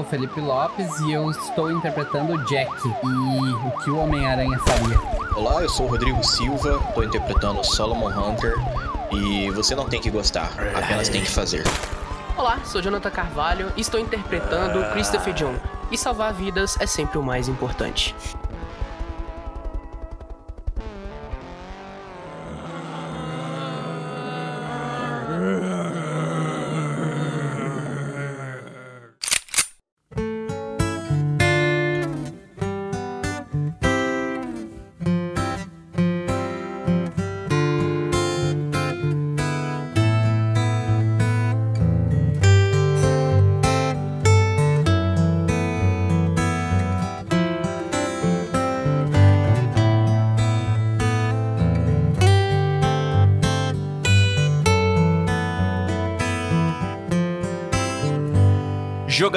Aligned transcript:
sou 0.00 0.02
o 0.02 0.04
Felipe 0.04 0.40
Lopes 0.40 1.00
e 1.00 1.12
eu 1.12 1.30
estou 1.30 1.70
interpretando 1.70 2.32
o 2.32 2.44
Jack 2.44 2.70
e 2.86 3.66
o 3.66 3.70
que 3.82 3.90
o 3.90 3.98
Homem-Aranha 3.98 4.58
faria. 4.60 4.98
Olá, 5.34 5.62
eu 5.62 5.68
sou 5.68 5.86
o 5.86 5.90
Rodrigo 5.90 6.24
Silva, 6.24 6.80
estou 6.88 7.04
interpretando 7.04 7.62
Solomon 7.64 8.08
Hunter 8.08 8.54
e 9.12 9.50
você 9.50 9.74
não 9.74 9.86
tem 9.88 10.00
que 10.00 10.10
gostar, 10.10 10.52
apenas 10.74 11.08
tem 11.08 11.22
que 11.22 11.30
fazer. 11.30 11.64
Olá, 12.36 12.60
sou 12.64 12.80
Jonathan 12.80 13.10
Carvalho 13.10 13.72
e 13.76 13.80
estou 13.80 14.00
interpretando 14.00 14.90
Christopher 14.92 15.34
John. 15.34 15.54
E 15.90 15.98
salvar 15.98 16.32
vidas 16.32 16.76
é 16.80 16.86
sempre 16.86 17.18
o 17.18 17.22
mais 17.22 17.48
importante. 17.48 18.14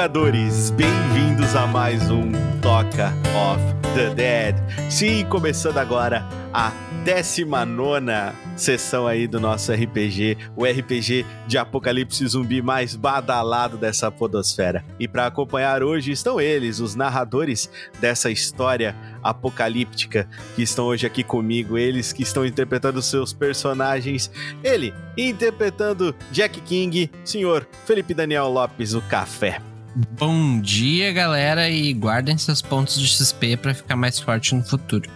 Jogadores, 0.03 0.69
bem-vindos 0.71 1.55
a 1.55 1.65
mais 1.65 2.11
um 2.11 2.29
Toca 2.61 3.13
of 3.33 3.63
the 3.95 4.13
Dead. 4.13 4.53
Sim, 4.91 5.25
começando 5.29 5.77
agora 5.77 6.27
a 6.53 6.73
19 7.05 8.11
sessão 8.57 9.07
aí 9.07 9.27
do 9.29 9.39
nosso 9.39 9.71
RPG, 9.71 10.37
o 10.57 10.65
RPG 10.65 11.25
de 11.47 11.57
Apocalipse 11.57 12.27
Zumbi 12.27 12.61
mais 12.61 12.97
badalado 12.97 13.77
dessa 13.77 14.11
podosfera. 14.11 14.83
E 14.99 15.07
para 15.07 15.25
acompanhar 15.25 15.81
hoje 15.81 16.11
estão 16.11 16.39
eles, 16.39 16.81
os 16.81 16.95
narradores 16.95 17.69
dessa 18.01 18.29
história 18.29 18.93
apocalíptica 19.23 20.27
que 20.53 20.63
estão 20.63 20.87
hoje 20.87 21.07
aqui 21.07 21.23
comigo, 21.23 21.77
eles 21.77 22.11
que 22.11 22.23
estão 22.23 22.45
interpretando 22.45 23.01
seus 23.01 23.31
personagens. 23.31 24.29
Ele 24.61 24.93
interpretando 25.17 26.13
Jack 26.29 26.59
King, 26.59 27.09
senhor 27.23 27.65
Felipe 27.85 28.13
Daniel 28.13 28.49
Lopes, 28.49 28.93
o 28.93 29.01
Café. 29.03 29.61
Bom 29.95 30.59
dia, 30.59 31.11
galera, 31.11 31.69
e 31.69 31.93
guardem 31.93 32.37
seus 32.37 32.61
pontos 32.61 32.99
de 32.99 33.07
XP 33.07 33.57
para 33.57 33.75
ficar 33.75 33.95
mais 33.95 34.19
forte 34.19 34.55
no 34.55 34.63
futuro. 34.63 35.09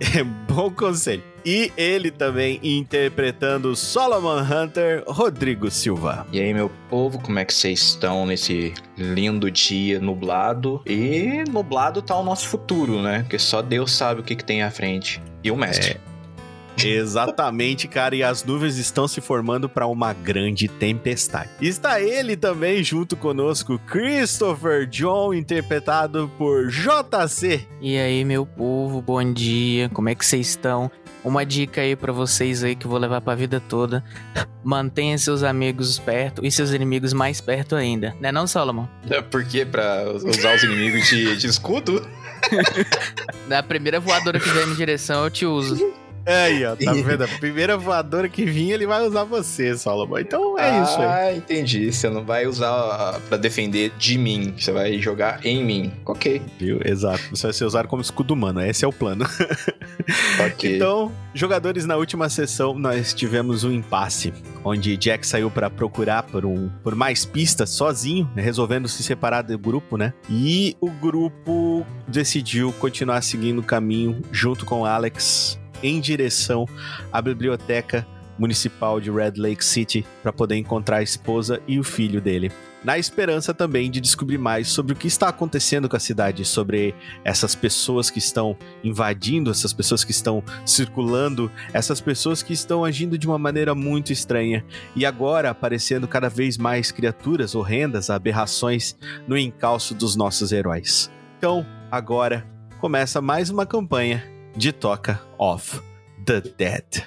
É 0.00 0.22
bom 0.22 0.70
conselho. 0.70 1.22
E 1.44 1.72
ele 1.76 2.10
também 2.10 2.60
interpretando 2.62 3.74
Solomon 3.74 4.40
Hunter, 4.42 5.02
Rodrigo 5.06 5.70
Silva. 5.70 6.26
E 6.32 6.40
aí, 6.40 6.54
meu 6.54 6.70
povo, 6.88 7.18
como 7.18 7.38
é 7.38 7.44
que 7.44 7.52
vocês 7.52 7.80
estão 7.80 8.24
nesse 8.24 8.72
lindo 8.96 9.50
dia 9.50 9.98
nublado? 9.98 10.82
E 10.86 11.44
nublado 11.50 12.00
tá 12.00 12.16
o 12.16 12.22
nosso 12.22 12.46
futuro, 12.48 13.02
né? 13.02 13.20
Porque 13.20 13.38
só 13.38 13.60
Deus 13.60 13.92
sabe 13.92 14.20
o 14.20 14.24
que, 14.24 14.36
que 14.36 14.44
tem 14.44 14.62
à 14.62 14.70
frente. 14.70 15.20
E 15.42 15.50
o 15.50 15.56
mestre. 15.56 15.98
Exatamente, 16.84 17.88
cara, 17.88 18.14
e 18.14 18.22
as 18.22 18.44
nuvens 18.44 18.76
estão 18.76 19.08
se 19.08 19.20
formando 19.20 19.68
para 19.68 19.86
uma 19.86 20.12
grande 20.12 20.68
tempestade. 20.68 21.50
Está 21.60 22.00
ele 22.00 22.36
também 22.36 22.82
junto 22.82 23.16
conosco, 23.16 23.78
Christopher 23.86 24.86
John, 24.86 25.34
interpretado 25.34 26.30
por 26.38 26.68
JC. 26.68 27.66
E 27.80 27.98
aí, 27.98 28.24
meu 28.24 28.46
povo, 28.46 29.02
bom 29.02 29.32
dia. 29.32 29.88
Como 29.88 30.08
é 30.08 30.14
que 30.14 30.24
vocês 30.24 30.48
estão? 30.48 30.90
Uma 31.24 31.44
dica 31.44 31.80
aí 31.80 31.96
pra 31.96 32.12
vocês 32.12 32.62
aí 32.62 32.76
que 32.76 32.86
eu 32.86 32.90
vou 32.90 32.98
levar 32.98 33.20
pra 33.20 33.34
vida 33.34 33.60
toda. 33.60 34.04
Mantenha 34.62 35.18
seus 35.18 35.42
amigos 35.42 35.98
perto 35.98 36.44
e 36.44 36.50
seus 36.50 36.70
inimigos 36.72 37.12
mais 37.12 37.40
perto 37.40 37.74
ainda. 37.74 38.14
Né 38.20 38.30
não, 38.30 38.46
Solomon? 38.46 38.86
É 39.10 39.20
porque 39.20 39.64
pra 39.64 40.04
usar 40.12 40.54
os 40.54 40.62
inimigos 40.62 41.08
de, 41.08 41.36
de 41.36 41.46
escudo? 41.46 42.06
Na 43.48 43.62
primeira 43.62 43.98
voadora 43.98 44.38
que 44.38 44.48
vier 44.48 44.68
em 44.68 44.74
direção, 44.74 45.24
eu 45.24 45.30
te 45.30 45.44
uso. 45.44 46.07
Aí, 46.28 46.64
ó, 46.64 46.76
tá 46.76 46.92
vendo? 46.92 47.24
A 47.24 47.28
primeira 47.28 47.76
voadora 47.76 48.28
que 48.28 48.44
vinha, 48.44 48.74
ele 48.74 48.86
vai 48.86 49.02
usar 49.06 49.24
você, 49.24 49.76
Solomon. 49.76 50.18
Então 50.18 50.58
é 50.58 50.82
isso 50.82 50.98
aí. 50.98 51.06
Ah, 51.06 51.36
entendi. 51.36 51.90
Você 51.90 52.08
não 52.10 52.22
vai 52.22 52.46
usar 52.46 53.18
pra 53.28 53.38
defender 53.38 53.92
de 53.98 54.18
mim. 54.18 54.54
Você 54.56 54.70
vai 54.70 54.98
jogar 54.98 55.44
em 55.44 55.64
mim. 55.64 55.92
Ok. 56.04 56.42
Viu? 56.58 56.80
Exato. 56.84 57.22
Você 57.30 57.46
vai 57.46 57.52
ser 57.54 57.64
usado 57.64 57.88
como 57.88 58.02
escudo 58.02 58.34
humano. 58.34 58.60
Esse 58.60 58.84
é 58.84 58.88
o 58.88 58.92
plano. 58.92 59.24
Ok. 60.40 60.76
Então, 60.76 61.12
jogadores, 61.34 61.84
na 61.84 61.96
última 61.96 62.28
sessão 62.28 62.78
nós 62.78 63.12
tivemos 63.12 63.64
um 63.64 63.72
impasse, 63.72 64.32
onde 64.64 64.96
Jack 64.96 65.26
saiu 65.26 65.50
pra 65.50 65.68
procurar 65.68 66.22
por, 66.22 66.46
um, 66.46 66.70
por 66.82 66.94
mais 66.94 67.24
pistas 67.24 67.70
sozinho, 67.70 68.30
né, 68.34 68.42
resolvendo 68.42 68.88
se 68.88 69.02
separar 69.02 69.42
do 69.42 69.58
grupo, 69.58 69.96
né? 69.96 70.14
E 70.30 70.76
o 70.80 70.90
grupo 70.90 71.84
decidiu 72.06 72.72
continuar 72.74 73.22
seguindo 73.22 73.58
o 73.58 73.62
caminho 73.62 74.22
junto 74.32 74.64
com 74.64 74.84
Alex 74.84 75.57
em 75.82 76.00
direção 76.00 76.66
à 77.12 77.20
biblioteca 77.20 78.06
municipal 78.38 79.00
de 79.00 79.10
Red 79.10 79.32
Lake 79.36 79.64
City 79.64 80.06
para 80.22 80.32
poder 80.32 80.56
encontrar 80.56 80.98
a 80.98 81.02
esposa 81.02 81.60
e 81.66 81.78
o 81.78 81.84
filho 81.84 82.20
dele. 82.20 82.52
Na 82.84 82.96
esperança 82.96 83.52
também 83.52 83.90
de 83.90 84.00
descobrir 84.00 84.38
mais 84.38 84.68
sobre 84.68 84.92
o 84.92 84.96
que 84.96 85.08
está 85.08 85.28
acontecendo 85.28 85.88
com 85.88 85.96
a 85.96 86.00
cidade, 86.00 86.44
sobre 86.44 86.94
essas 87.24 87.56
pessoas 87.56 88.08
que 88.08 88.20
estão 88.20 88.56
invadindo, 88.84 89.50
essas 89.50 89.72
pessoas 89.72 90.04
que 90.04 90.12
estão 90.12 90.44
circulando, 90.64 91.50
essas 91.72 92.00
pessoas 92.00 92.40
que 92.40 92.52
estão 92.52 92.84
agindo 92.84 93.18
de 93.18 93.26
uma 93.26 93.38
maneira 93.38 93.74
muito 93.74 94.12
estranha 94.12 94.64
e 94.94 95.04
agora 95.04 95.50
aparecendo 95.50 96.06
cada 96.06 96.28
vez 96.28 96.56
mais 96.56 96.92
criaturas 96.92 97.56
horrendas, 97.56 98.10
aberrações 98.10 98.96
no 99.26 99.36
encalço 99.36 99.92
dos 99.92 100.14
nossos 100.14 100.52
heróis. 100.52 101.10
Então, 101.36 101.66
agora 101.90 102.46
começa 102.80 103.20
mais 103.20 103.50
uma 103.50 103.66
campanha 103.66 104.37
de 104.58 104.72
Toca 104.72 105.20
of 105.38 105.80
the 106.26 106.40
Dead. 106.58 107.06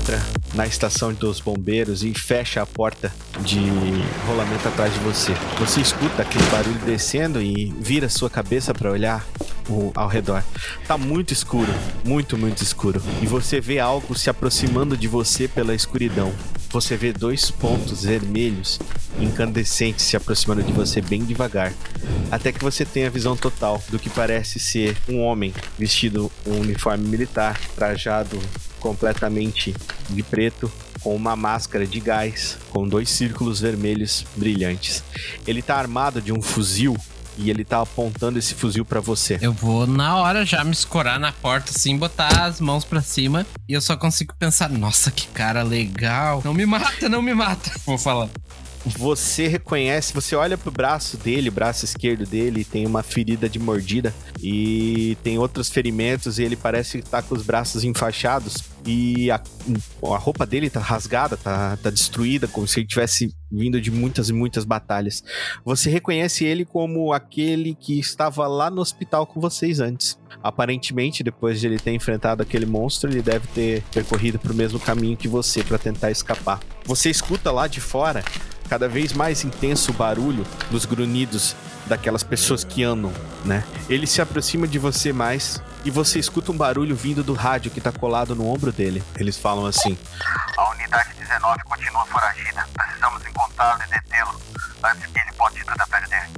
Entra 0.00 0.20
na 0.54 0.66
estação 0.66 1.12
dos 1.12 1.40
bombeiros 1.40 2.02
e 2.02 2.12
fecha 2.14 2.62
a 2.62 2.66
porta 2.66 3.12
de 3.42 3.60
rolamento 4.26 4.66
atrás 4.66 4.92
de 4.92 4.98
você. 5.00 5.32
Você 5.58 5.80
escuta 5.80 6.22
aquele 6.22 6.44
barulho 6.46 6.78
descendo 6.86 7.40
e 7.40 7.66
vira 7.78 8.08
sua 8.08 8.30
cabeça 8.30 8.72
para 8.72 8.90
olhar 8.90 9.24
o- 9.68 9.92
ao 9.94 10.08
redor. 10.08 10.42
Tá 10.88 10.96
muito 10.96 11.32
escuro, 11.32 11.72
muito, 12.04 12.36
muito 12.38 12.62
escuro. 12.62 13.00
E 13.22 13.26
você 13.26 13.60
vê 13.60 13.78
algo 13.78 14.16
se 14.16 14.30
aproximando 14.30 14.96
de 14.96 15.06
você 15.06 15.46
pela 15.46 15.74
escuridão. 15.74 16.32
Você 16.70 16.96
vê 16.96 17.12
dois 17.12 17.50
pontos 17.50 18.04
vermelhos 18.04 18.78
incandescentes 19.20 20.04
se 20.06 20.16
aproximando 20.16 20.62
de 20.62 20.72
você 20.72 21.00
bem 21.02 21.24
devagar, 21.24 21.72
até 22.30 22.52
que 22.52 22.62
você 22.62 22.84
tem 22.84 23.04
a 23.06 23.10
visão 23.10 23.36
total 23.36 23.82
do 23.90 23.98
que 23.98 24.08
parece 24.08 24.58
ser 24.58 24.96
um 25.08 25.20
homem 25.20 25.52
vestido 25.78 26.30
um 26.46 26.60
uniforme 26.60 27.06
militar, 27.06 27.58
trajado 27.76 28.38
completamente 28.80 29.74
de 30.08 30.22
preto, 30.22 30.70
com 31.00 31.14
uma 31.14 31.36
máscara 31.36 31.86
de 31.86 32.00
gás 32.00 32.58
com 32.70 32.86
dois 32.86 33.08
círculos 33.08 33.60
vermelhos 33.60 34.24
brilhantes. 34.36 35.04
Ele 35.46 35.62
tá 35.62 35.76
armado 35.76 36.20
de 36.20 36.32
um 36.32 36.42
fuzil 36.42 36.96
e 37.38 37.48
ele 37.48 37.64
tá 37.64 37.80
apontando 37.80 38.38
esse 38.38 38.54
fuzil 38.54 38.84
pra 38.84 39.00
você. 39.00 39.38
Eu 39.40 39.52
vou 39.52 39.86
na 39.86 40.16
hora 40.16 40.44
já 40.44 40.62
me 40.62 40.72
escorar 40.72 41.18
na 41.18 41.32
porta, 41.32 41.72
assim, 41.74 41.96
botar 41.96 42.44
as 42.44 42.60
mãos 42.60 42.84
pra 42.84 43.00
cima. 43.00 43.46
E 43.68 43.72
eu 43.72 43.80
só 43.80 43.96
consigo 43.96 44.34
pensar, 44.38 44.68
nossa, 44.68 45.10
que 45.10 45.26
cara 45.28 45.62
legal. 45.62 46.42
Não 46.44 46.52
me 46.52 46.66
mata, 46.66 47.08
não 47.08 47.22
me 47.22 47.32
mata. 47.32 47.70
Vou 47.86 47.96
falar. 47.96 48.28
Você 48.84 49.46
reconhece, 49.46 50.12
você 50.12 50.34
olha 50.34 50.56
pro 50.56 50.70
braço 50.70 51.18
dele, 51.18 51.50
braço 51.50 51.84
esquerdo 51.84 52.24
dele, 52.24 52.64
tem 52.64 52.86
uma 52.86 53.02
ferida 53.02 53.48
de 53.48 53.58
mordida 53.58 54.14
e 54.42 55.18
tem 55.22 55.38
outros 55.38 55.68
ferimentos 55.68 56.38
e 56.38 56.44
ele 56.44 56.56
parece 56.56 56.98
estar 56.98 57.22
com 57.22 57.34
os 57.34 57.42
braços 57.42 57.84
enfaixados 57.84 58.64
e 58.86 59.30
a, 59.30 59.40
a 60.02 60.16
roupa 60.16 60.46
dele 60.46 60.70
tá 60.70 60.80
rasgada, 60.80 61.36
tá, 61.36 61.76
tá 61.76 61.90
destruída, 61.90 62.48
como 62.48 62.66
se 62.66 62.80
ele 62.80 62.86
tivesse 62.86 63.34
vindo 63.52 63.80
de 63.80 63.90
muitas 63.90 64.30
e 64.30 64.32
muitas 64.32 64.64
batalhas. 64.64 65.22
Você 65.62 65.90
reconhece 65.90 66.44
ele 66.46 66.64
como 66.64 67.12
aquele 67.12 67.74
que 67.74 67.98
estava 67.98 68.46
lá 68.46 68.70
no 68.70 68.80
hospital 68.80 69.26
com 69.26 69.40
vocês 69.40 69.80
antes. 69.80 70.18
Aparentemente, 70.42 71.22
depois 71.22 71.60
de 71.60 71.66
ele 71.66 71.78
ter 71.78 71.92
enfrentado 71.92 72.42
aquele 72.42 72.64
monstro, 72.64 73.10
ele 73.10 73.20
deve 73.20 73.46
ter 73.48 73.82
percorrido 73.92 74.38
pro 74.38 74.54
mesmo 74.54 74.80
caminho 74.80 75.16
que 75.16 75.28
você 75.28 75.62
para 75.62 75.76
tentar 75.76 76.10
escapar. 76.10 76.60
Você 76.86 77.10
escuta 77.10 77.50
lá 77.50 77.66
de 77.66 77.80
fora 77.80 78.24
cada 78.70 78.88
vez 78.88 79.12
mais 79.12 79.42
intenso 79.42 79.90
o 79.90 79.94
barulho 79.94 80.46
dos 80.70 80.84
grunhidos 80.84 81.56
daquelas 81.86 82.22
pessoas 82.22 82.62
que 82.62 82.84
andam, 82.84 83.12
né? 83.44 83.64
Ele 83.88 84.06
se 84.06 84.22
aproxima 84.22 84.68
de 84.68 84.78
você 84.78 85.12
mais 85.12 85.60
e 85.84 85.90
você 85.90 86.20
escuta 86.20 86.52
um 86.52 86.56
barulho 86.56 86.94
vindo 86.94 87.24
do 87.24 87.34
rádio 87.34 87.72
que 87.72 87.80
tá 87.80 87.90
colado 87.90 88.32
no 88.36 88.46
ombro 88.46 88.70
dele. 88.70 89.02
Eles 89.18 89.36
falam 89.36 89.66
assim: 89.66 89.98
A 90.56 90.70
unidade 90.70 91.12
19 91.18 91.64
continua 91.64 92.06
foragida. 92.06 92.64
Precisamos 92.72 93.26
encontrá-lo 93.26 93.82
e 93.82 93.86
detê-lo 93.88 94.40
antes 94.84 95.06
que 95.06 95.18
ele 95.18 95.32
bote 95.36 95.64
tudo 95.64 95.80
a 95.80 95.86
perder. 95.88 96.30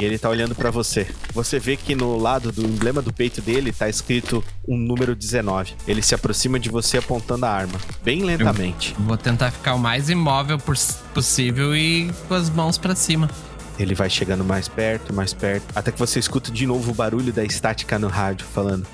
E 0.00 0.04
ele 0.04 0.18
tá 0.18 0.28
olhando 0.28 0.54
pra 0.54 0.70
você. 0.70 1.06
Você 1.32 1.58
vê 1.58 1.76
que 1.76 1.94
no 1.94 2.16
lado 2.18 2.50
do 2.50 2.62
emblema 2.62 3.00
do 3.00 3.12
peito 3.12 3.40
dele 3.40 3.72
tá 3.72 3.88
escrito 3.88 4.42
um 4.66 4.76
número 4.76 5.14
19. 5.14 5.74
Ele 5.86 6.02
se 6.02 6.14
aproxima 6.14 6.58
de 6.58 6.68
você 6.68 6.98
apontando 6.98 7.46
a 7.46 7.50
arma, 7.50 7.78
bem 8.02 8.24
lentamente. 8.24 8.94
Vou 8.98 9.16
tentar 9.16 9.50
ficar 9.52 9.74
o 9.74 9.78
mais 9.78 10.10
imóvel 10.10 10.58
pos- 10.58 10.98
possível 11.12 11.76
e 11.76 12.12
com 12.26 12.34
as 12.34 12.50
mãos 12.50 12.76
pra 12.78 12.94
cima. 12.96 13.30
Ele 13.78 13.94
vai 13.94 14.08
chegando 14.10 14.44
mais 14.44 14.68
perto, 14.68 15.12
mais 15.12 15.32
perto, 15.34 15.64
até 15.74 15.90
que 15.92 15.98
você 15.98 16.18
escuta 16.18 16.50
de 16.50 16.66
novo 16.66 16.90
o 16.90 16.94
barulho 16.94 17.32
da 17.32 17.44
estática 17.44 17.98
no 17.98 18.08
rádio 18.08 18.46
falando: 18.46 18.86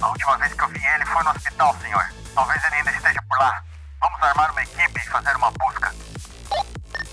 A 0.00 0.08
última 0.08 0.36
vez 0.38 0.52
que 0.54 0.62
eu 0.62 0.68
vi 0.68 0.80
ele 0.94 1.06
foi 1.06 1.22
no 1.24 1.30
hospital, 1.30 1.76
senhor. 1.82 2.04
Talvez 2.34 2.62
ele 2.64 2.74
ainda 2.76 2.90
esteja 2.92 3.20
por 3.28 3.38
lá. 3.38 3.62
Vamos 4.00 4.22
armar 4.22 4.50
uma 4.52 4.62
equipe 4.62 5.00
e 5.00 5.08
fazer 5.10 5.36
uma 5.36 5.50
busca. 5.52 5.94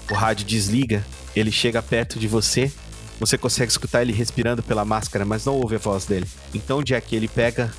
O 0.09 0.13
rádio 0.13 0.45
desliga, 0.45 1.03
ele 1.37 1.51
chega 1.51 1.81
perto 1.81 2.19
de 2.19 2.27
você. 2.27 2.71
Você 3.19 3.37
consegue 3.37 3.71
escutar 3.71 4.01
ele 4.01 4.13
respirando 4.13 4.61
pela 4.61 4.85
máscara, 4.85 5.25
mas 5.25 5.45
não 5.45 5.55
ouve 5.55 5.75
a 5.75 5.79
voz 5.79 6.05
dele. 6.05 6.27
Então, 6.53 6.83
Jack, 6.83 7.15
ele 7.15 7.27
pega 7.27 7.71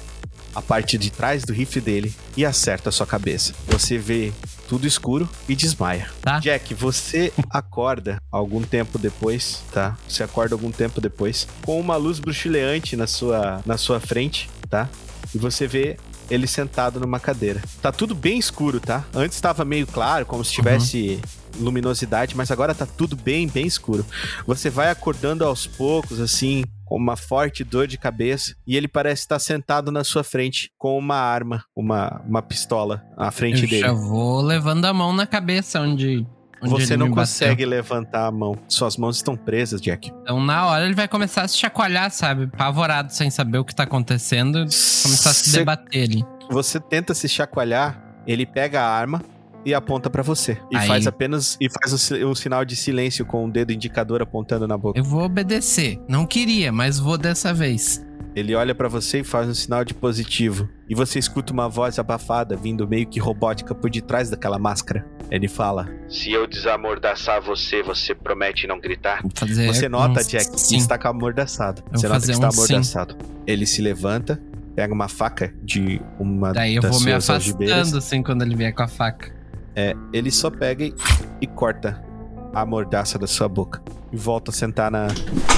a 0.55 0.63
parte 0.63 0.99
de 0.99 1.11
trás 1.11 1.45
do 1.45 1.53
rifle 1.53 1.81
dele 1.81 2.13
e 2.37 2.45
acerta 2.45 2.89
a 2.89 2.93
sua 2.93 3.07
cabeça. 3.07 3.55
Você 3.69 3.97
vê 3.97 4.33
tudo 4.69 4.87
escuro 4.87 5.29
e 5.49 5.55
desmaia. 5.55 6.11
Tá. 6.21 6.41
Jack, 6.41 6.75
você 6.75 7.33
acorda 7.51 8.21
algum 8.31 8.63
tempo 8.63 8.99
depois, 8.99 9.63
tá? 9.73 9.97
Você 10.09 10.23
acorda 10.23 10.55
algum 10.55 10.71
tempo 10.71 11.01
depois 11.01 11.47
com 11.65 11.79
uma 11.79 11.97
luz 11.97 12.19
bruxuleante 12.19 12.97
na 12.97 13.07
sua, 13.07 13.63
na 13.65 13.77
sua 13.77 14.01
frente, 14.01 14.51
tá? 14.69 14.89
E 15.35 15.39
você 15.39 15.67
vê 15.67 15.97
ele 16.31 16.47
sentado 16.47 17.01
numa 17.01 17.19
cadeira. 17.19 17.63
Tá 17.81 17.91
tudo 17.91 18.15
bem 18.15 18.39
escuro, 18.39 18.81
tá? 18.81 19.05
Antes 19.15 19.37
estava 19.37 19.65
meio 19.65 19.87
claro, 19.87 20.27
como 20.27 20.45
se 20.45 20.53
tivesse 20.53 21.21
luminosidade, 21.59 22.37
mas 22.37 22.51
agora 22.51 22.75
tá 22.75 22.87
tudo 22.87 23.17
bem, 23.17 23.47
bem 23.49 23.67
escuro. 23.67 24.05
Você 24.47 24.69
vai 24.71 24.91
acordando 24.91 25.45
aos 25.45 25.67
poucos, 25.67 26.21
assim, 26.21 26.65
com 26.85 26.97
uma 26.97 27.17
forte 27.17 27.63
dor 27.65 27.87
de 27.87 27.99
cabeça, 27.99 28.55
e 28.67 28.77
ele 28.77 28.89
parece 28.89 29.23
estar 29.23 29.39
sentado 29.39 29.91
na 29.93 30.05
sua 30.05 30.25
frente 30.25 30.71
com 30.79 30.97
uma 30.99 31.17
arma, 31.17 31.65
uma, 31.77 32.23
uma 32.27 32.43
pistola 32.43 33.03
à 33.17 33.31
frente 33.31 33.63
Eu 33.65 33.69
dele. 33.69 33.81
já 33.83 33.93
vou 33.93 34.41
levando 34.41 34.85
a 34.87 34.93
mão 34.95 35.13
na 35.13 35.27
cabeça 35.27 35.81
onde, 35.81 36.27
Você 36.63 36.97
não 36.97 37.11
consegue 37.11 37.65
levantar 37.67 38.27
a 38.27 38.31
mão. 38.33 38.57
Suas 38.69 38.97
mãos 38.97 39.17
estão 39.17 39.37
presas, 39.37 39.81
Jack. 39.81 40.11
Então, 40.23 40.41
na 40.45 40.67
hora, 40.67 40.85
ele 40.87 40.95
vai 40.95 41.07
começar 41.07 41.43
a 41.43 41.49
se 41.49 41.57
chacoalhar, 41.59 42.11
sabe? 42.11 42.45
Apavorado, 42.45 43.13
sem 43.13 43.31
saber 43.31 43.59
o 43.59 43.65
que 43.65 43.75
tá 43.75 43.85
acontecendo. 43.85 44.59
Começar 44.61 45.31
a 45.31 45.35
se 45.35 45.51
Você- 45.51 45.59
debater 45.59 46.03
ali. 46.05 46.25
Você 46.51 46.81
tenta 46.81 47.13
se 47.15 47.29
chacoalhar, 47.29 48.03
ele 48.27 48.47
pega 48.47 48.81
a 48.81 48.89
arma 48.89 49.23
e 49.65 49.75
aponta 49.75 50.09
pra 50.09 50.23
você. 50.23 50.59
E 50.71 50.77
Aí- 50.77 50.87
faz 50.87 51.07
apenas 51.07 51.57
e 51.61 51.69
faz 51.71 51.93
um, 51.93 51.99
si- 51.99 52.25
um 52.25 52.35
sinal 52.35 52.65
de 52.65 52.75
silêncio 52.77 53.25
com 53.27 53.45
o 53.47 53.51
dedo 53.51 53.73
indicador 53.73 54.23
apontando 54.23 54.67
na 54.67 54.77
boca. 54.79 54.99
Eu 54.99 55.05
vou 55.05 55.23
obedecer. 55.23 56.01
Não 56.09 56.27
queria, 56.27 56.73
mas 56.73 56.99
vou 56.99 57.19
dessa 57.19 57.53
vez. 57.53 58.05
Ele 58.37 58.55
olha 58.55 58.75
pra 58.75 58.89
você 58.89 59.21
e 59.21 59.25
faz 59.25 59.49
um 59.49 59.55
sinal 59.55 59.85
de 59.85 59.93
positivo. 59.95 60.69
E 60.89 60.95
você 60.95 61.19
escuta 61.19 61.53
uma 61.53 61.69
voz 61.69 61.99
abafada 61.99 62.55
vindo 62.57 62.87
meio 62.87 63.07
que 63.07 63.19
robótica 63.19 63.75
por 63.75 63.91
detrás 63.91 64.31
daquela 64.31 64.59
máscara. 64.59 65.05
Ele 65.31 65.49
fala: 65.49 65.89
Se 66.09 66.31
eu 66.31 66.47
desamordaçar 66.47 67.43
você, 67.43 67.83
você 67.83 68.15
promete 68.15 68.67
não 68.67 68.81
gritar? 68.81 69.23
Você 69.67 69.89
nota, 69.89 70.21
um 70.21 70.25
Jack, 70.25 70.53
que 70.53 70.61
sim. 70.61 70.77
está 70.77 70.97
com 70.97 71.09
amordaçado. 71.09 71.83
Eu 71.93 71.99
Você 71.99 72.07
nota 72.09 72.25
que 72.27 72.31
está 72.33 72.49
um 72.49 72.53
sim. 72.53 72.59
amordaçado. 72.59 73.17
Ele 73.47 73.67
se 73.67 73.83
levanta, 73.83 74.41
pega 74.77 74.95
uma 74.95 75.09
faca 75.09 75.53
de 75.63 76.01
uma 76.21 76.53
Daí 76.53 76.77
eu 76.77 76.83
das 76.83 76.91
vou 76.93 77.01
me 77.01 77.11
suas 77.13 77.31
algibeiras. 77.31 77.77
afastando, 77.79 77.99
assim, 77.99 78.23
quando 78.23 78.43
ele 78.43 78.55
vier 78.55 78.73
com 78.73 78.83
a 78.83 78.89
faca. 78.89 79.37
É, 79.79 79.95
ele 80.13 80.29
só 80.33 80.51
pega 80.51 80.85
e, 81.41 81.47
corta 81.47 82.05
a 82.53 82.67
mordaça 82.67 83.17
da 83.17 83.29
sua 83.29 83.49
boca. 83.49 83.81
E 84.13 84.17
volta 84.17 84.51
a 84.51 84.55
sentar 84.55 84.91
na, 84.91 85.07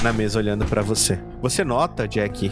na 0.03 0.13
mesa 0.13 0.37
olhando 0.37 0.63
pra 0.63 0.83
você. 0.83 1.19
Você 1.41 1.63
nota, 1.63 2.07
Jack, 2.07 2.51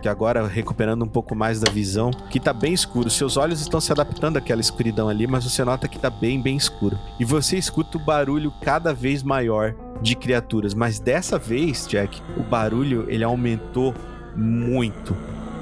que 0.00 0.08
agora 0.08 0.46
recuperando 0.46 1.02
um 1.02 1.08
pouco 1.08 1.34
mais 1.34 1.60
da 1.60 1.70
visão, 1.70 2.10
que 2.30 2.40
tá 2.40 2.54
bem 2.54 2.72
escuro. 2.72 3.10
Seus 3.10 3.36
olhos 3.36 3.60
estão 3.60 3.82
se 3.82 3.92
adaptando 3.92 4.38
àquela 4.38 4.62
escuridão 4.62 5.10
ali, 5.10 5.26
mas 5.26 5.44
você 5.44 5.62
nota 5.62 5.88
que 5.88 5.98
tá 5.98 6.08
bem, 6.08 6.40
bem 6.40 6.56
escuro. 6.56 6.98
E 7.18 7.24
você 7.24 7.58
escuta 7.58 7.98
o 7.98 8.00
barulho 8.00 8.50
cada 8.62 8.94
vez 8.94 9.22
maior 9.22 9.74
de 10.00 10.16
criaturas. 10.16 10.72
Mas 10.72 10.98
dessa 10.98 11.38
vez, 11.38 11.86
Jack, 11.86 12.22
o 12.34 12.42
barulho 12.42 13.04
ele 13.10 13.24
aumentou 13.24 13.94
muito. 14.34 15.14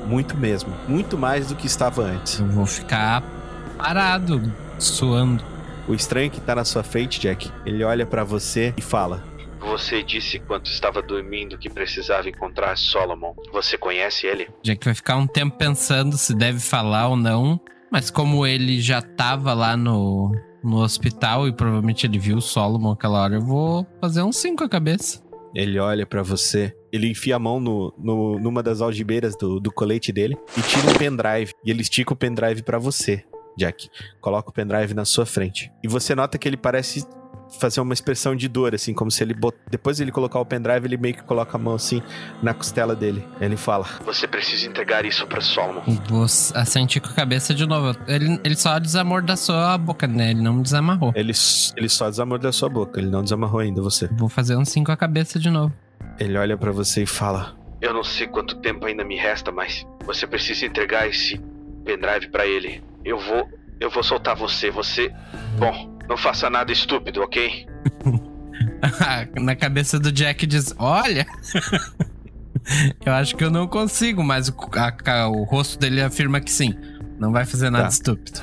Muito 0.07 0.37
mesmo. 0.37 0.73
Muito 0.87 1.19
mais 1.19 1.49
do 1.49 1.57
que 1.57 1.67
estava 1.67 2.03
antes. 2.03 2.39
Eu 2.39 2.47
vou 2.47 2.65
ficar 2.65 3.25
parado, 3.77 4.41
suando. 4.79 5.43
O 5.87 5.95
estranho 5.95 6.31
que 6.31 6.41
tá 6.41 6.55
na 6.55 6.65
sua 6.65 6.83
frente, 6.83 7.19
Jack, 7.21 7.51
ele 7.65 7.83
olha 7.85 8.05
pra 8.07 8.23
você 8.25 8.75
e 8.77 8.83
fala: 8.83 9.25
Você 9.61 10.03
disse 10.03 10.37
enquanto 10.37 10.67
estava 10.67 11.01
dormindo 11.03 11.57
que 11.59 11.71
precisava 11.71 12.29
encontrar 12.29 12.77
Solomon. 12.77 13.33
Você 13.53 13.79
conhece 13.79 14.27
ele? 14.27 14.49
Jack 14.63 14.85
vai 14.85 14.95
ficar 14.95 15.17
um 15.17 15.27
tempo 15.27 15.57
pensando 15.57 16.17
se 16.19 16.35
deve 16.35 16.61
falar 16.61 17.09
ou 17.09 17.17
não. 17.17 17.59
Mas 17.91 18.11
como 18.11 18.47
ele 18.47 18.83
já 18.83 19.01
tava 19.01 19.55
lá 19.55 19.75
no, 19.75 20.31
no 20.63 20.77
hospital 20.83 21.49
e 21.49 21.53
provavelmente 21.53 22.07
ele 22.07 22.19
viu 22.19 22.37
o 22.37 22.43
Solomon 22.43 22.93
aquela 22.93 23.23
hora, 23.23 23.37
eu 23.37 23.41
vou 23.41 23.87
fazer 23.99 24.23
um 24.23 24.31
5 24.31 24.63
a 24.65 24.69
cabeça. 24.69 25.23
Ele 25.55 25.79
olha 25.79 26.05
pra 26.05 26.23
você, 26.23 26.77
ele 26.93 27.09
enfia 27.11 27.37
a 27.37 27.39
mão 27.39 27.59
no, 27.59 27.95
no- 27.99 28.39
numa 28.39 28.63
das 28.63 28.83
algibeiras 28.83 29.35
do, 29.35 29.59
do 29.59 29.73
colete 29.73 30.13
dele 30.13 30.37
e 30.55 30.61
tira 30.61 30.87
um 30.91 30.93
pendrive. 30.99 31.55
E 31.65 31.71
ele 31.71 31.81
estica 31.81 32.13
o 32.13 32.17
pendrive 32.17 32.63
pra 32.63 32.79
você, 32.79 33.25
Jack. 33.59 33.91
Coloca 34.21 34.51
o 34.51 34.53
pendrive 34.53 34.95
na 34.95 35.05
sua 35.05 35.27
frente. 35.27 35.71
E 35.83 35.89
você 35.89 36.15
nota 36.15 36.39
que 36.39 36.49
ele 36.49 36.57
parece 36.57 37.07
fazer 37.59 37.81
uma 37.81 37.95
expressão 37.95 38.37
de 38.37 38.49
dor, 38.49 38.75
assim, 38.75 38.93
como 38.93 39.11
se 39.11 39.23
ele. 39.23 39.35
Bot... 39.35 39.57
Depois 39.71 39.97
de 39.97 40.05
ele 40.05 40.13
colocar 40.13 40.39
o 40.39 40.45
pendrive, 40.45 40.87
ele 40.87 40.97
meio 40.97 41.15
que 41.15 41.23
coloca 41.23 41.57
a 41.57 41.61
mão 41.61 41.75
assim 41.75 42.03
na 42.43 42.53
costela 42.53 42.95
dele. 42.95 43.27
Ele 43.41 43.57
fala: 43.57 43.87
Você 44.05 44.27
precisa 44.27 44.67
entregar 44.67 45.05
isso 45.05 45.27
para 45.27 45.41
Solomon. 45.41 45.83
Vou 46.09 46.25
assentir 46.25 47.01
com 47.01 47.09
a 47.09 47.15
cabeça 47.15 47.55
de 47.55 47.67
novo. 47.67 47.99
Ele, 48.07 48.41
ele 48.45 48.57
só 48.57 48.79
desamordaçou 48.79 49.57
a 49.57 49.79
boca, 49.79 50.07
né? 50.07 50.31
Ele 50.31 50.43
não 50.43 50.55
me 50.55 50.63
desamarrou. 50.63 51.13
Ele, 51.15 51.33
ele 51.77 51.89
só 51.89 52.11
desamordou 52.11 52.49
a 52.49 52.53
sua 52.53 52.69
boca, 52.69 53.01
ele 53.01 53.11
não 53.11 53.23
desamarrou 53.23 53.61
ainda 53.61 53.81
você. 53.81 54.09
Vou 54.13 54.29
fazer 54.29 54.57
um 54.57 54.65
5 54.65 54.93
a 54.93 54.97
cabeça 54.97 55.39
de 55.39 55.51
novo. 55.51 55.73
Ele 56.19 56.37
olha 56.37 56.57
pra 56.57 56.73
você 56.73 57.03
e 57.03 57.07
fala: 57.07 57.57
Eu 57.81 57.93
não 57.93 58.05
sei 58.05 58.27
quanto 58.27 58.57
tempo 58.57 58.87
ainda 58.87 59.05
me 59.05 59.17
resta, 59.17 59.51
mas 59.51 59.87
você 60.05 60.27
precisa 60.27 60.67
entregar 60.67 61.09
esse 61.09 61.41
pendrive 61.89 62.29
para 62.31 62.47
ele. 62.47 62.83
Eu 63.05 63.19
vou, 63.19 63.49
eu 63.81 63.89
vou 63.91 64.03
soltar 64.03 64.37
você. 64.37 64.71
Você, 64.71 65.11
bom, 65.59 65.99
não 66.07 66.17
faça 66.19 66.51
nada 66.51 66.71
estúpido, 66.71 67.23
ok? 67.23 67.67
Na 69.41 69.57
cabeça 69.57 69.99
do 69.99 70.13
Jack 70.13 70.47
diz: 70.47 70.75
Olha. 70.79 71.27
eu 73.05 73.13
acho 73.15 73.35
que 73.37 73.43
eu 73.45 73.51
não 73.51 73.67
consigo, 73.67 74.23
mas 74.23 74.49
o, 74.49 74.55
a- 74.77 75.29
o 75.29 75.45
rosto 75.45 75.79
dele 75.79 76.03
afirma 76.03 76.41
que 76.41 76.51
sim. 76.51 76.75
Não 77.19 77.33
vai 77.33 77.45
fazer 77.47 77.71
nada 77.71 77.85
Tá. 77.85 77.89
estúpido. 77.91 78.41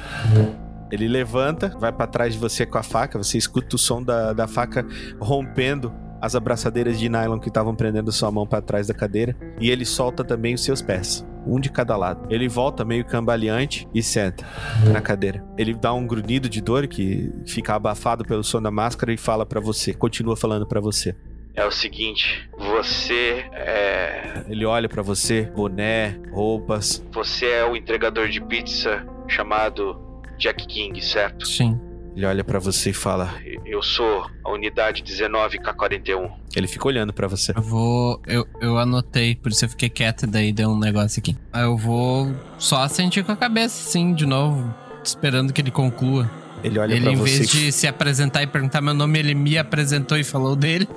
Ele 0.91 1.07
levanta, 1.07 1.69
vai 1.79 1.91
pra 1.91 2.07
trás 2.07 2.33
de 2.33 2.39
você 2.39 2.65
com 2.65 2.77
a 2.77 2.83
faca, 2.83 3.17
você 3.17 3.37
escuta 3.37 3.75
o 3.75 3.79
som 3.79 4.01
da, 4.03 4.33
da 4.33 4.47
faca 4.47 4.85
rompendo 5.19 5.93
as 6.21 6.35
abraçadeiras 6.35 6.97
de 6.99 7.07
nylon 7.09 7.39
que 7.39 7.47
estavam 7.49 7.75
prendendo 7.75 8.11
sua 8.11 8.31
mão 8.31 8.45
pra 8.47 8.61
trás 8.61 8.87
da 8.87 8.93
cadeira, 8.93 9.35
e 9.59 9.69
ele 9.69 9.85
solta 9.85 10.23
também 10.23 10.53
os 10.55 10.63
seus 10.63 10.81
pés. 10.81 11.25
Um 11.45 11.59
de 11.59 11.69
cada 11.69 11.95
lado. 11.95 12.27
Ele 12.29 12.47
volta 12.47 12.85
meio 12.85 13.05
cambaleante 13.05 13.87
e 13.93 14.01
senta 14.01 14.45
na 14.91 15.01
cadeira. 15.01 15.43
Ele 15.57 15.73
dá 15.73 15.93
um 15.93 16.05
grunhido 16.05 16.49
de 16.49 16.61
dor 16.61 16.87
que 16.87 17.31
fica 17.45 17.75
abafado 17.75 18.23
pelo 18.23 18.43
som 18.43 18.61
da 18.61 18.71
máscara 18.71 19.13
e 19.13 19.17
fala 19.17 19.45
pra 19.45 19.59
você, 19.59 19.93
continua 19.93 20.35
falando 20.35 20.65
pra 20.65 20.79
você. 20.79 21.15
É 21.53 21.65
o 21.65 21.71
seguinte, 21.71 22.49
você 22.57 23.45
é. 23.53 24.43
Ele 24.49 24.65
olha 24.65 24.89
pra 24.89 25.01
você, 25.01 25.43
boné, 25.55 26.19
roupas. 26.31 27.01
Você 27.13 27.45
é 27.45 27.65
o 27.65 27.77
entregador 27.77 28.27
de 28.27 28.41
pizza 28.41 29.07
chamado 29.27 29.97
Jack 30.37 30.67
King, 30.67 31.01
certo? 31.01 31.47
Sim. 31.47 31.79
Ele 32.15 32.25
olha 32.25 32.43
pra 32.45 32.59
você 32.59 32.91
e 32.91 32.93
fala. 32.93 33.33
Eu 33.65 33.83
sou 33.83 34.25
a 34.43 34.49
unidade 34.49 35.03
19K41. 35.03 36.31
Ele 36.55 36.65
fica 36.67 36.87
olhando 36.87 37.11
pra 37.11 37.27
você. 37.27 37.51
Eu 37.55 37.61
vou. 37.61 38.21
Eu, 38.25 38.47
eu 38.61 38.77
anotei, 38.77 39.35
por 39.35 39.51
isso 39.51 39.65
eu 39.65 39.69
fiquei 39.69 39.89
quieto 39.89 40.25
daí 40.25 40.53
deu 40.53 40.69
um 40.69 40.79
negócio 40.79 41.19
aqui. 41.19 41.35
Aí 41.51 41.63
Eu 41.63 41.75
vou 41.75 42.33
só 42.57 42.87
sentir 42.87 43.23
com 43.25 43.33
a 43.33 43.35
cabeça, 43.35 43.75
sim, 43.91 44.13
de 44.13 44.25
novo, 44.25 44.73
esperando 45.03 45.51
que 45.51 45.59
ele 45.59 45.71
conclua. 45.71 46.31
Ele 46.63 46.79
olha 46.79 46.93
ele, 46.93 47.01
pra 47.03 47.11
em 47.11 47.15
você. 47.17 47.37
vez 47.39 47.53
e 47.53 47.57
de 47.57 47.71
se 47.73 47.85
apresentar 47.85 48.41
e 48.43 48.47
perguntar 48.47 48.79
meu 48.79 48.93
nome, 48.93 49.19
ele 49.19 49.35
me 49.35 49.57
apresentou 49.57 50.17
e 50.17 50.23
falou 50.23 50.55
dele. 50.55 50.87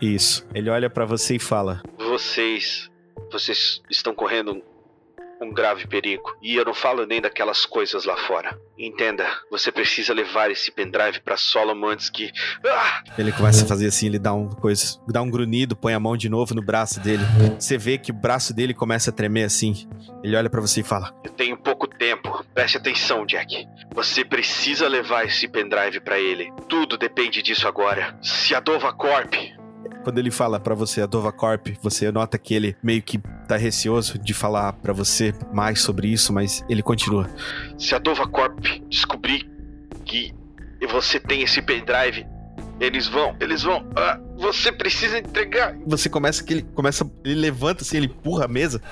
Isso. 0.00 0.44
Ele 0.52 0.68
olha 0.68 0.90
pra 0.90 1.04
você 1.04 1.36
e 1.36 1.38
fala: 1.38 1.80
Vocês. 1.98 2.90
Vocês 3.30 3.80
estão 3.88 4.12
correndo 4.12 4.60
um, 5.42 5.52
grave 5.52 5.86
perigo. 5.86 6.34
E 6.42 6.54
eu 6.56 6.64
não 6.64 6.74
falo 6.74 7.06
nem 7.06 7.20
daquelas 7.20 7.66
coisas 7.66 8.04
lá 8.04 8.16
fora. 8.16 8.58
Entenda, 8.78 9.26
você 9.50 9.70
precisa 9.70 10.12
levar 10.12 10.50
esse 10.50 10.70
pendrive 10.70 11.20
pra 11.20 11.36
Solomon 11.36 11.88
antes 11.88 12.10
que. 12.10 12.30
Ah! 12.66 13.02
Ele 13.18 13.32
começa 13.32 13.64
a 13.64 13.68
fazer 13.68 13.86
assim, 13.86 14.06
ele 14.06 14.18
dá 14.18 14.32
um 14.32 14.48
coisa, 14.48 14.98
dá 15.06 15.22
um 15.22 15.30
grunhido, 15.30 15.76
põe 15.76 15.94
a 15.94 16.00
mão 16.00 16.16
de 16.16 16.28
novo 16.28 16.54
no 16.54 16.62
braço 16.62 17.00
dele. 17.00 17.22
Você 17.58 17.76
vê 17.76 17.98
que 17.98 18.10
o 18.10 18.14
braço 18.14 18.54
dele 18.54 18.74
começa 18.74 19.10
a 19.10 19.12
tremer 19.12 19.44
assim. 19.44 19.88
Ele 20.22 20.36
olha 20.36 20.50
pra 20.50 20.60
você 20.60 20.80
e 20.80 20.84
fala: 20.84 21.14
Eu 21.24 21.30
tenho 21.30 21.56
pouco 21.56 21.86
tempo. 21.86 22.44
Preste 22.54 22.76
atenção, 22.76 23.26
Jack. 23.26 23.66
Você 23.94 24.24
precisa 24.24 24.88
levar 24.88 25.26
esse 25.26 25.48
pendrive 25.48 26.00
pra 26.00 26.18
ele. 26.18 26.52
Tudo 26.68 26.96
depende 26.96 27.42
disso 27.42 27.68
agora. 27.68 28.16
Se 28.22 28.54
a 28.54 28.60
Dova 28.60 28.92
Corp 28.92 29.34
Quando 30.02 30.18
ele 30.18 30.30
fala 30.30 30.58
pra 30.58 30.74
você 30.74 31.00
a 31.02 31.06
Dova 31.06 31.30
Corp, 31.32 31.68
você 31.82 32.10
nota 32.10 32.36
que 32.38 32.54
ele 32.54 32.76
meio 32.82 33.02
que 33.02 33.18
tá 33.46 33.56
receoso 33.56 34.18
de 34.18 34.34
falar 34.34 34.72
pra 34.74 34.92
você 34.92 35.32
mais 35.52 35.80
sobre 35.80 36.08
isso, 36.08 36.32
mas 36.32 36.64
ele 36.68 36.82
continua. 36.82 37.30
Se 37.78 37.94
a 37.94 37.98
Dova 37.98 38.26
Corp 38.26 38.58
descobrir 38.88 39.48
que 40.04 40.32
você 40.90 41.20
tem 41.20 41.42
esse 41.42 41.62
pendrive, 41.62 42.26
eles 42.80 43.06
vão, 43.06 43.36
eles 43.38 43.62
vão. 43.62 43.86
Ah, 43.94 44.18
você 44.36 44.72
precisa 44.72 45.18
entregar. 45.18 45.76
Você 45.86 46.08
começa 46.08 46.42
que 46.42 46.52
ele 46.54 46.62
começa, 46.74 47.08
ele 47.24 47.36
levanta 47.36 47.82
assim, 47.84 47.98
ele 47.98 48.06
empurra 48.06 48.46
a 48.46 48.48
mesa 48.48 48.82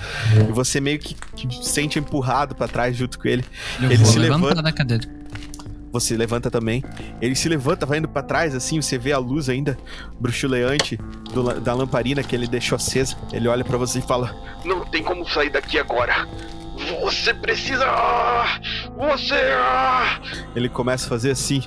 e 0.49 0.53
você 0.53 0.81
meio 0.81 1.01
que, 1.01 1.15
que 1.35 1.67
sente 1.67 1.99
empurrado 1.99 2.55
pra 2.55 2.69
trás 2.69 2.97
junto 2.97 3.19
com 3.19 3.27
ele. 3.27 3.45
Eu 3.81 3.87
Ele 3.87 3.97
vou 3.97 4.07
se 4.07 4.19
levantar 4.19 4.43
levanta. 4.45 4.63
da 4.63 4.73
cadeira. 4.73 5.20
Você 5.93 6.17
levanta 6.17 6.51
também. 6.51 6.85
Ele 7.21 7.35
se 7.35 7.49
levanta, 7.49 7.85
vai 7.85 7.99
indo 7.99 8.09
pra 8.09 8.23
trás, 8.23 8.55
assim, 8.55 8.81
você 8.81 8.97
vê 8.97 9.13
a 9.13 9.19
luz 9.19 9.49
ainda 9.49 9.77
bruxuleante 10.21 10.97
do 11.33 11.61
da 11.61 11.75
lamparina 11.75 12.23
que 12.23 12.35
ele 12.35 12.47
deixou 12.47 12.77
acesa. 12.77 13.17
Ele 13.33 13.49
olha 13.49 13.65
pra 13.65 13.77
você 13.77 13.99
e 13.99 14.03
fala: 14.03 14.35
Não 14.65 14.85
tem 14.85 15.03
como 15.03 15.29
sair 15.29 15.51
daqui 15.51 15.79
agora. 15.79 16.27
Você 17.03 17.35
precisa. 17.35 17.87
Você. 18.97 19.35
Ele 20.55 20.69
começa 20.69 21.07
a 21.07 21.09
fazer 21.09 21.33
assim, 21.33 21.63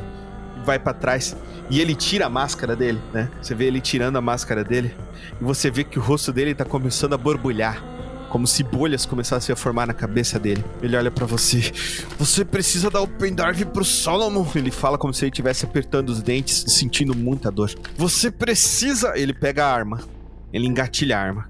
vai 0.65 0.80
pra 0.80 0.94
trás 0.94 1.36
e 1.70 1.80
ele 1.80 1.96
tira 1.96 2.25
a 2.25 2.30
máscara 2.30 2.75
dele, 2.75 3.00
né? 3.13 3.30
Você 3.42 3.53
vê 3.53 3.65
ele 3.65 3.80
tirando 3.80 4.18
a 4.18 4.22
máscara 4.22 4.63
dele 4.63 4.96
e 5.39 5.44
você 5.44 5.70
vê 5.70 5.84
que 5.84 6.00
o 6.00 6.01
rosto 6.01 6.32
dele 6.32 6.56
tá 6.56 6.65
começando 6.65 7.13
a 7.13 7.18
borbulhar. 7.18 7.92
Como 8.34 8.48
se 8.48 8.63
bolhas 8.63 9.06
começassem 9.06 9.54
a 9.54 9.56
formar 9.56 9.86
na 9.86 9.94
cabeça 9.94 10.40
dele. 10.40 10.66
Ele 10.82 10.98
olha 10.98 11.12
pra 11.12 11.24
você. 11.24 11.72
Você 12.18 12.44
precisa 12.44 12.90
dar 12.90 13.02
o 13.02 13.08
pendrive 13.08 13.63
pro 13.66 13.86
Solomon. 13.86 14.44
Ele 14.56 14.72
fala 14.72 14.98
como 14.98 15.13
se 15.13 15.24
ele 15.24 15.30
estivesse 15.30 15.66
apertando 15.66 16.10
os 16.10 16.20
dentes, 16.20 16.66
sentindo 16.68 17.16
muita 17.16 17.52
dor. 17.52 17.72
Você 17.96 18.32
precisa. 18.32 19.13
Ele 19.16 19.36
pega 19.36 19.63
a 19.63 19.72
arma. 19.72 20.00
Ele 20.52 20.66
engatilha 20.66 21.16
a 21.16 21.22
arma. 21.22 21.48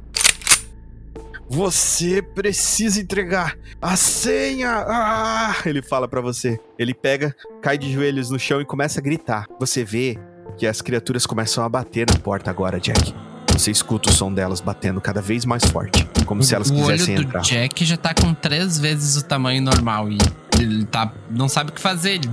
Você 1.49 2.21
precisa 2.21 2.99
entregar 2.99 3.57
a 3.81 3.95
senha. 3.95 4.83
Ah! 4.85 5.55
Ele 5.65 5.81
fala 5.81 6.05
pra 6.05 6.19
você. 6.19 6.59
Ele 6.77 6.93
pega, 6.93 7.33
cai 7.61 7.77
de 7.77 7.93
joelhos 7.93 8.29
no 8.29 8.37
chão 8.37 8.59
e 8.59 8.65
começa 8.65 8.99
a 8.99 9.03
gritar. 9.03 9.47
Você 9.57 9.85
vê 9.85 10.19
que 10.57 10.67
as 10.67 10.81
criaturas 10.81 11.25
começam 11.25 11.63
a 11.63 11.69
bater 11.69 12.05
na 12.11 12.19
porta 12.19 12.51
agora, 12.51 12.77
Jack. 12.77 13.32
Você 13.53 13.71
escuta 13.71 14.09
o 14.09 14.13
som 14.13 14.33
delas 14.33 14.59
batendo 14.59 14.99
cada 14.99 15.21
vez 15.21 15.45
mais 15.45 15.63
forte, 15.63 16.05
como 16.25 16.43
se 16.43 16.53
elas 16.53 16.69
o 16.69 16.75
olho 16.75 16.91
quisessem 16.91 17.15
do 17.15 17.21
entrar. 17.21 17.41
Jack 17.41 17.85
já 17.85 17.95
tá 17.95 18.13
com 18.13 18.33
três 18.33 18.77
vezes 18.77 19.15
o 19.15 19.23
tamanho 19.23 19.61
normal 19.61 20.09
e 20.09 20.17
ele 20.59 20.85
tá 20.85 21.13
não 21.29 21.47
sabe 21.47 21.69
o 21.69 21.73
que 21.73 21.79
fazer. 21.79 22.15
Ele 22.15 22.29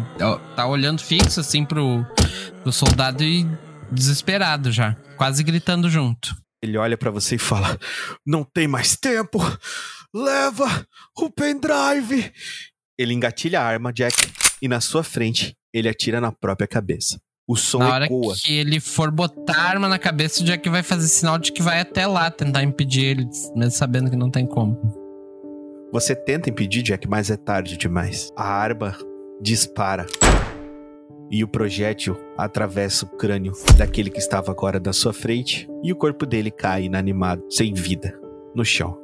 tá 0.56 0.66
olhando 0.66 1.00
fixo 1.02 1.38
assim 1.38 1.64
pro, 1.64 2.04
pro 2.62 2.72
soldado 2.72 3.22
e 3.22 3.46
desesperado 3.92 4.72
já, 4.72 4.96
quase 5.16 5.42
gritando 5.42 5.88
junto. 5.88 6.34
Ele 6.62 6.76
olha 6.76 6.96
pra 6.96 7.10
você 7.10 7.36
e 7.36 7.38
fala: 7.38 7.78
Não 8.26 8.42
tem 8.42 8.66
mais 8.66 8.96
tempo! 8.96 9.38
Leva 10.12 10.86
o 11.16 11.30
pendrive! 11.30 12.32
Ele 12.98 13.14
engatilha 13.14 13.60
a 13.60 13.64
arma, 13.64 13.92
Jack, 13.92 14.16
e 14.60 14.68
na 14.68 14.80
sua 14.80 15.04
frente 15.04 15.54
ele 15.72 15.88
atira 15.88 16.20
na 16.20 16.32
própria 16.32 16.66
cabeça. 16.66 17.20
O 17.48 17.56
som 17.56 17.78
Na 17.78 17.94
hora 17.94 18.04
ecoa. 18.04 18.34
que 18.36 18.52
ele 18.54 18.78
for 18.78 19.10
botar 19.10 19.56
a 19.56 19.62
arma 19.62 19.88
na 19.88 19.98
cabeça, 19.98 20.42
o 20.42 20.46
Jack 20.46 20.68
vai 20.68 20.82
fazer 20.82 21.08
sinal 21.08 21.38
de 21.38 21.50
que 21.52 21.62
vai 21.62 21.80
até 21.80 22.06
lá 22.06 22.30
tentar 22.30 22.62
impedir 22.62 23.04
ele, 23.04 23.28
mesmo 23.56 23.72
sabendo 23.72 24.10
que 24.10 24.16
não 24.16 24.30
tem 24.30 24.46
como. 24.46 24.78
Você 25.92 26.14
tenta 26.14 26.48
impedir, 26.48 26.82
Jack, 26.82 27.08
mas 27.08 27.30
é 27.30 27.36
tarde 27.36 27.76
demais. 27.76 28.30
A 28.36 28.44
arma 28.44 28.96
dispara. 29.40 30.06
E 31.28 31.42
o 31.42 31.48
projétil 31.48 32.16
atravessa 32.38 33.04
o 33.04 33.08
crânio 33.08 33.52
daquele 33.76 34.10
que 34.10 34.18
estava 34.18 34.52
agora 34.52 34.80
na 34.84 34.92
sua 34.92 35.12
frente. 35.12 35.68
E 35.82 35.92
o 35.92 35.96
corpo 35.96 36.24
dele 36.26 36.50
cai 36.52 36.84
inanimado, 36.84 37.44
sem 37.50 37.72
vida, 37.74 38.16
no 38.54 38.64
chão. 38.64 38.96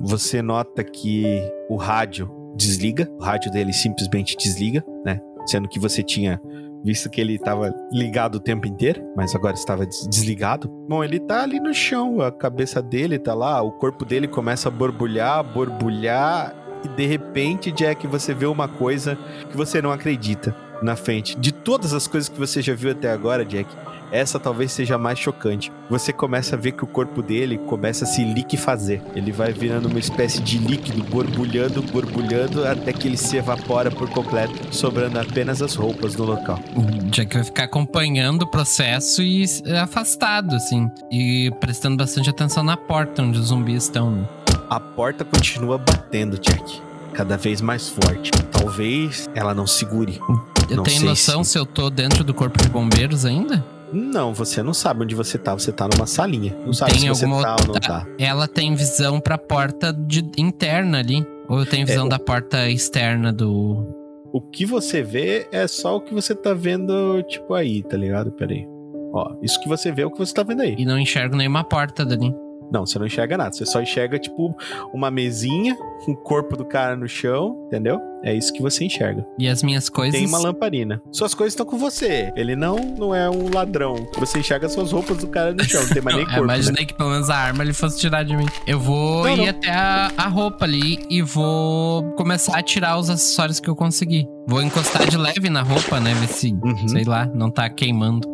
Você 0.00 0.40
nota 0.40 0.82
que 0.82 1.42
o 1.68 1.76
rádio 1.76 2.30
desliga. 2.56 3.06
O 3.18 3.22
rádio 3.22 3.50
dele 3.50 3.72
simplesmente 3.74 4.36
desliga, 4.36 4.82
né? 5.04 5.20
Sendo 5.46 5.68
que 5.68 5.78
você 5.78 6.02
tinha 6.02 6.40
visto 6.82 7.10
que 7.10 7.20
ele 7.20 7.34
estava 7.34 7.74
ligado 7.92 8.36
o 8.36 8.40
tempo 8.40 8.66
inteiro, 8.66 9.02
mas 9.16 9.34
agora 9.34 9.54
estava 9.54 9.84
des- 9.84 10.06
desligado. 10.08 10.68
Bom, 10.88 11.04
ele 11.04 11.20
tá 11.20 11.42
ali 11.42 11.60
no 11.60 11.74
chão, 11.74 12.20
a 12.22 12.32
cabeça 12.32 12.80
dele 12.80 13.18
tá 13.18 13.34
lá, 13.34 13.60
o 13.60 13.70
corpo 13.72 14.04
dele 14.04 14.26
começa 14.26 14.68
a 14.68 14.72
borbulhar, 14.72 15.44
borbulhar, 15.44 16.54
e 16.84 16.88
de 16.88 17.04
repente, 17.06 17.70
Jack, 17.70 18.06
você 18.06 18.32
vê 18.32 18.46
uma 18.46 18.66
coisa 18.66 19.18
que 19.50 19.56
você 19.56 19.82
não 19.82 19.90
acredita 19.92 20.56
na 20.82 20.96
frente. 20.96 21.38
De 21.38 21.52
todas 21.52 21.92
as 21.92 22.06
coisas 22.06 22.28
que 22.30 22.38
você 22.38 22.62
já 22.62 22.74
viu 22.74 22.90
até 22.92 23.10
agora, 23.10 23.44
Jack, 23.44 23.68
essa 24.12 24.38
talvez 24.38 24.72
seja 24.72 24.94
a 24.96 24.98
mais 24.98 25.18
chocante. 25.18 25.72
Você 25.88 26.12
começa 26.12 26.56
a 26.56 26.58
ver 26.58 26.72
que 26.72 26.84
o 26.84 26.86
corpo 26.86 27.22
dele 27.22 27.58
começa 27.58 28.04
a 28.04 28.06
se 28.06 28.24
liquefazer. 28.24 29.00
Ele 29.14 29.32
vai 29.32 29.52
virando 29.52 29.88
uma 29.88 29.98
espécie 29.98 30.40
de 30.40 30.58
líquido, 30.58 31.02
borbulhando, 31.04 31.82
borbulhando, 31.82 32.66
até 32.66 32.92
que 32.92 33.06
ele 33.08 33.16
se 33.16 33.36
evapora 33.36 33.90
por 33.90 34.08
completo, 34.10 34.74
sobrando 34.74 35.18
apenas 35.18 35.62
as 35.62 35.74
roupas 35.74 36.16
no 36.16 36.24
local. 36.24 36.58
O 36.76 36.82
Jack 37.10 37.34
vai 37.34 37.44
ficar 37.44 37.64
acompanhando 37.64 38.42
o 38.42 38.46
processo 38.50 39.22
e 39.22 39.44
é 39.64 39.78
afastado, 39.78 40.56
assim. 40.56 40.90
E 41.10 41.50
prestando 41.60 41.96
bastante 41.96 42.28
atenção 42.30 42.62
na 42.62 42.76
porta 42.76 43.22
onde 43.22 43.38
os 43.38 43.46
zumbis 43.46 43.84
estão. 43.84 44.10
né? 44.10 44.28
A 44.68 44.78
porta 44.78 45.24
continua 45.24 45.78
batendo, 45.78 46.38
Jack. 46.38 46.80
Cada 47.12 47.36
vez 47.36 47.60
mais 47.60 47.88
forte. 47.88 48.30
Talvez 48.52 49.28
ela 49.34 49.52
não 49.52 49.66
segure. 49.66 50.20
Eu 50.68 50.76
Não 50.76 50.84
tenho 50.84 51.04
noção 51.04 51.42
se... 51.42 51.58
eu 51.58 51.66
tô 51.66 51.90
dentro 51.90 52.22
do 52.22 52.32
corpo 52.32 52.62
de 52.62 52.68
bombeiros 52.68 53.24
ainda? 53.24 53.64
Não, 53.92 54.32
você 54.32 54.62
não 54.62 54.72
sabe 54.74 55.04
onde 55.04 55.14
você 55.14 55.36
tá. 55.38 55.52
Você 55.54 55.72
tá 55.72 55.88
numa 55.88 56.06
salinha. 56.06 56.56
Não 56.64 56.72
sabe 56.72 56.92
Tem 56.92 57.00
se 57.00 57.08
você 57.08 57.26
tá 57.26 57.32
outra- 57.34 57.56
ou 57.60 57.66
não 57.66 57.74
tá. 57.80 58.06
Ela 58.18 58.46
tem 58.48 58.74
visão 58.74 59.20
pra 59.20 59.36
porta 59.38 59.92
de... 59.92 60.30
interna 60.38 60.98
ali. 60.98 61.26
Ou 61.48 61.58
eu 61.60 61.66
tenho 61.66 61.86
visão 61.86 62.06
É, 62.06 62.08
da 62.10 62.18
porta 62.18 62.68
externa 62.68 63.32
do. 63.32 63.86
O 64.32 64.40
que 64.40 64.64
você 64.64 65.02
vê 65.02 65.48
é 65.50 65.66
só 65.66 65.96
o 65.96 66.00
que 66.00 66.14
você 66.14 66.34
tá 66.34 66.54
vendo, 66.54 67.20
tipo, 67.24 67.52
aí, 67.52 67.82
tá 67.82 67.96
ligado? 67.96 68.30
Pera 68.30 68.52
aí. 68.52 68.64
Ó, 69.12 69.34
isso 69.42 69.60
que 69.60 69.68
você 69.68 69.90
vê 69.90 70.02
é 70.02 70.06
o 70.06 70.10
que 70.10 70.18
você 70.18 70.32
tá 70.32 70.44
vendo 70.44 70.62
aí. 70.62 70.76
E 70.78 70.84
não 70.84 70.96
enxergo 70.96 71.34
nenhuma 71.36 71.64
porta 71.64 72.04
dali. 72.04 72.32
Não, 72.72 72.86
você 72.86 72.98
não 72.98 73.06
enxerga 73.06 73.36
nada. 73.36 73.52
Você 73.52 73.66
só 73.66 73.80
enxerga, 73.82 74.18
tipo, 74.18 74.54
uma 74.92 75.10
mesinha, 75.10 75.76
um 76.08 76.14
corpo 76.14 76.56
do 76.56 76.64
cara 76.64 76.96
no 76.96 77.08
chão, 77.08 77.56
entendeu? 77.66 78.00
É 78.22 78.34
isso 78.34 78.52
que 78.52 78.60
você 78.60 78.84
enxerga. 78.84 79.26
E 79.38 79.48
as 79.48 79.62
minhas 79.62 79.88
coisas. 79.88 80.18
Tem 80.18 80.28
uma 80.28 80.38
lamparina. 80.38 81.00
Suas 81.10 81.32
coisas 81.34 81.54
estão 81.54 81.64
com 81.64 81.78
você. 81.78 82.30
Ele 82.36 82.54
não, 82.54 82.76
não 82.76 83.14
é 83.14 83.30
um 83.30 83.48
ladrão. 83.52 83.94
Você 84.18 84.40
enxerga 84.40 84.68
suas 84.68 84.92
roupas 84.92 85.16
do 85.18 85.26
cara 85.28 85.54
no 85.54 85.64
chão. 85.64 85.80
Não 85.82 85.88
tem 85.88 86.02
mais 86.02 86.16
nem 86.18 86.24
Eu 86.26 86.30
corpo. 86.30 86.46
né? 86.46 86.54
imaginei 86.54 86.84
que 86.86 86.94
pelo 86.94 87.10
menos 87.10 87.30
a 87.30 87.36
arma 87.36 87.62
ele 87.62 87.72
fosse 87.72 87.98
tirar 87.98 88.22
de 88.22 88.36
mim. 88.36 88.46
Eu 88.66 88.78
vou 88.78 89.24
Não, 89.24 89.30
ir 89.32 89.36
não. 89.38 89.48
até 89.48 89.70
a, 89.70 90.12
a 90.18 90.28
roupa 90.28 90.66
ali 90.66 90.98
e 91.08 91.22
vou 91.22 92.02
começar 92.12 92.58
a 92.58 92.62
tirar 92.62 92.98
os 92.98 93.08
acessórios 93.08 93.58
que 93.58 93.68
eu 93.70 93.74
consegui. 93.74 94.28
Vou 94.46 94.62
encostar 94.62 95.08
de 95.08 95.16
leve 95.16 95.48
na 95.48 95.62
roupa, 95.62 95.98
né? 95.98 96.12
Ver 96.14 96.28
se, 96.28 96.52
Uhum. 96.62 96.88
sei 96.88 97.04
lá, 97.04 97.26
não 97.34 97.50
tá 97.50 97.70
queimando. 97.70 98.28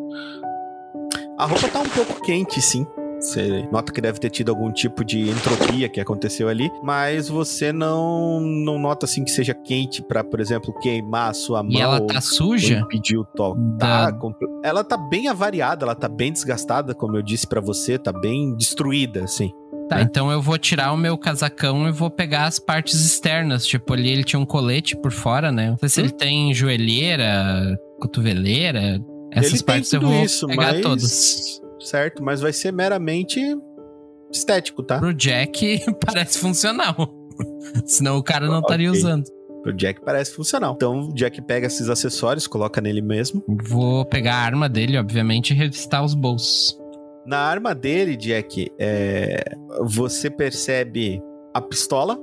A 1.39 1.47
roupa 1.47 1.69
tá 1.69 1.79
um 1.81 1.89
pouco 1.89 2.21
quente, 2.23 2.61
sim. 2.61 2.85
Você 3.21 3.67
nota 3.73 3.93
que 3.93 4.01
deve 4.01 4.19
ter 4.19 4.31
tido 4.31 4.51
algum 4.51 4.71
tipo 4.71 5.05
de 5.05 5.29
entropia 5.31 5.89
que 5.89 6.01
aconteceu 6.01 6.49
ali, 6.49 6.71
mas 6.83 7.29
você 7.29 7.73
não 7.73 8.41
não 8.41 8.79
nota 8.79 9.07
assim 9.07 9.25
que 9.25 9.31
seja 9.31 9.55
quente 9.55 10.03
pra, 10.03 10.23
por 10.23 10.39
exemplo, 10.41 10.73
queimar 10.81 11.31
a 11.31 11.35
sua 11.35 11.63
mão. 11.63 11.73
E 11.73 11.81
ela 11.81 12.01
tá 12.07 12.17
ou 12.17 12.21
suja? 12.21 12.79
impedir 12.79 13.17
o 13.17 13.25
toque. 13.25 13.61
Da- 13.79 13.97
Tá, 14.13 14.19
ela 14.63 14.85
tá 14.85 14.97
bem 14.97 15.29
avariada, 15.29 15.85
ela 15.85 15.95
tá 15.95 16.09
bem 16.09 16.31
desgastada, 16.33 16.95
como 16.95 17.17
eu 17.17 17.23
disse 17.23 17.47
pra 17.47 17.61
você, 17.61 17.99
tá 17.99 18.13
bem 18.13 18.55
destruída, 18.57 19.25
assim. 19.25 19.51
Tá, 19.89 19.97
né? 19.97 20.03
então 20.03 20.31
eu 20.31 20.43
vou 20.43 20.59
tirar 20.59 20.93
o 20.93 20.97
meu 20.97 21.17
casacão 21.17 21.89
e 21.89 21.93
vou 21.93 22.11
pegar 22.11 22.45
as 22.47 22.59
partes 22.59 23.05
externas. 23.05 23.65
Tipo, 23.67 23.93
ali 23.95 24.11
ele 24.11 24.25
tinha 24.25 24.39
um 24.41 24.45
colete 24.47 24.97
por 24.97 25.13
fora, 25.13 25.51
né? 25.53 25.71
Não 25.71 25.79
sei 25.79 25.89
se 25.89 26.01
Hum. 26.01 26.05
ele 26.05 26.13
tem 26.13 26.53
joelheira, 26.55 27.79
cotoveleira. 28.01 29.01
Essas 29.33 29.53
Ele 29.53 29.59
tem 29.63 29.67
partes 29.67 29.93
eu 29.93 30.01
vou 30.01 30.25
isso, 30.25 30.47
pegar 30.47 30.73
mas... 30.73 30.83
todas. 30.83 31.61
Certo, 31.81 32.23
mas 32.23 32.41
vai 32.41 32.53
ser 32.53 32.73
meramente 32.73 33.41
estético, 34.33 34.83
tá? 34.83 34.99
Pro 34.99 35.15
Jack 35.15 35.81
parece 36.05 36.39
funcional. 36.39 36.95
Senão 37.85 38.17
o 38.17 38.23
cara 38.23 38.47
não 38.47 38.61
estaria 38.61 38.89
Ok. 38.91 38.99
usando. 39.01 39.25
Pro 39.63 39.73
Jack 39.73 40.01
parece 40.05 40.33
funcional. 40.35 40.75
Então 40.77 41.09
o 41.11 41.15
Jack 41.15 41.43
pega 41.43 41.67
esses 41.67 41.89
acessórios, 41.89 42.47
coloca 42.47 42.81
nele 42.81 43.03
mesmo. 43.03 43.45
Vou 43.69 44.05
pegar 44.07 44.35
a 44.35 44.41
arma 44.45 44.69
dele, 44.69 44.97
obviamente, 44.97 45.51
e 45.51 45.55
revistar 45.57 46.05
os 46.05 46.15
bolsos. 46.15 46.79
Na 47.27 47.39
arma 47.39 47.75
dele, 47.75 48.17
Jack, 48.17 48.71
é, 48.79 49.43
você 49.81 50.31
percebe 50.31 51.21
a 51.53 51.61
pistola, 51.61 52.17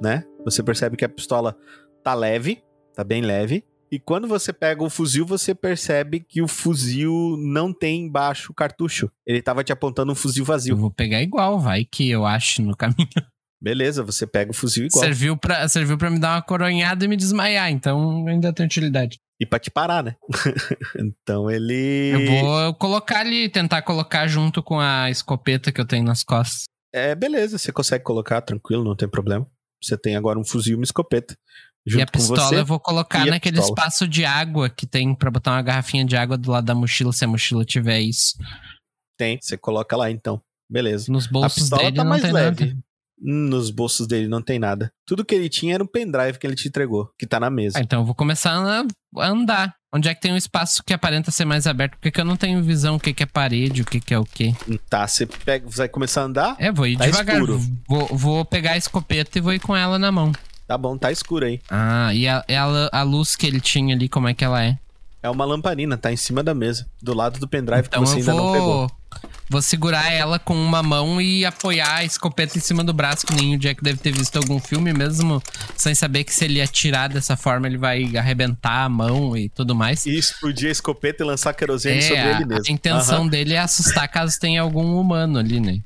né? 0.00 0.22
Você 0.44 0.62
percebe 0.62 0.96
que 0.96 1.04
a 1.04 1.08
pistola 1.08 1.56
tá 2.04 2.14
leve, 2.14 2.62
tá 2.94 3.02
bem 3.02 3.20
leve. 3.22 3.64
E 3.90 3.98
quando 3.98 4.26
você 4.26 4.52
pega 4.52 4.82
o 4.82 4.90
fuzil, 4.90 5.24
você 5.24 5.54
percebe 5.54 6.20
que 6.20 6.42
o 6.42 6.48
fuzil 6.48 7.36
não 7.38 7.72
tem 7.72 8.02
embaixo 8.02 8.52
cartucho. 8.52 9.10
Ele 9.24 9.40
tava 9.40 9.62
te 9.62 9.72
apontando 9.72 10.12
um 10.12 10.14
fuzil 10.14 10.42
Eu 10.42 10.46
vazio. 10.46 10.76
vou 10.76 10.90
pegar 10.90 11.22
igual, 11.22 11.60
vai 11.60 11.84
que 11.84 12.10
eu 12.10 12.26
acho 12.26 12.62
no 12.62 12.76
caminho. 12.76 13.08
Beleza, 13.60 14.02
você 14.02 14.26
pega 14.26 14.50
o 14.50 14.54
fuzil 14.54 14.86
igual. 14.86 15.04
Serviu 15.04 15.36
pra, 15.36 15.66
serviu 15.68 15.96
pra 15.96 16.10
me 16.10 16.18
dar 16.18 16.34
uma 16.34 16.42
coronhada 16.42 17.04
e 17.04 17.08
me 17.08 17.16
desmaiar, 17.16 17.70
então 17.70 18.26
ainda 18.26 18.52
tem 18.52 18.66
utilidade. 18.66 19.18
E 19.40 19.46
pra 19.46 19.58
te 19.58 19.70
parar, 19.70 20.02
né? 20.02 20.16
então 20.98 21.50
ele. 21.50 22.10
Eu 22.12 22.40
vou 22.40 22.74
colocar 22.74 23.20
ali, 23.20 23.48
tentar 23.48 23.82
colocar 23.82 24.26
junto 24.26 24.62
com 24.62 24.80
a 24.80 25.10
escopeta 25.10 25.70
que 25.70 25.80
eu 25.80 25.86
tenho 25.86 26.04
nas 26.04 26.22
costas. 26.22 26.64
É, 26.92 27.14
beleza, 27.14 27.58
você 27.58 27.70
consegue 27.72 28.04
colocar 28.04 28.40
tranquilo, 28.40 28.84
não 28.84 28.96
tem 28.96 29.08
problema. 29.08 29.46
Você 29.82 29.96
tem 29.96 30.16
agora 30.16 30.38
um 30.38 30.44
fuzil 30.44 30.72
e 30.72 30.76
uma 30.76 30.84
escopeta. 30.84 31.36
Junto 31.86 32.00
e 32.00 32.02
a 32.02 32.06
pistola 32.06 32.40
você. 32.48 32.58
eu 32.60 32.66
vou 32.66 32.80
colocar 32.80 33.24
naquele 33.26 33.58
pistola. 33.58 33.78
espaço 33.78 34.08
de 34.08 34.24
água 34.24 34.68
que 34.68 34.86
tem 34.86 35.14
pra 35.14 35.30
botar 35.30 35.52
uma 35.52 35.62
garrafinha 35.62 36.04
de 36.04 36.16
água 36.16 36.36
do 36.36 36.50
lado 36.50 36.64
da 36.64 36.74
mochila, 36.74 37.12
se 37.12 37.24
a 37.24 37.28
mochila 37.28 37.64
tiver 37.64 38.00
isso. 38.00 38.34
Tem, 39.18 39.38
você 39.40 39.56
coloca 39.56 39.96
lá 39.96 40.10
então. 40.10 40.40
Beleza. 40.70 41.10
Nos 41.12 41.26
A 41.26 41.30
bolsos 41.30 41.62
pistola 41.62 41.82
dele 41.84 41.96
tá 41.96 42.04
mais 42.04 42.22
tem 42.22 42.32
leve. 42.32 42.64
nada. 42.66 42.76
Nos 43.18 43.70
bolsos 43.70 44.06
dele 44.06 44.28
não 44.28 44.42
tem 44.42 44.58
nada. 44.58 44.92
Tudo 45.06 45.24
que 45.24 45.34
ele 45.34 45.48
tinha 45.48 45.74
era 45.74 45.82
um 45.82 45.86
pendrive 45.86 46.38
que 46.38 46.46
ele 46.46 46.54
te 46.56 46.68
entregou, 46.68 47.08
que 47.18 47.26
tá 47.26 47.40
na 47.40 47.48
mesa. 47.48 47.78
Ah, 47.78 47.80
então 47.80 48.00
eu 48.00 48.04
vou 48.04 48.14
começar 48.14 48.50
a 48.52 48.84
andar. 49.28 49.74
Onde 49.94 50.08
é 50.10 50.14
que 50.14 50.20
tem 50.20 50.32
um 50.32 50.36
espaço 50.36 50.82
que 50.84 50.92
aparenta 50.92 51.30
ser 51.30 51.46
mais 51.46 51.66
aberto? 51.66 51.92
Porque 51.92 52.10
que 52.10 52.20
eu 52.20 52.24
não 52.26 52.36
tenho 52.36 52.62
visão 52.62 52.96
o 52.96 53.00
que, 53.00 53.14
que 53.14 53.22
é 53.22 53.26
parede, 53.26 53.80
o 53.80 53.84
que, 53.86 53.98
que 54.00 54.12
é 54.12 54.18
o 54.18 54.26
que. 54.26 54.52
Tá, 54.90 55.08
você 55.08 55.24
pega, 55.24 55.66
vai 55.70 55.88
começar 55.88 56.20
a 56.22 56.24
andar? 56.24 56.56
É, 56.58 56.70
vou 56.70 56.86
ir 56.86 56.98
Tá 56.98 57.06
devagar. 57.06 57.40
Vou, 57.88 58.06
vou 58.12 58.44
pegar 58.44 58.72
a 58.72 58.76
escopeta 58.76 59.38
e 59.38 59.40
vou 59.40 59.54
ir 59.54 59.60
com 59.60 59.74
ela 59.74 59.98
na 59.98 60.12
mão. 60.12 60.32
Tá 60.66 60.76
bom, 60.76 60.98
tá 60.98 61.12
escuro 61.12 61.46
aí. 61.46 61.60
Ah, 61.70 62.12
e 62.12 62.26
a, 62.26 62.44
e 62.48 62.54
a, 62.54 62.88
a 62.92 63.02
luz 63.02 63.36
que 63.36 63.46
ele 63.46 63.60
tinha 63.60 63.94
ali, 63.94 64.08
como 64.08 64.28
é 64.28 64.34
que 64.34 64.44
ela 64.44 64.62
é? 64.64 64.78
É 65.22 65.30
uma 65.30 65.44
lamparina, 65.44 65.96
tá 65.96 66.12
em 66.12 66.16
cima 66.16 66.42
da 66.42 66.54
mesa, 66.54 66.86
do 67.02 67.14
lado 67.14 67.38
do 67.38 67.48
pendrive 67.48 67.86
Então 67.86 68.02
que 68.02 68.08
você 68.08 68.18
ainda 68.18 68.34
não 68.34 68.52
pegou. 68.52 68.88
vou. 68.88 68.90
Vou 69.48 69.62
segurar 69.62 70.10
ela 70.12 70.40
com 70.40 70.54
uma 70.54 70.82
mão 70.82 71.20
e 71.20 71.44
apoiar 71.44 71.96
a 71.98 72.04
escopeta 72.04 72.58
em 72.58 72.60
cima 72.60 72.82
do 72.82 72.92
braço, 72.92 73.24
que 73.24 73.32
nem 73.34 73.54
o 73.54 73.58
Jack 73.58 73.82
deve 73.82 73.98
ter 73.98 74.10
visto 74.12 74.36
algum 74.36 74.58
filme 74.58 74.92
mesmo, 74.92 75.40
sem 75.76 75.94
saber 75.94 76.24
que 76.24 76.34
se 76.34 76.44
ele 76.44 76.60
atirar 76.60 77.08
dessa 77.08 77.36
forma 77.36 77.68
ele 77.68 77.78
vai 77.78 78.16
arrebentar 78.16 78.84
a 78.84 78.88
mão 78.88 79.36
e 79.36 79.48
tudo 79.48 79.72
mais. 79.74 80.04
E 80.04 80.18
explodir 80.18 80.68
a 80.68 80.72
escopeta 80.72 81.22
e 81.22 81.26
lançar 81.26 81.54
querosene 81.54 81.98
é, 81.98 82.02
sobre 82.02 82.28
ele 82.28 82.44
mesmo. 82.44 82.64
a 82.68 82.72
intenção 82.72 83.20
Aham, 83.20 83.28
dele 83.28 83.54
é 83.54 83.58
assustar 83.60 84.08
caso 84.08 84.38
tenha 84.38 84.60
algum 84.62 84.98
humano 85.00 85.38
ali, 85.38 85.60
né? 85.60 85.80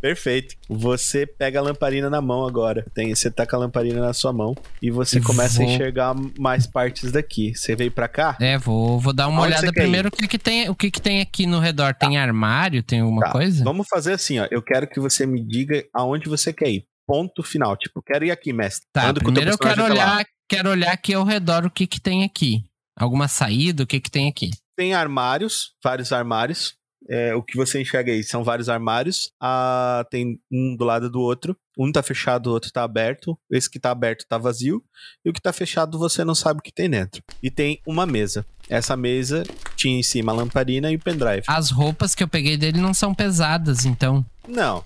Perfeito. 0.00 0.54
Você 0.68 1.26
pega 1.26 1.58
a 1.58 1.62
lamparina 1.62 2.08
na 2.10 2.20
mão 2.20 2.46
agora. 2.46 2.84
Tem, 2.94 3.14
você 3.14 3.30
tá 3.30 3.46
com 3.46 3.56
a 3.56 3.58
lamparina 3.60 4.00
na 4.00 4.12
sua 4.12 4.32
mão 4.32 4.54
e 4.82 4.90
você 4.90 5.20
começa 5.20 5.62
a 5.62 5.64
vou- 5.64 5.72
enxergar 5.74 6.14
mais 6.38 6.66
partes 6.66 7.12
daqui. 7.12 7.54
Você 7.54 7.74
veio 7.76 7.90
pra 7.90 8.08
cá? 8.08 8.36
É, 8.40 8.58
vou, 8.58 8.98
vou 8.98 9.12
dar 9.12 9.28
uma 9.28 9.42
Onde 9.42 9.52
olhada 9.52 9.72
primeiro 9.72 10.08
o 10.08 10.10
que 10.10 10.26
que 10.28 10.38
tem, 10.38 10.68
o 10.68 10.74
que 10.74 10.90
que 10.90 11.00
tem 11.00 11.20
aqui 11.20 11.46
no 11.46 11.58
redor. 11.58 11.94
Tem 11.94 12.18
armário, 12.18 12.82
tem 12.82 13.00
alguma 13.00 13.22
Tá, 13.26 13.32
coisa? 13.32 13.64
Vamos 13.64 13.86
fazer 13.88 14.12
assim, 14.12 14.38
ó. 14.38 14.46
Eu 14.50 14.62
quero 14.62 14.86
que 14.88 15.00
você 15.00 15.26
me 15.26 15.42
diga 15.44 15.84
aonde 15.94 16.28
você 16.28 16.52
quer 16.52 16.70
ir. 16.70 16.84
Ponto 17.06 17.42
final. 17.42 17.76
Tipo, 17.76 18.02
quero 18.02 18.24
ir 18.24 18.30
aqui, 18.30 18.52
mestre. 18.52 18.86
Tá, 18.92 19.08
Anda 19.10 19.20
com 19.20 19.30
o 19.30 19.32
teu 19.34 19.42
primeiro 19.42 19.50
eu 19.50 19.58
quero 19.58 19.82
lá. 19.82 19.88
olhar, 19.90 20.26
quero 20.48 20.70
olhar 20.70 20.92
aqui 20.92 21.12
ao 21.14 21.24
redor 21.24 21.64
o 21.66 21.70
que 21.70 21.86
que 21.86 22.00
tem 22.00 22.24
aqui. 22.24 22.64
Alguma 22.98 23.28
saída, 23.28 23.82
o 23.82 23.86
que 23.86 24.00
que 24.00 24.10
tem 24.10 24.28
aqui? 24.28 24.50
Tem 24.76 24.94
armários, 24.94 25.72
vários 25.82 26.12
armários. 26.12 26.74
É, 27.08 27.34
o 27.34 27.42
que 27.42 27.56
você 27.56 27.80
enxerga 27.80 28.12
aí 28.12 28.22
são 28.22 28.42
vários 28.42 28.68
armários. 28.68 29.30
Ah, 29.40 30.06
tem 30.10 30.40
um 30.50 30.74
do 30.76 30.84
lado 30.84 31.10
do 31.10 31.20
outro. 31.20 31.56
Um 31.78 31.92
tá 31.92 32.02
fechado, 32.02 32.48
o 32.48 32.52
outro 32.52 32.70
tá 32.72 32.82
aberto. 32.82 33.38
Esse 33.50 33.70
que 33.70 33.78
tá 33.78 33.90
aberto 33.90 34.24
tá 34.26 34.38
vazio. 34.38 34.82
E 35.24 35.30
o 35.30 35.32
que 35.32 35.40
tá 35.40 35.52
fechado 35.52 35.98
você 35.98 36.24
não 36.24 36.34
sabe 36.34 36.60
o 36.60 36.62
que 36.62 36.72
tem 36.72 36.88
dentro. 36.88 37.22
E 37.42 37.50
tem 37.50 37.80
uma 37.86 38.06
mesa. 38.06 38.46
Essa 38.68 38.96
mesa 38.96 39.44
tinha 39.76 39.98
em 39.98 40.02
cima 40.02 40.32
a 40.32 40.34
lamparina 40.34 40.90
e 40.90 40.96
o 40.96 40.98
pendrive. 40.98 41.44
As 41.46 41.70
roupas 41.70 42.14
que 42.14 42.22
eu 42.22 42.28
peguei 42.28 42.56
dele 42.56 42.80
não 42.80 42.94
são 42.94 43.14
pesadas, 43.14 43.84
então. 43.84 44.24
Não. 44.48 44.84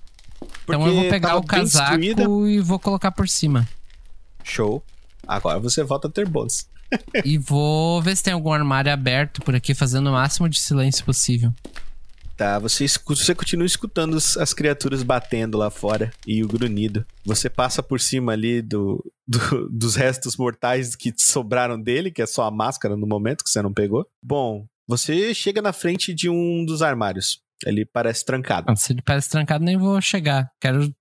Então 0.64 0.86
eu 0.86 0.94
vou 0.94 1.08
pegar 1.08 1.36
o 1.36 1.44
casaco 1.44 2.46
e 2.46 2.60
vou 2.60 2.78
colocar 2.78 3.12
por 3.12 3.28
cima. 3.28 3.68
Show. 4.42 4.82
Agora 5.26 5.58
você 5.60 5.82
volta 5.82 6.08
a 6.08 6.10
ter 6.10 6.26
bônus. 6.26 6.66
e 7.24 7.36
vou 7.36 8.00
ver 8.00 8.16
se 8.16 8.22
tem 8.22 8.32
algum 8.32 8.52
armário 8.52 8.90
aberto 8.92 9.42
por 9.42 9.54
aqui, 9.54 9.74
fazendo 9.74 10.08
o 10.08 10.12
máximo 10.12 10.48
de 10.48 10.58
silêncio 10.58 11.04
possível. 11.04 11.52
Tá, 12.38 12.56
você, 12.58 12.86
você 13.04 13.34
continua 13.34 13.66
escutando 13.66 14.16
as 14.16 14.54
criaturas 14.54 15.02
batendo 15.02 15.58
lá 15.58 15.70
fora 15.70 16.12
e 16.24 16.44
o 16.44 16.46
grunhido. 16.46 17.04
Você 17.24 17.50
passa 17.50 17.82
por 17.82 18.00
cima 18.00 18.30
ali 18.32 18.62
do, 18.62 19.04
do- 19.26 19.68
dos 19.68 19.96
restos 19.96 20.36
mortais 20.36 20.94
que 20.94 21.12
sobraram 21.16 21.78
dele, 21.80 22.12
que 22.12 22.22
é 22.22 22.26
só 22.26 22.44
a 22.44 22.50
máscara 22.50 22.96
no 22.96 23.08
momento 23.08 23.42
que 23.42 23.50
você 23.50 23.60
não 23.60 23.72
pegou. 23.74 24.06
Bom, 24.22 24.64
você 24.86 25.34
chega 25.34 25.60
na 25.60 25.72
frente 25.72 26.14
de 26.14 26.30
um 26.30 26.64
dos 26.64 26.80
armários. 26.80 27.40
Ele 27.66 27.84
parece 27.84 28.24
trancado. 28.24 28.66
Ah, 28.70 28.76
Se 28.76 28.92
ele 28.92 29.02
parece 29.02 29.28
trancado, 29.28 29.64
nem 29.64 29.76
vou 29.76 30.00
chegar. 30.00 30.48
Quero 30.60 30.94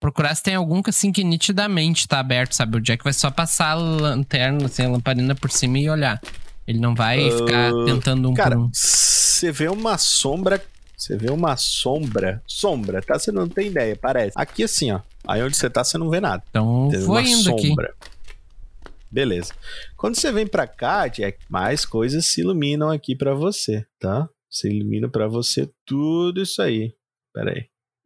procurar 0.00 0.34
se 0.34 0.42
tem 0.42 0.54
algum 0.54 0.80
que 0.82 0.88
assim 0.88 1.12
que 1.12 1.22
nitidamente 1.22 2.08
tá 2.08 2.18
aberto, 2.20 2.54
sabe? 2.54 2.78
O 2.78 2.80
Jack 2.80 3.04
vai 3.04 3.12
só 3.12 3.30
passar 3.30 3.72
a 3.72 3.74
lanterna, 3.74 4.64
assim, 4.64 4.82
a 4.86 4.88
lamparina 4.88 5.34
por 5.34 5.50
cima 5.50 5.78
e 5.78 5.90
olhar. 5.90 6.18
Ele 6.66 6.78
não 6.78 6.94
vai 6.94 7.28
Ah, 7.28 7.30
ficar 7.32 7.72
tentando 7.84 8.30
um 8.30 8.34
Cara, 8.34 8.56
por 8.56 8.64
um. 8.64 8.70
Você 9.40 9.50
vê 9.50 9.68
uma 9.68 9.96
sombra. 9.96 10.62
Você 10.94 11.16
vê 11.16 11.30
uma 11.30 11.56
sombra. 11.56 12.42
Sombra, 12.46 13.00
tá? 13.00 13.18
Você 13.18 13.32
não 13.32 13.48
tem 13.48 13.68
ideia, 13.68 13.96
parece. 13.96 14.32
Aqui 14.36 14.64
assim, 14.64 14.92
ó. 14.92 15.00
Aí 15.26 15.42
onde 15.42 15.56
você 15.56 15.70
tá, 15.70 15.82
você 15.82 15.96
não 15.96 16.10
vê 16.10 16.20
nada. 16.20 16.42
Então 16.50 16.88
uma 16.88 17.22
indo 17.22 17.50
aqui. 17.50 17.68
sombra. 17.68 17.94
Beleza. 19.10 19.54
Quando 19.96 20.16
você 20.16 20.30
vem 20.30 20.46
pra 20.46 20.66
cá, 20.66 21.08
Jack, 21.08 21.38
mais 21.48 21.86
coisas 21.86 22.26
se 22.26 22.42
iluminam 22.42 22.90
aqui 22.90 23.16
pra 23.16 23.32
você, 23.34 23.86
tá? 23.98 24.28
Se 24.50 24.68
ilumina 24.68 25.08
pra 25.08 25.26
você 25.26 25.70
tudo 25.86 26.42
isso 26.42 26.60
aí. 26.60 26.94
Pera 27.32 27.50
aí. 27.52 27.64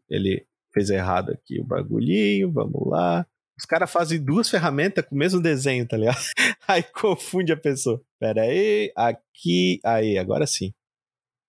Ele 0.08 0.46
fez 0.72 0.88
errado 0.88 1.32
aqui 1.32 1.60
o 1.60 1.64
bagulhinho, 1.64 2.52
vamos 2.52 2.86
lá. 2.86 3.26
Os 3.58 3.64
caras 3.64 3.90
fazem 3.90 4.22
duas 4.22 4.48
ferramentas 4.48 5.04
com 5.04 5.16
o 5.16 5.18
mesmo 5.18 5.42
desenho, 5.42 5.86
tá 5.86 5.96
ligado? 5.96 6.18
Aí 6.66 6.82
confunde 6.82 7.52
a 7.52 7.56
pessoa. 7.56 8.00
Pera 8.18 8.42
aí, 8.42 8.90
aqui, 8.96 9.78
aí, 9.84 10.16
agora 10.18 10.46
sim. 10.46 10.72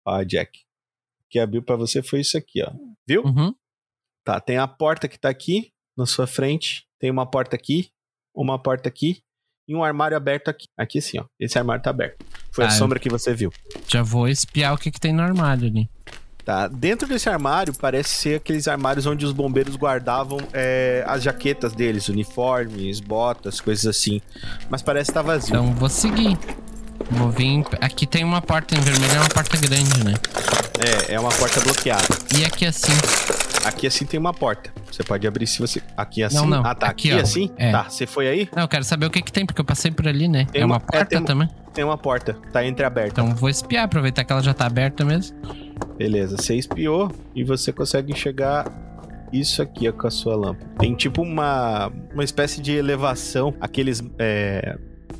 Ó, 0.05 0.23
Jack. 0.23 0.59
O 1.21 1.25
que 1.29 1.39
abriu 1.39 1.63
pra 1.63 1.75
você 1.75 2.01
foi 2.03 2.19
isso 2.21 2.37
aqui, 2.37 2.61
ó. 2.63 2.71
Viu? 3.07 3.23
Uhum. 3.23 3.53
Tá, 4.23 4.39
tem 4.39 4.57
a 4.57 4.67
porta 4.67 5.07
que 5.07 5.19
tá 5.19 5.29
aqui 5.29 5.71
na 5.97 6.05
sua 6.05 6.27
frente. 6.27 6.85
Tem 6.99 7.11
uma 7.11 7.25
porta 7.25 7.55
aqui, 7.55 7.89
uma 8.35 8.57
porta 8.61 8.87
aqui 8.89 9.21
e 9.67 9.75
um 9.75 9.83
armário 9.83 10.15
aberto 10.15 10.49
aqui. 10.49 10.67
Aqui 10.77 11.01
sim, 11.01 11.19
ó. 11.19 11.25
Esse 11.39 11.57
armário 11.57 11.83
tá 11.83 11.89
aberto. 11.89 12.23
Foi 12.51 12.63
Tá, 12.65 12.71
a 12.71 12.73
eu- 12.73 12.77
sombra 12.77 12.99
que 12.99 13.09
você 13.09 13.33
viu. 13.33 13.51
Já 13.87 14.01
vou 14.03 14.27
espiar 14.27 14.73
o 14.73 14.77
que, 14.77 14.91
que 14.91 14.99
tem 14.99 15.11
no 15.13 15.21
armário 15.21 15.67
ali. 15.67 15.89
Tá, 16.43 16.67
dentro 16.67 17.07
desse 17.07 17.27
armário 17.27 17.73
parece 17.73 18.09
ser 18.09 18.35
aqueles 18.35 18.67
armários 18.67 19.07
onde 19.07 19.25
os 19.25 19.31
bombeiros 19.31 19.75
guardavam 19.75 20.37
é, 20.53 21.03
as 21.07 21.23
jaquetas 21.23 21.73
deles, 21.73 22.07
uniformes, 22.07 22.99
botas, 22.99 23.59
coisas 23.59 23.87
assim. 23.87 24.21
Mas 24.69 24.83
parece 24.83 25.09
estar 25.09 25.23
vazio. 25.23 25.49
Então 25.55 25.73
vou 25.73 25.89
seguir. 25.89 26.37
Vou 27.11 27.29
vir. 27.29 27.63
Aqui 27.81 28.05
tem 28.05 28.23
uma 28.23 28.41
porta 28.41 28.75
em 28.75 28.79
vermelho, 28.81 29.13
é 29.13 29.19
uma 29.19 29.29
porta 29.29 29.57
grande, 29.57 30.03
né? 30.03 30.13
É, 31.09 31.13
é 31.13 31.19
uma 31.19 31.29
porta 31.29 31.59
bloqueada. 31.61 32.03
E 32.37 32.43
aqui 32.43 32.65
assim. 32.65 32.91
Aqui 33.63 33.87
assim 33.87 34.05
tem 34.05 34.19
uma 34.19 34.33
porta. 34.33 34.71
Você 34.91 35.03
pode 35.03 35.25
abrir 35.27 35.47
se 35.47 35.59
você. 35.59 35.81
Aqui 35.97 36.23
assim? 36.23 36.35
Não, 36.35 36.45
não. 36.45 36.65
Ah, 36.65 36.75
tá. 36.75 36.87
Aqui, 36.87 37.09
Aqui, 37.11 37.19
ó. 37.19 37.21
assim? 37.23 37.51
É. 37.57 37.71
Tá, 37.71 37.83
você 37.89 38.05
foi 38.05 38.27
aí? 38.27 38.49
Não, 38.55 38.63
eu 38.63 38.67
quero 38.67 38.83
saber 38.83 39.05
o 39.05 39.09
que, 39.09 39.21
que 39.21 39.31
tem, 39.31 39.45
porque 39.45 39.59
eu 39.61 39.65
passei 39.65 39.91
por 39.91 40.07
ali, 40.07 40.27
né? 40.27 40.45
Tem 40.51 40.61
é 40.61 40.65
uma 40.65 40.75
uma- 40.75 40.83
é, 40.83 40.91
porta 40.91 41.05
tem 41.05 41.19
um- 41.19 41.25
também. 41.25 41.49
Tem 41.73 41.83
uma 41.83 41.97
porta. 41.97 42.37
Tá 42.53 42.65
entreaberta. 42.65 43.21
Então 43.21 43.35
vou 43.35 43.49
espiar, 43.49 43.85
aproveitar 43.85 44.23
que 44.23 44.31
ela 44.31 44.41
já 44.41 44.53
tá 44.53 44.65
aberta 44.65 45.03
mesmo. 45.03 45.35
Beleza, 45.97 46.37
você 46.37 46.55
espiou 46.55 47.11
e 47.35 47.43
você 47.43 47.71
consegue 47.73 48.11
enxergar 48.13 48.65
isso 49.33 49.61
aqui 49.61 49.89
ó, 49.89 49.91
com 49.91 50.07
a 50.07 50.11
sua 50.11 50.35
lâmpada. 50.35 50.69
Tem 50.79 50.93
tipo 50.95 51.21
uma, 51.21 51.91
uma 52.13 52.23
espécie 52.23 52.61
de 52.61 52.71
elevação, 52.73 53.53
aqueles. 53.59 54.01
é, 54.19 54.77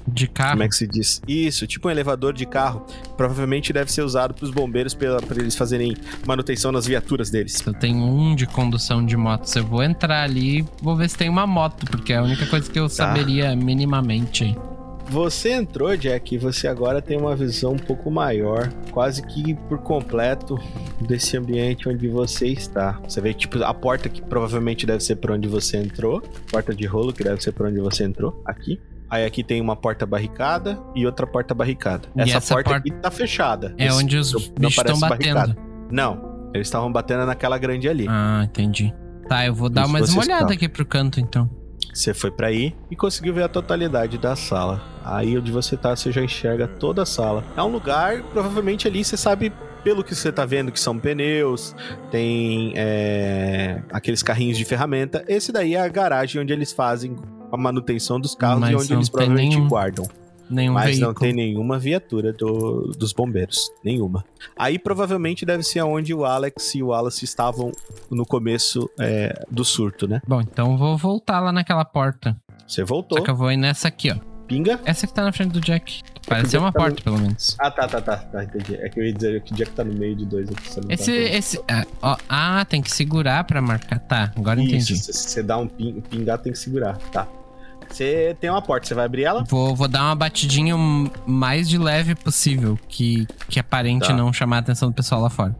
De 0.08 0.28
carro. 0.28 0.52
como 0.52 0.63
é 0.63 0.68
que 0.68 0.76
se 0.76 0.88
diz? 0.88 1.22
Isso, 1.28 1.65
tipo 1.65 1.88
um 1.88 1.91
elevador 1.91 2.34
de 2.34 2.46
carro. 2.46 2.86
Provavelmente 3.18 3.74
deve 3.74 3.91
ser 3.91 4.02
usado 4.02 4.34
pros 4.34 4.52
bombeiros 4.52 4.94
para 4.94 5.20
eles 5.38 5.56
fazerem 5.56 5.96
manutenção 6.26 6.72
nas 6.72 6.86
viaturas 6.86 7.30
deles. 7.30 7.62
Eu 7.65 7.74
tenho 7.74 7.98
um 7.98 8.36
de 8.36 8.46
condução 8.46 9.06
de 9.06 9.18
moto. 9.18 9.50
Eu 9.56 9.65
vou 9.65 9.84
entrar 9.84 10.24
ali 10.24 10.60
e 10.60 10.65
vou 10.82 10.96
ver 10.96 11.10
se 11.10 11.18
tem 11.18 11.30
uma 11.30 11.48
moto, 11.48 11.86
porque 11.86 12.13
é 12.13 12.18
a 12.18 12.24
única 12.24 12.46
coisa 12.46 12.70
que 12.70 12.80
eu 12.80 12.88
saberia 12.88 13.56
minimamente. 13.56 14.56
Você 15.08 15.52
entrou, 15.52 15.96
Jack, 15.96 16.34
e 16.34 16.38
você 16.38 16.68
agora 16.68 17.00
tem 17.00 17.15
uma 17.15 17.36
visão 17.36 17.74
um 17.74 17.78
pouco 17.78 18.10
maior, 18.10 18.72
quase 18.91 19.22
que 19.22 19.54
por 19.54 19.78
completo, 19.78 20.60
desse 21.00 21.38
ambiente 21.38 21.88
onde 21.88 22.08
você 22.08 22.48
está. 22.48 23.00
Você 23.08 23.22
vê, 23.22 23.32
tipo, 23.34 23.63
a 23.63 23.74
porta 23.74 24.10
que 24.10 24.22
provavelmente 24.22 24.86
deve 24.86 25.04
ser 25.04 25.18
por 25.18 25.32
onde 25.32 25.48
você 25.48 25.78
entrou, 25.78 26.22
porta 26.52 26.74
de 26.74 26.86
rolo 26.88 27.13
que 27.13 27.24
deve 27.24 27.41
ser 27.41 27.52
por 27.52 27.68
onde 27.68 27.80
você 27.80 28.04
entrou, 28.04 28.41
aqui. 28.44 28.80
Aí 29.10 29.26
aqui 29.26 29.44
tem 29.44 29.62
uma 29.62 29.76
porta 29.76 30.06
barricada 30.06 30.80
e 30.96 31.06
outra 31.06 31.28
porta 31.28 31.54
barricada. 31.54 32.08
Essa, 32.18 32.38
essa 32.38 32.54
porta, 32.56 32.70
porta- 32.72 32.88
aqui 32.89 32.91
tá 33.02 33.12
fechada. 33.12 33.74
É 33.78 33.86
Esse- 33.88 33.98
onde 34.04 34.18
os 34.18 34.32
não 34.34 34.39
bichos 34.70 34.78
estão 34.78 35.00
batendo. 35.00 35.36
barricada. 35.36 35.58
Não, 35.91 36.50
eles 36.54 36.68
estavam 36.68 36.91
batendo 36.91 37.26
naquela 37.26 37.58
grande 37.58 37.88
ali. 37.88 38.08
Ah, 38.10 38.41
entendi. 38.44 38.94
Tá, 39.30 39.46
eu 39.46 39.54
vou 39.54 39.70
dar 39.70 39.84
Isso, 39.84 39.91
mais 39.91 40.10
uma 40.12 40.22
olhada 40.24 40.41
estão. 40.44 40.56
aqui 40.56 40.68
pro 40.70 40.86
canto, 40.86 41.20
então. 41.20 41.50
Você 41.94 42.13
foi 42.13 42.30
pra 42.30 42.48
aí 42.48 42.76
e 42.91 42.96
conseguiu 42.96 43.34
ver 43.34 43.44
a 43.44 43.48
totalidade 43.48 44.18
da 44.18 44.36
sala. 44.36 44.82
Aí 45.04 45.38
onde 45.38 45.52
você 45.52 45.78
tá, 45.78 45.96
você 45.96 46.12
já 46.12 46.22
enxerga 46.22 46.68
toda 46.68 47.04
a 47.04 47.06
sala. 47.06 47.44
É 47.56 47.62
um 47.63 47.68
lugar, 47.70 48.22
provavelmente 48.34 48.88
ali 48.88 49.04
você 49.04 49.15
sabe, 49.15 49.54
pelo 49.84 50.04
que 50.04 50.13
você 50.13 50.32
tá 50.32 50.46
vendo, 50.46 50.72
que 50.72 50.80
são 50.80 50.98
pneus, 51.00 51.74
tem 52.12 52.74
é, 52.76 53.82
aqueles 53.94 54.22
carrinhos 54.24 54.58
de 54.58 54.65
ferramenta. 54.65 55.24
Esse 55.28 55.52
daí 55.52 55.76
é 55.76 55.80
a 55.82 55.88
garagem 55.88 56.41
onde 56.41 56.52
eles 56.52 56.74
fazem 56.74 57.15
a 57.56 57.58
manutenção 57.58 58.20
dos 58.20 58.36
carros 58.36 58.60
Mas 58.62 58.72
e 58.72 58.76
onde 58.76 58.94
eles 58.94 59.10
provavelmente 59.10 59.56
nenhum 59.56 59.68
guardam. 59.68 60.06
Nenhum 60.48 60.74
Mas 60.74 60.86
veículo. 60.86 61.08
não 61.08 61.13
tem 61.15 61.34
nenhuma 61.34 61.80
viatura 61.80 62.32
do- 62.32 62.91
dos 62.98 63.12
bombeiros. 63.13 63.72
Nenhuma. 63.84 64.24
Aí 64.56 64.78
provavelmente 64.78 65.44
deve 65.44 65.63
ser 65.63 65.82
onde 65.82 66.13
o 66.13 66.24
Alex 66.24 66.76
e 66.76 66.84
o 66.84 66.88
Wallace 66.89 67.26
estavam 67.26 67.72
no 68.12 68.24
começo 68.28 68.88
é, 69.00 69.44
do 69.50 69.65
surto, 69.65 70.08
né? 70.08 70.22
Bom, 70.28 70.39
então 70.41 70.74
eu 70.74 70.78
vou 70.78 70.96
voltar 70.98 71.39
lá 71.39 71.52
naquela 71.52 71.84
porta. 71.84 72.38
Você 72.68 72.82
Só 72.82 72.86
voltou, 72.86 73.24
que 73.24 73.30
eu 73.32 73.36
vou 73.36 73.52
ir 73.52 73.58
nessa 73.58 73.88
aqui, 73.88 74.12
ó. 74.12 74.18
pinga. 74.48 74.80
Essa 74.86 75.08
que 75.08 75.13
tá 75.15 75.24
na 75.24 75.32
frente 75.32 75.52
do 75.52 75.60
Jack. 75.60 76.02
Parece 76.28 76.52
ser 76.52 76.58
Jack 76.58 76.63
uma 76.63 76.72
tá 76.72 76.80
porta, 76.80 77.02
pelo 77.04 77.18
menos. 77.20 77.56
Ah, 77.60 77.72
tá, 77.72 77.88
tá, 77.88 78.00
tá, 78.02 78.18
tá, 78.18 78.44
entendi. 78.44 78.76
É 78.76 78.88
que 78.88 79.00
eu 79.00 79.04
ia 79.04 79.13
dizer 79.13 79.41
que 79.41 79.52
o 79.52 79.56
Jack 79.56 79.72
tá 79.72 79.84
no 79.84 79.94
meio 79.96 80.15
de 80.15 80.26
dois 80.28 80.48
aqui. 80.48 80.76
não 80.78 80.84
tá 80.88 80.94
Esse, 80.94 81.12
esse. 81.12 81.60
ah, 81.68 81.86
ó, 82.04 82.18
ah, 82.30 82.63
tem 82.65 82.84
que 82.84 82.91
segurar 82.91 83.44
pra 83.46 83.60
marcar. 83.63 83.98
Tá, 83.98 84.32
agora 84.36 84.60
eu 84.60 84.63
entendi. 84.65 84.94
Isso, 84.94 85.12
se 85.12 85.13
você 85.13 85.41
dá 85.41 85.58
um 85.58 85.68
ping, 85.68 86.02
pingar, 86.02 86.38
tem 86.38 86.52
que 86.54 86.60
segurar, 86.60 86.98
tá. 87.12 87.28
Você 87.95 88.36
tem 88.41 88.49
uma 88.49 88.62
porta, 88.62 88.86
você 88.86 88.93
vai 88.93 89.05
abrir 89.05 89.23
ela? 89.23 89.45
Vou, 89.47 89.73
vou 89.73 89.88
dar 89.88 90.03
uma 90.03 90.15
batidinha 90.15 90.75
mais 91.25 91.69
de 91.69 91.77
leve 91.77 92.13
possível, 92.13 92.77
que, 92.89 93.25
que 93.47 93.58
aparente 93.58 94.08
Tá. 94.08 94.13
não 94.13 94.34
chamar 94.34 94.58
a 94.58 94.60
atenção 94.60 94.89
do 94.89 94.93
pessoal 94.93 95.21
lá 95.21 95.29
fora. 95.29 95.55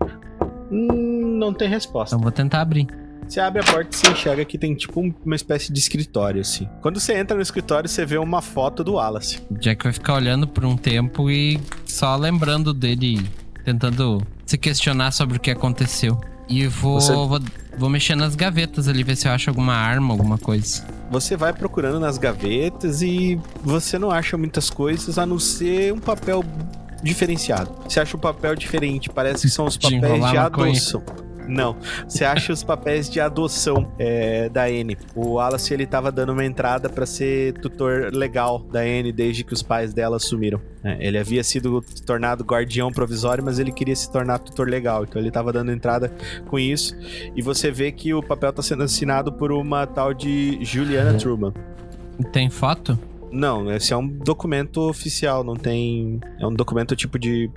Hum, 0.70 1.38
não 1.40 1.54
tem 1.54 1.70
resposta. 1.70 2.14
Então 2.14 2.22
vou 2.22 2.32
tentar 2.34 2.60
abrir. 2.60 2.88
Você 3.26 3.40
abre 3.40 3.62
a 3.62 3.64
porta 3.64 3.90
e 3.90 3.96
você 3.98 4.08
enxerga 4.12 4.44
que 4.44 4.58
tem 4.58 4.76
tipo 4.76 5.00
um- 5.00 5.14
uma 5.26 5.36
espécie 5.36 5.72
de 5.72 5.80
escritório, 5.80 6.42
assim. 6.42 6.68
Quando 6.82 7.00
você 7.00 7.18
entra 7.18 7.38
no 7.38 7.42
escritório, 7.42 7.88
você 7.90 8.06
vê 8.06 8.18
uma 8.18 8.42
foto 8.42 8.84
do 8.84 8.96
Wallace. 8.96 9.42
Jack 9.52 9.84
vai 9.86 9.94
ficar 9.94 10.16
olhando 10.16 10.46
por 10.46 10.66
um 10.66 10.76
tempo 10.76 11.32
e 11.32 11.58
só 11.86 12.18
lembrando 12.18 12.74
dele, 12.74 13.26
tentando 13.64 14.22
se 14.46 14.58
questionar 14.58 15.12
sobre 15.12 15.38
o 15.38 15.40
que 15.40 15.50
aconteceu. 15.52 16.20
E 16.50 16.68
vou, 16.68 17.00
Você- 17.00 17.14
vou, 17.14 17.40
vou 17.78 17.90
mexer 17.90 18.16
nas 18.16 18.36
gavetas 18.36 18.88
ali, 18.88 19.04
ver 19.04 19.16
se 19.16 19.28
eu 19.28 19.32
acho 19.32 19.50
alguma 19.50 19.74
arma, 19.74 20.14
alguma 20.14 20.38
coisa. 20.38 20.86
Você 21.12 21.38
vai 21.38 21.54
procurando 21.54 22.00
nas 22.00 22.18
gavetas 22.18 23.02
e 23.02 23.40
você 23.64 23.98
não 23.98 24.12
acha 24.12 24.38
muitas 24.38 24.70
coisas 24.70 25.18
a 25.18 25.26
não 25.26 25.40
ser 25.40 25.94
um 25.94 26.00
papel 26.00 26.44
diferenciado. 27.04 27.72
Você 27.88 28.00
acha 28.00 28.18
um 28.18 28.20
papel 28.20 28.56
diferente, 28.56 29.10
parece 29.10 29.44
que 29.44 29.50
são 29.50 29.66
os 29.66 29.78
papéis 29.78 30.02
de 30.02 30.20
maconha. 30.20 30.74
Não, 31.48 31.76
você 32.08 32.24
acha 32.24 32.52
os 32.52 32.64
papéis 32.64 33.10
de 33.10 33.20
adoção 33.20 33.92
é, 33.98 34.50
da 34.50 34.70
N. 34.70 34.98
O 35.16 35.34
Wallace 35.34 35.74
ele 35.74 35.86
tava 35.86 36.12
dando 36.12 36.32
uma 36.32 36.46
entrada 36.46 36.90
pra 36.90 37.06
ser 37.06 37.54
tutor 37.54 38.12
legal 38.14 38.60
da 38.60 38.86
N 38.86 39.12
desde 39.12 39.44
que 39.44 39.54
os 39.54 39.62
pais 39.62 39.94
dela 39.94 40.18
assumiram. 40.18 40.60
É, 40.84 41.08
ele 41.08 41.18
havia 41.18 41.44
sido 41.44 41.84
tornado 42.06 42.44
guardião 42.44 42.92
provisório, 42.92 43.44
mas 43.44 43.60
ele 43.60 43.72
queria 43.72 43.96
se 43.96 44.12
tornar 44.12 44.40
tutor 44.40 44.68
legal, 44.68 45.04
então 45.04 45.22
ele 45.22 45.32
tava 45.32 45.52
dando 45.52 45.72
entrada 45.72 46.12
com 46.48 46.60
isso. 46.60 46.96
E 47.36 47.42
você 47.42 47.72
vê 47.72 47.92
que 47.92 48.14
o 48.14 48.22
papel 48.22 48.54
tá 48.54 48.62
sendo 48.62 48.84
assinado 48.84 49.32
por 49.34 49.52
uma 49.52 49.86
tal 49.88 50.14
de 50.14 50.60
Juliana 50.64 51.18
Truman. 51.18 51.54
Tem 52.32 52.50
foto? 52.50 52.98
Não, 53.32 53.70
esse 53.72 53.92
é 53.92 53.98
um 53.98 54.08
documento 54.08 54.80
oficial, 54.88 55.44
não 55.44 55.56
tem. 55.56 56.22
É 56.40 56.48
um 56.48 56.54
documento 56.54 56.96
tipo 56.96 57.20
de 57.20 57.50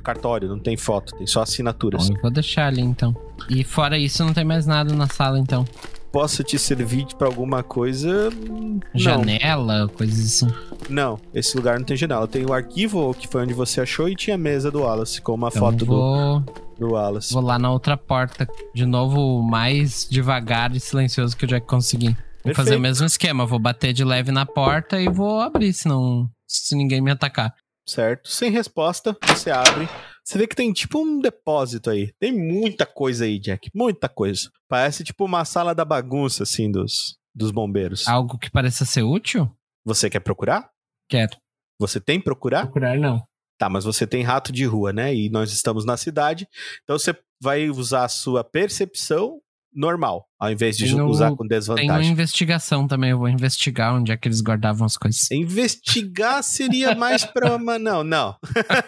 cartório, 0.00 0.48
não 0.48 0.58
tem 0.58 0.76
foto, 0.76 1.16
tem 1.16 1.26
só 1.26 1.42
assinaturas. 1.42 2.08
Bom, 2.08 2.16
eu 2.16 2.22
vou 2.22 2.30
deixar 2.30 2.66
ali 2.66 2.80
então. 2.82 3.14
E 3.48 3.62
fora 3.64 3.98
isso, 3.98 4.24
não 4.24 4.32
tem 4.32 4.44
mais 4.44 4.66
nada 4.66 4.94
na 4.94 5.06
sala 5.08 5.38
então. 5.38 5.64
Posso 6.10 6.42
te 6.42 6.58
servir 6.58 7.06
pra 7.18 7.26
alguma 7.28 7.62
coisa? 7.62 8.30
Não. 8.30 8.80
Janela, 8.94 9.88
coisas 9.88 10.42
assim. 10.42 10.48
Não, 10.88 11.20
esse 11.34 11.54
lugar 11.56 11.78
não 11.78 11.84
tem 11.84 11.96
janela. 11.96 12.26
Tem 12.26 12.46
o 12.46 12.52
arquivo, 12.52 13.12
que 13.14 13.28
foi 13.28 13.42
onde 13.42 13.52
você 13.52 13.80
achou, 13.82 14.08
e 14.08 14.16
tinha 14.16 14.34
a 14.34 14.38
mesa 14.38 14.70
do 14.70 14.80
Wallace, 14.80 15.20
com 15.20 15.34
uma 15.34 15.48
Então 15.48 15.60
foto 15.60 15.76
do, 15.78 15.86
vou, 15.86 16.40
do 16.78 16.92
Wallace. 16.92 17.32
vou 17.32 17.42
lá 17.42 17.58
na 17.58 17.70
outra 17.70 17.94
porta. 17.94 18.48
De 18.74 18.86
novo, 18.86 19.42
mais 19.42 20.08
devagar 20.10 20.74
e 20.74 20.80
silencioso 20.80 21.36
que 21.36 21.44
o 21.44 21.48
Jack 21.48 21.66
conseguir. 21.66 22.16
Vou 22.42 22.54
fazer 22.54 22.76
o 22.76 22.80
mesmo 22.80 23.04
esquema. 23.04 23.44
Vou 23.44 23.58
bater 23.58 23.92
de 23.92 24.02
leve 24.02 24.32
na 24.32 24.46
porta 24.46 24.98
e 24.98 25.10
vou 25.10 25.40
abrir, 25.40 25.74
se 25.74 25.86
não. 25.86 26.26
Se 26.46 26.74
ninguém 26.74 27.02
me 27.02 27.10
atacar. 27.10 27.54
Certo? 27.88 28.28
Sem 28.28 28.50
resposta, 28.50 29.16
você 29.26 29.50
abre. 29.50 29.88
Você 30.22 30.36
vê 30.36 30.46
que 30.46 30.54
tem 30.54 30.70
tipo 30.74 31.00
um 31.00 31.20
depósito 31.20 31.88
aí. 31.88 32.12
Tem 32.20 32.30
muita 32.30 32.84
coisa 32.84 33.24
aí, 33.24 33.38
Jack. 33.38 33.70
Muita 33.74 34.10
coisa. 34.10 34.50
Parece 34.68 35.02
tipo 35.02 35.24
uma 35.24 35.42
sala 35.46 35.74
da 35.74 35.86
bagunça, 35.86 36.42
assim, 36.42 36.70
dos, 36.70 37.18
dos 37.34 37.50
bombeiros. 37.50 38.06
Algo 38.06 38.38
que 38.38 38.50
pareça 38.50 38.84
ser 38.84 39.02
útil? 39.02 39.50
Você 39.86 40.10
quer 40.10 40.20
procurar? 40.20 40.68
Quero. 41.08 41.34
Você 41.80 41.98
tem 41.98 42.20
procurar? 42.20 42.64
Procurar 42.64 42.98
não. 42.98 43.22
Tá, 43.58 43.70
mas 43.70 43.84
você 43.84 44.06
tem 44.06 44.22
rato 44.22 44.52
de 44.52 44.66
rua, 44.66 44.92
né? 44.92 45.14
E 45.14 45.30
nós 45.30 45.50
estamos 45.50 45.86
na 45.86 45.96
cidade. 45.96 46.46
Então 46.84 46.98
você 46.98 47.16
vai 47.40 47.70
usar 47.70 48.04
a 48.04 48.08
sua 48.08 48.44
percepção 48.44 49.40
normal, 49.78 50.26
ao 50.40 50.50
invés 50.50 50.76
de 50.76 50.86
Tem 50.86 51.00
o- 51.00 51.06
usar 51.06 51.30
com 51.30 51.36
Tem 51.36 51.46
uma 51.46 51.58
desvantagem. 51.60 52.10
investigação 52.12 52.86
também. 52.88 53.10
Eu 53.10 53.18
vou 53.18 53.28
investigar 53.28 53.94
onde 53.94 54.10
é 54.12 54.16
que 54.16 54.26
eles 54.28 54.40
guardavam 54.40 54.84
as 54.84 54.96
coisas. 54.96 55.30
Investigar 55.30 56.42
seria 56.42 56.94
mais 56.94 57.24
pra 57.24 57.54
uma. 57.56 57.78
Não, 57.78 58.02
não. 58.02 58.36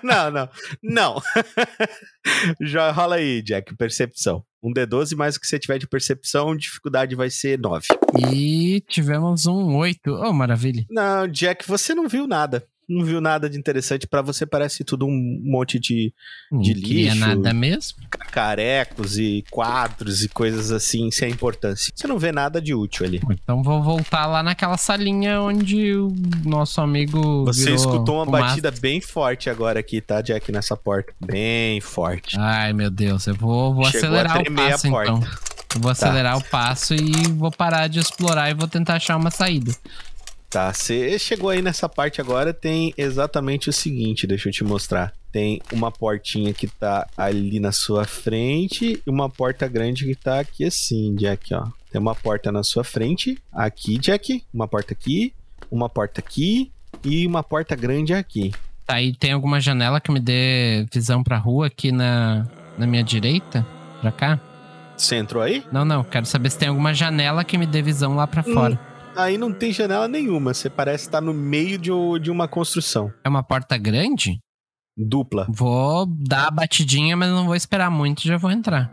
não, 0.02 0.30
não. 0.30 0.48
Não. 0.82 1.22
Já 2.60 2.90
rola 2.90 3.16
aí, 3.16 3.40
Jack, 3.42 3.74
percepção. 3.76 4.42
Um 4.62 4.72
D12 4.74 5.16
mais 5.16 5.36
o 5.36 5.40
que 5.40 5.46
você 5.46 5.58
tiver 5.58 5.78
de 5.78 5.86
percepção, 5.88 6.54
dificuldade 6.54 7.14
vai 7.14 7.30
ser 7.30 7.58
9. 7.58 7.86
E 8.34 8.82
tivemos 8.88 9.46
um 9.46 9.74
8. 9.76 10.10
Oh, 10.10 10.32
maravilha. 10.34 10.84
Não, 10.90 11.26
Jack, 11.26 11.66
você 11.66 11.94
não 11.94 12.06
viu 12.08 12.26
nada. 12.26 12.62
Não 12.92 13.04
viu 13.04 13.20
nada 13.20 13.48
de 13.48 13.56
interessante. 13.56 14.06
Pra 14.06 14.20
você 14.20 14.44
parece 14.44 14.82
tudo 14.82 15.06
um 15.06 15.40
monte 15.44 15.78
de 15.78 16.12
Não 16.50 16.60
De 16.60 16.74
queria 16.74 17.12
lixo. 17.12 17.20
nada 17.26 17.54
mesmo. 17.54 17.98
carecos 18.32 19.16
e 19.18 19.44
quadros 19.50 20.22
e 20.24 20.28
coisas 20.28 20.72
assim 20.72 21.10
sem 21.10 21.30
importância. 21.30 21.92
Você 21.94 22.06
não 22.08 22.18
vê 22.18 22.32
nada 22.32 22.60
de 22.60 22.74
útil 22.74 23.06
ali. 23.06 23.20
Então 23.30 23.62
vou 23.62 23.82
voltar 23.82 24.26
lá 24.26 24.42
naquela 24.42 24.76
salinha 24.76 25.40
onde 25.40 25.94
o 25.94 26.12
nosso 26.44 26.80
amigo. 26.80 27.44
Você 27.44 27.72
escutou 27.72 28.16
uma 28.16 28.24
fumaça. 28.24 28.44
batida 28.46 28.70
bem 28.72 29.00
forte 29.00 29.48
agora 29.48 29.78
aqui, 29.80 30.00
tá, 30.00 30.20
Jack, 30.20 30.50
nessa 30.50 30.76
porta. 30.76 31.12
Bem 31.24 31.80
forte. 31.80 32.36
Ai, 32.38 32.72
meu 32.72 32.90
Deus. 32.90 33.26
Eu 33.26 33.34
vou, 33.34 33.74
vou 33.74 33.84
Chegou 33.84 34.08
acelerar 34.08 34.40
o 34.40 34.54
passo, 34.54 34.90
porta. 34.90 35.12
então. 35.12 35.28
Eu 35.76 35.80
vou 35.80 35.90
acelerar 35.92 36.36
o 36.36 36.42
passo 36.44 36.94
e 36.94 37.12
vou 37.36 37.50
parar 37.52 37.86
de 37.86 38.00
explorar 38.00 38.50
e 38.50 38.54
vou 38.54 38.66
tentar 38.66 38.94
achar 38.96 39.16
uma 39.16 39.30
saída. 39.30 39.72
Tá, 40.50 40.72
você 40.72 41.16
chegou 41.16 41.48
aí 41.48 41.62
nessa 41.62 41.88
parte 41.88 42.20
agora, 42.20 42.52
tem 42.52 42.92
exatamente 42.98 43.70
o 43.70 43.72
seguinte, 43.72 44.26
deixa 44.26 44.48
eu 44.48 44.52
te 44.52 44.64
mostrar. 44.64 45.12
Tem 45.30 45.62
uma 45.72 45.92
portinha 45.92 46.52
que 46.52 46.66
tá 46.66 47.06
ali 47.16 47.60
na 47.60 47.70
sua 47.70 48.04
frente 48.04 49.00
e 49.06 49.08
uma 49.08 49.30
porta 49.30 49.68
grande 49.68 50.04
que 50.04 50.16
tá 50.16 50.40
aqui 50.40 50.64
assim, 50.64 51.14
Jack, 51.14 51.54
ó. 51.54 51.68
Tem 51.92 52.00
uma 52.00 52.16
porta 52.16 52.50
na 52.50 52.64
sua 52.64 52.82
frente, 52.82 53.38
aqui, 53.52 53.96
Jack, 53.96 54.42
uma 54.52 54.66
porta 54.66 54.92
aqui, 54.92 55.32
uma 55.70 55.88
porta 55.88 56.18
aqui 56.18 56.72
e 57.04 57.24
uma 57.28 57.44
porta 57.44 57.76
grande 57.76 58.12
aqui. 58.12 58.52
Tá, 58.84 58.94
aí 58.94 59.14
tem 59.14 59.30
alguma 59.30 59.60
janela 59.60 60.00
que 60.00 60.10
me 60.10 60.18
dê 60.18 60.84
visão 60.92 61.22
pra 61.22 61.38
rua 61.38 61.68
aqui 61.68 61.92
na, 61.92 62.44
na 62.76 62.88
minha 62.88 63.04
direita? 63.04 63.64
Pra 64.00 64.10
cá? 64.10 64.40
Você 64.96 65.14
entrou 65.14 65.44
aí? 65.44 65.64
Não, 65.70 65.84
não. 65.84 66.02
Quero 66.02 66.26
saber 66.26 66.50
se 66.50 66.58
tem 66.58 66.68
alguma 66.68 66.92
janela 66.92 67.44
que 67.44 67.56
me 67.56 67.66
dê 67.66 67.80
visão 67.80 68.16
lá 68.16 68.26
pra 68.26 68.42
fora. 68.42 68.89
Aí 69.22 69.36
não 69.36 69.52
tem 69.52 69.72
janela 69.72 70.08
nenhuma, 70.08 70.54
você 70.54 70.70
parece 70.70 71.04
estar 71.04 71.20
no 71.20 71.34
meio 71.34 71.78
de, 71.78 71.90
de 72.20 72.30
uma 72.30 72.48
construção. 72.48 73.12
É 73.24 73.28
uma 73.28 73.42
porta 73.42 73.76
grande? 73.76 74.38
Dupla. 74.96 75.46
Vou 75.48 76.06
dar 76.06 76.48
a 76.48 76.50
batidinha, 76.50 77.16
mas 77.16 77.28
não 77.28 77.46
vou 77.46 77.54
esperar 77.54 77.90
muito, 77.90 78.22
já 78.22 78.36
vou 78.36 78.50
entrar. 78.50 78.90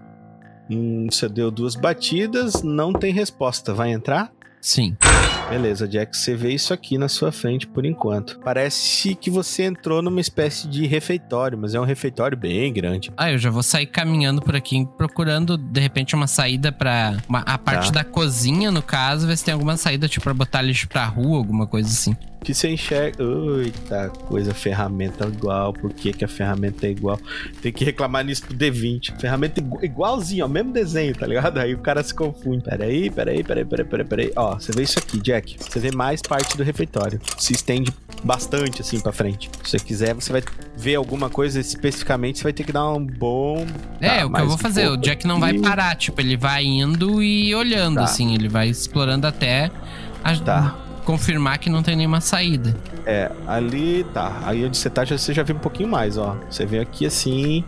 Hum, 0.69 1.07
você 1.09 1.29
deu 1.29 1.49
duas 1.49 1.75
batidas, 1.75 2.61
não 2.61 2.91
tem 2.91 3.13
resposta. 3.13 3.73
Vai 3.73 3.91
entrar? 3.91 4.31
Sim. 4.67 4.97
Beleza, 5.49 5.87
Jack, 5.87 6.17
você 6.17 6.35
vê 6.35 6.51
isso 6.53 6.73
aqui 6.73 6.97
na 6.97 7.07
sua 7.07 7.31
frente 7.31 7.65
por 7.65 7.85
enquanto. 7.85 8.37
Parece 8.43 9.15
que 9.15 9.29
você 9.29 9.63
entrou 9.63 10.01
numa 10.01 10.19
espécie 10.19 10.67
de 10.67 10.85
refeitório, 10.85 11.57
mas 11.57 11.73
é 11.73 11.79
um 11.79 11.85
refeitório 11.85 12.37
bem 12.37 12.73
grande. 12.73 13.09
Ah, 13.15 13.31
eu 13.31 13.37
já 13.37 13.49
vou 13.49 13.63
sair 13.63 13.85
caminhando 13.85 14.41
por 14.41 14.57
aqui, 14.57 14.85
procurando 14.97 15.57
de 15.57 15.79
repente 15.79 16.13
uma 16.15 16.27
saída 16.27 16.69
pra. 16.69 17.15
uma- 17.29 17.39
a 17.47 17.57
parte 17.57 17.93
Tá. 17.93 17.99
da 17.99 18.03
cozinha, 18.03 18.69
no 18.69 18.81
caso, 18.81 19.25
ver 19.25 19.37
se 19.37 19.45
tem 19.45 19.53
alguma 19.53 19.77
saída, 19.77 20.09
tipo, 20.09 20.25
pra 20.25 20.33
botar 20.33 20.61
lixo 20.61 20.85
pra 20.89 21.05
rua, 21.05 21.37
alguma 21.37 21.65
coisa 21.65 21.87
assim. 21.87 22.13
Que 22.43 22.53
você 22.53 22.69
enxerga. 22.69 23.17
Eita, 23.63 24.09
coisa, 24.27 24.53
ferramenta 24.53 25.25
igual. 25.27 25.73
Por 25.73 25.91
que, 25.93 26.13
que 26.13 26.23
a 26.23 26.27
ferramenta 26.27 26.87
é 26.87 26.91
igual? 26.91 27.19
Tem 27.61 27.73
que 27.73 27.83
reclamar 27.83 28.23
nisso 28.23 28.43
pro 28.45 28.55
D20. 28.55 29.19
Ferramenta 29.19 29.59
igu- 29.59 29.83
igualzinho, 29.83 30.45
ó, 30.45 30.47
mesmo 30.47 30.71
desenho, 30.71 31.13
tá 31.15 31.27
ligado? 31.27 31.57
Aí 31.57 31.73
o 31.73 31.79
cara 31.79 32.01
se 32.03 32.13
confunde. 32.13 32.63
Peraí, 32.63 33.09
peraí, 33.09 33.43
peraí, 33.43 33.65
peraí, 33.65 33.85
peraí, 33.85 34.05
peraí. 34.07 34.31
Ó, 34.35 34.55
você 34.55 34.71
vê 34.71 34.83
isso 34.83 34.97
aqui, 34.99 35.19
Jack. 35.19 35.57
Você 35.59 35.79
vê 35.79 35.91
mais 35.91 36.21
parte 36.21 36.55
do 36.55 36.63
refeitório. 36.63 37.19
Se 37.37 37.53
estende 37.53 37.91
bastante 38.23 38.81
assim 38.81 38.99
pra 38.99 39.11
frente. 39.11 39.49
Se 39.63 39.71
você 39.71 39.79
quiser, 39.79 40.13
você 40.13 40.31
vai 40.31 40.43
ver 40.77 40.95
alguma 40.95 41.29
coisa 41.29 41.59
especificamente, 41.59 42.37
você 42.37 42.43
vai 42.43 42.53
ter 42.53 42.63
que 42.63 42.71
dar 42.71 42.87
um 42.93 43.05
bom. 43.05 43.65
É, 43.99 44.19
Tá, 44.19 44.25
o 44.25 44.31
que 44.31 44.41
eu 44.41 44.45
vou 44.45 44.55
um 44.55 44.57
fazer. 44.57 44.87
O 44.89 44.97
Jack 44.97 45.27
não 45.27 45.39
vai 45.39 45.57
parar, 45.59 45.95
tipo, 45.95 46.21
ele 46.21 46.37
vai 46.37 46.63
indo 46.63 47.21
e 47.21 47.53
olhando, 47.53 47.95
Tá. 47.95 48.03
assim. 48.03 48.33
Ele 48.33 48.47
vai 48.47 48.69
explorando 48.69 49.27
até 49.27 49.69
a- 50.23 50.35
Tá. 50.37 50.79
Confirmar 51.07 51.57
que 51.57 51.69
não 51.69 51.81
tem 51.81 51.95
nenhuma 51.95 52.19
saída. 52.19 52.75
É, 53.05 53.31
ali 53.47 54.03
tá. 54.13 54.41
Aí 54.43 54.65
onde 54.65 54.75
você 54.77 54.89
tá, 54.89 55.05
você 55.05 55.33
já 55.33 55.41
vê 55.41 55.53
um 55.53 55.57
pouquinho 55.59 55.87
mais, 55.87 56.17
ó. 56.17 56.37
Você 56.49 56.65
vê 56.65 56.79
aqui 56.79 57.05
assim. 57.05 57.63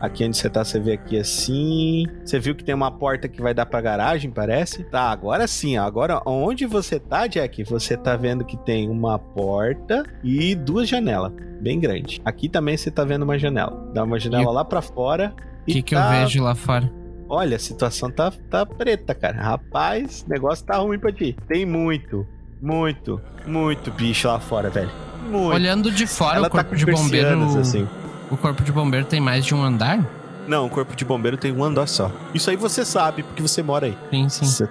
Aqui 0.00 0.24
onde 0.24 0.36
você 0.36 0.48
tá, 0.48 0.64
você 0.64 0.78
vê 0.78 0.92
aqui 0.92 1.18
assim. 1.18 2.06
Você 2.24 2.38
viu 2.38 2.54
que 2.54 2.62
tem 2.64 2.74
uma 2.74 2.90
porta 2.90 3.28
que 3.28 3.42
vai 3.42 3.52
dar 3.52 3.66
pra 3.66 3.80
garagem, 3.80 4.30
parece? 4.30 4.84
Tá, 4.84 5.10
agora 5.10 5.46
sim, 5.48 5.76
ó. 5.76 5.82
Agora, 5.84 6.22
onde 6.24 6.64
você 6.64 6.98
tá, 7.00 7.26
Jack? 7.26 7.64
Você 7.64 7.96
tá 7.96 8.16
vendo 8.16 8.44
que 8.44 8.56
tem 8.56 8.88
uma 8.88 9.18
porta 9.18 10.04
e 10.22 10.54
duas 10.54 10.88
janelas. 10.88 11.32
Bem 11.60 11.78
grande. 11.80 12.22
Aqui 12.24 12.48
também 12.48 12.76
você 12.76 12.90
tá 12.90 13.04
vendo 13.04 13.22
uma 13.24 13.38
janela. 13.38 13.90
Dá 13.92 14.04
uma 14.04 14.18
janela 14.18 14.50
E- 14.50 14.54
lá 14.54 14.64
pra 14.64 14.80
fora. 14.80 15.34
O 15.62 15.72
que, 15.72 15.82
que 15.82 15.94
eu 15.94 15.98
tá- 15.98 16.10
vejo 16.10 16.42
lá 16.42 16.54
fora? 16.54 16.90
Olha, 17.28 17.56
a 17.56 17.60
situação 17.60 18.10
tá, 18.10 18.32
tá 18.48 18.64
preta, 18.64 19.14
cara. 19.14 19.40
Rapaz, 19.42 20.24
negócio 20.26 20.64
tá 20.64 20.78
ruim 20.78 20.98
pra 20.98 21.12
ti. 21.12 21.36
Tem 21.46 21.66
muito, 21.66 22.26
muito, 22.60 23.20
muito 23.46 23.90
bicho 23.90 24.28
lá 24.28 24.38
fora, 24.40 24.70
velho. 24.70 24.90
Muito. 25.28 25.54
Olhando 25.54 25.90
de 25.90 26.06
fora, 26.06 26.36
Ela 26.38 26.48
o 26.48 26.50
corpo 26.50 26.70
tá 26.70 26.76
de 26.76 26.86
bombeiro. 26.86 27.58
assim. 27.58 27.88
O 28.30 28.36
corpo 28.36 28.62
de 28.62 28.72
bombeiro 28.72 29.06
tem 29.06 29.20
mais 29.20 29.44
de 29.44 29.54
um 29.54 29.62
andar? 29.62 30.04
Não, 30.46 30.66
o 30.66 30.70
corpo 30.70 30.96
de 30.96 31.04
bombeiro 31.04 31.36
tem 31.36 31.52
um 31.52 31.62
andar 31.62 31.86
só. 31.86 32.10
Isso 32.34 32.50
aí 32.50 32.56
você 32.56 32.84
sabe, 32.84 33.22
porque 33.22 33.42
você 33.42 33.62
mora 33.62 33.86
aí. 33.86 33.96
Sim, 34.10 34.28
sim. 34.28 34.44
Você- 34.46 34.68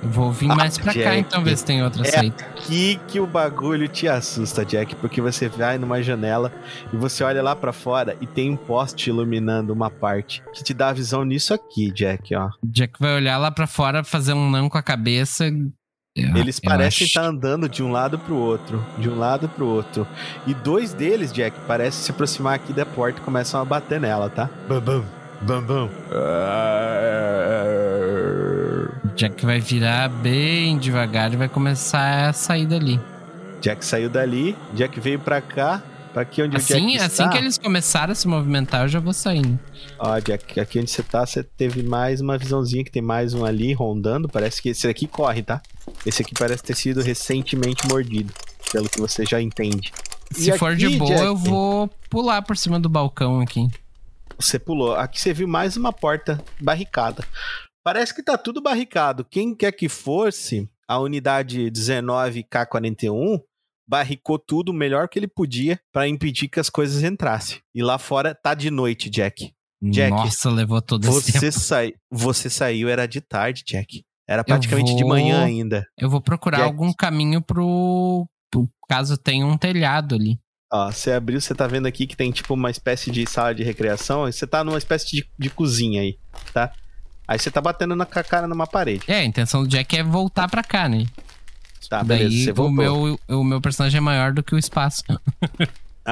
Eu 0.00 0.10
vou 0.10 0.30
vir 0.30 0.48
Ah, 0.48 0.54
mais 0.54 0.78
pra 0.78 0.94
cá, 0.94 1.00
Jack. 1.00 1.18
então, 1.18 1.42
ver 1.42 1.56
se 1.58 1.64
tem 1.64 1.82
outra 1.82 2.06
É. 2.06 2.10
saída. 2.12 2.36
Aqui 2.56 3.00
que 3.08 3.18
o 3.18 3.26
bagulho 3.26 3.88
te 3.88 4.06
assusta, 4.06 4.64
Jack, 4.64 4.94
porque 4.94 5.20
você 5.20 5.48
vai 5.48 5.76
numa 5.76 6.00
janela 6.00 6.52
e 6.92 6.96
você 6.96 7.24
olha 7.24 7.42
lá 7.42 7.56
pra 7.56 7.72
fora 7.72 8.16
e 8.20 8.26
tem 8.26 8.48
um 8.52 8.56
poste 8.56 9.10
iluminando 9.10 9.72
uma 9.72 9.90
parte 9.90 10.40
que 10.54 10.62
te 10.62 10.72
dá 10.72 10.90
a 10.90 10.92
visão 10.92 11.24
nisso 11.24 11.52
aqui, 11.52 11.90
Jack, 11.90 12.32
ó. 12.36 12.48
Jack 12.62 12.92
vai 13.00 13.16
olhar 13.16 13.38
lá 13.38 13.50
pra 13.50 13.66
fora, 13.66 14.04
fazer 14.04 14.34
um 14.34 14.48
não 14.48 14.68
com 14.68 14.78
a 14.78 14.82
cabeça. 14.82 15.50
Eu- 16.20 16.36
Eles 16.36 16.58
parecem 16.60 16.86
acho- 16.86 17.04
estar 17.04 17.24
andando 17.24 17.68
de 17.68 17.82
um 17.82 17.90
lado 17.90 18.18
pro 18.18 18.34
outro, 18.34 18.84
de 18.98 19.08
um 19.08 19.18
lado 19.18 19.48
pro 19.48 19.66
outro. 19.66 20.06
E 20.46 20.54
dois 20.54 20.92
deles, 20.92 21.32
Jack, 21.32 21.56
parecem 21.66 22.02
se 22.02 22.10
aproximar 22.10 22.54
aqui 22.54 22.72
da 22.72 22.84
porta 22.86 23.20
e 23.20 23.22
começam 23.22 23.60
a 23.60 23.64
bater 23.64 24.00
nela, 24.00 24.28
tá? 24.28 24.48
Bam, 24.68 24.80
bam, 24.80 25.04
bam, 25.42 25.62
bam. 25.62 25.88
Jack 29.14 29.44
vai 29.44 29.60
virar 29.60 30.08
bem 30.08 30.78
devagar 30.78 31.32
e 31.32 31.36
vai 31.36 31.48
começar 31.48 32.28
a 32.28 32.32
sair 32.32 32.66
dali. 32.66 33.00
Jack 33.60 33.84
saiu 33.84 34.08
dali, 34.08 34.56
Jack 34.74 35.00
veio 35.00 35.18
pra 35.18 35.40
cá, 35.40 35.82
pra 36.12 36.22
aqui 36.22 36.42
onde 36.42 36.56
o 36.56 36.58
Assim, 36.58 36.74
Jack 36.74 36.96
assim 36.98 37.06
está. 37.22 37.28
que 37.28 37.38
eles 37.38 37.58
começaram 37.58 38.12
a 38.12 38.14
se 38.14 38.26
movimentar, 38.26 38.82
eu 38.82 38.88
já 38.88 39.00
vou 39.00 39.12
saindo. 39.12 39.58
Ó, 39.98 40.18
Jack, 40.20 40.58
aqui 40.60 40.78
onde 40.80 40.90
você 40.90 41.02
tá, 41.02 41.24
você 41.26 41.42
teve 41.42 41.82
mais 41.82 42.20
uma 42.20 42.36
visãozinha 42.38 42.84
que 42.84 42.90
tem 42.90 43.02
mais 43.02 43.34
um 43.34 43.44
ali 43.44 43.72
rondando. 43.72 44.28
Parece 44.28 44.60
que 44.62 44.70
esse 44.70 44.86
aqui 44.88 45.06
corre, 45.06 45.42
tá? 45.42 45.60
Esse 46.06 46.22
aqui 46.22 46.34
parece 46.38 46.62
ter 46.62 46.74
sido 46.76 47.00
recentemente 47.02 47.86
mordido, 47.88 48.32
pelo 48.72 48.88
que 48.88 49.00
você 49.00 49.24
já 49.24 49.40
entende. 49.40 49.92
Se 50.32 50.50
E 50.50 50.58
for 50.58 50.72
aqui, 50.72 50.88
de 50.88 50.98
boa, 50.98 51.10
Jack? 51.10 51.22
eu 51.24 51.36
vou 51.36 51.88
pular 52.10 52.42
por 52.42 52.56
cima 52.56 52.78
do 52.78 52.88
balcão 52.88 53.40
aqui. 53.40 53.66
Você 54.38 54.58
pulou. 54.58 54.94
Aqui 54.94 55.20
você 55.20 55.32
viu 55.32 55.48
mais 55.48 55.76
uma 55.76 55.92
porta 55.92 56.42
barricada. 56.60 57.24
Parece 57.82 58.14
que 58.14 58.22
tá 58.22 58.36
tudo 58.36 58.60
barricado. 58.60 59.24
Quem 59.24 59.54
quer 59.54 59.72
que 59.72 59.88
fosse, 59.88 60.68
a 60.86 60.98
unidade 61.00 61.70
19K41 61.70 63.40
barricou 63.88 64.38
tudo 64.38 64.70
o 64.70 64.74
melhor 64.74 65.08
que 65.08 65.18
ele 65.18 65.26
podia 65.28 65.80
pra 65.92 66.06
impedir 66.06 66.48
que 66.48 66.60
as 66.60 66.68
coisas 66.68 67.02
entrassem. 67.02 67.58
E 67.74 67.82
lá 67.82 67.98
fora 67.98 68.34
tá 68.34 68.52
de 68.54 68.70
noite, 68.70 69.08
Jack. 69.08 69.52
Jack, 69.82 70.10
Nossa, 70.10 70.50
levou 70.50 70.82
todo 70.82 71.04
esse 71.08 71.32
tempo. 71.32 71.38
Você, 71.38 71.52
sai, 71.52 71.92
você 72.10 72.50
saiu, 72.50 72.88
era 72.88 73.06
de 73.06 73.20
tarde, 73.20 73.62
Jack. 73.66 74.02
Era 74.28 74.44
praticamente 74.44 74.94
de 74.94 75.02
vou- 75.02 75.10
manhã 75.10 75.42
ainda. 75.44 75.86
Eu 75.98 76.10
vou 76.10 76.20
procurar 76.20 76.58
Jack. 76.58 76.68
algum 76.68 76.92
caminho 76.92 77.40
pro, 77.40 78.28
pro 78.50 78.68
caso 78.88 79.16
tenha 79.16 79.46
um 79.46 79.56
telhado 79.56 80.14
ali. 80.16 80.38
Ó, 80.70 80.90
você 80.92 81.12
abriu, 81.12 81.40
você 81.40 81.54
tá 81.54 81.66
vendo 81.66 81.86
aqui 81.86 82.06
que 82.06 82.14
tem 82.16 82.30
tipo 82.30 82.52
uma 82.52 82.70
espécie 82.70 83.10
de 83.10 83.24
sala 83.26 83.54
de 83.54 83.62
recreação. 83.62 84.26
Você 84.26 84.46
tá 84.46 84.62
numa 84.62 84.76
espécie 84.76 85.08
de, 85.10 85.26
de 85.38 85.48
cozinha 85.48 86.02
aí, 86.02 86.18
tá? 86.52 86.70
Aí 87.26 87.38
você 87.38 87.50
tá 87.50 87.60
batendo 87.60 87.94
na 87.96 88.04
com 88.04 88.18
a 88.18 88.24
cara 88.24 88.46
numa 88.46 88.66
parede. 88.66 89.04
É, 89.06 89.20
a 89.20 89.24
intenção 89.24 89.62
do 89.62 89.68
Jack 89.68 89.96
é 89.96 90.02
voltar 90.02 90.46
pra 90.48 90.62
cá, 90.62 90.88
né? 90.88 91.06
Tá, 91.88 92.02
beleza, 92.04 92.28
Daí 92.30 92.44
você 92.44 92.50
o 92.50 92.54
voltou. 92.54 92.74
meu, 92.74 93.20
o 93.40 93.44
meu 93.44 93.60
personagem 93.60 93.98
é 93.98 94.00
maior 94.00 94.32
do 94.32 94.42
que 94.42 94.54
o 94.54 94.58
espaço. 94.58 95.02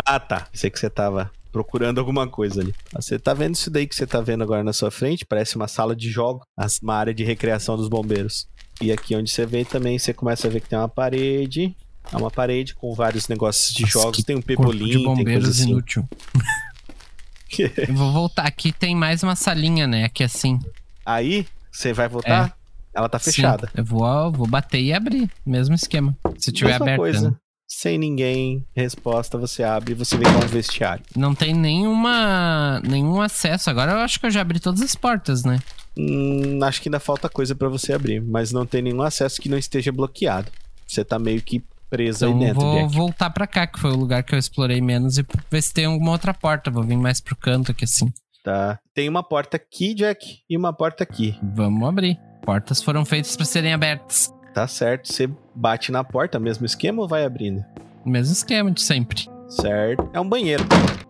Ah, 0.05 0.21
tá. 0.21 0.47
Sei 0.53 0.69
que 0.69 0.79
você 0.79 0.91
tava 0.91 1.31
procurando 1.51 1.99
alguma 1.99 2.29
coisa 2.29 2.61
ali. 2.61 2.75
Ah, 2.95 3.01
Você 3.01 3.19
tá 3.19 3.33
vendo 3.33 3.55
isso 3.55 3.71
daí 3.71 3.87
que 3.87 3.95
você 3.97 4.07
tá 4.07 4.21
vendo 4.21 4.43
agora 4.45 4.63
na 4.63 4.75
sua 4.75 4.91
frente? 4.91 5.25
Parece 5.25 5.57
uma 5.57 5.67
sala 5.67 5.97
de 5.97 6.11
jogo, 6.11 6.47
uma 6.83 6.95
área 6.95 7.15
de 7.15 7.25
recreação 7.25 7.79
dos 7.79 7.89
bombeiros. 7.89 8.47
E 8.79 8.93
aqui 8.93 9.17
onde 9.17 9.31
você 9.31 9.47
vê 9.47 9.65
também, 9.65 9.99
você 9.99 10.13
começa 10.13 10.49
a 10.49 10.51
ver 10.51 10.61
que 10.61 10.69
tem 10.69 10.79
uma 10.79 10.87
parede. 10.87 11.75
É 12.13 12.17
uma 12.19 12.31
parede 12.31 12.75
com 12.75 12.93
vários 12.95 13.27
negócios 13.27 13.73
de 13.75 13.85
Nossa, 13.85 13.93
jogos. 14.01 14.23
Tem 14.23 14.37
um 14.37 14.43
pebolim, 14.43 14.85
tem 14.85 14.93
coisa 15.03 15.09
bombeiros 15.17 15.49
assim. 15.49 15.71
inútil. 15.71 16.07
Eu 17.89 17.95
vou 17.95 18.13
voltar. 18.13 18.43
Aqui 18.47 18.71
tem 18.71 18.95
mais 18.95 19.23
uma 19.23 19.35
salinha, 19.35 19.87
né? 19.87 20.05
Aqui 20.05 20.23
assim. 20.25 20.59
Aí, 21.07 21.47
você 21.73 21.93
vai 21.95 22.07
voltar? 22.07 22.55
Ela 22.97 23.09
tá 23.11 23.19
Sim, 23.19 23.31
fechada. 23.31 23.69
eu 23.77 23.85
vou, 23.85 24.33
vou 24.33 24.47
bater 24.47 24.81
e 24.81 24.93
abrir. 24.93 25.31
Mesmo 25.45 25.75
esquema. 25.75 26.17
Se 26.39 26.51
tiver 26.51 26.71
Mesma 26.71 26.85
aberto. 26.87 26.99
coisa. 26.99 27.31
né? 27.31 27.37
Sem 27.69 27.99
ninguém, 27.99 28.65
resposta, 28.75 29.37
você 29.37 29.63
abre 29.65 29.93
e 29.93 29.95
você 29.95 30.17
vê 30.17 30.23
que 30.25 30.31
é 30.31 30.37
um 30.37 30.49
vestiário. 30.49 31.05
Não 31.17 31.35
tem 31.35 31.53
nenhuma, 31.53 32.81
nenhum 32.89 33.21
acesso. 33.21 33.69
Agora 33.69 33.93
eu 33.93 33.99
acho 33.99 34.19
que 34.19 34.27
eu 34.27 34.31
já 34.31 34.41
abri 34.41 34.59
todas 34.61 34.81
as 34.81 34.95
portas, 34.95 35.45
né? 35.45 35.59
Hum, 35.99 36.59
acho 36.63 36.81
que 36.81 36.89
ainda 36.89 37.01
falta 37.01 37.29
coisa 37.29 37.55
pra 37.55 37.69
você 37.69 37.93
abrir, 37.93 38.21
mas 38.23 38.53
não 38.53 38.65
tem 38.65 38.81
nenhum 38.83 39.03
acesso 39.03 39.41
que 39.43 39.49
não 39.49 39.59
esteja 39.59 39.91
bloqueado. 39.93 40.51
Você 40.87 41.05
tá 41.05 41.19
meio 41.19 41.43
que 41.43 41.63
preso 41.91 42.25
Então 42.27 42.39
aí 42.39 42.47
dentro, 42.47 42.61
vou 42.61 42.89
voltar 42.89 43.31
pra 43.31 43.47
cá, 43.47 43.67
que 43.67 43.79
foi 43.81 43.91
o 43.91 43.97
lugar 43.97 44.23
que 44.23 44.35
eu 44.35 44.39
explorei 44.39 44.81
menos, 44.81 45.19
e 45.19 45.27
ver 45.51 45.63
se 45.63 45.73
tem 45.75 45.85
alguma 45.87 46.13
outra 46.13 46.33
porta. 46.33 46.71
Vou 46.71 46.83
vir 46.85 46.97
mais 46.97 47.21
pro 47.21 47.35
canto 47.37 47.73
aqui 47.73 47.85
assim. 47.85 48.13
Tá. 48.45 48.79
Tem 48.95 49.09
uma 49.09 49.25
porta 49.25 49.57
aqui, 49.57 49.93
Jack, 49.93 50.39
e 50.49 50.57
uma 50.57 50.73
porta 50.73 51.03
aqui. 51.03 51.37
Vamos 51.43 51.89
abrir. 51.89 52.17
Portas 52.47 52.81
foram 52.81 53.05
feitas 53.05 53.35
pra 53.37 53.45
serem 53.45 53.75
abertas. 53.75 54.33
Tá 54.55 54.69
certo. 54.69 55.13
Você 55.13 55.29
bate 55.53 55.91
na 55.91 56.05
porta, 56.05 56.39
mesmo 56.39 56.65
esquema 56.65 57.03
ou 57.03 57.09
vai 57.09 57.25
abrindo? 57.25 57.65
Mesmo 58.05 58.33
esquema 58.33 58.71
de 58.71 58.81
sempre. 58.81 59.29
Certo. 59.49 60.09
É 60.13 60.21
um 60.21 60.29
banheiro. 60.29 60.65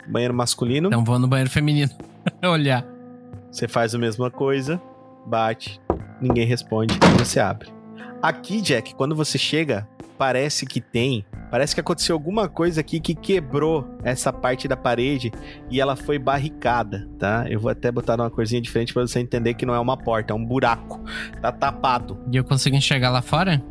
Banheiro 0.09 0.33
masculino. 0.33 0.89
Então 0.89 1.05
vou 1.05 1.19
no 1.19 1.29
banheiro 1.29 1.51
feminino. 1.51 1.93
Olhar. 2.43 2.85
Você 3.53 3.69
faz 3.69 3.95
a 3.95 3.99
mesma 3.99 4.31
coisa, 4.31 4.81
bate, 5.27 5.81
ninguém 6.21 6.47
responde 6.47 6.99
você 7.19 7.39
abre. 7.39 7.71
Aqui, 8.23 8.61
Jack, 8.61 8.95
quando 8.95 9.15
você 9.15 9.39
chega, 9.39 9.87
parece 10.17 10.67
que 10.67 10.81
tem. 10.81 11.25
Parece 11.51 11.75
que 11.75 11.81
aconteceu 11.81 12.15
alguma 12.15 12.49
coisa 12.49 12.81
aqui 12.81 12.99
que 13.01 13.15
quebrou 13.15 13.87
essa 14.03 14.33
parte 14.33 14.67
da 14.67 14.77
parede 14.77 15.31
e 15.71 15.81
ela 15.81 15.95
foi 15.97 16.19
barricada, 16.19 17.09
tá? 17.19 17.47
Eu 17.49 17.61
vou 17.61 17.71
até 17.71 17.91
botar 17.91 18.15
uma 18.17 18.31
corzinha 18.31 18.61
diferente 18.61 18.93
pra 18.93 19.07
você 19.07 19.21
entender 19.21 19.55
que 19.55 19.65
não 19.65 19.75
é 19.75 19.79
uma 19.81 19.97
porta, 19.97 20.33
é 20.33 20.37
um 20.37 20.45
buraco. 20.45 21.01
Tá 21.41 21.53
tapado. 21.53 22.19
E 22.33 22.37
eu 22.37 22.45
consigo 22.45 22.75
enxergar 22.77 23.11
lá 23.11 23.23
fora? 23.23 23.63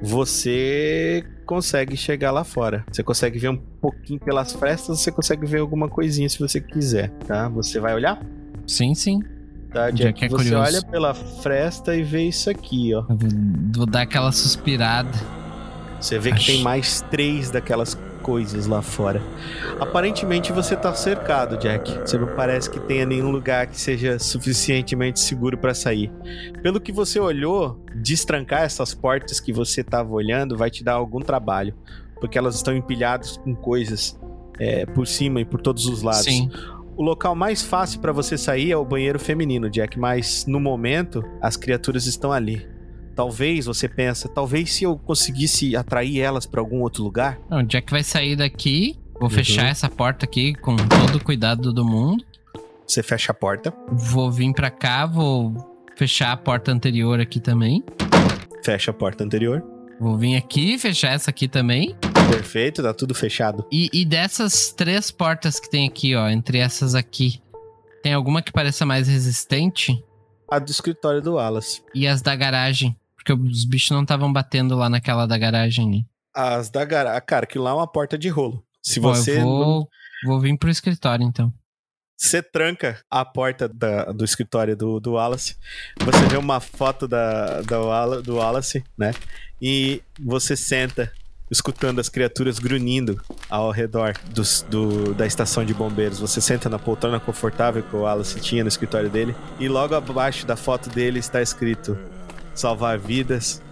Você 0.00 1.24
consegue 1.46 1.96
chegar 1.96 2.30
lá 2.30 2.44
fora. 2.44 2.84
Você 2.90 3.02
consegue 3.02 3.38
ver 3.38 3.48
um 3.48 3.56
pouquinho 3.56 4.20
pelas 4.20 4.52
frestas, 4.52 5.00
você 5.00 5.10
consegue 5.10 5.46
ver 5.46 5.58
alguma 5.60 5.88
coisinha 5.88 6.28
se 6.28 6.38
você 6.38 6.60
quiser, 6.60 7.10
tá? 7.26 7.48
Você 7.48 7.80
vai 7.80 7.94
olhar? 7.94 8.20
Sim, 8.66 8.94
sim. 8.94 9.20
Tá, 9.72 9.90
Já 9.90 10.06
Jack? 10.06 10.18
que 10.20 10.24
é 10.26 10.28
você 10.28 10.36
curioso. 10.36 10.62
olha 10.76 10.82
pela 10.82 11.14
fresta 11.14 11.96
e 11.96 12.02
vê 12.04 12.22
isso 12.22 12.48
aqui, 12.48 12.94
ó. 12.94 13.00
Eu 13.10 13.16
vou, 13.16 13.30
vou 13.74 13.86
dar 13.86 14.02
aquela 14.02 14.30
suspirada. 14.30 15.10
Você 16.00 16.18
vê 16.18 16.32
que 16.32 16.44
tem 16.44 16.62
mais 16.62 17.00
três 17.10 17.50
daquelas 17.50 17.96
coisas 18.24 18.66
lá 18.66 18.80
fora. 18.80 19.22
Aparentemente 19.78 20.50
você 20.50 20.74
tá 20.74 20.94
cercado, 20.94 21.58
Jack. 21.58 21.98
Você 21.98 22.16
não 22.16 22.28
parece 22.34 22.70
que 22.70 22.80
tenha 22.80 23.04
nenhum 23.04 23.30
lugar 23.30 23.66
que 23.66 23.78
seja 23.78 24.18
suficientemente 24.18 25.20
seguro 25.20 25.58
para 25.58 25.74
sair. 25.74 26.10
Pelo 26.62 26.80
que 26.80 26.90
você 26.90 27.20
olhou, 27.20 27.84
destrancar 27.94 28.62
essas 28.62 28.94
portas 28.94 29.38
que 29.40 29.52
você 29.52 29.84
tava 29.84 30.10
olhando 30.10 30.56
vai 30.56 30.70
te 30.70 30.82
dar 30.82 30.94
algum 30.94 31.20
trabalho, 31.20 31.74
porque 32.18 32.38
elas 32.38 32.56
estão 32.56 32.74
empilhadas 32.74 33.36
com 33.36 33.54
coisas 33.54 34.18
é, 34.58 34.86
por 34.86 35.06
cima 35.06 35.42
e 35.42 35.44
por 35.44 35.60
todos 35.60 35.86
os 35.86 36.02
lados. 36.02 36.24
Sim. 36.24 36.50
O 36.96 37.02
local 37.02 37.34
mais 37.34 37.60
fácil 37.60 38.00
para 38.00 38.12
você 38.12 38.38
sair 38.38 38.70
é 38.70 38.76
o 38.76 38.84
banheiro 38.84 39.18
feminino, 39.18 39.68
Jack, 39.68 39.98
mas 39.98 40.46
no 40.46 40.60
momento 40.60 41.22
as 41.42 41.56
criaturas 41.56 42.06
estão 42.06 42.32
ali. 42.32 42.73
Talvez 43.14 43.66
você 43.66 43.88
pensa, 43.88 44.28
talvez 44.28 44.72
se 44.72 44.84
eu 44.84 44.96
conseguisse 44.98 45.76
atrair 45.76 46.20
elas 46.20 46.46
para 46.46 46.60
algum 46.60 46.80
outro 46.82 47.02
lugar. 47.02 47.38
Não, 47.48 47.58
o 47.60 47.62
Jack 47.62 47.90
vai 47.90 48.02
sair 48.02 48.36
daqui. 48.36 48.98
Vou 49.14 49.24
Uhum. 49.24 49.30
fechar 49.30 49.66
essa 49.68 49.88
porta 49.88 50.24
aqui 50.24 50.54
com 50.54 50.74
todo 50.76 51.16
o 51.16 51.22
cuidado 51.24 51.72
do 51.72 51.84
mundo. 51.84 52.24
Você 52.86 53.02
fecha 53.02 53.30
a 53.32 53.34
porta, 53.34 53.72
Vou 53.90 54.30
vir 54.30 54.52
pra 54.52 54.70
cá, 54.70 55.06
vou 55.06 55.54
fechar 55.96 56.32
a 56.32 56.36
porta 56.36 56.72
anterior 56.72 57.20
aqui 57.20 57.38
também. 57.40 57.82
fecha 58.64 58.90
a 58.90 58.94
porta 58.94 59.22
anterior. 59.22 59.62
Vou 60.00 60.18
vir 60.18 60.36
aqui, 60.36 60.76
fechar 60.78 61.12
essa 61.12 61.30
aqui 61.30 61.46
também. 61.46 61.94
Perfeito, 62.28 62.82
tá 62.82 62.92
tudo 62.92 63.14
fechado. 63.14 63.64
E, 63.70 63.88
e 63.92 64.04
dessas 64.04 64.72
três 64.72 65.10
portas 65.10 65.60
que 65.60 65.70
tem 65.70 65.86
aqui, 65.86 66.14
ó, 66.16 66.28
entre 66.28 66.58
essas 66.58 66.94
aqui, 66.94 67.40
tem 68.02 68.12
alguma 68.12 68.42
que 68.42 68.50
pareça 68.52 68.84
mais 68.84 69.06
resistente? 69.06 70.02
A 70.50 70.58
do 70.58 70.70
escritório 70.70 71.22
do 71.22 71.34
Wallace. 71.34 71.82
E 71.94 72.06
as 72.06 72.20
da 72.20 72.34
garagem? 72.34 72.96
Porque 73.24 73.32
os 73.32 73.64
bichos 73.64 73.90
não 73.90 74.02
estavam 74.02 74.30
batendo 74.30 74.76
lá 74.76 74.90
naquela 74.90 75.26
da 75.26 75.38
garagem 75.38 75.88
ali. 75.88 76.06
As 76.34 76.68
da 76.68 76.84
garagem. 76.84 77.22
Cara, 77.26 77.46
que 77.46 77.58
lá 77.58 77.70
é 77.70 77.74
uma 77.74 77.86
porta 77.86 78.18
de 78.18 78.28
rolo. 78.28 78.62
Se 78.82 79.00
você. 79.00 79.38
eu 79.38 79.40
não- 79.40 79.46
vou, 79.46 79.88
vou 80.26 80.40
vir 80.40 80.58
pro 80.58 80.68
escritório, 80.68 81.24
então. 81.24 81.52
Você 82.18 82.42
tranca 82.42 83.00
a 83.10 83.24
porta 83.24 83.66
da- 83.68 84.04
do 84.12 84.24
escritório 84.24 84.76
do, 84.76 85.00
do 85.00 85.12
Wallace. 85.12 85.56
Você 86.00 86.26
vê 86.26 86.36
uma 86.36 86.60
foto 86.60 87.08
da, 87.08 87.62
da 87.62 88.20
do 88.20 88.36
Wallace, 88.36 88.84
né? 88.96 89.12
E 89.60 90.02
você 90.22 90.54
senta, 90.56 91.10
escutando 91.50 92.00
as 92.00 92.08
criaturas 92.10 92.58
grunhindo 92.58 93.20
ao 93.48 93.70
redor 93.70 94.14
dos- 94.30 94.62
do, 94.68 95.14
da 95.14 95.26
estação 95.26 95.64
de 95.64 95.72
bombeiros. 95.72 96.20
Você 96.20 96.40
senta 96.40 96.68
na 96.68 96.78
poltrona 96.78 97.18
confortável 97.18 97.82
que 97.82 97.96
o 97.96 98.00
Wallace 98.02 98.38
tinha 98.38 98.62
no 98.62 98.68
escritório 98.68 99.08
dele. 99.08 99.34
E 99.58 99.66
logo 99.66 99.94
abaixo 99.94 100.46
da 100.46 100.56
foto 100.56 100.88
dele 100.90 101.18
está 101.18 101.40
escrito: 101.42 101.98
Salvar 102.54 102.98
vidas 102.98 103.62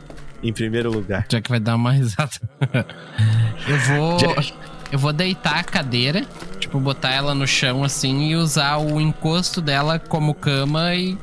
em 0.43 0.53
primeiro 0.53 0.91
lugar. 0.91 1.27
Jack 1.29 1.49
vai 1.49 1.61
dar 1.61 1.77
uma 1.77 1.93
risada. 1.93 2.33
eu 3.69 3.79
vou. 3.79 4.17
Jack. 4.17 4.55
Eu 4.91 4.99
vou 4.99 5.13
deitar 5.13 5.59
a 5.59 5.65
cadeira, 5.65 6.27
tipo, 6.61 6.79
botar 6.79 7.13
ela 7.13 7.35
no 7.35 7.47
chão 7.47 7.83
assim 7.83 8.29
e 8.29 8.37
usar 8.37 8.77
o 8.77 9.01
encosto 9.01 9.63
dela 9.63 9.99
como 9.99 10.35
cama 10.35 10.95
e 10.95 11.17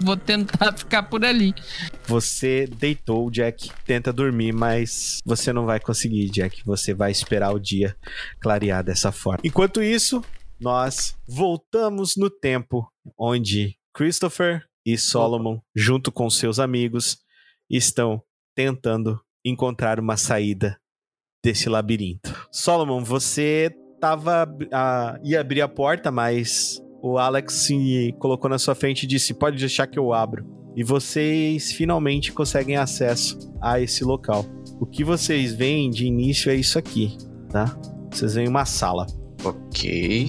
vou 0.00 0.16
tentar 0.16 0.72
ficar 0.78 1.02
por 1.02 1.24
ali. 1.24 1.52
Você 2.06 2.68
deitou, 2.78 3.28
Jack, 3.28 3.70
tenta 3.84 4.12
dormir, 4.12 4.52
mas 4.52 5.20
você 5.24 5.52
não 5.52 5.66
vai 5.66 5.80
conseguir, 5.80 6.30
Jack. 6.30 6.62
Você 6.64 6.94
vai 6.94 7.10
esperar 7.10 7.52
o 7.52 7.58
dia 7.58 7.96
clarear 8.38 8.84
dessa 8.84 9.10
forma. 9.10 9.40
Enquanto 9.42 9.82
isso, 9.82 10.22
nós 10.60 11.16
voltamos 11.26 12.14
no 12.16 12.30
tempo 12.30 12.86
onde 13.18 13.76
Christopher 13.92 14.62
e 14.86 14.96
Solomon, 14.96 15.58
junto 15.74 16.12
com 16.12 16.30
seus 16.30 16.60
amigos, 16.60 17.18
estão 17.68 18.22
tentando 18.54 19.20
encontrar 19.44 19.98
uma 19.98 20.16
saída 20.16 20.78
desse 21.44 21.68
labirinto. 21.68 22.32
Solomon, 22.52 23.02
você 23.02 23.70
tava 24.00 24.48
ah, 24.72 25.18
ia 25.24 25.40
abrir 25.40 25.60
a 25.60 25.68
porta, 25.68 26.12
mas 26.12 26.80
o 27.02 27.18
Alex 27.18 27.52
se 27.52 28.14
colocou 28.20 28.48
na 28.48 28.58
sua 28.58 28.76
frente 28.76 29.02
e 29.02 29.06
disse: 29.06 29.34
"Pode 29.34 29.58
deixar 29.58 29.88
que 29.88 29.98
eu 29.98 30.12
abro" 30.12 30.56
e 30.76 30.84
vocês 30.84 31.72
finalmente 31.72 32.32
conseguem 32.32 32.76
acesso 32.76 33.38
a 33.62 33.80
esse 33.80 34.04
local. 34.04 34.44
O 34.78 34.84
que 34.84 35.02
vocês 35.02 35.54
veem 35.54 35.88
de 35.88 36.04
início 36.04 36.50
é 36.50 36.54
isso 36.54 36.78
aqui, 36.78 37.16
tá? 37.48 37.74
Vocês 38.12 38.34
veem 38.34 38.46
uma 38.46 38.66
sala. 38.66 39.06
Ok. 39.42 40.28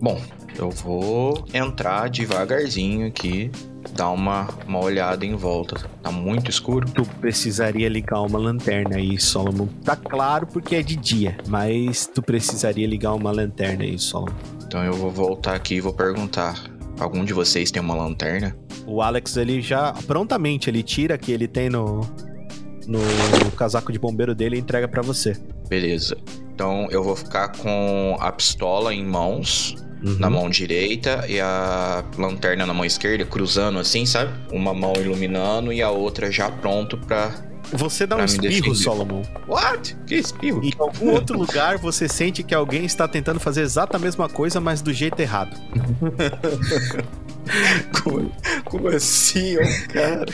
Bom, 0.00 0.20
eu 0.58 0.70
vou 0.70 1.44
entrar 1.54 2.10
devagarzinho 2.10 3.06
aqui, 3.06 3.50
dar 3.96 4.10
uma, 4.10 4.48
uma 4.66 4.78
olhada 4.78 5.24
em 5.24 5.34
volta. 5.34 5.88
Tá 6.02 6.10
muito 6.12 6.50
escuro? 6.50 6.88
Tu 6.90 7.04
precisaria 7.20 7.88
ligar 7.88 8.20
uma 8.20 8.38
lanterna 8.38 8.96
aí, 8.96 9.18
Solomon. 9.18 9.66
Tá 9.84 9.96
claro 9.96 10.46
porque 10.46 10.76
é 10.76 10.82
de 10.82 10.94
dia, 10.94 11.36
mas 11.48 12.06
tu 12.06 12.22
precisaria 12.22 12.86
ligar 12.86 13.14
uma 13.14 13.32
lanterna 13.32 13.84
aí, 13.84 13.98
Solomon. 13.98 14.34
Então 14.64 14.84
eu 14.84 14.92
vou 14.92 15.10
voltar 15.10 15.54
aqui 15.54 15.76
e 15.76 15.80
vou 15.80 15.92
perguntar. 15.92 16.62
Algum 16.98 17.24
de 17.24 17.34
vocês 17.34 17.70
tem 17.70 17.82
uma 17.82 17.94
lanterna? 17.94 18.56
O 18.86 19.02
Alex, 19.02 19.36
ele 19.36 19.60
já 19.60 19.92
prontamente 20.06 20.70
ele 20.70 20.82
tira 20.82 21.18
que 21.18 21.30
ele 21.30 21.46
tem 21.46 21.68
no 21.68 22.00
no 22.86 23.50
casaco 23.52 23.92
de 23.92 23.98
bombeiro 23.98 24.34
dele 24.34 24.56
e 24.56 24.60
entrega 24.60 24.86
pra 24.86 25.02
você. 25.02 25.36
Beleza. 25.68 26.16
Então 26.54 26.86
eu 26.90 27.02
vou 27.02 27.16
ficar 27.16 27.48
com 27.48 28.16
a 28.18 28.32
pistola 28.32 28.94
em 28.94 29.04
mãos, 29.04 29.74
Uhum. 30.06 30.16
na 30.20 30.30
mão 30.30 30.48
direita, 30.48 31.24
e 31.28 31.40
a 31.40 32.04
lanterna 32.16 32.64
na 32.64 32.72
mão 32.72 32.84
esquerda, 32.84 33.24
cruzando 33.24 33.78
assim, 33.78 34.06
sabe? 34.06 34.32
Uma 34.52 34.72
mão 34.72 34.92
iluminando 34.96 35.72
e 35.72 35.82
a 35.82 35.90
outra 35.90 36.30
já 36.30 36.48
pronto 36.48 36.96
pra. 36.96 37.34
Você 37.72 38.06
dá 38.06 38.14
um 38.14 38.18
Pra 38.18 38.26
me 38.28 38.48
espirro. 38.48 38.74
Solomon. 38.76 39.22
What? 39.48 39.96
Que 40.06 40.14
espirro? 40.14 40.64
Em 40.64 40.72
algum 40.78 41.10
outro 41.10 41.36
lugar 41.36 41.78
você 41.78 42.08
sente 42.08 42.44
que 42.44 42.54
alguém 42.54 42.84
está 42.84 43.08
tentando 43.08 43.40
fazer 43.40 43.62
exata 43.62 43.96
a 43.96 44.00
mesma 44.00 44.28
coisa, 44.28 44.60
mas 44.60 44.80
do 44.80 44.92
jeito 44.92 45.18
errado. 45.18 45.56
Como, 48.02 48.32
como 48.64 48.88
assim, 48.88 49.56
ó, 49.56 49.92
cara? 49.92 50.26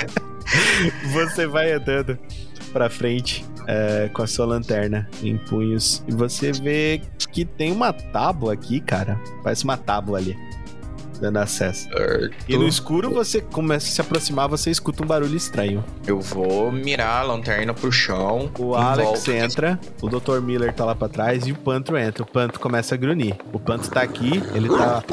Você 1.12 1.46
vai 1.46 1.72
andando 1.72 2.18
pra 2.72 2.88
frente 2.88 3.44
é, 3.66 4.08
com 4.12 4.22
a 4.22 4.26
sua 4.26 4.46
lanterna 4.46 5.08
em 5.22 5.36
punhos 5.36 6.02
e 6.08 6.12
você 6.12 6.52
vê 6.52 7.02
que 7.32 7.44
tem 7.44 7.70
uma 7.72 7.92
tábua 7.92 8.52
aqui, 8.54 8.80
cara. 8.80 9.20
Parece 9.42 9.64
uma 9.64 9.76
tábua 9.76 10.18
ali, 10.18 10.36
dando 11.20 11.38
acesso. 11.38 11.88
E 12.48 12.56
no 12.56 12.66
escuro 12.66 13.10
você 13.10 13.40
começa 13.40 13.86
a 13.86 13.90
se 13.90 14.00
aproximar, 14.00 14.48
você 14.48 14.70
escuta 14.70 15.02
um 15.04 15.06
barulho 15.06 15.36
estranho. 15.36 15.84
Eu 16.06 16.20
vou 16.20 16.72
mirar 16.72 17.20
a 17.20 17.22
lanterna 17.22 17.72
pro 17.74 17.92
chão. 17.92 18.50
O 18.58 18.74
Alex 18.74 19.08
volta. 19.26 19.32
entra, 19.32 19.80
o 20.02 20.08
Dr. 20.08 20.40
Miller 20.40 20.72
tá 20.72 20.84
lá 20.84 20.94
pra 20.94 21.08
trás 21.08 21.46
e 21.46 21.52
o 21.52 21.56
Pantro 21.56 21.96
entra. 21.96 22.22
O 22.22 22.26
Pantro 22.26 22.58
começa 22.58 22.94
a 22.94 22.98
grunir. 22.98 23.36
O 23.52 23.58
Pantro 23.60 23.90
tá 23.90 24.00
aqui, 24.02 24.42
ele 24.54 24.68
tá 24.68 25.04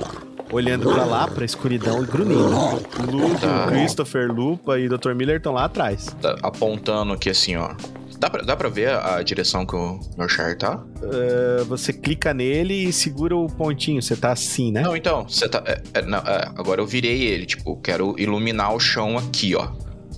olhando 0.52 0.92
pra 0.94 1.04
lá, 1.04 1.28
pra 1.28 1.44
escuridão 1.46 2.02
e 2.02 2.06
grunhindo. 2.08 2.56
O 2.56 3.12
Luke, 3.12 3.42
Tá. 3.42 3.68
Christopher, 3.68 4.32
Lupa 4.32 4.80
e 4.80 4.88
o 4.88 4.98
Dr. 4.98 5.14
Miller 5.14 5.38
estão 5.38 5.52
lá 5.54 5.66
atrás. 5.66 6.16
Tá 6.22 6.38
apontando 6.42 7.12
aqui 7.14 7.30
assim, 7.30 7.56
ó. 7.58 7.72
Dá 8.20 8.30
pra, 8.30 8.42
dá 8.42 8.56
pra 8.56 8.68
ver 8.70 8.90
a 8.90 9.22
direção 9.22 9.66
que 9.66 9.76
o 9.76 10.00
meu 10.18 10.28
char 10.28 10.58
tá? 10.58 10.84
Uh, 11.02 11.64
você 11.66 11.94
clica 11.94 12.34
nele 12.34 12.74
e 12.90 12.92
segura 12.94 13.36
o 13.36 13.46
pontinho. 13.48 14.02
Você 14.02 14.16
tá 14.16 14.32
assim, 14.32 14.72
né? 14.72 14.82
Não, 14.82 14.96
então, 14.96 15.28
você 15.28 15.48
tá. 15.48 15.62
é, 15.66 15.82
é, 15.94 16.02
não, 16.02 16.18
é, 16.20 16.52
agora 16.56 16.82
eu 16.82 16.88
virei 16.88 17.22
ele, 17.24 17.46
tipo, 17.46 17.78
quero 17.78 18.16
iluminar 18.18 18.74
o 18.74 18.80
chão 18.80 19.18
aqui, 19.18 19.56
ó. 19.56 19.70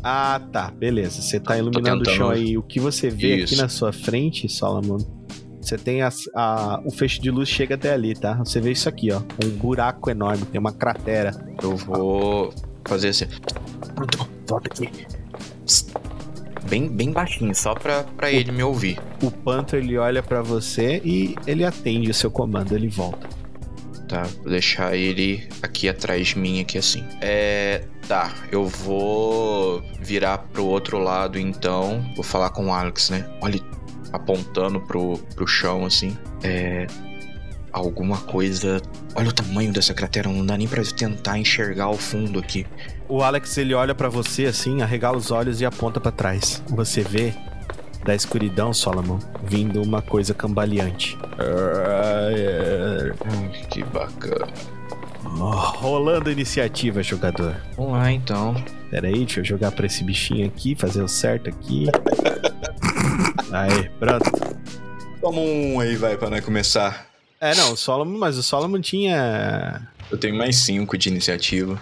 Ah, 0.01 0.39
tá. 0.51 0.71
Beleza. 0.71 1.21
Você 1.21 1.39
tá 1.41 1.57
iluminando 1.57 2.09
o 2.09 2.13
chão 2.13 2.29
aí. 2.29 2.57
O 2.57 2.63
que 2.63 2.79
você 2.79 3.09
vê 3.09 3.33
aqui 3.33 3.53
Isso. 3.55 3.61
na 3.61 3.67
sua 3.67 3.91
frente, 3.91 4.47
Solomon, 4.47 4.97
você 5.61 5.77
tem 5.77 6.01
as- 6.01 6.29
a, 6.33 6.79
o 6.85 6.91
feixe 6.91 7.19
de 7.19 7.29
luz 7.29 7.49
chega 7.49 7.75
até 7.75 7.91
ali, 7.91 8.15
tá? 8.15 8.35
Você 8.35 8.61
vê 8.61 8.71
isso 8.71 8.87
aqui, 8.87 9.11
ó. 9.11 9.21
Um 9.43 9.49
buraco 9.49 10.09
enorme, 10.09 10.45
tem 10.45 10.57
uma 10.57 10.71
cratera. 10.71 11.31
Eu 11.61 11.75
vou 11.75 12.53
fazer 12.87 13.09
assim. 13.09 13.25
Volta 14.47 14.69
aqui. 14.71 14.89
Bem, 16.67 16.87
bem 16.87 17.11
baixinho, 17.11 17.53
só 17.55 17.73
pra, 17.73 18.03
pra 18.03 18.31
ele 18.31 18.51
me 18.51 18.63
ouvir. 18.63 18.99
O 19.21 19.31
Panther, 19.31 19.81
ele 19.81 19.97
olha 19.97 20.21
pra 20.21 20.41
você 20.41 21.01
e 21.03 21.35
ele 21.47 21.63
atende 21.63 22.09
o 22.09 22.13
seu 22.13 22.29
comando, 22.29 22.75
ele 22.75 22.87
volta. 22.87 23.27
Tá, 24.07 24.23
vou 24.41 24.49
deixar 24.49 24.95
ele 24.95 25.47
aqui 25.61 25.87
atrás 25.87 26.29
de 26.29 26.39
mim, 26.39 26.61
aqui 26.61 26.79
assim. 26.79 27.03
É. 27.21 27.83
Tá, 28.07 28.33
eu 28.51 28.65
vou 28.65 29.83
virar 29.99 30.39
pro 30.39 30.65
outro 30.65 30.97
lado 30.97 31.37
então. 31.37 32.03
Vou 32.15 32.23
falar 32.23 32.49
com 32.49 32.67
o 32.67 32.73
Alex, 32.73 33.11
né? 33.11 33.29
Olha, 33.39 33.59
apontando 34.11 34.81
pro, 34.81 35.19
pro 35.35 35.45
chão 35.45 35.85
assim. 35.85 36.17
É. 36.43 36.87
Alguma 37.71 38.17
coisa. 38.17 38.81
Olha 39.15 39.29
o 39.29 39.33
tamanho 39.33 39.71
dessa 39.71 39.93
cratera, 39.93 40.29
não 40.29 40.45
dá 40.45 40.57
nem 40.57 40.67
pra 40.67 40.83
tentar 40.83 41.37
enxergar 41.37 41.89
o 41.89 41.97
fundo 41.97 42.39
aqui. 42.39 42.65
O 43.07 43.23
Alex, 43.23 43.57
ele 43.57 43.73
olha 43.73 43.93
pra 43.95 44.09
você 44.09 44.45
assim, 44.45 44.81
arregala 44.81 45.17
os 45.17 45.31
olhos 45.31 45.61
e 45.61 45.65
aponta 45.65 45.99
pra 45.99 46.11
trás. 46.11 46.63
Você 46.69 47.01
vê 47.01 47.33
da 48.03 48.15
escuridão, 48.15 48.73
Solomon, 48.73 49.19
vindo 49.43 49.81
uma 49.81 50.01
coisa 50.01 50.33
cambaleante. 50.33 51.17
Que 53.69 53.83
bacana. 53.83 54.47
Rolando 55.23 56.31
iniciativa, 56.31 57.03
jogador. 57.03 57.55
Vamos 57.75 57.93
lá 57.93 58.11
então. 58.11 58.55
Pera 58.89 59.07
aí, 59.07 59.19
deixa 59.25 59.41
eu 59.41 59.45
jogar 59.45 59.71
pra 59.71 59.85
esse 59.85 60.03
bichinho 60.03 60.47
aqui, 60.47 60.75
fazer 60.75 61.01
o 61.03 61.07
certo 61.07 61.49
aqui. 61.49 61.87
Aí, 63.51 63.89
pronto. 63.99 64.29
Toma 65.19 65.41
um 65.41 65.79
aí, 65.79 65.95
vai, 65.95 66.15
pra 66.15 66.29
nós 66.29 66.45
começar. 66.45 67.08
É, 67.41 67.55
não, 67.55 67.73
o 67.73 67.77
Solomon, 67.77 68.17
mas 68.17 68.37
o 68.37 68.43
Solomon 68.43 68.81
tinha. 68.81 69.87
Eu 70.11 70.17
tenho 70.17 70.35
mais 70.35 70.57
cinco 70.57 70.97
de 70.97 71.09
iniciativa. 71.09 71.81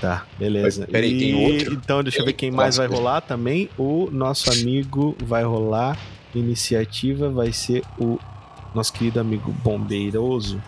Tá, 0.00 0.26
beleza. 0.38 0.82
Mas, 0.82 0.90
peraí, 0.90 1.18
tem 1.18 1.52
outro? 1.52 1.74
Então, 1.74 2.02
deixa 2.02 2.20
eu 2.20 2.24
ver 2.26 2.32
quem 2.32 2.50
mais 2.50 2.76
vai 2.76 2.86
rolar 2.86 3.20
também. 3.20 3.70
O 3.78 4.08
nosso 4.10 4.50
amigo 4.50 5.16
vai 5.24 5.44
rolar. 5.44 5.96
Iniciativa 6.34 7.30
vai 7.30 7.52
ser 7.52 7.82
o 7.98 8.18
nosso 8.74 8.92
querido 8.92 9.20
amigo 9.20 9.52
Bombeiroso, 9.52 10.60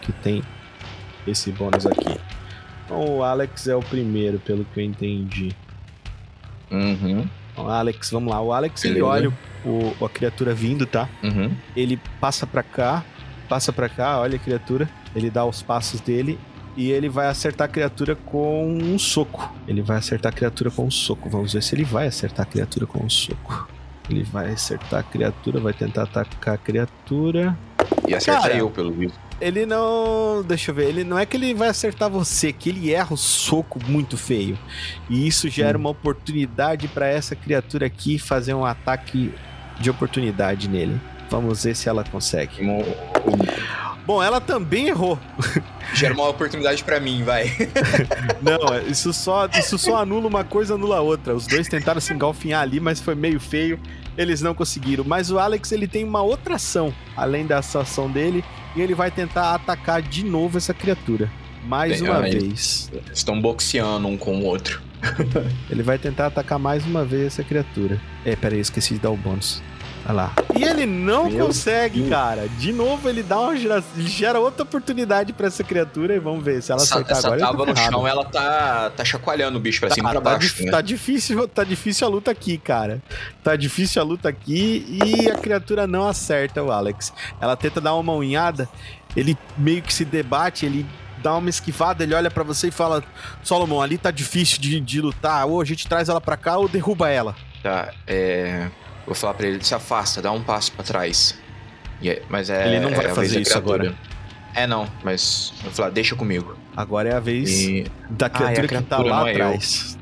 que 0.00 0.12
tem 0.12 0.42
esse 1.26 1.52
bônus 1.52 1.86
aqui. 1.86 2.18
Então, 2.86 3.18
o 3.18 3.22
Alex 3.22 3.68
é 3.68 3.76
o 3.76 3.82
primeiro, 3.82 4.38
pelo 4.38 4.64
que 4.64 4.80
eu 4.80 4.84
entendi. 4.84 5.54
Uhum, 6.70 7.28
Então, 7.52 7.68
Alex, 7.68 8.10
vamos 8.10 8.32
lá. 8.32 8.40
O 8.40 8.52
Alex, 8.52 8.82
ele 8.84 8.94
Beleza. 8.94 9.10
olha 9.12 9.32
o, 9.64 10.04
a 10.04 10.08
criatura 10.08 10.54
vindo, 10.54 10.86
tá? 10.86 11.06
uhum. 11.22 11.54
ele 11.76 11.98
passa 12.20 12.46
pra 12.46 12.62
cá, 12.62 13.04
passa 13.50 13.72
pra 13.72 13.88
cá, 13.88 14.20
olha 14.20 14.36
a 14.36 14.38
criatura, 14.38 14.88
ele 15.14 15.28
dá 15.28 15.44
os 15.44 15.60
passos 15.60 16.00
dele 16.00 16.38
e 16.76 16.92
ele 16.92 17.08
vai 17.08 17.26
acertar 17.26 17.64
a 17.64 17.68
criatura 17.68 18.14
com 18.14 18.72
um 18.72 18.96
soco. 18.96 19.52
Ele 19.66 19.82
vai 19.82 19.98
acertar 19.98 20.32
a 20.32 20.34
criatura 20.34 20.70
com 20.70 20.86
um 20.86 20.90
soco. 20.90 21.28
Vamos 21.28 21.52
ver 21.52 21.60
se 21.60 21.74
ele 21.74 21.82
vai 21.82 22.06
acertar 22.06 22.46
a 22.46 22.48
criatura 22.48 22.86
com 22.86 23.04
um 23.04 23.10
soco. 23.10 23.68
Ele 24.08 24.22
vai 24.22 24.52
acertar 24.52 25.00
a 25.00 25.02
criatura, 25.02 25.58
vai 25.58 25.72
tentar 25.72 26.04
atacar 26.04 26.54
a 26.54 26.58
criatura. 26.58 27.58
E 28.06 28.14
acerta 28.14 28.42
Cara. 28.42 28.56
eu, 28.56 28.70
pelo 28.70 28.92
visto. 28.92 29.18
Ele 29.40 29.66
não. 29.66 30.44
Deixa 30.46 30.70
eu 30.70 30.74
ver. 30.76 30.88
Ele 30.88 31.02
não 31.02 31.18
é 31.18 31.26
que 31.26 31.36
ele 31.36 31.52
vai 31.52 31.68
acertar 31.68 32.08
você, 32.08 32.52
que 32.52 32.68
ele 32.68 32.92
erra 32.92 33.14
o 33.14 33.16
soco 33.16 33.80
muito 33.88 34.16
feio. 34.16 34.56
E 35.08 35.26
isso 35.26 35.48
gera 35.48 35.76
uma 35.76 35.90
oportunidade 35.90 36.86
pra 36.86 37.08
essa 37.08 37.34
criatura 37.34 37.86
aqui 37.86 38.16
fazer 38.16 38.54
um 38.54 38.64
ataque 38.64 39.34
de 39.80 39.90
oportunidade 39.90 40.68
nele. 40.68 41.00
Vamos 41.30 41.64
ver 41.64 41.76
se 41.76 41.88
ela 41.88 42.02
consegue. 42.04 42.56
Bom, 44.04 44.20
ela 44.20 44.40
também 44.40 44.88
errou. 44.88 45.18
Gera 45.94 46.12
uma 46.12 46.28
oportunidade 46.28 46.82
pra 46.82 46.98
mim, 46.98 47.22
vai. 47.22 47.44
Não, 48.42 48.88
isso 48.88 49.12
só, 49.12 49.46
isso 49.46 49.78
só 49.78 49.98
anula 49.98 50.26
uma 50.26 50.42
coisa, 50.42 50.74
anula 50.74 50.96
a 50.98 51.00
outra. 51.00 51.34
Os 51.34 51.46
dois 51.46 51.68
tentaram 51.68 52.00
se 52.00 52.12
engalfinhar 52.12 52.62
ali, 52.62 52.80
mas 52.80 53.00
foi 53.00 53.14
meio 53.14 53.38
feio. 53.38 53.78
Eles 54.18 54.42
não 54.42 54.54
conseguiram. 54.54 55.04
Mas 55.04 55.30
o 55.30 55.38
Alex, 55.38 55.70
ele 55.70 55.86
tem 55.86 56.04
uma 56.04 56.20
outra 56.20 56.56
ação, 56.56 56.92
além 57.16 57.46
dessa 57.46 57.80
ação 57.80 58.10
dele, 58.10 58.44
e 58.74 58.80
ele 58.80 58.94
vai 58.94 59.10
tentar 59.10 59.54
atacar 59.54 60.02
de 60.02 60.24
novo 60.24 60.58
essa 60.58 60.74
criatura. 60.74 61.30
Mais 61.64 62.00
Bem, 62.00 62.10
uma 62.10 62.20
aí. 62.20 62.38
vez. 62.38 62.90
Estão 63.12 63.40
boxeando 63.40 64.08
um 64.08 64.16
com 64.16 64.38
o 64.38 64.44
outro. 64.44 64.82
Ele 65.70 65.82
vai 65.82 65.98
tentar 65.98 66.26
atacar 66.26 66.58
mais 66.58 66.84
uma 66.84 67.04
vez 67.04 67.26
essa 67.28 67.44
criatura. 67.44 68.00
É, 68.24 68.34
peraí, 68.34 68.58
eu 68.58 68.62
esqueci 68.62 68.94
de 68.94 69.00
dar 69.00 69.10
o 69.10 69.16
bônus. 69.16 69.62
Olha 70.06 70.12
lá. 70.14 70.32
E 70.58 70.64
ele 70.64 70.86
não 70.86 71.30
Meu 71.30 71.46
consegue, 71.46 71.98
Deus. 72.00 72.10
cara. 72.10 72.48
De 72.58 72.72
novo, 72.72 73.08
ele 73.08 73.22
dá 73.22 73.38
uma 73.38 73.56
gera... 73.56 73.84
ele 73.96 74.08
gera 74.08 74.40
outra 74.40 74.62
oportunidade 74.62 75.32
pra 75.32 75.46
essa 75.46 75.62
criatura 75.62 76.14
e 76.14 76.18
vamos 76.18 76.42
ver 76.44 76.62
se 76.62 76.72
ela 76.72 76.80
Essa, 76.82 76.94
acertar 76.96 77.18
essa 77.18 77.26
agora. 77.28 77.40
tá 77.40 77.46
tábua 77.46 77.66
no 77.66 77.74
ferrado. 77.74 77.92
chão, 77.92 78.06
ela 78.08 78.24
tá, 78.24 78.90
tá 78.96 79.04
chacoalhando 79.04 79.58
o 79.58 79.60
bicho 79.60 79.78
pra 79.80 79.90
cima 79.90 80.08
e 80.08 80.12
pra 80.12 80.20
tá, 80.20 80.30
baixo. 80.30 80.48
dif- 80.48 80.64
né? 80.64 80.70
tá 80.70 80.80
difícil, 80.80 81.46
tá 81.48 81.64
difícil 81.64 82.06
a 82.06 82.10
luta 82.10 82.30
aqui, 82.30 82.58
cara. 82.58 83.02
Tá 83.44 83.54
difícil 83.56 84.00
a 84.02 84.04
luta 84.04 84.28
aqui 84.28 84.84
e 84.88 85.30
a 85.30 85.36
criatura 85.36 85.86
não 85.86 86.08
acerta 86.08 86.62
o 86.62 86.72
Alex. 86.72 87.12
Ela 87.40 87.56
tenta 87.56 87.80
dar 87.80 87.94
uma 87.94 88.12
unhada, 88.14 88.68
ele 89.16 89.36
meio 89.56 89.82
que 89.82 89.92
se 89.92 90.04
debate, 90.04 90.64
ele 90.66 90.86
dá 91.22 91.36
uma 91.36 91.50
esquivada, 91.50 92.02
ele 92.02 92.14
olha 92.14 92.30
pra 92.30 92.42
você 92.42 92.68
e 92.68 92.72
fala: 92.72 93.02
Solomon, 93.42 93.80
ali 93.82 93.98
tá 93.98 94.10
difícil 94.10 94.60
de, 94.60 94.80
de 94.80 95.00
lutar, 95.00 95.46
ou 95.46 95.60
a 95.60 95.64
gente 95.64 95.86
traz 95.86 96.08
ela 96.08 96.20
pra 96.20 96.36
cá 96.36 96.56
ou 96.56 96.68
derruba 96.68 97.08
ela. 97.10 97.36
Tá, 97.62 97.92
é. 98.06 98.68
Vou 99.06 99.14
falar 99.14 99.34
pra 99.34 99.46
ele, 99.46 99.62
se 99.64 99.74
afasta, 99.74 100.20
dá 100.22 100.30
um 100.32 100.42
passo 100.42 100.72
pra 100.72 100.84
trás. 100.84 101.36
É- 102.02 102.22
mas 102.28 102.48
é. 102.50 102.66
Ele 102.66 102.80
não 102.80 102.90
vai 102.94 103.06
é 103.06 103.08
fazer 103.14 103.34
da 103.36 103.40
isso 103.40 103.50
criatura. 103.50 103.88
agora. 103.88 103.98
É, 104.54 104.66
não, 104.66 104.88
mas. 105.04 105.52
Eu 105.58 105.64
vou 105.64 105.72
falar, 105.72 105.90
deixa 105.90 106.16
comigo. 106.16 106.56
Agora 106.76 107.08
é 107.08 107.14
a 107.14 107.20
vez 107.20 107.50
E. 107.62 107.86
da 108.08 108.28
criatura, 108.28 108.48
Ah, 108.48 108.54
e 108.54 108.58
a 108.58 108.62
que 108.62 108.68
tá 108.68 108.96
criatura 108.96 109.10
lá 109.10 109.28
é 109.28 109.32
atrás. 109.32 109.98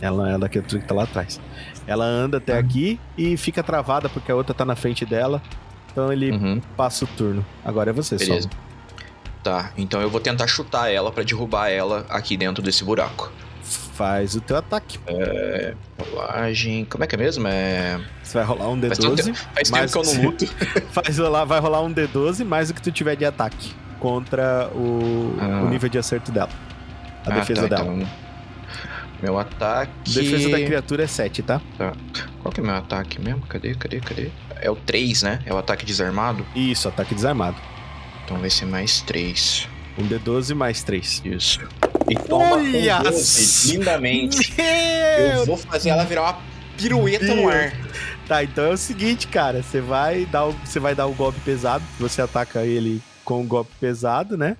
Ela 0.00 0.30
é 0.34 0.38
da 0.38 0.48
criatura 0.48 0.80
que 0.82 0.88
tá 0.88 0.94
lá 0.94 1.02
atrás. 1.04 1.40
Ela 1.86 2.04
anda 2.04 2.38
até 2.38 2.56
aqui 2.56 3.00
e 3.18 3.36
fica 3.36 3.62
travada 3.62 4.08
porque 4.08 4.30
a 4.30 4.34
outra 4.36 4.54
tá 4.54 4.64
na 4.64 4.76
frente 4.76 5.04
dela. 5.04 5.42
Então 5.90 6.12
ele 6.12 6.30
Uhum, 6.30 6.60
passa 6.76 7.04
o 7.04 7.08
turno. 7.08 7.44
Agora 7.64 7.90
é 7.90 7.92
você, 7.92 8.16
beleza. 8.16 8.48
Solomon. 8.48 8.70
Tá, 9.42 9.72
então 9.76 10.00
eu 10.00 10.08
vou 10.10 10.20
tentar 10.20 10.46
chutar 10.46 10.90
ela 10.92 11.10
pra 11.10 11.24
derrubar 11.24 11.68
ela 11.68 12.06
aqui 12.10 12.36
dentro 12.36 12.62
desse 12.62 12.84
buraco. 12.84 13.32
Faz 14.00 14.34
o 14.34 14.40
teu 14.40 14.56
ataque. 14.56 14.98
Rolagem. 15.98 16.86
Como 16.86 17.04
é 17.04 17.06
que 17.06 17.14
é 17.14 17.18
mesmo? 17.18 17.46
É. 17.46 18.00
Você 18.22 18.38
vai 18.38 18.46
rolar 18.46 18.68
um 18.70 18.80
Faz 18.80 18.98
tanto 18.98 19.14
D12. 19.14 19.24
tempo, 19.26 19.38
faz 19.54 19.70
mais 19.70 19.92
tempo 19.92 20.04
que 20.04 20.10
eu 20.10 20.14
não 20.14 20.24
luto. 20.30 20.46
Faz 20.90 21.18
rolar, 21.18 21.44
vai 21.44 21.60
rolar 21.60 21.82
um 21.82 21.92
D12 21.92 22.42
mais 22.42 22.70
o 22.70 22.74
que 22.74 22.80
tu 22.80 22.90
tiver 22.90 23.14
de 23.14 23.26
ataque 23.26 23.74
contra 23.98 24.70
o, 24.74 25.36
Ah. 25.38 25.64
o 25.64 25.68
nível 25.68 25.90
de 25.90 25.98
acerto 25.98 26.32
dela. 26.32 26.48
A 27.26 27.30
Ah, 27.30 27.34
defesa 27.40 27.68
tá, 27.68 27.76
dela. 27.76 27.94
então, 27.94 28.08
meu 29.22 29.38
ataque. 29.38 29.92
Defesa 30.14 30.48
da 30.48 30.56
criatura 30.64 31.04
é 31.04 31.06
7, 31.06 31.42
tá? 31.42 31.60
Qual 32.40 32.50
que 32.54 32.60
é 32.60 32.62
meu 32.62 32.74
ataque 32.76 33.20
mesmo? 33.20 33.42
Cadê, 33.42 33.74
cadê, 33.74 34.00
cadê? 34.00 34.30
É 34.62 34.70
o 34.70 34.76
3, 34.76 35.22
né? 35.24 35.40
É 35.44 35.52
o 35.52 35.58
ataque 35.58 35.84
desarmado. 35.84 36.46
Isso, 36.56 36.88
ataque 36.88 37.14
desarmado. 37.14 37.56
Então 38.24 38.38
vai 38.38 38.48
ser 38.48 38.64
mais 38.64 39.02
3. 39.02 39.68
Um 39.98 40.08
D12 40.08 40.54
mais 40.54 40.82
3. 40.82 41.20
Isso. 41.22 41.60
E 42.10 42.14
toma 42.16 42.56
Olha 42.56 42.96
com 42.96 43.04
12, 43.04 43.24
só. 43.24 43.72
lindamente. 43.72 44.52
Meu 44.58 45.26
Eu 45.28 45.46
vou 45.46 45.56
fazer 45.56 45.90
ela 45.90 46.04
virar 46.04 46.22
uma 46.22 46.38
pirueta 46.76 47.32
no 47.36 47.48
ar. 47.48 47.72
Tá, 48.26 48.42
então 48.42 48.64
é 48.64 48.70
o 48.70 48.76
seguinte, 48.76 49.28
cara. 49.28 49.62
Você 49.62 49.80
vai 49.80 50.26
dar 50.26 50.46
o, 50.46 50.52
você 50.52 50.80
vai 50.80 50.92
dar 50.92 51.06
o 51.06 51.14
golpe 51.14 51.38
pesado. 51.40 51.84
Você 52.00 52.20
ataca 52.20 52.64
ele 52.64 53.00
com 53.24 53.40
o 53.42 53.44
golpe 53.44 53.70
pesado, 53.78 54.36
né? 54.36 54.56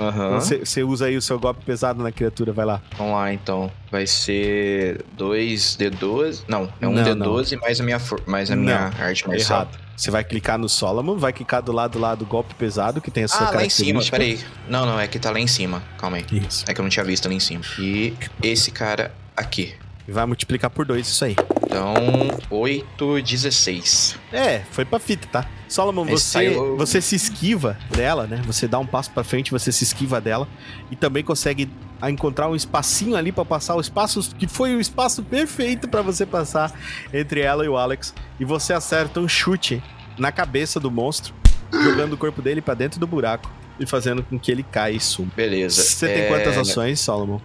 Aham. 0.00 0.40
Você, 0.40 0.82
usa 0.82 1.06
aí 1.06 1.16
o 1.16 1.22
seu 1.22 1.38
golpe 1.38 1.64
pesado 1.64 2.02
na 2.02 2.10
criatura, 2.10 2.52
vai 2.52 2.64
lá. 2.64 2.80
Vamos 2.96 3.14
lá, 3.14 3.32
então. 3.32 3.70
Vai 3.90 4.06
ser 4.06 5.04
2D12. 5.18 6.44
Não, 6.48 6.68
é 6.80 6.88
um 6.88 6.92
Não, 6.92 7.02
D12 7.04 7.60
mais 7.60 7.80
a 7.80 7.84
minha, 7.84 8.00
mais 8.26 8.50
a 8.50 8.56
minha 8.56 8.90
arte 8.98 9.26
marcial. 9.28 9.60
Errado. 9.62 9.78
Você 9.96 10.10
vai 10.10 10.24
clicar 10.24 10.58
no 10.58 10.68
Solomon, 10.68 11.16
vai 11.16 11.32
clicar 11.32 11.62
do 11.62 11.70
lado 11.70 11.98
lá 11.98 12.14
do 12.14 12.24
golpe 12.24 12.54
pesado, 12.54 13.00
que 13.00 13.10
tem 13.10 13.24
a 13.24 13.28
sua 13.28 13.48
Ah, 13.48 13.50
lá 13.50 13.64
em 13.64 13.68
cima, 13.68 14.00
característica. 14.02 14.16
peraí. 14.16 14.40
Não, 14.68 14.84
não, 14.86 14.98
é 14.98 15.06
que 15.06 15.18
tá 15.18 15.30
lá 15.30 15.38
em 15.38 15.46
cima. 15.46 15.82
Calma 15.98 16.16
aí. 16.16 16.26
Isso. 16.32 16.64
É 16.66 16.74
que 16.74 16.80
eu 16.80 16.82
não 16.82 16.90
tinha 16.90 17.04
visto 17.04 17.26
ali 17.26 17.36
em 17.36 17.40
cima. 17.40 17.62
E 17.78 18.14
esse 18.42 18.70
cara 18.70 19.14
aqui. 19.36 19.74
E 20.08 20.10
vai 20.10 20.26
multiplicar 20.26 20.70
por 20.70 20.84
dois 20.86 21.06
isso 21.06 21.24
aí. 21.24 21.36
Então, 21.72 22.38
8, 22.50 23.22
16. 23.22 24.16
É, 24.30 24.60
foi 24.70 24.84
pra 24.84 24.98
fita, 24.98 25.26
tá? 25.30 25.46
Solomon, 25.68 26.04
Esse 26.04 26.16
você, 26.16 26.20
saiu- 26.32 26.76
você 26.76 27.00
se 27.00 27.16
esquiva 27.16 27.78
dela, 27.90 28.26
né? 28.26 28.42
Você 28.46 28.68
dá 28.68 28.78
um 28.78 28.86
passo 28.86 29.10
pra 29.10 29.24
frente, 29.24 29.50
você 29.50 29.72
se 29.72 29.84
esquiva 29.84 30.20
dela 30.20 30.46
e 30.90 30.96
também 30.96 31.24
consegue 31.24 31.70
encontrar 32.10 32.48
um 32.50 32.54
espacinho 32.54 33.16
ali 33.16 33.32
pra 33.32 33.44
passar 33.44 33.74
o 33.74 33.80
espaço 33.80 34.34
que 34.36 34.46
foi 34.46 34.74
o 34.76 34.80
espaço 34.80 35.22
perfeito 35.22 35.88
pra 35.88 36.02
você 36.02 36.26
passar 36.26 36.72
entre 37.12 37.40
ela 37.40 37.64
e 37.64 37.68
o 37.68 37.76
Alex 37.78 38.12
e 38.38 38.44
você 38.44 38.74
acerta 38.74 39.18
um 39.20 39.28
chute 39.28 39.82
na 40.18 40.30
cabeça 40.30 40.78
do 40.78 40.90
monstro, 40.90 41.32
jogando 41.72 42.12
o 42.12 42.16
corpo 42.18 42.42
dele 42.42 42.60
pra 42.60 42.74
dentro 42.74 43.00
do 43.00 43.06
buraco 43.06 43.50
e 43.80 43.86
fazendo 43.86 44.22
com 44.22 44.38
que 44.38 44.52
ele 44.52 44.62
caia 44.62 44.94
e 44.94 45.00
suma. 45.00 45.30
Beleza. 45.34 45.80
Você 45.80 46.06
tem 46.06 46.22
É, 46.24 46.28
quantas 46.28 46.58
ações, 46.58 47.00
Solomon? 47.00 47.40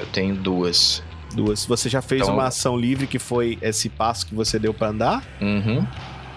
Eu 0.00 0.06
tenho 0.06 0.34
duas. 0.34 1.02
Duas. 1.36 1.64
Você 1.66 1.88
já 1.88 2.00
fez 2.02 2.22
Então- 2.22 2.34
uma 2.34 2.46
ação 2.46 2.76
livre 2.76 3.06
que 3.06 3.18
foi 3.18 3.58
esse 3.60 3.88
passo 3.88 4.26
que 4.26 4.34
você 4.34 4.58
deu 4.58 4.72
pra 4.74 4.88
andar? 4.88 5.22
Uhum. 5.40 5.86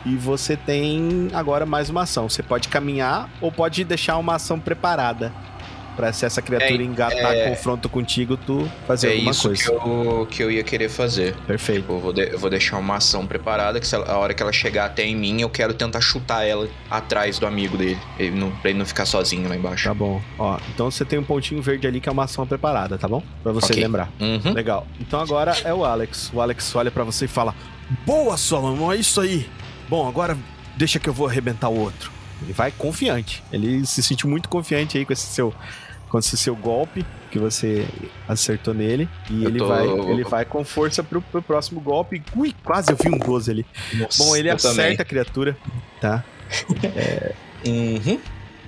E 0.05 0.15
você 0.15 0.55
tem 0.55 1.29
agora 1.33 1.65
mais 1.65 1.89
uma 1.89 2.03
ação. 2.03 2.29
Você 2.29 2.43
pode 2.43 2.67
caminhar 2.67 3.29
ou 3.41 3.51
pode 3.51 3.83
deixar 3.83 4.17
uma 4.17 4.35
ação 4.35 4.59
preparada. 4.59 5.31
Pra 5.99 6.13
se 6.13 6.25
essa 6.25 6.41
criatura 6.41 6.81
É, 6.81 6.85
engatar 6.85 7.33
é- 7.33 7.49
confronto 7.49 7.89
contigo, 7.89 8.37
tu 8.37 8.71
fazer 8.87 9.09
É 9.09 9.11
alguma 9.15 9.31
isso 9.31 9.47
coisa. 9.49 9.63
que 9.63 9.69
eu, 9.69 10.27
que 10.31 10.43
eu 10.43 10.49
ia 10.49 10.63
querer 10.63 10.87
fazer. 10.87 11.35
Perfeito. 11.45 11.81
Tipo, 11.81 11.91
eu 11.95 11.99
vou, 11.99 12.13
de- 12.13 12.29
eu 12.31 12.39
vou 12.39 12.49
deixar 12.49 12.77
uma 12.77 12.95
ação 12.95 13.27
preparada 13.27 13.81
que 13.81 13.93
ela- 13.93 14.09
a 14.09 14.17
hora 14.17 14.33
que 14.33 14.41
ela 14.41 14.53
chegar 14.53 14.85
até 14.85 15.03
em 15.05 15.13
mim, 15.13 15.41
eu 15.41 15.49
quero 15.49 15.73
tentar 15.73 15.99
chutar 15.99 16.45
ela 16.45 16.69
atrás 16.89 17.37
do 17.37 17.45
amigo 17.45 17.75
dele. 17.77 17.99
Ele 18.17 18.31
não, 18.39 18.49
pra 18.49 18.69
ele 18.69 18.79
não 18.79 18.85
ficar 18.85 19.05
sozinho 19.05 19.49
lá 19.49 19.57
embaixo. 19.57 19.83
Tá 19.89 19.93
bom. 19.93 20.21
Ó, 20.37 20.57
então 20.73 20.89
você 20.89 21.03
tem 21.03 21.19
um 21.19 21.23
pontinho 21.25 21.61
verde 21.61 21.85
ali 21.85 21.99
que 21.99 22.07
é 22.07 22.11
uma 22.13 22.23
ação 22.23 22.47
preparada, 22.47 22.97
tá 22.97 23.05
bom? 23.05 23.21
Pra 23.43 23.51
você 23.51 23.73
Ok. 23.73 23.83
lembrar. 23.83 24.09
Uhum. 24.21 24.53
Legal. 24.53 24.87
Então 25.01 25.19
agora 25.19 25.53
é 25.65 25.73
o 25.73 25.83
Alex. 25.83 26.31
O 26.33 26.39
Alex 26.39 26.73
olha 26.75 26.89
pra 26.91 27.03
você 27.03 27.25
e 27.25 27.27
fala: 27.27 27.53
Boa, 28.05 28.37
Solomon, 28.37 28.93
é 28.93 28.95
isso 28.95 29.19
aí. 29.19 29.49
Bom, 29.89 30.07
agora 30.07 30.37
deixa 30.77 30.97
que 30.97 31.09
eu 31.09 31.13
vou 31.13 31.27
arrebentar 31.27 31.67
o 31.67 31.77
outro. 31.77 32.09
Ele 32.41 32.53
vai 32.53 32.71
confiante. 32.71 33.43
Ele 33.51 33.85
se 33.85 34.01
sentiu 34.01 34.29
muito 34.29 34.47
confiante 34.47 34.97
aí 34.97 35.03
com 35.03 35.11
esse 35.11 35.27
seu, 35.27 35.53
esse 36.17 36.35
seu 36.35 36.55
golpe 36.55 37.05
que 37.29 37.37
você 37.37 37.85
acertou 38.27 38.73
nele. 38.73 39.07
E 39.29 39.43
Eu 39.43 39.49
ele, 39.49 39.59
tô- 39.59 39.67
vai, 39.67 39.85
ele 39.87 40.23
vai 40.23 40.45
com 40.45 40.63
força 40.63 41.03
pro, 41.03 41.21
pro 41.21 41.41
próximo 41.43 41.79
golpe. 41.79 42.23
Ui, 42.35 42.55
quase 42.63 42.91
eu 42.91 42.97
vi 42.97 43.09
um 43.13 43.19
12 43.19 43.51
ali. 43.51 43.65
Nossa, 43.93 44.23
Bom, 44.23 44.35
ele 44.35 44.49
acerta 44.49 44.75
também. 44.77 44.97
a 44.99 45.05
criatura, 45.05 45.57
tá? 46.01 46.23
Uhum. 47.65 48.19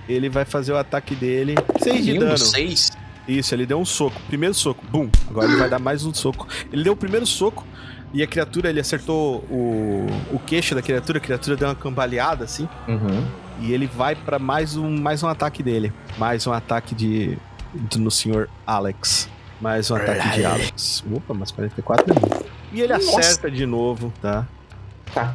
Ele 0.09 0.29
vai 0.29 0.43
fazer 0.45 0.73
o 0.73 0.77
ataque 0.77 1.15
dele. 1.15 1.55
6 1.79 2.05
de 2.05 2.17
dano. 2.19 2.37
seis? 2.37 2.91
Isso, 3.27 3.53
ele 3.55 3.65
deu 3.65 3.79
um 3.79 3.85
soco. 3.85 4.19
Primeiro 4.27 4.53
soco, 4.53 4.83
bum. 4.91 5.09
Agora 5.29 5.47
ele 5.47 5.55
vai 5.57 5.69
dar 5.69 5.79
mais 5.79 6.03
um 6.03 6.13
soco. 6.13 6.47
Ele 6.71 6.83
deu 6.83 6.93
o 6.93 6.95
primeiro 6.97 7.25
soco. 7.25 7.65
E 8.13 8.21
a 8.21 8.27
criatura, 8.27 8.69
ele 8.69 8.81
acertou 8.81 9.37
o, 9.49 10.05
o 10.33 10.39
queixo 10.39 10.75
da 10.75 10.81
criatura, 10.81 11.17
a 11.17 11.21
criatura 11.21 11.55
deu 11.55 11.69
uma 11.69 11.75
cambaleada 11.75 12.43
assim. 12.43 12.67
Uhum. 12.87 13.25
E 13.61 13.71
ele 13.73 13.85
vai 13.87 14.15
pra 14.15 14.39
mais 14.39 14.75
um, 14.75 14.89
mais 14.99 15.21
um 15.23 15.27
ataque 15.27 15.61
dele. 15.61 15.93
Mais 16.17 16.45
um 16.47 16.51
ataque 16.51 16.95
de, 16.95 17.37
de- 17.73 17.99
no 17.99 18.09
senhor 18.11 18.49
Alex. 18.65 19.29
Mais 19.61 19.89
um 19.91 19.95
ataque 19.95 20.29
de 20.31 20.43
Alex. 20.45 21.03
Opa, 21.13 21.33
mais 21.33 21.51
44 21.51 22.13
minutos. 22.13 22.41
E 22.73 22.81
ele 22.81 22.93
Nossa. 22.93 23.19
acerta 23.19 23.51
de 23.51 23.65
novo, 23.65 24.11
tá? 24.21 24.47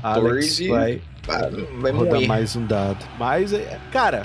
Alex 0.03 0.59
14. 0.59 0.68
vai 0.68 1.03
Ah, 1.29 1.49
vai 1.81 1.93
rodar 1.93 2.14
morrer. 2.14 2.27
mais 2.27 2.57
um 2.57 2.66
dado. 2.66 3.05
Mas, 3.18 3.53
é, 3.53 3.79
cara, 3.93 4.22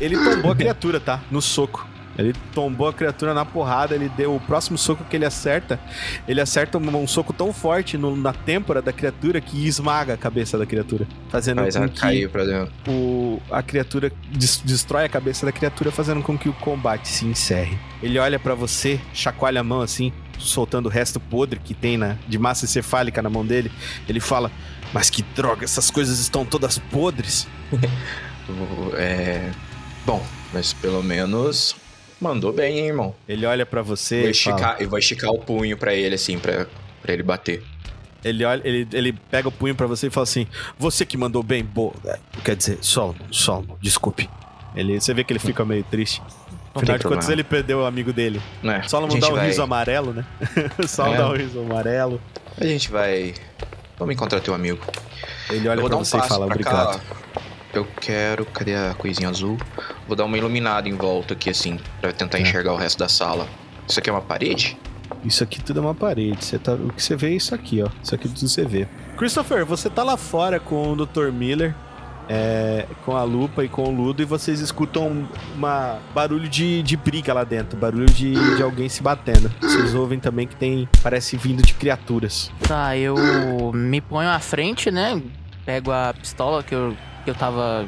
ele 0.00 0.16
tombou 0.16 0.52
a 0.52 0.56
criatura, 0.56 0.98
tá? 1.00 1.20
No 1.30 1.42
soco. 1.42 1.86
Ele 2.18 2.34
tombou 2.54 2.88
a 2.88 2.92
criatura 2.92 3.34
na 3.34 3.44
porrada, 3.44 3.94
ele 3.94 4.08
deu 4.08 4.34
o 4.34 4.40
próximo 4.40 4.78
soco 4.78 5.04
que 5.04 5.16
ele 5.16 5.24
acerta. 5.24 5.78
Ele 6.26 6.40
acerta 6.40 6.78
um, 6.78 6.96
um 7.02 7.06
soco 7.06 7.32
tão 7.32 7.52
forte 7.52 7.98
no- 7.98 8.16
na 8.16 8.32
têmpora 8.32 8.80
da 8.80 8.92
criatura 8.92 9.40
que 9.40 9.66
esmaga 9.66 10.14
a 10.14 10.16
cabeça 10.16 10.56
da 10.56 10.64
criatura. 10.64 11.06
Fazendo 11.28 11.60
Faz 11.62 11.76
com 11.76 11.88
que 11.88 12.00
cair 12.00 12.28
pra 12.30 12.44
dentro. 12.44 12.72
o, 12.88 13.40
a 13.50 13.62
criatura 13.62 14.10
des- 14.30 14.62
destrói 14.64 15.04
a 15.04 15.08
cabeça 15.08 15.44
da 15.44 15.52
criatura, 15.52 15.90
fazendo 15.90 16.22
com 16.22 16.36
que 16.38 16.48
o 16.48 16.52
combate 16.54 17.08
se 17.08 17.24
encerre. 17.26 17.78
Ele 18.02 18.18
olha 18.18 18.38
pra 18.38 18.54
você, 18.54 19.00
chacoalha 19.12 19.60
a 19.60 19.64
mão 19.64 19.80
assim, 19.80 20.12
soltando 20.38 20.86
o 20.86 20.88
resto 20.90 21.18
podre 21.20 21.60
que 21.62 21.74
tem 21.74 21.96
na, 21.96 22.16
de 22.28 22.38
massa 22.38 22.64
encefálica 22.64 23.20
na 23.22 23.28
mão 23.30 23.44
dele. 23.44 23.70
Ele 24.08 24.20
fala: 24.20 24.50
Mas 24.92 25.10
que 25.10 25.22
droga, 25.22 25.64
essas 25.64 25.90
coisas 25.90 26.18
estão 26.18 26.44
todas 26.44 26.78
podres. 26.78 27.46
É. 28.96 29.50
Bom, 30.04 30.24
mas 30.52 30.72
pelo 30.72 31.02
menos 31.02 31.74
mandou 32.20 32.52
bem, 32.52 32.78
hein, 32.78 32.86
irmão. 32.88 33.14
Ele 33.28 33.46
olha 33.46 33.64
pra 33.66 33.82
você 33.82 34.22
Vou 34.22 34.30
e 34.30 34.34
fala, 34.34 34.56
esticar, 34.56 34.76
eu 34.80 34.88
vou 34.88 34.98
esticar 34.98 35.30
o 35.30 35.38
punho 35.38 35.76
pra 35.76 35.94
ele, 35.94 36.14
assim, 36.14 36.38
pra, 36.38 36.66
pra 37.02 37.12
ele 37.12 37.22
bater. 37.22 37.62
ele 38.24 38.44
olha, 38.44 38.60
ele, 38.64 38.88
ele 38.92 39.12
pega 39.30 39.48
o 39.48 39.52
punho 39.52 39.74
pra 39.74 39.86
você 39.86 40.06
e 40.08 40.10
fala 40.10 40.24
assim: 40.24 40.46
Você 40.78 41.04
que 41.06 41.16
mandou 41.16 41.42
bem, 41.42 41.64
boa. 41.64 41.92
Quer 42.44 42.56
dizer, 42.56 42.78
Solomon, 42.80 43.24
Solomon, 43.30 43.76
desculpe. 43.80 44.28
Ele, 44.74 45.00
você 45.00 45.14
vê 45.14 45.24
que 45.24 45.32
ele 45.32 45.40
fica 45.40 45.64
meio 45.64 45.84
triste. 45.84 46.22
Afinal 46.74 46.98
de 46.98 47.04
contas, 47.04 47.28
ele 47.30 47.42
perdeu 47.42 47.78
o 47.80 47.84
amigo 47.86 48.12
dele. 48.12 48.38
Né? 48.62 48.82
Solomon 48.86 49.18
dá 49.18 49.28
um 49.28 49.34
vai, 49.34 49.46
riso 49.46 49.62
amarelo, 49.62 50.12
né? 50.12 50.26
Solomon 50.86 51.14
É. 51.14 51.18
dá 51.18 51.28
um 51.30 51.36
riso 51.36 51.60
amarelo. 51.60 52.20
A 52.60 52.66
gente 52.66 52.90
vai. 52.90 53.32
Vamos 53.98 54.14
encontrar 54.14 54.40
teu 54.40 54.52
amigo. 54.52 54.78
Ele 55.48 55.66
olha 55.68 55.82
pra 55.82 55.96
um 55.96 56.04
você 56.04 56.18
e 56.18 56.22
fala: 56.28 56.44
Obrigado. 56.44 57.00
cá. 57.00 57.42
Eu 57.78 57.86
quero. 58.00 58.44
Cadê 58.46 58.74
a 58.74 58.94
coisinha 58.94 59.28
azul? 59.28 59.56
Vou 60.06 60.16
dar 60.16 60.24
uma 60.24 60.36
iluminada 60.36 60.88
em 60.88 60.94
volta 60.94 61.34
aqui, 61.34 61.50
assim, 61.50 61.78
pra 62.00 62.12
tentar 62.12 62.38
Tá. 62.38 62.42
enxergar 62.42 62.72
o 62.72 62.76
resto 62.76 62.98
da 62.98 63.08
sala. 63.08 63.46
Isso 63.88 63.98
aqui 63.98 64.10
é 64.10 64.12
uma 64.12 64.22
parede? 64.22 64.76
Isso 65.24 65.42
aqui 65.44 65.62
tudo 65.62 65.78
é 65.80 65.82
uma 65.82 65.94
parede. 65.94 66.44
Você 66.44 66.58
tá, 66.58 66.72
o 66.72 66.92
que 66.92 67.02
você 67.02 67.14
vê 67.16 67.28
é 67.28 67.34
isso 67.36 67.54
aqui, 67.54 67.82
ó. 67.82 67.88
Isso 68.02 68.14
aqui 68.14 68.28
tudo 68.28 68.48
você 68.48 68.64
vê. 68.64 68.88
Christopher, 69.16 69.64
você 69.64 69.88
tá 69.88 70.02
lá 70.02 70.16
fora 70.16 70.58
com 70.58 70.92
o 70.92 71.06
Dr. 71.06 71.30
Miller, 71.32 71.74
é, 72.28 72.86
com 73.04 73.16
a 73.16 73.22
lupa 73.22 73.64
e 73.64 73.68
com 73.68 73.84
o 73.84 73.90
Ludo, 73.94 74.20
e 74.20 74.24
vocês 74.24 74.60
escutam 74.60 75.28
uma 75.54 75.98
barulho 76.12 76.48
de, 76.48 76.82
de 76.82 76.96
briga 76.96 77.32
lá 77.32 77.44
dentro, 77.44 77.78
barulho 77.78 78.06
de, 78.06 78.34
de 78.56 78.62
alguém 78.62 78.88
se 78.88 79.00
batendo. 79.02 79.50
Vocês 79.60 79.94
ouvem 79.94 80.18
também 80.18 80.46
que 80.46 80.56
tem. 80.56 80.88
Parece 81.02 81.36
vindo 81.36 81.62
de 81.62 81.72
criaturas. 81.74 82.50
Tá, 82.66 82.96
eu 82.96 83.14
me 83.72 84.00
ponho 84.00 84.28
à 84.28 84.40
frente, 84.40 84.90
né? 84.90 85.22
Pego 85.64 85.92
a 85.92 86.12
pistola 86.12 86.62
que 86.64 86.74
eu, 86.74 86.90
que 86.90 87.15
eu 87.30 87.34
tava. 87.34 87.86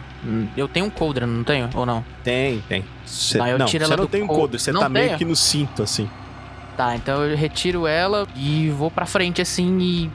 Eu 0.57 0.69
tenho 0.69 0.87
um 0.87 0.91
coldre, 0.91 1.25
não 1.27 1.45
tenho? 1.45 1.69
Ou 1.75 1.85
não? 1.87 2.05
Tem, 2.25 2.61
tem. 2.69 2.85
Cê, 3.05 3.41
Ah, 3.41 3.49
eu 3.51 3.59
não, 3.59 3.67
tiro 3.67 3.85
você 3.85 3.93
ela 3.93 3.97
não 3.97 4.05
do 4.07 4.11
tem 4.11 4.23
um 4.23 4.27
col- 4.27 4.37
coldre, 4.37 4.59
você 4.59 4.73
tá 4.73 4.89
meio 4.89 5.07
tenho? 5.07 5.19
que 5.19 5.25
no 5.25 5.37
cinto, 5.37 5.83
assim. 5.83 6.09
Tá, 6.77 6.95
então 6.95 7.25
eu 7.25 7.37
retiro 7.37 7.87
ela 7.87 8.27
e 8.37 8.71
vou 8.71 8.91
pra 8.91 9.05
frente 9.07 9.43
assim 9.43 9.79
e. 9.81 10.11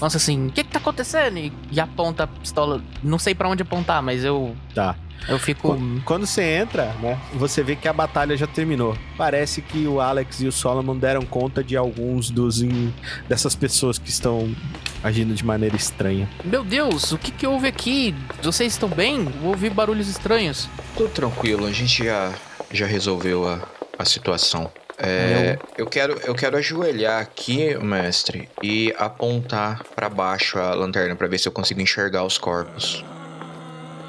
Nossa, 0.00 0.16
assim, 0.16 0.48
o 0.48 0.50
que 0.50 0.64
que 0.64 0.70
tá 0.70 0.78
acontecendo? 0.80 1.38
E, 1.38 1.52
e 1.70 1.78
aponta 1.80 2.24
a 2.24 2.26
pistola. 2.26 2.80
Não 3.04 3.20
sei 3.20 3.34
pra 3.36 3.48
onde 3.48 3.62
apontar, 3.62 4.02
mas 4.02 4.24
eu. 4.24 4.56
Tá. 4.74 4.96
Eu 5.28 5.38
fico. 5.38 5.78
Quando 6.04 6.26
você 6.26 6.42
entra, 6.42 6.86
né, 7.00 7.18
você 7.34 7.62
vê 7.62 7.76
que 7.76 7.86
a 7.88 7.92
batalha 7.92 8.36
já 8.36 8.46
terminou. 8.46 8.96
Parece 9.16 9.62
que 9.62 9.86
o 9.86 10.00
Alex 10.00 10.40
e 10.40 10.46
o 10.46 10.52
Solomon 10.52 10.96
deram 10.96 11.22
conta 11.22 11.62
de 11.62 11.76
alguns 11.76 12.30
dos 12.30 12.60
in- 12.62 12.92
dessas 13.28 13.54
pessoas 13.54 13.98
que 13.98 14.08
estão 14.10 14.54
agindo 15.02 15.34
de 15.34 15.44
maneira 15.44 15.76
estranha. 15.76 16.28
Meu 16.44 16.64
Deus, 16.64 17.12
o 17.12 17.18
que 17.18 17.30
que 17.30 17.46
houve 17.46 17.66
aqui? 17.68 18.14
Vocês 18.42 18.72
estão 18.72 18.88
bem? 18.88 19.28
Ouvi 19.44 19.70
barulhos 19.70 20.08
estranhos. 20.08 20.68
Tudo 20.96 21.10
tranquilo, 21.10 21.66
a 21.66 21.72
gente 21.72 22.04
já, 22.04 22.32
já 22.72 22.86
resolveu 22.86 23.46
a, 23.48 23.60
a 23.98 24.04
situação. 24.04 24.70
É, 24.98 25.58
eu, 25.76 25.86
quero, 25.86 26.20
eu 26.24 26.34
quero 26.34 26.56
ajoelhar 26.56 27.20
aqui, 27.20 27.74
mestre, 27.78 28.48
e 28.62 28.94
apontar 28.98 29.82
pra 29.96 30.08
baixo 30.08 30.58
a 30.58 30.74
lanterna 30.74 31.16
pra 31.16 31.26
ver 31.26 31.38
se 31.38 31.48
eu 31.48 31.52
consigo 31.52 31.80
enxergar 31.80 32.22
os 32.24 32.38
corpos. 32.38 33.04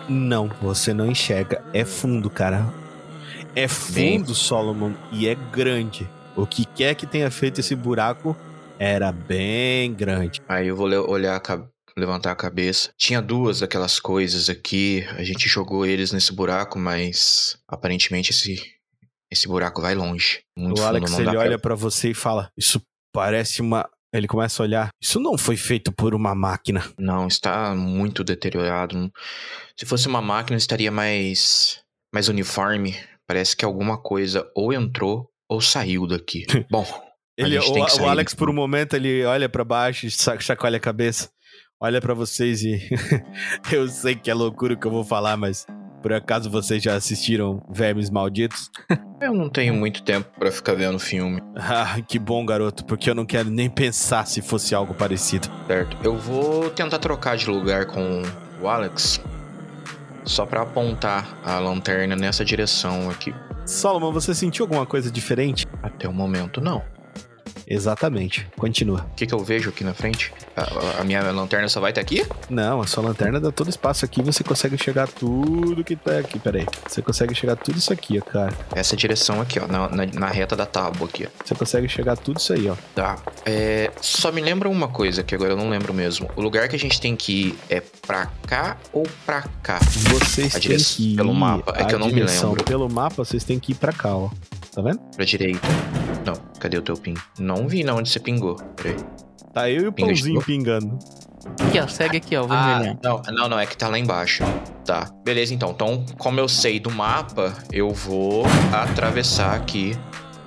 Não, 0.09 0.47
você 0.61 0.93
não 0.93 1.05
enxerga. 1.07 1.63
É 1.73 1.85
fundo, 1.85 2.29
cara. 2.29 2.65
É 3.55 3.67
Bem- 3.91 4.19
fundo, 4.19 4.33
Solomon, 4.33 4.93
e 5.11 5.27
é 5.27 5.35
grande. 5.35 6.09
O 6.35 6.47
que 6.47 6.65
quer 6.65 6.95
que 6.95 7.05
tenha 7.05 7.29
feito 7.29 7.59
esse 7.59 7.75
buraco 7.75 8.35
era 8.79 9.11
bem 9.11 9.93
grande. 9.93 10.41
Aí 10.47 10.67
eu 10.67 10.75
vou 10.75 10.87
olhar, 10.87 11.41
levantar 11.97 12.31
a 12.31 12.35
cabeça. 12.35 12.89
Tinha 12.97 13.21
duas 13.21 13.59
daquelas 13.59 13.99
coisas 13.99 14.49
aqui, 14.49 15.05
a 15.11 15.23
gente 15.23 15.47
jogou 15.47 15.85
eles 15.85 16.11
nesse 16.11 16.33
buraco, 16.33 16.79
mas 16.79 17.57
aparentemente 17.67 18.31
esse, 18.31 18.61
esse 19.31 19.47
buraco 19.47 19.81
vai 19.81 19.93
longe. 19.93 20.41
Muito 20.57 20.81
o 20.81 20.85
Alex 20.85 21.17
ele 21.17 21.37
olha 21.37 21.59
pra 21.59 21.75
você 21.75 22.09
e 22.09 22.13
fala: 22.13 22.49
Isso 22.57 22.81
parece 23.13 23.61
uma. 23.61 23.87
Ele 24.13 24.27
começa 24.27 24.61
a 24.61 24.65
olhar. 24.65 24.89
Isso 25.01 25.19
não 25.19 25.37
foi 25.37 25.57
feito 25.57 25.91
por 25.91 26.13
uma 26.13 26.35
máquina. 26.35 26.83
Não, 26.99 27.27
está 27.27 27.73
muito 27.73 28.23
deteriorado. 28.23 29.11
Se 29.75 29.85
fosse 29.85 30.07
uma 30.07 30.21
máquina, 30.21 30.55
estaria 30.55 30.91
mais, 30.91 31.79
mais 32.13 32.29
uniforme. 32.29 32.95
Parece 33.27 33.55
que 33.55 33.65
alguma 33.65 33.97
coisa 33.97 34.47
ou 34.55 34.71
entrou 34.71 35.27
ou 35.49 35.59
saiu 35.59 36.05
daqui. 36.05 36.45
Bom, 36.69 36.85
Ele, 37.37 37.57
o, 37.57 37.73
o 37.73 38.07
Alex, 38.07 38.35
por 38.35 38.49
um 38.49 38.53
momento, 38.53 38.95
ele 38.95 39.25
olha 39.25 39.49
pra 39.49 39.63
baixo, 39.63 40.07
chacoalha 40.39 40.77
a 40.77 40.79
cabeça, 40.79 41.29
olha 41.81 41.99
pra 41.99 42.13
vocês 42.13 42.61
e. 42.63 42.79
eu 43.71 43.87
sei 43.87 44.15
que 44.15 44.29
é 44.29 44.33
loucura 44.33 44.75
o 44.75 44.79
que 44.79 44.85
eu 44.85 44.91
vou 44.91 45.03
falar, 45.03 45.35
mas 45.37 45.65
por 46.03 46.11
acaso 46.13 46.49
vocês 46.49 46.83
já 46.83 46.95
assistiram 46.95 47.63
Vermes 47.69 48.09
Malditos? 48.09 48.69
eu 49.21 49.33
não 49.33 49.49
tenho 49.49 49.73
muito 49.73 50.03
tempo 50.03 50.29
pra 50.37 50.51
ficar 50.51 50.73
vendo 50.73 50.99
filme, 50.99 51.41
Ah, 51.55 51.95
que 52.05 52.19
bom, 52.19 52.45
garoto, 52.45 52.83
porque 52.85 53.09
eu 53.09 53.15
não 53.15 53.25
quero 53.25 53.49
nem 53.49 53.69
pensar 53.69 54.27
se 54.27 54.41
fosse 54.41 54.75
algo 54.75 54.93
parecido. 54.93 55.47
certo? 55.65 55.97
Eu 56.03 56.17
vou 56.17 56.69
tentar 56.69 56.99
trocar 56.99 57.37
de 57.37 57.49
lugar 57.49 57.85
com 57.85 58.21
o 58.61 58.67
Alex. 58.67 59.21
Só 60.25 60.45
pra 60.45 60.61
apontar 60.61 61.37
a 61.43 61.57
lanterna 61.59 62.15
nessa 62.15 62.43
direção 62.45 63.09
aqui. 63.09 63.33
Solomon, 63.65 64.11
você 64.11 64.35
sentiu 64.35 64.65
alguma 64.65 64.85
coisa 64.85 65.09
diferente? 65.09 65.65
Até 65.81 66.07
o 66.07 66.13
momento, 66.13 66.59
não. 66.59 66.81
Exatamente. 67.73 68.47
Continua. 68.57 69.05
O 69.11 69.15
que, 69.15 69.25
que 69.25 69.33
eu 69.33 69.39
vejo 69.39 69.69
aqui 69.69 69.83
na 69.83 69.93
frente? 69.93 70.31
A, 70.55 71.01
a- 71.01 71.03
minha 71.03 71.21
lanterna 71.31 71.67
só 71.67 71.79
vai 71.79 71.91
estar 71.91 72.01
aqui? 72.01 72.25
Não, 72.49 72.81
a 72.81 72.87
sua 72.87 73.03
lanterna 73.03 73.39
dá 73.39 73.51
todo 73.51 73.69
espaço 73.69 74.05
aqui, 74.05 74.21
você 74.21 74.43
consegue 74.43 74.75
enxergar 74.75 75.07
tudo 75.07 75.83
que 75.83 75.95
tá 75.95 76.19
aqui. 76.19 76.37
Pera 76.39 76.59
aí. 76.59 76.65
Você 76.87 77.01
consegue 77.01 77.31
enxergar 77.33 77.55
tudo 77.55 77.77
isso 77.77 77.91
aqui, 77.91 78.19
ó, 78.19 78.21
cara. 78.23 78.53
Essa 78.75 78.95
direção 78.95 79.41
aqui, 79.41 79.59
ó, 79.59 79.67
na, 79.67 79.89
na, 79.89 80.05
na 80.05 80.27
reta 80.27 80.55
da 80.55 80.65
tábua 80.65 81.07
aqui, 81.07 81.25
ó. 81.25 81.29
Você 81.43 81.55
consegue 81.55 81.85
enxergar 81.85 82.15
tudo 82.15 82.39
isso 82.39 82.53
aí, 82.53 82.69
ó. 82.69 82.75
Tá. 82.95 83.17
É, 83.45 83.91
só 84.01 84.31
me 84.31 84.41
lembra 84.41 84.69
uma 84.69 84.87
coisa 84.87 85.23
que 85.23 85.33
agora 85.35 85.51
eu 85.51 85.57
não 85.57 85.69
lembro 85.69 85.93
mesmo. 85.93 86.29
O 86.35 86.41
lugar 86.41 86.67
que 86.67 86.75
a 86.75 86.79
gente 86.79 86.99
tem 87.01 87.15
que 87.15 87.33
ir 87.47 87.59
é 87.69 87.81
pra 88.05 88.27
cá 88.47 88.77
ou 88.91 89.07
pra 89.25 89.43
cá? 89.61 89.79
Vocês 89.79 90.55
A 90.55 90.59
têm 90.59 90.77
que 90.77 91.13
ir. 91.13 91.15
pelo 91.15 91.33
mapa, 91.33 91.73
é 91.77 91.85
que 91.85 91.95
eu 91.95 91.99
não 91.99 92.07
me 92.07 92.21
lembro. 92.23 92.63
Pelo 92.63 92.89
mapa, 92.89 93.15
vocês 93.23 93.43
têm 93.43 93.59
que 93.59 93.71
ir 93.71 93.75
pra 93.75 93.91
cá, 93.91 94.15
ó. 94.15 94.29
Tá 94.73 94.81
vendo? 94.81 94.99
Pra 95.15 95.23
direita. 95.25 95.67
Não, 96.25 96.33
cadê 96.59 96.77
o 96.77 96.81
teu 96.81 96.95
ping? 96.95 97.15
Não 97.37 97.67
vi 97.67 97.83
na 97.83 97.93
onde 97.93 98.09
você 98.09 98.19
pingou. 98.19 98.55
Peraí. 98.75 98.95
Tá 99.53 99.69
eu 99.69 99.83
e 99.83 99.87
o 99.87 99.93
Pinga 99.93 100.07
pãozinho 100.07 100.41
pingando. 100.41 100.97
Aqui, 101.59 101.79
ó, 101.79 101.87
segue 101.87 102.17
aqui, 102.17 102.35
ó, 102.35 102.47
Ah, 102.49 102.79
não, 103.03 103.21
não, 103.31 103.49
não, 103.49 103.59
é 103.59 103.65
que 103.65 103.77
tá 103.77 103.87
lá 103.87 103.99
embaixo. 103.99 104.43
Tá, 104.85 105.11
beleza 105.23 105.53
então. 105.53 105.71
Então, 105.71 106.05
como 106.17 106.39
eu 106.39 106.47
sei 106.47 106.79
do 106.79 106.89
mapa, 106.89 107.53
eu 107.71 107.91
vou 107.91 108.45
atravessar 108.71 109.53
aqui 109.53 109.95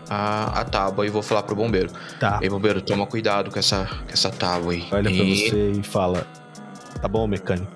a, 0.08 0.60
a 0.60 0.64
tábua 0.64 1.06
e 1.06 1.10
vou 1.10 1.22
falar 1.22 1.42
pro 1.42 1.54
bombeiro. 1.54 1.92
Tá. 2.18 2.40
Ei, 2.42 2.48
bombeiro, 2.48 2.80
toma 2.80 3.06
cuidado 3.06 3.50
com 3.50 3.58
essa, 3.58 3.84
com 3.84 4.12
essa 4.12 4.30
tábua 4.30 4.72
aí. 4.72 4.84
Olha 4.90 5.02
pra 5.02 5.12
e, 5.12 5.48
você 5.48 5.70
e 5.72 5.82
fala. 5.82 6.26
Tá 7.00 7.06
bom, 7.06 7.26
mecânico? 7.26 7.70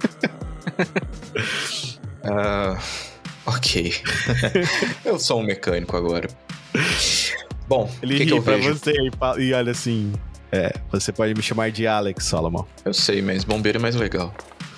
ah, 2.24 2.78
ok. 3.46 3.94
eu 5.04 5.18
sou 5.18 5.40
um 5.40 5.42
mecânico 5.42 5.96
agora. 5.96 6.28
Bom, 7.68 7.90
Ele 8.02 8.18
que, 8.18 8.26
que 8.26 8.30
ri 8.32 8.36
eu 8.36 8.42
pra 8.42 8.56
vejo? 8.56 8.74
você 8.74 8.92
e, 8.92 9.42
e 9.44 9.52
olha 9.52 9.72
assim. 9.72 10.12
É, 10.52 10.72
você 10.90 11.12
pode 11.12 11.32
me 11.34 11.42
chamar 11.42 11.70
de 11.70 11.86
Alex, 11.86 12.24
Solomon. 12.24 12.64
Eu 12.84 12.92
sei, 12.92 13.22
mas 13.22 13.44
bombeiro 13.44 13.78
é 13.78 13.80
mais 13.80 13.94
legal. 13.94 14.34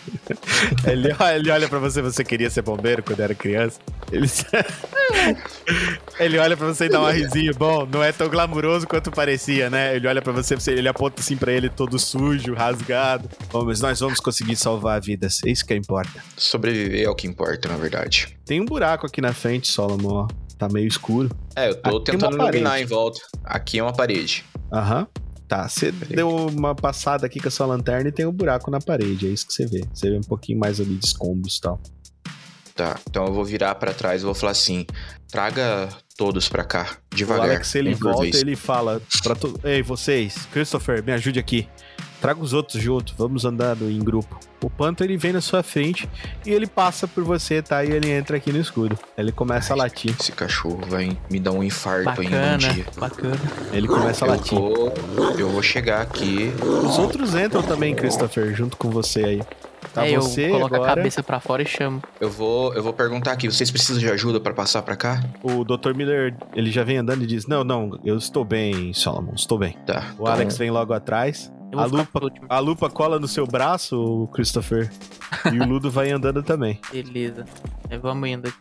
Ele, 0.87 1.15
olha- 1.19 1.37
ele 1.37 1.51
olha 1.51 1.69
pra 1.69 1.79
você, 1.79 2.03
você 2.03 2.25
queria 2.25 2.51
ser 2.51 2.63
bombeiro 2.63 3.03
quando 3.03 3.21
era 3.21 3.35
criança? 3.35 3.79
Ele, 4.11 4.27
ele 6.19 6.39
olha 6.39 6.57
pra 6.57 6.67
você 6.67 6.87
e 6.87 6.89
dá 6.89 7.01
um 7.01 7.11
risinho. 7.11 7.55
Bom, 7.55 7.87
não 7.87 8.03
é 8.03 8.13
tão 8.13 8.29
glamuroso 8.29 8.87
quanto 8.87 9.11
parecia, 9.11 9.71
né? 9.71 9.95
Ele 9.97 10.07
olha 10.07 10.21
pra 10.23 10.33
você, 10.33 10.57
ele 10.71 10.89
aponta 10.89 11.21
assim 11.21 11.37
pra 11.37 11.53
ele 11.53 11.69
todo 11.69 11.99
sujo, 11.99 12.55
rasgado. 12.55 13.29
Bom, 13.51 13.65
mas 13.65 13.81
nós 13.81 14.01
vamos 14.01 14.21
conseguir 14.21 14.57
salvar 14.57 15.01
vidas. 15.01 15.41
É 15.45 15.51
isso 15.51 15.65
que 15.65 15.75
importa. 15.75 16.23
Sobreviver 16.37 17.03
é 17.05 17.09
o 17.09 17.15
que 17.15 17.27
importa, 17.27 17.69
na 17.69 17.77
verdade. 17.77 18.37
Tem 18.45 18.61
um 18.61 18.65
buraco 18.65 19.07
aqui 19.07 19.21
na 19.21 19.33
frente, 19.33 19.69
Solomon, 19.71 20.27
ó. 20.27 20.29
Tá 20.59 20.69
meio 20.69 20.87
escuro. 20.87 21.31
É, 21.57 21.71
eu 21.71 21.75
tô 21.81 21.97
Aqui 21.97 22.11
é 22.11 22.13
tentando 22.13 22.37
iluminar 22.37 22.81
em 22.81 22.85
volta. 22.85 23.21
Aqui 23.45 23.79
é 23.79 23.83
uma 23.83 23.93
parede. 23.93 24.45
Aham. 24.73 25.07
Tá, 25.53 25.69
você 25.69 25.93
deu 25.93 26.35
uma 26.47 26.75
passada 26.75 27.27
aqui 27.27 27.39
com 27.39 27.49
a 27.49 27.51
sua 27.51 27.67
lanterna 27.67 28.09
e 28.09 28.13
tem 28.13 28.25
um 28.25 28.33
buraco 28.33 28.71
na 28.71 28.81
parede, 28.81 29.27
é 29.27 29.31
isso 29.31 29.47
que 29.47 29.53
você 29.53 29.67
vê. 29.67 29.85
Você 29.93 30.09
vê 30.09 30.17
um 30.17 30.23
pouquinho 30.23 30.59
mais 30.59 30.81
ali 30.81 30.95
de 30.95 31.05
escombros 31.05 31.59
e 31.59 31.61
tal. 31.61 31.79
Tá, 32.75 32.99
então 33.07 33.27
eu 33.27 33.35
vou 33.35 33.45
virar 33.45 33.75
pra 33.75 33.93
trás 33.93 34.23
e 34.23 34.25
vou 34.25 34.33
falar 34.33 34.53
assim: 34.53 34.87
traga 35.29 35.91
todos 36.17 36.49
pra 36.49 36.65
cá, 36.65 36.97
O 37.13 37.15
devagar. 37.15 37.51
Alex, 37.51 37.75
ele 37.75 37.95
um 37.95 37.99
volta 37.99 38.23
vez. 38.23 38.37
e 38.37 38.39
ele 38.39 38.57
fala 38.57 39.03
pra 39.23 39.35
todos: 39.35 39.63
Ei, 39.63 39.83
vocês, 39.83 40.47
Christopher, 40.51 41.05
me 41.05 41.13
ajude 41.13 41.39
aqui. 41.39 41.69
Traga 42.23 42.41
os 42.41 42.53
outros 42.53 42.81
junto, 42.81 43.15
vamos 43.19 43.45
andando 43.45 43.91
em 43.91 43.99
grupo. 43.99 44.39
O 44.63 44.71
Panto 44.71 45.03
ele 45.03 45.17
vem 45.17 45.33
na 45.33 45.41
sua 45.41 45.61
frente 45.61 46.09
e 46.47 46.51
ele 46.51 46.69
passa 46.69 47.09
por 47.09 47.25
você, 47.25 47.61
tá? 47.61 47.85
E 47.85 47.91
ele 47.91 48.09
entra 48.13 48.37
aqui 48.37 48.53
no 48.53 48.61
escuro. 48.61 48.97
Ele 49.19 49.33
começa 49.33 49.75
a 49.75 49.77
latir. 49.77 50.15
Esse 50.19 50.31
cachorro 50.31 50.83
vai 50.89 51.19
me 51.29 51.41
dar 51.41 51.51
um 51.51 51.65
infarto 51.65 52.09
ainda 52.21 52.23
um 52.23 52.41
Bacana, 52.53 52.59
dia. 52.59 52.87
bacana. 52.97 53.41
Ele 53.73 53.89
começa 53.89 54.25
a 54.25 54.29
Eu 54.29 54.33
latir. 54.33 54.57
vou, 54.57 54.95
eu 55.37 55.49
vou 55.51 55.63
chegar 55.65 56.01
aqui. 56.01 56.53
Os 56.87 56.97
outros 56.97 57.35
entram 57.35 57.61
também, 57.61 57.93
Christopher, 57.93 58.55
junto 58.55 58.77
com 58.77 58.89
você 58.89 59.25
aí. 59.25 59.43
Tá 59.93 60.07
é, 60.07 60.15
você 60.15 60.47
eu 60.47 60.51
coloco 60.53 60.75
agora. 60.77 60.93
a 60.93 60.95
cabeça 60.95 61.25
pra 61.25 61.41
fora 61.41 61.61
e 61.61 61.67
chamo. 61.67 62.01
Eu 62.21 62.31
vou, 62.31 62.73
eu 62.73 62.85
vou 62.85 62.93
perguntar 62.93 63.33
aqui: 63.33 63.51
vocês 63.51 63.69
precisam 63.69 63.99
de 63.99 64.09
ajuda 64.09 64.39
pra 64.39 64.55
passar 64.55 64.81
pra 64.83 64.95
cá? 64.95 65.21
O 65.43 65.65
Dr. 65.65 65.93
Miller, 65.93 66.37
ele 66.55 66.71
já 66.71 66.85
vem 66.85 66.99
andando 66.99 67.25
e 67.25 67.27
diz: 67.27 67.49
Não, 67.49 67.65
não, 67.65 67.99
eu 68.05 68.17
estou 68.17 68.45
bem, 68.45 68.93
Solomon, 68.95 69.33
estou 69.35 69.59
bem. 69.59 69.77
Tá. 69.85 70.15
O 70.19 70.29
Alex 70.29 70.57
vem 70.57 70.71
logo 70.71 70.93
atrás. 70.93 71.53
A 71.75 71.85
lupa, 71.87 72.21
a 72.49 72.59
lupa 72.59 72.91
cola 72.91 73.19
no 73.19 73.27
seu 73.29 73.47
braço, 73.47 74.29
Christopher. 74.33 74.91
e 75.53 75.59
o 75.59 75.67
Ludo 75.67 75.91
vai 75.91 76.11
andando 76.11 76.43
também. 76.43 76.79
Beleza. 76.93 77.45
É, 77.89 77.97
vamos 77.99 78.29
indo. 78.29 78.53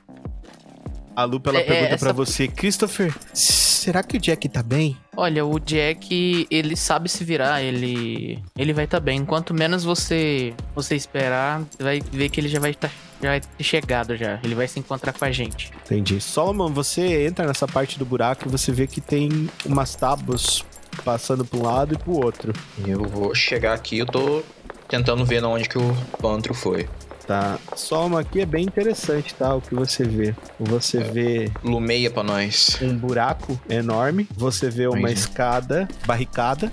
A 1.16 1.24
lupa 1.26 1.49
ela 1.49 1.59
É, 1.59 1.62
é, 1.62 1.66
pergunta 1.66 1.95
essa- 1.95 2.05
pra 2.05 2.14
você: 2.14 2.47
Christopher, 2.47 3.14
será 3.34 4.01
que 4.01 4.16
o 4.16 4.20
Jack 4.20 4.47
tá 4.47 4.64
bem? 4.64 4.95
Olha, 5.18 5.45
o 5.45 5.59
Jack, 5.59 6.47
ele 6.49 6.76
sabe 6.78 7.09
se 7.09 7.24
virar, 7.26 7.62
ele 7.62 8.41
ele 8.57 8.72
vai 8.72 8.86
estar 8.86 8.99
bem. 9.01 9.26
Quanto 9.26 9.53
menos 9.53 9.84
você 9.84 10.53
você 10.74 10.95
esperar, 10.95 11.59
você 11.70 11.84
vai 11.84 11.99
ver 11.99 12.30
que 12.30 12.39
ele 12.39 12.47
já 12.47 12.59
vai 12.59 12.72
estar 12.72 12.89
já 13.22 13.30
vai 13.30 13.41
ter 13.41 13.64
chegado 13.64 14.16
já. 14.16 14.39
Ele 14.41 14.55
vai 14.55 14.68
se 14.68 14.80
encontrar 14.80 15.12
com 15.14 15.26
a 15.26 15.32
gente. 15.32 15.70
Entendi. 15.86 16.20
Solomon, 16.22 16.70
você 16.74 17.28
entra 17.28 17.45
nessa 17.45 17.68
parte 17.68 17.99
do 17.99 18.05
buraco 18.05 18.47
e 18.47 18.49
você 18.51 18.72
vê 18.72 18.88
que 18.88 18.99
tem 19.01 19.49
umas 19.66 19.93
tábuas 19.95 20.64
passando 21.04 21.46
pra 21.46 21.60
um 21.60 21.64
lado 21.64 21.94
e 21.94 21.98
pro 21.98 22.14
outro. 22.14 22.54
Eu 22.86 23.04
vou 23.04 23.34
chegar 23.36 23.74
aqui, 23.74 24.00
eu 24.00 24.06
tô 24.06 24.44
tentando 24.88 25.26
ver 25.26 25.44
onde 25.44 25.68
que 25.70 25.78
o 25.78 25.96
pantro 26.22 26.54
foi. 26.54 26.88
Tá. 27.28 27.58
Solomon, 27.76 28.18
aqui 28.18 28.42
é 28.42 28.46
bem 28.46 28.64
interessante, 28.66 29.34
tá? 29.36 29.56
O 29.56 29.62
que 29.62 29.74
você 29.74 30.04
vê. 30.04 30.36
Você 30.60 31.00
vê 31.04 31.52
Lumeia 31.64 32.10
pra 32.10 32.24
nós. 32.24 32.78
um 32.82 32.98
buraco 32.98 33.60
enorme, 33.70 34.28
você 34.36 34.70
vê 34.70 34.88
uma 34.88 34.98
Entendi. 35.00 35.14
escada 35.14 35.88
barricada 36.06 36.72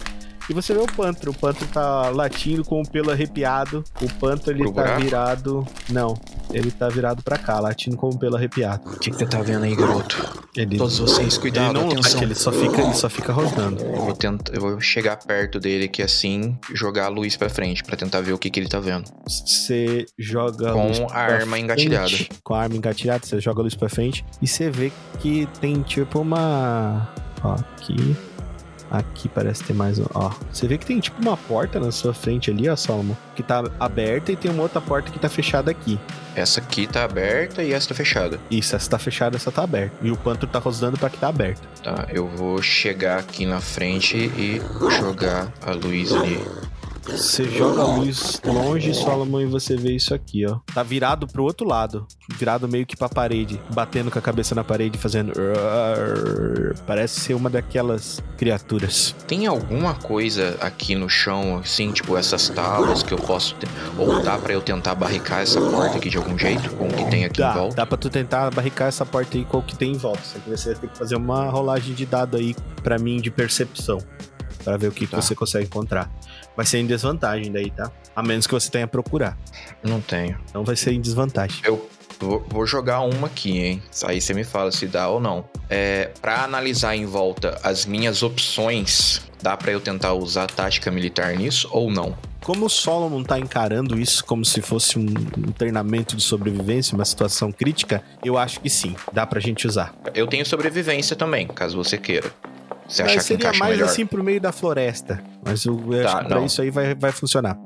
e 0.50 0.54
você 0.54 0.72
vê 0.72 0.80
o 0.80 0.86
pantro. 0.86 1.30
O 1.30 1.34
pantro 1.34 1.66
tá 1.66 2.08
latindo 2.08 2.64
com 2.64 2.80
o 2.80 2.88
pelo 2.88 3.10
arrepiado. 3.12 3.84
O 4.00 4.08
pantro 4.14 4.50
ele 4.50 4.62
Pro 4.64 4.72
tá 4.72 4.82
buraco? 4.82 5.00
virado. 5.02 5.66
Não, 5.90 6.18
ele 6.52 6.70
tá 6.70 6.88
virado 6.88 7.22
pra 7.22 7.36
cá, 7.38 7.60
latindo 7.60 7.96
com 7.96 8.08
o 8.08 8.18
pelo 8.18 8.36
arrepiado. 8.36 8.88
O 8.90 8.98
que, 8.98 9.10
que 9.10 9.16
você 9.16 9.26
tá 9.26 9.40
vendo 9.42 9.64
aí, 9.64 9.74
garoto? 9.74 10.46
Ele, 10.56 10.76
Todos 10.76 10.98
vocês, 10.98 11.34
ele 11.34 11.40
cuidado, 11.40 11.74
não 11.74 11.88
atenção. 11.88 12.12
late, 12.12 12.24
ele 12.24 12.34
só 12.34 12.52
fica, 12.52 12.80
ele 12.82 12.94
só 12.94 13.08
fica 13.08 13.32
rosnando. 13.32 13.82
Eu 13.84 14.00
vou, 14.00 14.14
tentar, 14.14 14.54
eu 14.54 14.60
vou 14.60 14.80
chegar 14.80 15.16
perto 15.16 15.60
dele 15.60 15.84
aqui 15.84 16.02
assim, 16.02 16.58
jogar 16.74 17.06
a 17.06 17.08
luz 17.08 17.36
pra 17.36 17.48
frente, 17.48 17.82
pra 17.84 17.96
tentar 17.96 18.20
ver 18.20 18.32
o 18.32 18.38
que, 18.38 18.50
que 18.50 18.58
ele 18.58 18.68
tá 18.68 18.80
vendo. 18.80 19.10
Você 19.26 20.06
joga 20.18 20.72
Com 20.72 20.86
luz 20.88 21.00
a 21.00 21.06
pra 21.06 21.18
arma 21.18 21.38
frente, 21.52 21.64
engatilhada. 21.64 22.16
Com 22.42 22.54
a 22.54 22.62
arma 22.62 22.76
engatilhada, 22.76 23.24
você 23.26 23.40
joga 23.40 23.60
a 23.60 23.64
luz 23.64 23.74
pra 23.74 23.88
frente 23.88 24.24
e 24.40 24.46
você 24.46 24.70
vê 24.70 24.90
que 25.18 25.46
tem 25.60 25.82
tipo 25.82 26.20
uma. 26.20 27.12
Ó, 27.44 27.52
aqui. 27.52 28.16
Aqui 28.90 29.28
parece 29.28 29.62
ter 29.64 29.74
mais 29.74 29.98
um. 29.98 30.06
Ó, 30.14 30.30
você 30.50 30.66
vê 30.66 30.78
que 30.78 30.86
tem 30.86 30.98
tipo 30.98 31.20
uma 31.20 31.36
porta 31.36 31.78
na 31.78 31.92
sua 31.92 32.14
frente 32.14 32.50
ali, 32.50 32.68
ó, 32.70 32.74
Solomon, 32.74 33.14
que 33.36 33.42
tá 33.42 33.62
aberta 33.78 34.32
e 34.32 34.36
tem 34.36 34.50
uma 34.50 34.62
outra 34.62 34.80
porta 34.80 35.10
que 35.10 35.18
tá 35.18 35.28
fechada 35.28 35.70
aqui. 35.70 36.00
Essa 36.38 36.60
aqui 36.60 36.86
tá 36.86 37.02
aberta 37.02 37.64
e 37.64 37.72
essa 37.72 37.88
tá 37.88 37.94
fechada. 37.96 38.38
Isso, 38.48 38.76
essa 38.76 38.88
tá 38.88 38.98
fechada, 38.98 39.36
essa 39.36 39.50
tá 39.50 39.64
aberta. 39.64 39.96
E 40.00 40.10
o 40.10 40.16
pantro 40.16 40.46
tá 40.46 40.60
rosnando 40.60 40.96
pra 40.96 41.10
que 41.10 41.18
tá 41.18 41.28
aberta. 41.28 41.60
Tá, 41.82 42.06
eu 42.12 42.28
vou 42.28 42.62
chegar 42.62 43.18
aqui 43.18 43.44
na 43.44 43.60
frente 43.60 44.16
e 44.16 44.62
jogar 45.00 45.52
a 45.60 45.72
luz 45.72 46.12
ali. 46.12 46.40
Você 47.08 47.44
joga 47.44 47.82
a 47.82 47.86
luz 47.96 48.40
longe, 48.44 48.90
e 48.90 49.46
você 49.46 49.76
vê 49.76 49.92
isso 49.94 50.14
aqui, 50.14 50.46
ó. 50.46 50.58
Tá 50.72 50.82
virado 50.82 51.26
pro 51.26 51.42
outro 51.42 51.66
lado. 51.66 52.06
Virado 52.36 52.68
meio 52.68 52.86
que 52.86 52.96
pra 52.96 53.08
parede. 53.08 53.60
Batendo 53.74 54.10
com 54.10 54.18
a 54.18 54.22
cabeça 54.22 54.54
na 54.54 54.62
parede, 54.62 54.98
fazendo. 54.98 55.32
Parece 56.86 57.20
ser 57.20 57.34
uma 57.34 57.48
daquelas 57.50 58.22
criaturas. 58.36 59.14
Tem 59.26 59.46
alguma 59.46 59.94
coisa 59.94 60.56
aqui 60.60 60.94
no 60.94 61.08
chão, 61.08 61.58
assim, 61.58 61.90
tipo 61.92 62.16
essas 62.16 62.48
tábuas 62.48 63.02
que 63.02 63.12
eu 63.12 63.18
posso. 63.18 63.54
te- 63.56 63.66
Ou 63.98 64.22
dá 64.22 64.38
pra 64.38 64.52
eu 64.52 64.60
tentar 64.60 64.94
barricar 64.94 65.40
essa 65.40 65.60
porta 65.60 65.96
aqui 65.96 66.08
de 66.10 66.16
algum 66.16 66.38
jeito? 66.38 66.70
Com 66.76 66.86
o 66.86 66.92
que 66.92 67.04
tem 67.10 67.24
aqui 67.24 67.40
em 67.40 67.44
Dá, 67.44 67.52
volta? 67.54 67.76
dá 67.76 67.86
pra 67.86 67.96
tu 67.98 68.08
tentar 68.10 68.50
barricar 68.50 68.88
essa 68.88 69.04
porta 69.06 69.36
aí 69.36 69.44
com 69.44 69.58
o 69.58 69.62
que 69.62 69.76
tem 69.76 69.92
em 69.92 69.96
volta. 69.98 70.20
Só 70.22 70.38
que 70.38 70.50
você 70.50 70.72
vai 70.72 70.80
ter 70.82 70.88
que 70.88 70.98
fazer 70.98 71.16
uma 71.16 71.48
rolagem 71.50 71.94
de 71.94 72.06
dado 72.06 72.36
aí 72.36 72.54
pra 72.82 72.98
mim 72.98 73.20
de 73.20 73.30
percepção. 73.30 73.98
Pra 74.64 74.76
ver 74.76 74.88
o 74.88 74.92
que, 74.92 75.06
que 75.06 75.12
Tá. 75.12 75.22
você 75.22 75.34
consegue 75.34 75.66
encontrar. 75.66 76.10
Vai 76.58 76.66
ser 76.66 76.78
em 76.78 76.86
desvantagem 76.86 77.52
daí, 77.52 77.70
tá? 77.70 77.88
A 78.16 78.20
menos 78.20 78.44
que 78.44 78.52
você 78.52 78.68
tenha 78.68 78.88
procurar. 78.88 79.38
Não 79.80 80.00
tenho. 80.00 80.36
Então 80.50 80.64
vai 80.64 80.74
ser 80.74 80.92
em 80.92 81.00
desvantagem. 81.00 81.60
Eu 81.64 81.88
vou, 82.18 82.66
jogar 82.66 82.98
uma 83.02 83.28
aqui, 83.28 83.60
hein? 83.60 83.82
Aí 84.04 84.20
você 84.20 84.34
me 84.34 84.42
fala 84.42 84.72
se 84.72 84.88
dá 84.88 85.08
ou 85.08 85.20
não. 85.20 85.48
É, 85.70 86.10
pra 86.20 86.42
analisar 86.42 86.96
em 86.96 87.06
volta 87.06 87.60
as 87.62 87.86
minhas 87.86 88.24
opções, 88.24 89.22
dá 89.40 89.56
pra 89.56 89.70
eu 89.70 89.80
tentar 89.80 90.14
usar 90.14 90.48
tática 90.48 90.90
militar 90.90 91.36
nisso 91.36 91.68
ou 91.70 91.92
não? 91.92 92.18
Como 92.42 92.66
o 92.66 92.68
Solomon 92.68 93.22
tá 93.22 93.38
encarando 93.38 93.96
isso 93.96 94.24
como 94.24 94.44
se 94.44 94.60
fosse 94.60 94.98
um, 94.98 95.06
um 95.06 95.52
treinamento 95.52 96.16
de 96.16 96.22
sobrevivência, 96.24 96.92
uma 96.96 97.04
situação 97.04 97.52
crítica, 97.52 98.02
eu 98.24 98.36
acho 98.36 98.58
que 98.58 98.68
sim, 98.68 98.96
dá 99.12 99.24
pra 99.24 99.38
gente 99.38 99.64
usar. 99.64 99.94
Eu 100.12 100.26
tenho 100.26 100.44
sobrevivência 100.44 101.14
também, 101.14 101.46
caso 101.46 101.76
você 101.76 101.96
queira. 101.96 102.32
Você 102.88 103.02
Mas 103.02 103.10
achar 103.12 103.18
que 103.20 103.24
seria 103.26 103.52
mais 103.58 103.72
melhor? 103.76 103.84
assim 103.90 104.06
pro 104.06 104.24
meio 104.24 104.40
da 104.40 104.50
floresta. 104.50 105.22
Mas 105.44 105.64
eu, 105.64 105.74
eu 105.92 106.02
Tá, 106.02 106.08
acho 106.08 106.18
que 106.22 106.24
pra 106.28 106.38
não. 106.38 106.46
isso 106.46 106.62
aí 106.62 106.70
vai, 106.70 106.94
vai 106.94 107.12
funcionar. 107.12 107.56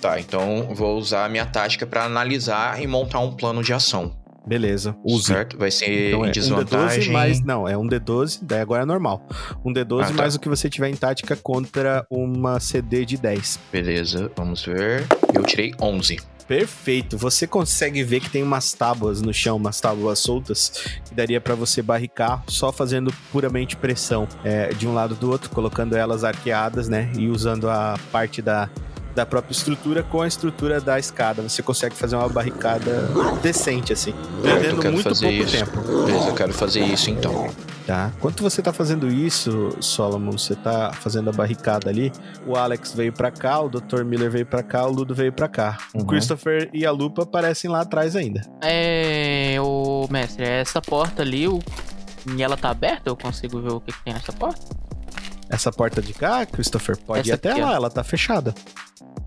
Tá, 0.00 0.18
então 0.20 0.68
vou 0.74 0.96
usar 0.98 1.24
a 1.24 1.28
minha 1.28 1.44
tática 1.46 1.86
pra 1.86 2.04
analisar 2.04 2.80
e 2.82 2.86
montar 2.86 3.18
um 3.20 3.32
plano 3.32 3.62
de 3.62 3.72
ação. 3.72 4.12
Beleza, 4.46 4.94
use. 5.04 5.24
Certo? 5.26 5.58
Vai 5.58 5.70
ser 5.72 5.86
Então 6.08 6.20
em 6.20 6.28
é 6.28 6.28
um 6.28 6.30
D12 6.30 6.32
desvantagem. 6.32 7.12
mais. 7.12 7.40
Não, 7.44 7.66
é 7.66 7.76
um 7.76 7.86
D12, 7.88 8.38
daí 8.42 8.60
agora 8.60 8.82
é 8.82 8.86
normal. 8.86 9.26
Um 9.64 9.72
D12 9.72 10.02
Ah, 10.04 10.06
tá. 10.06 10.12
mais 10.12 10.36
o 10.36 10.38
que 10.40 10.48
você 10.48 10.70
tiver 10.70 10.88
em 10.88 10.94
tática 10.94 11.34
contra 11.34 12.06
uma 12.08 12.60
CD 12.60 13.04
de 13.04 13.16
10. 13.16 13.58
Beleza, 13.72 14.30
vamos 14.36 14.64
ver. 14.64 15.04
Eu 15.34 15.42
tirei 15.42 15.74
11. 15.80 16.18
Perfeito. 16.46 17.18
Você 17.18 17.46
consegue 17.46 18.02
ver 18.04 18.20
que 18.20 18.30
tem 18.30 18.42
umas 18.42 18.72
tábuas 18.72 19.20
no 19.20 19.34
chão, 19.34 19.56
umas 19.56 19.80
tábuas 19.80 20.18
soltas, 20.20 20.70
que 21.04 21.14
daria 21.14 21.40
pra 21.40 21.54
você 21.54 21.82
barricar 21.82 22.42
só 22.46 22.72
fazendo 22.72 23.12
puramente 23.32 23.76
pressão 23.76 24.28
é, 24.44 24.68
de 24.68 24.86
um 24.86 24.94
lado 24.94 25.14
do 25.14 25.30
outro, 25.30 25.50
colocando 25.50 25.96
elas 25.96 26.22
arqueadas, 26.22 26.88
né? 26.88 27.10
E 27.16 27.28
usando 27.28 27.68
a 27.68 27.98
parte 28.12 28.40
da, 28.40 28.70
da 29.16 29.24
própria 29.24 29.52
estrutura 29.52 30.02
com 30.02 30.20
a 30.20 30.28
estrutura 30.28 30.78
da 30.80 30.98
escada. 30.98 31.40
Você 31.42 31.62
consegue 31.62 31.94
fazer 31.96 32.14
uma 32.16 32.28
barricada 32.28 33.08
decente, 33.42 33.92
assim. 33.92 34.10
Eu 34.36 34.42
Perdendo 34.42 34.80
quero 34.82 34.92
muito 34.94 35.08
fazer 35.08 35.26
pouco 35.26 35.42
isso. 35.42 35.56
tempo. 35.56 36.04
Beleza, 36.04 36.28
eu 36.28 36.34
quero 36.34 36.52
fazer 36.52 36.80
isso 36.84 37.10
então. 37.10 37.48
Tá. 37.86 38.10
Enquanto 38.18 38.42
você 38.42 38.60
tá 38.60 38.72
fazendo 38.72 39.08
isso, 39.08 39.70
Solomon, 39.80 40.32
você 40.32 40.54
tá 40.56 40.92
fazendo 40.92 41.30
a 41.30 41.32
barricada 41.32 41.88
ali, 41.88 42.12
o 42.44 42.56
Alex 42.56 42.92
veio 42.92 43.12
pra 43.12 43.30
cá, 43.30 43.60
o 43.60 43.68
Dr. 43.70 44.04
Miller 44.04 44.30
veio 44.30 44.44
pra 44.44 44.62
cá, 44.62 44.84
o 44.86 44.90
Ludo 44.92 45.14
veio 45.14 45.32
pra 45.32 45.48
cá. 45.48 45.78
O 45.94 46.00
Uhum. 46.00 46.04
Christopher 46.06 46.68
e 46.74 46.84
a 46.84 46.90
Lupa 46.90 47.22
aparecem 47.22 47.70
lá 47.70 47.80
atrás 47.80 48.14
ainda. 48.16 48.42
É, 48.60 49.56
o 49.60 50.06
mestre, 50.10 50.44
essa 50.44 50.82
porta 50.82 51.22
ali, 51.22 51.46
o... 51.48 51.60
e 52.36 52.42
ela 52.42 52.56
tá 52.56 52.70
aberta? 52.70 53.08
Eu 53.08 53.16
consigo 53.16 53.60
ver 53.62 53.72
o 53.72 53.80
que, 53.80 53.92
que 53.92 54.04
tem 54.04 54.12
nessa 54.12 54.32
porta? 54.32 54.60
Essa 55.48 55.70
porta 55.72 56.02
de 56.02 56.12
cá, 56.12 56.44
Christopher, 56.44 56.96
pode 56.98 57.20
Essa 57.20 57.30
ir 57.30 57.32
até 57.34 57.50
aqui, 57.52 57.62
ó. 57.62 57.66
lá, 57.66 57.74
ela 57.74 57.90
tá 57.90 58.02
fechada. 58.02 58.54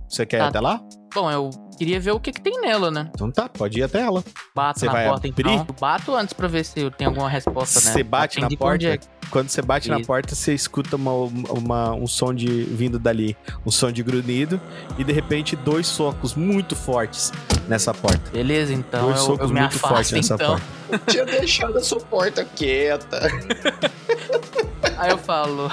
Você 0.08 0.26
quer 0.26 0.38
ir 0.38 0.40
Tá. 0.42 0.48
até 0.48 0.60
lá? 0.60 0.82
Bom, 1.14 1.30
eu 1.32 1.50
queria 1.78 2.00
ver 2.00 2.12
o 2.12 2.20
que, 2.20 2.32
que 2.32 2.42
tem 2.42 2.60
nela, 2.62 2.92
né? 2.92 3.10
Então 3.14 3.32
tá, 3.32 3.48
pode 3.50 3.80
ir 3.80 3.84
até 3.84 4.02
ela. 4.02 4.24
Bato 4.56 4.80
Você 4.80 4.86
na 4.86 4.92
vai 4.92 5.08
porta 5.08 5.28
abrir? 5.28 5.42
então. 5.52 5.66
Eu 5.68 5.76
Bato 5.80 6.16
antes 6.16 6.34
pra 6.34 6.48
ver 6.48 6.64
se 6.66 6.80
eu 6.80 6.92
tenho 6.92 7.10
alguma 7.10 7.30
resposta, 7.30 7.80
né? 7.88 7.94
Você 7.94 8.04
bate 8.04 8.40
na 8.40 8.48
com 8.50 8.56
porta? 8.56 9.00
quando 9.32 9.50
você 9.50 9.62
bate 9.62 9.90
na 9.90 9.98
Isso. 9.98 10.08
porta, 10.08 10.34
você 10.36 10.54
escuta 10.54 10.96
uma, 10.96 11.12
uma- 11.14 11.94
um 11.94 12.06
som 12.08 12.34
de 12.34 12.64
vindo 12.64 12.98
dali, 13.00 13.36
um 13.66 13.70
som 13.72 13.92
de 13.92 14.02
grunhido, 14.04 14.60
e 14.98 15.04
de 15.04 15.12
repente 15.14 15.56
dois 15.56 15.88
socos 15.88 16.34
muito 16.36 16.76
fortes 16.76 17.32
nessa 17.70 17.94
porta. 17.94 18.32
Beleza, 18.32 18.74
então 18.74 19.04
dois 19.04 19.20
eu, 19.20 19.26
socos 19.26 19.42
eu 19.42 19.54
me 19.54 19.60
muito 19.62 19.76
afasto 19.78 20.16
nessa 20.16 20.34
então. 20.34 20.60
porta. 20.90 21.06
Tinha 21.12 21.26
deixado 21.26 21.78
a 21.78 21.82
sua 21.84 22.00
porta 22.00 22.44
quieta. 22.44 23.20
Aí 24.98 25.12
eu 25.12 25.18
falo, 25.18 25.70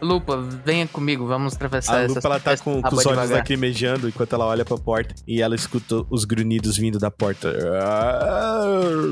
Lupa, 0.00 0.38
venha 0.64 0.86
comigo, 0.86 1.26
vamos 1.26 1.54
atravessar 1.54 1.96
A 1.98 2.02
essa 2.04 2.14
Lupa 2.14 2.28
ela 2.28 2.40
tá 2.40 2.56
com, 2.56 2.80
com 2.80 2.94
os 2.94 3.04
olhos 3.04 3.30
lacrimejando 3.30 4.08
enquanto 4.08 4.32
ela 4.34 4.46
olha 4.46 4.64
pra 4.64 4.78
porta 4.78 5.14
e 5.26 5.42
ela 5.42 5.54
escuta 5.54 6.02
os 6.08 6.24
grunhidos 6.24 6.76
vindo 6.78 6.98
da 6.98 7.10
porta. 7.10 7.52
Ah, 7.74 8.62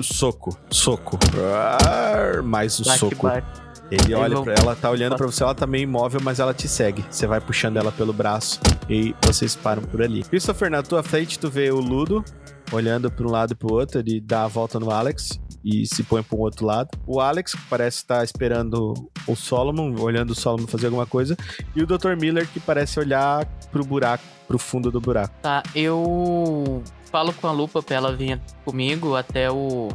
Soco, 0.03 0.57
soco. 0.71 1.19
Ah, 1.37 2.41
Mais 2.43 2.81
um 2.81 2.85
que 2.85 2.99
soco. 2.99 3.27
bate. 3.27 3.72
Ele 3.95 4.15
olha 4.15 4.35
vão- 4.37 4.45
pra 4.45 4.55
ela, 4.55 4.75
tá 4.75 4.89
olhando 4.91 5.17
pra 5.17 5.27
você, 5.27 5.43
ela 5.43 5.55
tá 5.55 5.67
meio 5.67 5.83
imóvel, 5.85 6.21
mas 6.23 6.41
ela 6.41 6.55
te 6.55 6.67
segue. 6.67 7.05
Você 7.11 7.27
vai 7.27 7.41
puxando 7.41 7.77
ela 7.77 7.93
pelo 7.93 8.13
braço 8.13 8.59
e 8.89 9.15
vocês 9.25 9.55
param 9.55 9.83
por 9.83 10.01
ali. 10.03 10.23
Christopher, 10.25 10.71
na 10.71 10.83
tua 10.83 11.03
frente 11.03 11.39
tu 11.39 11.51
vê 11.51 11.71
o 11.71 11.79
Ludo 11.79 12.25
olhando 12.73 13.11
pra 13.11 13.27
um 13.27 13.31
lado 13.31 13.53
e 13.53 13.55
pro 13.55 13.75
outro, 13.75 13.99
ele 14.01 14.19
dá 14.21 14.45
a 14.45 14.49
volta 14.49 14.81
no 14.81 14.91
Alex 14.91 15.39
e 15.63 15.87
se 15.87 16.03
põe 16.03 16.23
pro 16.23 16.39
outro 16.39 16.65
lado. 16.65 16.89
O 17.07 17.21
Alex 17.21 17.55
parece 17.69 17.99
estar 17.99 18.25
esperando 18.25 18.95
o 19.27 19.37
Solomon, 19.37 19.95
olhando 20.01 20.31
o 20.31 20.35
Solomon 20.35 20.67
fazer 20.67 20.87
alguma 20.87 21.05
coisa, 21.07 21.37
e 21.77 21.83
o 21.83 21.87
Dr. 21.87 22.17
Miller 22.19 22.49
que 22.49 22.59
parece 22.59 22.99
olhar 22.99 23.45
pro 23.71 23.85
buraco, 23.85 24.25
pro 24.49 24.59
fundo 24.59 24.91
do 24.91 25.01
buraco. 25.03 25.35
Tá, 25.43 25.63
eu 25.75 26.83
falo 27.11 27.33
com 27.35 27.47
a 27.47 27.53
Lupa 27.53 27.83
pra 27.83 27.97
ela 27.97 28.17
vir 28.17 28.41
comigo 28.65 29.15
até 29.15 29.51
o 29.51 29.89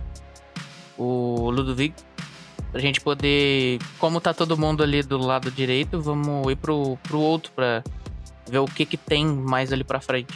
o 0.99 1.49
Ludovic 1.51 1.93
pra 2.71 2.81
gente 2.81 3.01
poder, 3.01 3.79
como 3.99 4.19
tá 4.19 4.33
todo 4.33 4.57
mundo 4.57 4.83
ali 4.83 5.01
do 5.01 5.17
lado 5.17 5.49
direito, 5.51 6.01
vamos 6.01 6.51
ir 6.51 6.55
pro, 6.55 6.97
pro 7.03 7.19
outro 7.19 7.51
pra 7.55 7.83
ver 8.49 8.59
o 8.59 8.65
que 8.65 8.85
que 8.85 8.97
tem 8.97 9.25
mais 9.25 9.71
ali 9.73 9.83
pra 9.83 9.99
frente. 9.99 10.33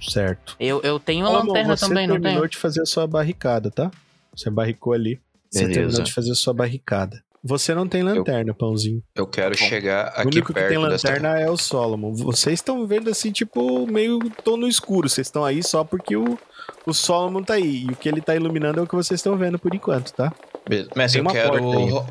Certo. 0.00 0.56
Eu, 0.58 0.80
eu 0.82 0.98
tenho 0.98 1.24
uma 1.24 1.30
Solomon, 1.30 1.48
lanterna 1.48 1.76
você 1.76 1.88
também, 1.88 2.06
não 2.06 2.14
terminou 2.14 2.40
tenho? 2.40 2.50
de 2.50 2.56
fazer 2.56 2.82
a 2.82 2.86
sua 2.86 3.06
barricada, 3.06 3.70
tá? 3.70 3.90
Você 4.34 4.50
barricou 4.50 4.92
ali. 4.92 5.20
Você 5.50 5.60
Beleza. 5.60 5.80
terminou 5.80 6.02
de 6.02 6.12
fazer 6.12 6.32
a 6.32 6.34
sua 6.34 6.54
barricada. 6.54 7.22
Você 7.46 7.74
não 7.74 7.86
tem 7.86 8.02
lanterna, 8.02 8.54
pãozinho. 8.54 9.02
Eu 9.14 9.26
quero 9.26 9.54
chegar 9.54 10.06
O 10.16 10.20
aqui 10.20 10.28
único 10.28 10.54
que 10.54 10.54
tem 10.58 10.68
perto 10.70 10.88
dessa... 10.88 11.08
lanterna 11.08 11.38
é 11.38 11.50
o 11.50 11.58
Solomon. 11.58 12.14
Vocês 12.14 12.54
estão 12.54 12.86
vendo 12.86 13.10
assim, 13.10 13.30
tipo, 13.30 13.86
meio 13.86 14.18
tom 14.42 14.56
no 14.56 14.66
escuro. 14.66 15.10
Vocês 15.10 15.26
estão 15.26 15.44
aí 15.44 15.62
só 15.62 15.84
porque 15.84 16.16
o, 16.16 16.38
o 16.86 16.94
Solomon 16.94 17.42
tá 17.42 17.54
aí. 17.54 17.84
E 17.84 17.92
o 17.92 17.96
que 17.96 18.08
ele 18.08 18.22
tá 18.22 18.34
iluminando 18.34 18.80
é 18.80 18.82
o 18.82 18.86
que 18.86 18.94
vocês 18.94 19.20
estão 19.20 19.36
vendo 19.36 19.58
por 19.58 19.74
enquanto, 19.74 20.10
tá? 20.12 20.32
Beleza. 20.68 20.90
Mestre, 20.96 21.20
eu 21.20 21.26
quero... 21.26 22.06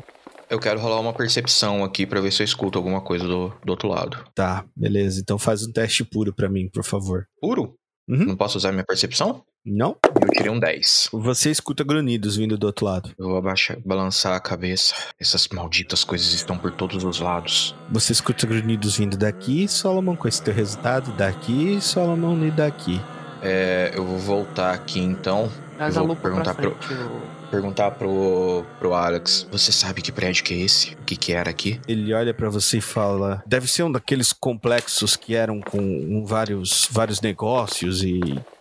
Eu 0.50 0.60
quero 0.60 0.78
rolar 0.78 1.00
uma 1.00 1.12
percepção 1.14 1.82
aqui 1.82 2.04
pra 2.06 2.20
ver 2.20 2.30
se 2.30 2.42
eu 2.42 2.44
escuto 2.44 2.78
alguma 2.78 3.00
coisa 3.00 3.26
do, 3.26 3.48
do 3.64 3.70
outro 3.70 3.88
lado. 3.88 4.24
Tá, 4.34 4.64
beleza. 4.76 5.20
Então 5.20 5.38
faz 5.38 5.66
um 5.66 5.72
teste 5.72 6.04
puro 6.04 6.34
pra 6.34 6.48
mim, 6.50 6.68
por 6.68 6.84
favor. 6.84 7.26
Puro? 7.40 7.74
Uhum. 8.06 8.26
Não 8.26 8.36
posso 8.36 8.58
usar 8.58 8.70
minha 8.70 8.84
percepção? 8.84 9.42
Não? 9.64 9.96
Eu 10.20 10.28
tirei 10.28 10.50
um 10.50 10.60
10. 10.60 11.08
Você 11.12 11.50
escuta 11.50 11.82
grunhidos 11.82 12.36
vindo 12.36 12.58
do 12.58 12.66
outro 12.66 12.84
lado. 12.84 13.10
Eu 13.18 13.28
vou 13.28 13.38
abaixar, 13.38 13.78
balançar 13.84 14.34
a 14.34 14.38
cabeça. 14.40 14.94
Essas 15.18 15.48
malditas 15.48 16.04
coisas 16.04 16.30
estão 16.34 16.58
por 16.58 16.70
todos 16.70 17.02
os 17.02 17.18
lados. 17.18 17.74
Você 17.90 18.12
escuta 18.12 18.46
grunhidos 18.46 18.98
vindo 18.98 19.16
daqui, 19.16 19.66
Solomon, 19.66 20.14
com 20.14 20.28
esse 20.28 20.42
teu 20.42 20.52
resultado. 20.52 21.10
Daqui, 21.12 21.80
Solomon, 21.80 22.44
e 22.44 22.50
daqui. 22.50 23.00
É, 23.40 23.92
eu 23.94 24.04
vou 24.04 24.18
voltar 24.18 24.74
aqui 24.74 25.00
então. 25.00 25.50
Traz 25.78 25.96
eu 25.96 26.02
a 26.02 26.06
vou 26.06 26.14
pra 26.14 26.30
perguntar 26.30 26.54
pro- 26.54 26.76
frente. 26.76 26.92
o- 27.02 27.33
Perguntar 27.50 27.92
pro, 27.92 28.64
pro 28.78 28.94
Alex. 28.94 29.46
Você 29.50 29.70
sabe 29.70 30.02
que 30.02 30.10
prédio 30.10 30.42
que 30.44 30.54
é 30.54 30.58
esse? 30.58 30.94
O 30.94 31.04
que 31.04 31.16
que 31.16 31.32
era 31.32 31.50
aqui? 31.50 31.80
Ele 31.86 32.12
olha 32.12 32.34
pra 32.34 32.48
você 32.48 32.78
e 32.78 32.80
fala: 32.80 33.42
Deve 33.46 33.68
ser 33.68 33.84
um 33.84 33.92
daqueles 33.92 34.32
complexos 34.32 35.14
que 35.16 35.34
eram 35.36 35.60
com 35.60 36.24
vários, 36.26 36.88
vários 36.90 37.20
negócios 37.20 38.02
e, 38.02 38.18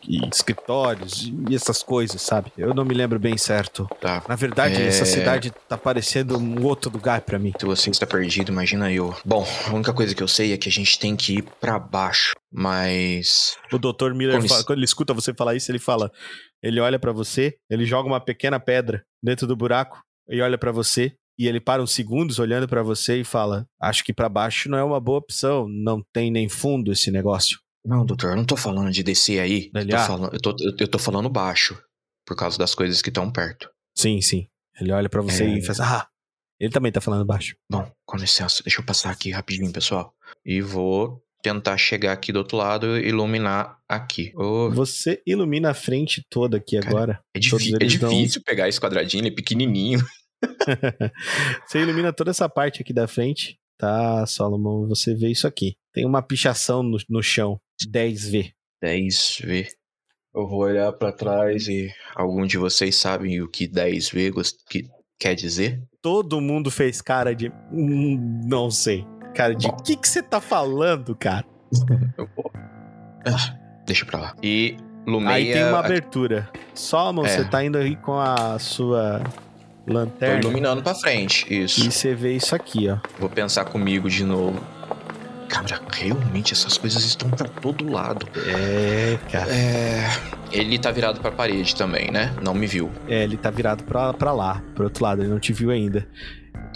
e 0.07 0.27
escritórios 0.31 1.31
e 1.49 1.55
essas 1.55 1.81
coisas, 1.81 2.21
sabe? 2.21 2.51
Eu 2.57 2.73
não 2.73 2.86
me 2.86 2.93
lembro 2.93 3.17
bem 3.17 3.38
certo. 3.38 3.88
Tá. 3.99 4.21
Na 4.27 4.36
verdade, 4.36 4.75
É. 4.81 4.86
essa 4.88 5.05
cidade 5.05 5.51
tá 5.67 5.77
parecendo 5.77 6.38
um 6.38 6.63
outro 6.63 6.91
lugar 6.91 7.21
pra 7.21 7.39
mim. 7.39 7.51
Se 7.59 7.65
você 7.65 7.89
está 7.89 8.05
perdido, 8.05 8.51
imagina 8.51 8.91
eu. 8.91 9.15
Bom, 9.25 9.47
a 9.67 9.73
única 9.73 9.93
coisa 9.93 10.13
que 10.13 10.21
eu 10.21 10.27
sei 10.27 10.53
é 10.53 10.57
que 10.57 10.69
a 10.69 10.71
gente 10.71 10.99
tem 10.99 11.15
que 11.15 11.38
ir 11.38 11.43
pra 11.59 11.79
baixo. 11.79 12.34
Mas. 12.51 13.55
O 13.71 13.79
Dr. 13.79 14.13
Miller, 14.13 14.36
Como 14.38 14.47
fala- 14.47 14.63
quando 14.63 14.77
ele 14.77 14.86
escuta 14.86 15.13
você 15.15 15.34
falar 15.34 15.55
isso, 15.55 15.71
ele 15.71 15.79
fala: 15.79 16.11
Ele 16.64 16.80
olha 16.80 16.97
pra 16.97 17.11
você, 17.11 17.57
ele 17.70 17.86
joga 17.86 18.07
uma 18.07 18.22
pequena 18.22 18.59
pedra 18.59 19.05
dentro 19.22 19.45
do 19.45 19.55
buraco 19.55 20.01
e 20.30 20.41
olha 20.41 20.57
pra 20.57 20.72
você. 20.72 21.14
E 21.38 21.47
ele 21.47 21.59
para 21.59 21.82
uns 21.82 21.91
segundos 21.91 22.39
olhando 22.39 22.68
pra 22.68 22.82
você 22.84 23.20
e 23.20 23.24
fala: 23.24 23.68
Acho 23.82 24.03
que 24.03 24.14
pra 24.14 24.30
baixo 24.30 24.70
não 24.70 24.78
é 24.78 24.84
uma 24.84 24.99
boa 24.99 25.18
opção. 25.18 25.68
Não 25.68 26.01
tem 26.14 26.32
nem 26.32 26.47
fundo 26.47 26.91
esse 26.91 27.09
negócio. 27.11 27.59
Não, 27.86 28.05
doutor, 28.05 28.30
eu 28.32 28.36
não 28.38 28.45
tô 28.45 28.55
falando 28.55 28.91
de 28.91 29.03
descer 29.03 29.39
aí. 29.41 29.70
Eu 29.74 29.82
Ele, 29.82 29.89
tô, 29.91 29.95
ah. 29.97 30.05
falando, 30.05 30.34
eu, 30.34 30.39
tô, 30.39 30.55
eu- 30.80 30.88
tô 30.88 30.97
falando 30.99 31.30
baixo. 31.30 31.78
Por 32.26 32.38
causa 32.38 32.57
das 32.57 32.74
coisas 32.74 33.01
que 33.01 33.09
estão 33.09 33.30
perto. 33.32 33.70
Sim, 33.97 34.22
sim. 34.22 34.47
Ele 34.80 34.91
olha 34.93 35.09
pra 35.09 35.22
você 35.22 35.43
É. 35.43 35.57
e 35.57 35.61
faz: 35.66 35.80
Ah, 35.82 36.07
ele 36.59 36.72
também 36.72 36.91
tá 36.91 37.01
falando 37.01 37.26
baixo. 37.26 37.55
Bom, 37.70 37.91
com 38.05 38.16
licença, 38.16 38.61
deixa 38.64 38.80
eu 38.80 38.86
passar 38.86 39.09
aqui 39.11 39.32
rapidinho, 39.32 39.74
pessoal. 39.74 40.14
E 40.45 40.61
vou 40.61 41.22
tentar 41.43 41.77
chegar 41.77 42.13
aqui 42.13 42.31
do 42.31 42.37
outro 42.39 42.57
lado 42.57 42.97
e 42.97 43.09
iluminar 43.09 43.77
aqui. 43.87 44.31
Ô, 44.35 44.71
Você 44.71 45.21
ilumina 45.27 45.69
a 45.71 45.73
frente 45.75 46.23
toda 46.29 46.57
aqui 46.57 46.79
Cara, 46.79 46.89
agora. 46.89 47.19
é, 47.35 47.39
todos 47.39 47.61
difí- 47.63 47.73
é 47.73 47.75
eles 47.83 47.97
dão- 47.99 48.09
difícil 48.09 48.41
pegar 48.43 48.67
esse 48.69 48.79
quadradinho, 48.79 49.21
ele 49.21 49.29
é 49.29 49.35
pequenininho. 49.35 49.99
você 51.67 51.79
ilumina 51.81 52.11
toda 52.13 52.31
essa 52.31 52.47
parte 52.49 52.81
aqui 52.81 52.93
da 52.93 53.07
frente, 53.07 53.57
tá, 53.77 54.25
Solomon? 54.25 54.87
Você 54.87 55.13
vê 55.13 55.29
isso 55.29 55.45
aqui. 55.47 55.75
Tem 55.93 56.05
uma 56.05 56.21
pichação 56.21 56.81
no, 56.81 56.97
no 57.09 57.21
chão. 57.21 57.59
10V. 57.87 58.51
10V. 58.83 59.67
Eu 60.35 60.47
vou 60.47 60.59
olhar 60.61 60.91
pra 60.93 61.11
trás 61.11 61.67
e 61.67 61.89
algum 62.15 62.45
de 62.45 62.57
vocês 62.57 62.95
sabem 62.95 63.41
o 63.41 63.47
que 63.47 63.67
10V 63.67 64.31
gost- 64.31 64.57
que 64.69 64.83
quer 65.19 65.35
dizer? 65.35 65.81
Todo 66.01 66.41
mundo 66.41 66.71
fez 66.71 67.01
cara 67.01 67.35
de. 67.35 67.49
"Hum, 67.71 68.41
não 68.47 68.71
sei. 68.71 69.05
Cara 69.36 69.55
de. 69.55 69.67
Que 69.84 69.95
que 69.95 70.07
você 70.07 70.21
tá 70.21 70.39
falando, 70.39 71.15
cara? 71.15 71.45
Eu 72.17 72.29
vou. 72.36 72.51
Ah, 73.25 73.55
deixa 73.86 74.05
pra 74.05 74.19
lá. 74.19 74.36
E 74.43 74.77
lumeia. 75.07 75.36
Aí 75.36 75.53
tem 75.53 75.63
uma 75.65 75.79
abertura. 75.79 76.49
Solomon, 76.73 77.25
É. 77.25 77.29
você 77.29 77.43
tá 77.45 77.63
indo 77.63 77.77
aí 77.77 77.95
com 77.95 78.19
a 78.19 78.57
sua 78.59 79.21
Tô 79.86 79.93
lanterna. 79.93 80.39
iluminando 80.41 80.81
pra 80.84 80.93
frente, 80.95 81.45
isso. 81.53 81.81
E 81.86 81.91
você 81.91 82.13
vê 82.13 82.36
isso 82.36 82.55
aqui, 82.55 82.89
ó. 82.89 82.97
Vou 83.19 83.29
pensar 83.29 83.65
comigo 83.65 84.09
de 84.09 84.23
novo. 84.23 84.59
Cara, 85.49 85.79
realmente 85.91 86.51
essas 86.53 86.77
coisas 86.77 87.03
estão 87.05 87.29
pra 87.29 87.47
todo 87.47 87.88
lado. 87.91 88.27
É, 88.47 89.17
cara. 89.31 89.51
É. 89.53 90.03
Ele 90.51 90.79
tá 90.79 90.89
virado 90.91 91.19
pra 91.19 91.31
parede 91.31 91.75
também, 91.75 92.09
né? 92.11 92.34
Não 92.43 92.53
me 92.53 92.65
viu. 92.65 92.91
É, 93.07 93.23
ele 93.23 93.38
tá 93.38 93.49
virado 93.51 93.84
pra, 93.84 94.13
pra 94.13 94.31
lá, 94.31 94.61
pro 94.73 94.86
outro 94.86 95.03
lado, 95.03 95.21
ele 95.21 95.29
não 95.29 95.39
te 95.39 95.53
viu 95.53 95.69
ainda. 95.69 96.07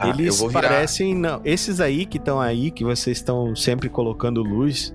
Eu 0.02 0.10
Eles 0.20 0.42
parecem. 0.54 1.16
Não, 1.16 1.42
esses 1.44 1.80
aí 1.80 2.06
que 2.06 2.18
estão 2.18 2.40
aí, 2.40 2.72
que 2.72 2.84
vocês 2.84 3.18
estão 3.18 3.56
sempre 3.56 3.90
colocando 3.90 4.42
luz, 4.44 4.94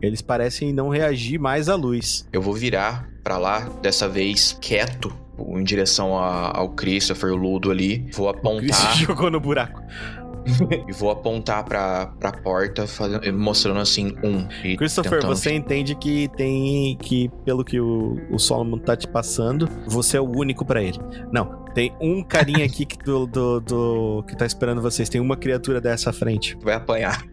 eles 0.00 0.20
parecem 0.22 0.72
não 0.72 0.88
reagir 0.88 1.38
mais 1.38 1.68
à 1.68 1.74
luz. 1.74 2.26
Eu 2.32 2.42
vou 2.42 2.54
virar 2.54 3.08
pra 3.22 3.38
lá, 3.38 3.68
dessa 3.80 4.08
vez 4.08 4.56
quieto, 4.60 5.12
em 5.38 5.62
direção 5.64 6.18
a- 6.18 6.56
ao 6.56 6.70
Christopher, 6.70 7.32
o 7.32 7.36
Ludo 7.36 7.70
ali. 7.70 8.06
Vou 8.14 8.26
O 8.26 8.28
apontar 8.30 8.94
jogou 8.96 9.30
no 9.30 9.40
buraco. 9.40 9.80
e 10.88 10.92
vou 10.92 11.08
apontar 11.08 11.62
pra, 11.64 12.06
pra 12.18 12.32
porta, 12.32 12.84
fazendo, 12.84 13.32
mostrando 13.38 13.78
assim 13.78 14.12
um. 14.24 14.44
Christopher, 14.76 15.20
tentando- 15.20 15.36
você 15.36 15.52
entende 15.54 15.94
que 15.94 16.28
tem. 16.36 16.96
que, 17.00 17.30
pelo 17.44 17.64
que 17.64 17.78
o, 17.80 18.16
o 18.28 18.38
Solomon 18.40 18.78
tá 18.78 18.96
te 18.96 19.06
passando, 19.06 19.68
você 19.86 20.16
é 20.16 20.20
o 20.20 20.28
único 20.28 20.64
pra 20.64 20.82
ele. 20.82 20.98
Não, 21.32 21.61
tem 21.74 21.92
um 22.00 22.22
carinha 22.22 22.64
aqui 22.64 22.84
que, 22.86 22.96
do, 22.98 23.26
do, 23.26 23.60
do- 23.60 24.24
que 24.28 24.36
tá 24.36 24.44
esperando 24.46 24.80
vocês. 24.82 25.08
Tem 25.08 25.20
uma 25.20 25.36
criatura 25.36 25.80
dessa 25.80 26.10
à 26.10 26.12
frente. 26.12 26.56
Vai 26.62 26.74
apanhar. 26.74 27.24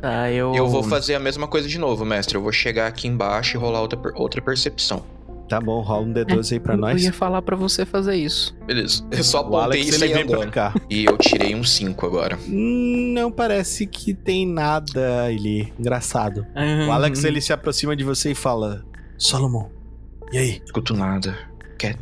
Tá, 0.00 0.30
eu. 0.30 0.54
Eu 0.54 0.68
vou 0.68 0.82
fazer 0.82 1.14
a 1.14 1.20
mesma 1.20 1.46
coisa 1.48 1.66
de 1.68 1.78
novo, 1.78 2.04
mestre. 2.04 2.36
Eu 2.36 2.42
vou 2.42 2.52
chegar 2.52 2.86
aqui 2.86 3.08
embaixo 3.08 3.56
e 3.56 3.58
rolar 3.60 3.80
outra, 3.80 3.98
outra 4.14 4.42
percepção. 4.42 5.02
Tá 5.48 5.60
bom, 5.60 5.80
rola 5.80 6.02
um 6.06 6.12
D12 6.12 6.52
aí 6.54 6.60
pra 6.60 6.74
Eu 6.74 6.78
nós. 6.78 7.04
ia 7.04 7.12
falar 7.12 7.40
pra 7.40 7.54
você 7.54 7.86
fazer 7.86 8.16
isso. 8.16 8.52
Beleza. 8.66 9.06
Eu 9.12 9.22
só 9.22 9.38
apontei 9.38 9.80
e 9.82 9.88
ele 9.94 10.08
vem 10.12 10.26
pra 10.26 10.46
cá. 10.48 10.74
E 10.90 11.04
eu 11.04 11.16
tirei 11.16 11.54
um 11.54 11.62
5 11.62 12.04
agora. 12.04 12.36
Não 12.48 13.30
parece 13.30 13.86
que 13.86 14.12
tem 14.12 14.44
nada 14.44 15.22
ali. 15.24 15.72
Engraçado. 15.78 16.44
O 16.88 16.90
Alex 16.90 17.22
ele 17.22 17.40
se 17.40 17.52
aproxima 17.52 17.94
de 17.94 18.02
você 18.02 18.32
e 18.32 18.34
fala: 18.34 18.84
Solomon, 19.16 19.68
e 20.32 20.38
aí? 20.38 20.60
Escuto 20.64 20.94
nada. 20.94 21.38
Quer, 21.78 21.96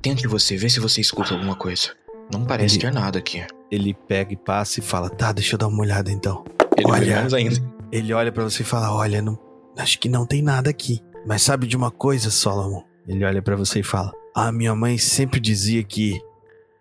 tente 0.00 0.26
você, 0.26 0.56
vê 0.56 0.68
se 0.68 0.80
você 0.80 1.00
escuta 1.00 1.34
alguma 1.34 1.54
coisa. 1.54 1.90
Não 2.32 2.44
parece 2.44 2.74
Ele- 2.76 2.82
ter 2.86 2.92
nada 2.92 3.18
aqui. 3.18 3.44
Ele 3.70 3.94
pega 3.94 4.32
e 4.32 4.36
passa 4.36 4.80
e 4.80 4.82
fala: 4.82 5.08
Tá, 5.10 5.32
deixa 5.32 5.54
eu 5.54 5.58
dar 5.58 5.68
uma 5.68 5.80
olhada 5.82 6.10
então. 6.10 6.44
Ele 6.76 6.90
Olha. 6.90 7.16
menos 7.16 7.34
ainda. 7.34 7.56
Ele 7.90 8.12
olha 8.12 8.30
pra 8.32 8.44
você 8.44 8.62
e 8.62 8.66
fala: 8.66 8.92
Olha, 8.94 9.20
não, 9.22 9.38
acho 9.78 9.98
que 9.98 10.08
não 10.08 10.26
tem 10.26 10.42
nada 10.42 10.70
aqui. 10.70 11.00
Mas 11.26 11.42
sabe 11.42 11.66
de 11.66 11.76
uma 11.76 11.90
coisa, 11.90 12.30
Solomon? 12.30 12.82
Ele 13.06 13.24
olha 13.24 13.42
pra 13.42 13.56
você 13.56 13.80
e 13.80 13.82
fala: 13.82 14.12
A 14.34 14.50
minha 14.52 14.74
mãe 14.74 14.96
sempre 14.98 15.40
dizia 15.40 15.82
que 15.82 16.20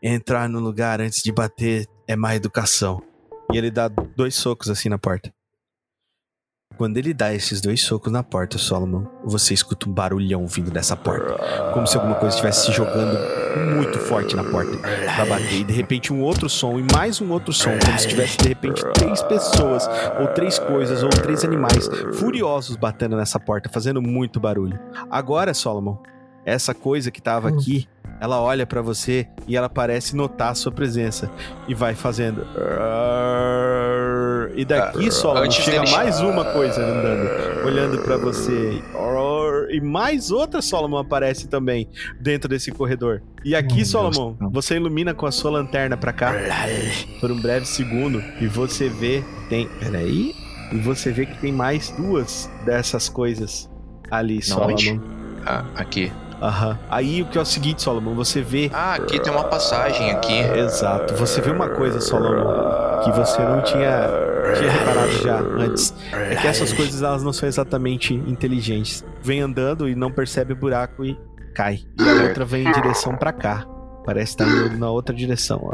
entrar 0.01 0.47
no 0.47 0.59
lugar 0.59 1.01
antes 1.01 1.21
de 1.23 1.31
bater 1.31 1.85
é 2.07 2.15
má 2.15 2.35
educação. 2.35 3.01
E 3.53 3.57
ele 3.57 3.71
dá 3.71 3.87
dois 3.87 4.35
socos 4.35 4.69
assim 4.69 4.89
na 4.89 4.97
porta. 4.97 5.33
Quando 6.77 6.97
ele 6.97 7.11
dá 7.11 7.33
esses 7.33 7.59
dois 7.59 7.81
socos 7.83 8.11
na 8.11 8.21
porta, 8.21 8.59
Solomon, 8.59 9.05
você 9.25 9.51
escuta 9.51 9.89
um 9.89 9.91
barulhão 9.91 10.45
vindo 10.45 10.69
dessa 10.69 10.95
porta. 10.95 11.35
Como 11.73 11.87
se 11.87 11.97
alguma 11.97 12.15
coisa 12.15 12.35
estivesse 12.35 12.67
se 12.67 12.71
jogando 12.71 13.17
muito 13.73 13.97
forte 13.97 14.35
na 14.35 14.43
porta 14.43 14.77
pra 14.77 15.25
bater. 15.25 15.61
E 15.61 15.63
de 15.63 15.73
repente 15.73 16.13
um 16.13 16.21
outro 16.21 16.47
som 16.47 16.77
e 16.77 16.85
mais 16.93 17.19
um 17.19 17.31
outro 17.31 17.51
som. 17.51 17.71
Como 17.83 17.97
se 17.97 18.07
tivesse 18.07 18.37
de 18.37 18.49
repente 18.49 18.83
três 18.93 19.23
pessoas, 19.23 19.89
ou 20.19 20.27
três 20.27 20.59
coisas, 20.59 21.01
ou 21.01 21.09
três 21.09 21.43
animais 21.43 21.89
furiosos 22.13 22.75
batendo 22.75 23.17
nessa 23.17 23.39
porta, 23.39 23.69
fazendo 23.69 23.99
muito 23.99 24.39
barulho. 24.39 24.79
Agora, 25.09 25.55
Solomon, 25.55 25.97
essa 26.45 26.75
coisa 26.75 27.09
que 27.09 27.21
tava 27.21 27.49
aqui, 27.49 27.87
ela 28.21 28.39
olha 28.39 28.67
pra 28.67 28.81
você 28.81 29.27
e 29.47 29.57
ela 29.57 29.67
parece 29.67 30.15
notar 30.15 30.51
a 30.51 30.55
sua 30.55 30.71
presença. 30.71 31.29
E 31.67 31.73
vai 31.73 31.95
fazendo. 31.95 32.45
E 34.57 34.65
daqui, 34.65 35.11
Solomon, 35.11 35.51
chega 35.51 35.89
mais 35.91 36.19
uma 36.19 36.43
coisa 36.43 36.83
andando, 36.83 37.63
olhando 37.63 37.99
pra 37.99 38.17
você. 38.17 38.81
E 39.69 39.79
mais 39.79 40.31
outra 40.31 40.61
Solomon 40.61 40.97
aparece 40.97 41.47
também 41.47 41.87
dentro 42.19 42.49
desse 42.49 42.71
corredor. 42.71 43.21
E 43.45 43.55
aqui, 43.55 43.85
Solomon, 43.85 44.35
você 44.51 44.75
ilumina 44.75 45.13
com 45.13 45.27
a 45.27 45.31
sua 45.31 45.51
lanterna 45.51 45.95
pra 45.95 46.11
cá 46.11 46.33
por 47.19 47.31
um 47.31 47.39
breve 47.39 47.67
segundo 47.67 48.23
e 48.41 48.47
você 48.47 48.89
vê 48.89 49.23
tem, 49.47 49.67
peraí, 49.79 50.33
e 50.71 50.77
você 50.77 51.11
vê 51.11 51.27
que 51.27 51.37
tem 51.39 51.51
mais 51.53 51.91
duas 51.91 52.49
dessas 52.65 53.07
coisas 53.07 53.69
ali? 54.09 54.41
Solomon. 54.41 54.99
Ah, 55.45 55.63
aqui. 55.75 56.11
Aham. 56.41 56.77
Aí 56.89 57.21
o 57.21 57.25
que 57.25 57.37
é 57.37 57.41
o 57.41 57.45
seguinte, 57.45 57.81
Solomon, 57.81 58.13
você 58.13 58.41
vê 58.41 58.69
Ah, 58.73 58.95
aqui 58.95 59.19
tem 59.19 59.31
uma 59.31 59.45
passagem 59.45 60.11
aqui. 60.11 60.37
Exato. 60.39 61.15
Você 61.15 61.41
vê 61.41 61.51
uma 61.51 61.69
coisa, 61.69 61.99
Solomon, 61.99 63.03
que 63.03 63.11
você 63.11 63.41
não 63.41 63.61
tinha, 63.63 64.07
tinha 64.55 64.71
reparado 64.71 65.11
já 65.23 65.39
antes. 65.39 65.93
É 66.11 66.35
que 66.35 66.47
essas 66.47 66.73
coisas 66.73 67.01
elas 67.01 67.23
não 67.23 67.33
são 67.33 67.47
exatamente 67.47 68.13
inteligentes. 68.13 69.03
Vem 69.21 69.41
andando 69.41 69.87
e 69.87 69.95
não 69.95 70.11
percebe 70.11 70.53
o 70.53 70.55
buraco 70.55 71.05
e 71.05 71.17
cai. 71.53 71.81
E 71.99 72.03
a 72.03 72.27
outra 72.27 72.45
vem 72.45 72.67
em 72.67 72.71
direção 72.71 73.15
pra 73.15 73.31
cá. 73.33 73.65
Parece 74.05 74.31
estar 74.33 74.47
indo 74.47 74.77
na 74.77 74.89
outra 74.89 75.15
direção. 75.15 75.69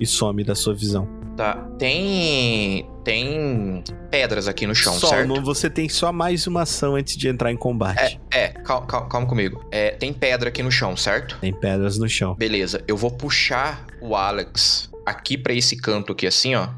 E 0.00 0.06
some 0.06 0.42
da 0.44 0.54
sua 0.54 0.74
visão. 0.74 1.08
Tá. 1.36 1.54
Tem. 1.78 2.90
Tem 3.04 3.84
pedras 4.10 4.48
aqui 4.48 4.66
no 4.66 4.74
chão, 4.74 4.92
Solomon, 4.94 5.36
certo? 5.36 5.46
você 5.46 5.70
tem 5.70 5.88
só 5.88 6.12
mais 6.12 6.48
uma 6.48 6.62
ação 6.62 6.96
antes 6.96 7.16
de 7.16 7.28
entrar 7.28 7.52
em 7.52 7.56
combate. 7.56 8.20
É, 8.34 8.48
calma, 8.48 8.86
calma, 8.86 9.08
calma 9.08 9.26
comigo. 9.26 9.64
É, 9.70 9.92
tem 9.92 10.12
pedra 10.12 10.48
aqui 10.48 10.64
no 10.64 10.70
chão, 10.70 10.96
certo? 10.96 11.38
Tem 11.40 11.54
pedras 11.54 11.96
no 11.96 12.08
chão. 12.08 12.34
Beleza, 12.34 12.82
eu 12.88 12.96
vou 12.96 13.10
puxar 13.10 13.86
o 14.00 14.16
Alex 14.16 14.90
aqui 15.06 15.38
pra 15.38 15.54
esse 15.54 15.76
canto 15.76 16.12
aqui, 16.12 16.26
assim, 16.26 16.56
ó. 16.56 16.68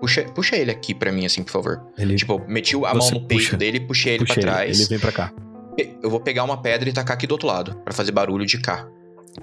Puxa, 0.00 0.24
puxa 0.34 0.56
ele 0.56 0.70
aqui 0.70 0.94
pra 0.94 1.12
mim, 1.12 1.26
assim, 1.26 1.42
por 1.42 1.50
favor. 1.52 1.82
Ele 1.98 2.16
Tipo, 2.16 2.38
meti 2.48 2.74
a 2.76 2.94
Você 2.94 3.12
mão 3.12 3.20
no 3.22 3.26
peito 3.28 3.44
puxa. 3.44 3.56
dele 3.56 3.76
e 3.78 3.80
puxei 3.86 4.14
ele 4.14 4.24
puxa 4.24 4.34
pra 4.34 4.42
ele, 4.42 4.50
trás. 4.50 4.80
ele 4.80 4.88
vem 4.88 4.98
pra 4.98 5.12
cá. 5.12 5.32
Eu 6.02 6.10
vou 6.10 6.20
pegar 6.20 6.44
uma 6.44 6.60
pedra 6.60 6.88
e 6.88 6.92
tacar 6.92 7.16
aqui 7.16 7.26
do 7.26 7.32
outro 7.32 7.46
lado, 7.46 7.76
pra 7.84 7.92
fazer 7.92 8.12
barulho 8.12 8.44
de 8.46 8.58
cá. 8.60 8.86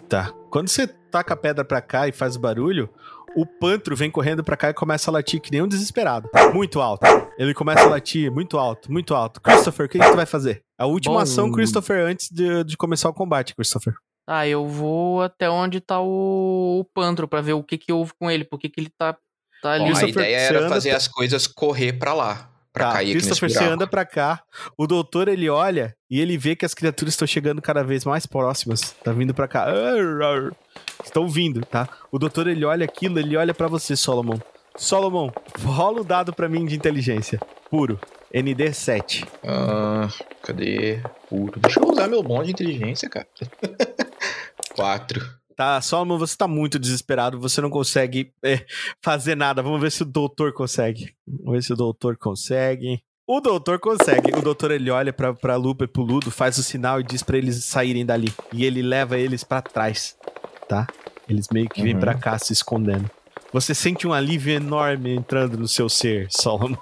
Tá. 0.10 0.34
Quando 0.49 0.68
você 0.68 0.88
taca 0.88 1.34
a 1.34 1.38
pedra 1.38 1.64
pra 1.64 1.82
cá 1.82 2.08
e 2.08 2.12
faz 2.12 2.36
barulho, 2.38 2.89
o 3.36 3.45
pantro 3.45 3.95
vem 3.95 4.12
correndo 4.12 4.43
pra 4.43 4.58
cá 4.58 4.70
e 4.70 4.74
começa 4.74 5.10
a 5.10 5.14
latir 5.14 5.39
que 5.39 5.51
nem 5.51 5.62
um 5.62 5.68
desesperado. 5.68 6.30
Muito 6.53 6.82
alto. 6.82 7.05
Ele 7.38 7.53
começa 7.53 7.84
a 7.84 7.89
latir 7.89 8.32
muito 8.32 8.58
alto, 8.58 8.91
muito 8.91 9.14
alto. 9.16 9.39
Christopher, 9.41 9.86
o 9.86 9.89
que, 9.89 9.99
que 9.99 10.10
tu 10.10 10.16
vai 10.16 10.26
fazer? 10.26 10.62
A 10.78 10.86
última 10.86 11.16
Bom- 11.16 11.22
ação, 11.22 11.51
Christopher, 11.51 12.05
antes 12.05 12.30
de, 12.32 12.64
de 12.64 12.76
começar 12.76 13.10
o 13.10 13.14
combate, 13.14 13.55
Christopher. 13.55 13.93
Tá, 14.28 14.45
eu 14.47 14.68
vou 14.68 15.22
até 15.22 15.49
onde 15.49 15.80
tá 15.80 16.01
o, 16.01 16.80
o 16.82 16.84
Pantro 16.93 17.28
pra 17.28 17.39
ver 17.41 17.53
o 17.53 17.64
que 17.64 17.78
que 17.78 17.93
houve 17.93 18.12
com 18.20 18.30
ele, 18.30 18.43
por 18.43 18.60
que 18.60 18.68
que 18.70 18.80
ele 18.82 18.89
tá, 18.97 19.16
tá 19.62 19.72
ali. 19.74 19.91
Bom, 19.91 19.97
a 19.97 20.03
ideia 20.08 20.38
era 20.38 20.70
fazer 20.70 20.91
as 20.91 21.08
coisas 21.08 21.47
correr 21.47 21.93
pra 21.93 22.14
lá. 22.14 22.49
Pra 22.74 22.88
Tá, 22.88 22.93
cair 22.93 23.12
Christopher, 23.14 23.49
você 23.49 23.64
anda 23.64 23.88
pra 23.88 24.05
cá. 24.05 24.43
O 24.78 24.86
doutor, 24.86 25.28
ele 25.28 25.49
olha 25.49 25.95
e 26.10 26.22
ele 26.22 26.38
vê 26.38 26.55
que 26.55 26.64
as 26.64 26.76
criaturas 26.76 27.16
estão 27.16 27.28
chegando 27.28 27.60
cada 27.60 27.84
vez 27.84 28.05
mais 28.05 28.28
próximas. 28.28 28.91
Tá 29.03 29.12
vindo 29.12 29.34
pra 29.34 29.47
cá. 29.47 29.66
Estão 31.03 31.28
vindo, 31.28 31.62
tá? 31.66 31.89
O 32.12 32.20
doutor, 32.20 32.47
ele 32.47 32.64
olha 32.64 32.86
aquilo, 32.86 33.18
ele 33.18 33.36
olha 33.36 33.51
pra 33.53 33.68
você, 33.68 33.95
Solomon. 33.95 34.38
Solomon, 34.76 35.32
rola 35.64 36.01
o 36.01 36.03
dado 36.03 36.32
pra 36.32 36.47
mim 36.47 36.66
de 36.68 36.76
inteligência. 36.76 37.39
Puro. 37.72 37.99
ND 38.32 38.72
7. 38.74 39.26
Ah, 39.43 40.08
cadê? 40.43 41.01
Puro. 41.28 41.60
Deixa 41.60 41.80
eu 41.80 41.89
usar 41.89 42.08
meu 42.08 42.22
bom 42.22 42.43
de 42.43 42.51
inteligência, 42.51 43.10
cara. 43.10 43.26
Quatro. 44.76 45.28
Tá, 45.58 45.82
Solomon, 45.82 46.20
você 46.20 46.38
tá 46.38 46.47
muito 46.47 46.78
desesperado, 46.78 47.39
você 47.39 47.60
não 47.60 47.70
consegue 47.72 48.32
é, 48.45 48.64
fazer 49.01 49.36
nada. 49.36 49.64
Vamos 49.64 49.82
ver 49.82 49.91
se 49.91 50.03
o 50.03 50.05
doutor 50.05 50.53
consegue. 50.53 51.16
Vamos 51.28 51.51
ver 51.53 51.64
se 51.64 51.74
o 51.74 51.76
doutor 51.76 52.16
consegue. 52.16 53.01
O 53.26 53.41
doutor 53.41 53.80
consegue. 53.80 54.38
O 54.38 54.41
doutor 54.43 54.70
ele 54.70 54.91
olha 54.91 55.12
pra, 55.12 55.34
pra 55.34 55.55
Lupa 55.55 55.86
e 55.86 55.88
pro 55.88 56.03
Ludo, 56.03 56.30
faz 56.30 56.60
o 56.60 56.64
sinal 56.64 56.99
e 56.99 57.03
diz 57.03 57.24
pra 57.24 57.39
eles 57.39 57.66
saírem 57.66 58.05
dali. 58.05 58.32
E 58.53 58.64
ele 58.66 58.84
leva 58.84 59.18
eles 59.18 59.43
pra 59.43 59.60
trás, 59.62 60.16
tá? 60.70 60.86
Eles 61.28 61.47
meio 61.51 61.68
que 61.68 61.82
vêm 61.82 61.95
Uhum. 61.95 61.99
pra 62.01 62.14
cá 62.14 62.38
se 62.38 62.53
escondendo. 62.53 63.10
Você 63.51 63.74
sente 63.74 64.05
um 64.08 64.14
alívio 64.14 64.53
enorme 64.53 65.10
entrando 65.16 65.58
no 65.58 65.68
seu 65.68 65.89
ser, 65.89 66.28
Solomon. 66.32 66.78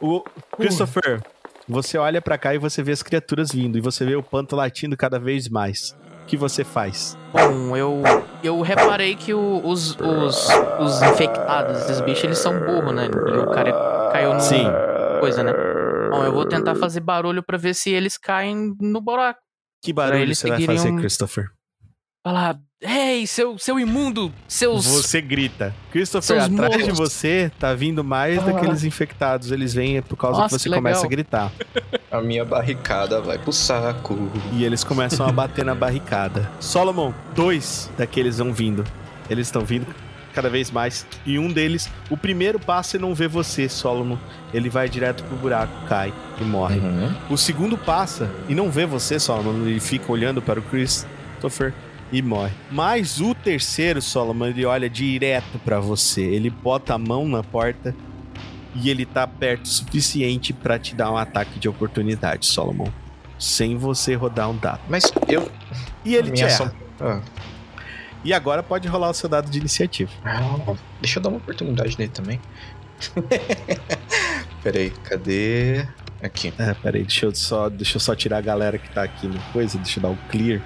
O 0.00 0.22
Christopher, 0.56 1.20
você 1.68 1.98
olha 1.98 2.22
pra 2.22 2.38
cá 2.38 2.54
e 2.54 2.58
você 2.58 2.80
vê 2.82 2.92
as 2.92 3.02
criaturas 3.02 3.50
vindo 3.50 3.76
e 3.76 3.80
você 3.80 4.04
vê 4.04 4.14
o 4.14 4.22
panto 4.22 4.54
latindo 4.54 4.96
cada 4.96 5.18
vez 5.18 5.48
mais. 5.48 5.96
O 6.26 6.28
que 6.28 6.36
você 6.36 6.64
faz? 6.64 7.16
Bom, 7.32 7.76
eu, 7.76 8.02
eu 8.42 8.60
reparei 8.60 9.14
que 9.14 9.32
o- 9.32 9.60
os, 9.64 9.96
os, 10.00 10.48
os 10.80 11.02
infectados, 11.02 11.82
esses 11.82 12.00
bichos, 12.00 12.24
eles 12.24 12.38
são 12.38 12.58
burros, 12.58 12.92
né? 12.92 13.04
E 13.06 13.38
o 13.38 13.48
cara 13.52 14.10
caiu 14.10 14.34
no 14.34 14.40
Sim. 14.40 14.66
coisa, 15.20 15.44
né? 15.44 15.52
Bom, 16.10 16.24
eu 16.24 16.32
vou 16.32 16.44
tentar 16.44 16.74
fazer 16.74 16.98
barulho 16.98 17.44
pra 17.44 17.56
ver 17.56 17.74
se 17.74 17.90
eles 17.90 18.18
caem 18.18 18.74
no 18.80 19.00
buraco. 19.00 19.38
Que 19.84 19.92
barulho 19.92 20.34
você 20.34 20.48
vai 20.48 20.60
fazer, 20.60 20.90
um- 20.90 20.96
Christopher? 20.96 21.46
Falar, 22.26 22.58
ei, 22.80 23.26
seu, 23.26 23.58
seu 23.58 23.80
imundo, 23.80 24.32
seus... 24.46 24.84
Você 24.84 25.20
grita. 25.20 25.74
Christopher, 25.90 26.42
Seus 26.42 26.60
atrás 26.60 26.84
de 26.84 26.92
você 26.92 27.50
tá 27.58 27.72
vindo 27.74 28.04
mais 28.04 28.38
Ah. 28.38 28.42
daqueles 28.52 28.84
infectados. 28.84 29.50
Eles 29.50 29.72
vêm 29.72 30.02
por 30.02 30.16
causa 30.16 30.42
Nossa, 30.42 30.56
que 30.56 30.62
você 30.62 30.68
que 30.68 30.74
começa 30.74 31.04
a 31.06 31.08
gritar. 31.08 31.52
A 32.10 32.20
minha 32.20 32.44
barricada 32.44 33.20
vai 33.20 33.38
pro 33.38 33.52
saco. 33.52 34.30
E 34.52 34.64
eles 34.64 34.84
começam 34.84 35.26
a 35.26 35.32
bater 35.32 35.64
na 35.64 35.74
barricada. 35.74 36.50
Solomon, 36.60 37.12
dois 37.34 37.90
daqueles 37.96 38.38
vão 38.38 38.52
vindo. 38.52 38.84
Eles 39.30 39.46
estão 39.48 39.64
vindo 39.64 39.86
cada 40.34 40.50
vez 40.50 40.70
mais. 40.70 41.06
E 41.24 41.38
um 41.38 41.50
deles, 41.50 41.90
o 42.10 42.16
primeiro 42.16 42.60
passa 42.60 42.98
e 42.98 43.00
não 43.00 43.14
vê 43.14 43.26
você, 43.26 43.70
Solomon. 43.70 44.18
Ele 44.52 44.68
vai 44.68 44.86
direto 44.86 45.24
pro 45.24 45.36
buraco, 45.36 45.72
cai 45.88 46.12
e 46.38 46.44
morre. 46.44 46.78
Uhum. 46.78 47.14
O 47.30 47.38
segundo 47.38 47.78
passa 47.78 48.30
e 48.48 48.54
não 48.54 48.70
vê 48.70 48.84
você, 48.84 49.18
Solomon. 49.18 49.66
Ele 49.66 49.80
fica 49.80 50.12
olhando 50.12 50.42
para 50.42 50.60
o 50.60 50.62
Christopher 50.62 51.72
e 52.12 52.22
morre. 52.22 52.52
Mas 52.70 53.20
o 53.20 53.34
terceiro, 53.34 54.00
Solomon, 54.00 54.46
ele 54.46 54.64
olha 54.64 54.88
direto 54.88 55.58
para 55.58 55.80
você. 55.80 56.22
Ele 56.22 56.50
bota 56.50 56.94
a 56.94 56.98
mão 56.98 57.26
na 57.28 57.42
porta 57.42 57.94
e 58.74 58.90
ele 58.90 59.06
tá 59.06 59.26
perto 59.26 59.64
o 59.64 59.68
suficiente 59.68 60.52
para 60.52 60.78
te 60.78 60.94
dar 60.94 61.10
um 61.10 61.16
ataque 61.16 61.58
de 61.58 61.68
oportunidade, 61.68 62.46
Solomon. 62.46 62.88
Sem 63.38 63.76
você 63.76 64.14
rodar 64.14 64.50
um 64.50 64.56
dado. 64.56 64.80
Mas 64.88 65.12
eu. 65.28 65.50
E 66.04 66.14
ele 66.14 66.30
te 66.30 66.44
ação. 66.44 66.70
Ah. 67.00 67.20
E 68.24 68.32
agora 68.32 68.62
pode 68.62 68.88
rolar 68.88 69.10
o 69.10 69.14
seu 69.14 69.28
dado 69.28 69.50
de 69.50 69.58
iniciativa. 69.58 70.10
Ah, 70.24 70.74
Deixa 71.00 71.18
eu 71.18 71.22
dar 71.22 71.28
uma 71.28 71.38
oportunidade 71.38 71.98
nele 71.98 72.10
também. 72.10 72.40
Peraí, 74.62 74.90
cadê? 75.04 75.86
Aqui. 76.22 76.52
É, 76.58 76.74
peraí, 76.74 77.02
deixa 77.02 77.26
eu 77.26 77.34
só, 77.34 77.68
deixa 77.68 77.96
eu 77.96 78.00
só 78.00 78.14
tirar 78.14 78.38
a 78.38 78.40
galera 78.40 78.78
que 78.78 78.88
tá 78.90 79.02
aqui 79.02 79.28
no 79.28 79.38
coisa. 79.52 79.78
Deixa 79.78 79.98
eu 79.98 80.02
dar 80.02 80.08
o 80.08 80.16
clear. 80.28 80.60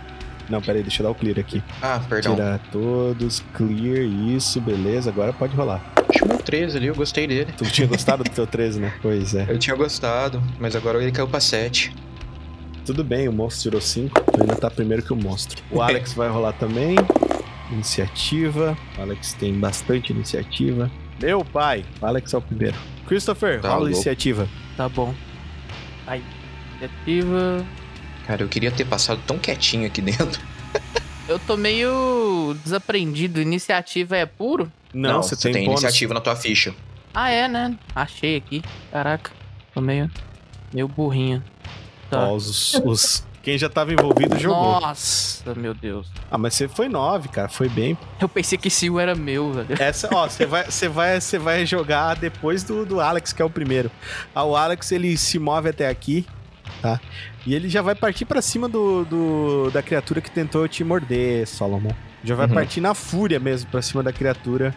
Não, 0.51 0.61
peraí, 0.61 0.83
deixa 0.83 1.01
eu 1.01 1.05
dar 1.05 1.11
o 1.13 1.15
clear 1.15 1.39
aqui. 1.39 1.63
Ah, 1.81 2.01
perdão. 2.09 2.35
Tirar 2.35 2.59
todos, 2.73 3.43
clear, 3.55 4.03
isso, 4.05 4.61
beleza. 4.61 5.09
Agora 5.11 5.33
pode 5.33 5.55
rolar. 5.55 5.81
Tinha 6.11 6.25
um 6.35 6.37
13 6.39 6.77
ali, 6.77 6.87
eu 6.89 6.95
gostei 6.95 7.27
dele. 7.27 7.53
Tu 7.57 7.65
tinha 7.71 7.87
gostado 7.87 8.25
do 8.25 8.31
teu 8.31 8.47
13, 8.47 8.81
né? 8.81 8.93
Pois 9.01 9.35
é. 9.35 9.47
Eu 9.49 9.59
tinha 9.59 9.77
gostado, 9.77 10.43
mas 10.59 10.75
agora 10.75 11.01
ele 11.01 11.13
caiu 11.13 11.29
pra 11.29 11.39
7. 11.39 11.95
Tudo 12.85 13.05
bem, 13.05 13.29
o 13.29 13.33
monstro 13.33 13.63
tirou 13.71 13.81
5. 13.81 14.21
Tu 14.33 14.41
ainda 14.41 14.57
tá 14.57 14.69
primeiro 14.69 15.03
que 15.05 15.13
o 15.13 15.17
monstro. 15.17 15.63
O 15.71 15.81
Alex 15.81 16.15
vai 16.15 16.29
rolar 16.29 16.53
também. 16.55 16.97
Iniciativa. 17.71 18.77
O 18.99 19.03
Alex 19.03 19.33
tem 19.35 19.55
bastante 19.55 20.13
iniciativa. 20.13 20.91
Meu 21.23 21.45
pai. 21.45 21.85
O 22.01 22.07
Alex 22.07 22.35
é 22.35 22.39
o 22.39 22.43
primeiro. 22.43 22.77
Christopher, 23.07 23.61
Tá 23.61 23.69
rola 23.69 23.81
louco. 23.83 23.95
iniciativa. 23.95 24.49
Tá 24.77 24.89
bom. 24.89 25.15
Aí, 26.07 26.23
iniciativa... 26.81 27.65
Cara, 28.27 28.43
eu 28.43 28.49
queria 28.49 28.71
ter 28.71 28.85
passado 28.85 29.21
tão 29.27 29.39
quietinho 29.39 29.87
aqui 29.87 30.01
dentro. 30.03 30.41
Eu 31.29 31.39
tô 31.39 31.57
meio 31.57 32.57
desaprendido. 32.65 33.41
Iniciativa 33.41 34.17
é 34.17 34.27
puro? 34.27 34.71
Não, 34.93 35.23
você, 35.23 35.37
tem, 35.37 35.65
bônus. 35.65 35.83
iniciativa 35.83 36.15
na 36.15 36.21
tua 36.21 36.35
ficha. 36.35 36.75
Ah, 37.15 37.31
é, 37.31 37.49
né? 37.49 37.77
Achei 37.95 38.37
aqui. 38.37 38.63
Caraca, 38.91 39.31
tô 39.75 39.81
meio, 39.81 40.11
meio 40.73 40.89
burrinho. 40.89 41.43
Tá. 42.09 42.29
Ó, 42.29 42.35
os, 42.35 42.75
os, 42.85 43.25
Quem 43.43 43.57
já 43.57 43.69
tava 43.69 43.93
envolvido 43.93 44.39
jogou. 44.39 44.81
Nossa, 44.81 45.55
meu 45.55 45.73
Deus. 45.73 46.09
Ah, 46.31 46.37
mas 46.37 46.55
você 46.55 46.69
foi 46.69 46.89
9, 46.89 47.29
cara. 47.29 47.49
Foi 47.49 47.69
bem. 47.69 47.97
Eu 48.21 48.29
pensei 48.29 48.59
que 48.59 48.69
esse 48.69 48.89
era 48.99 49.15
meu, 49.15 49.53
velho. 49.53 49.81
Essa, 49.81 50.09
ó, 50.13 50.29
você 50.29 50.45
vai, 50.45 50.65
você 50.65 50.89
vai, 50.89 51.21
você 51.21 51.39
vai 51.39 51.65
jogar 51.67 52.17
depois 52.17 52.65
do, 52.65 52.85
do 52.85 53.01
Alex, 53.01 53.33
que 53.33 53.41
é 53.41 53.45
o 53.45 53.51
primeiro. 53.51 53.91
Ah, 54.35 54.45
o 54.45 54.57
Alex, 54.57 54.91
ele 54.93 55.17
se 55.17 55.39
move 55.39 55.69
até 55.69 55.89
aqui, 55.89 56.27
tá? 56.83 57.01
E 57.47 57.55
ele 57.55 57.69
já 57.69 57.81
vai 57.83 57.95
partir 57.95 58.25
pra 58.27 58.43
cima 58.43 58.69
do, 58.69 59.05
do- 59.05 59.71
da 59.71 59.83
criatura 59.83 60.21
que 60.21 60.31
tentou 60.31 60.67
te 60.69 60.85
morder, 60.85 61.47
Solomon. 61.47 61.91
Já 62.23 62.35
vai 62.35 62.47
Uhum. 62.47 62.53
partir 62.55 62.81
na 62.81 62.93
fúria 62.95 63.41
mesmo 63.41 63.71
pra 63.71 63.81
cima 63.81 64.03
da 64.03 64.13
criatura. 64.13 64.75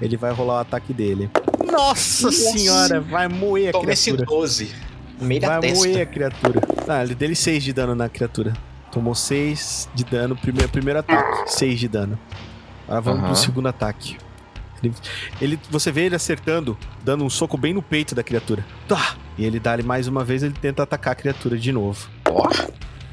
Ele 0.00 0.16
vai 0.16 0.32
rolar 0.32 0.54
o 0.54 0.58
ataque 0.58 0.92
dele. 0.92 1.28
Nossa, 1.64 2.26
Nossa. 2.26 2.30
senhora, 2.30 3.00
vai 3.00 3.26
moer 3.28 3.70
a 3.70 3.72
Toma 3.72 3.92
esse 3.92 4.12
criatura. 4.12 4.26
12. 4.38 4.74
No 5.20 5.26
meio 5.26 5.40
Vai 5.40 5.60
testa. 5.60 5.78
moer 5.88 6.00
a 6.02 6.06
criatura. 6.06 6.60
Ah, 6.86 7.02
ele 7.02 7.14
dele 7.14 7.34
6 7.34 7.64
de 7.64 7.72
dano 7.72 7.94
na 7.94 8.08
criatura. 8.08 8.52
Tomou 8.92 9.14
6 9.14 9.88
de 9.94 10.04
dano, 10.04 10.36
primeiro, 10.36 10.68
primeiro 10.68 11.00
ataque. 11.00 11.50
6 11.50 11.80
de 11.80 11.88
dano. 11.88 12.18
Agora 12.86 13.00
vamos 13.00 13.20
Aham. 13.20 13.26
pro 13.32 13.36
segundo 13.36 13.66
ataque. 13.68 14.16
Ele, 14.86 14.94
ele- 15.40 15.58
você 15.70 15.90
vê 15.92 16.02
ele 16.06 16.14
acertando, 16.16 16.76
dando 17.04 17.24
um 17.24 17.30
soco 17.30 17.56
bem 17.56 17.74
no 17.74 17.82
peito 17.82 18.14
da 18.14 18.22
criatura. 18.22 18.64
Tá! 18.88 19.14
E 19.38 19.44
ele 19.44 19.60
dá-lhe 19.60 19.82
mais 19.82 20.06
uma 20.08 20.24
vez, 20.24 20.42
ele 20.42 20.54
tenta 20.60 20.82
atacar 20.82 21.12
a 21.12 21.16
criatura 21.16 21.58
de 21.58 21.70
novo. 21.72 22.08
Ó. 22.28 22.48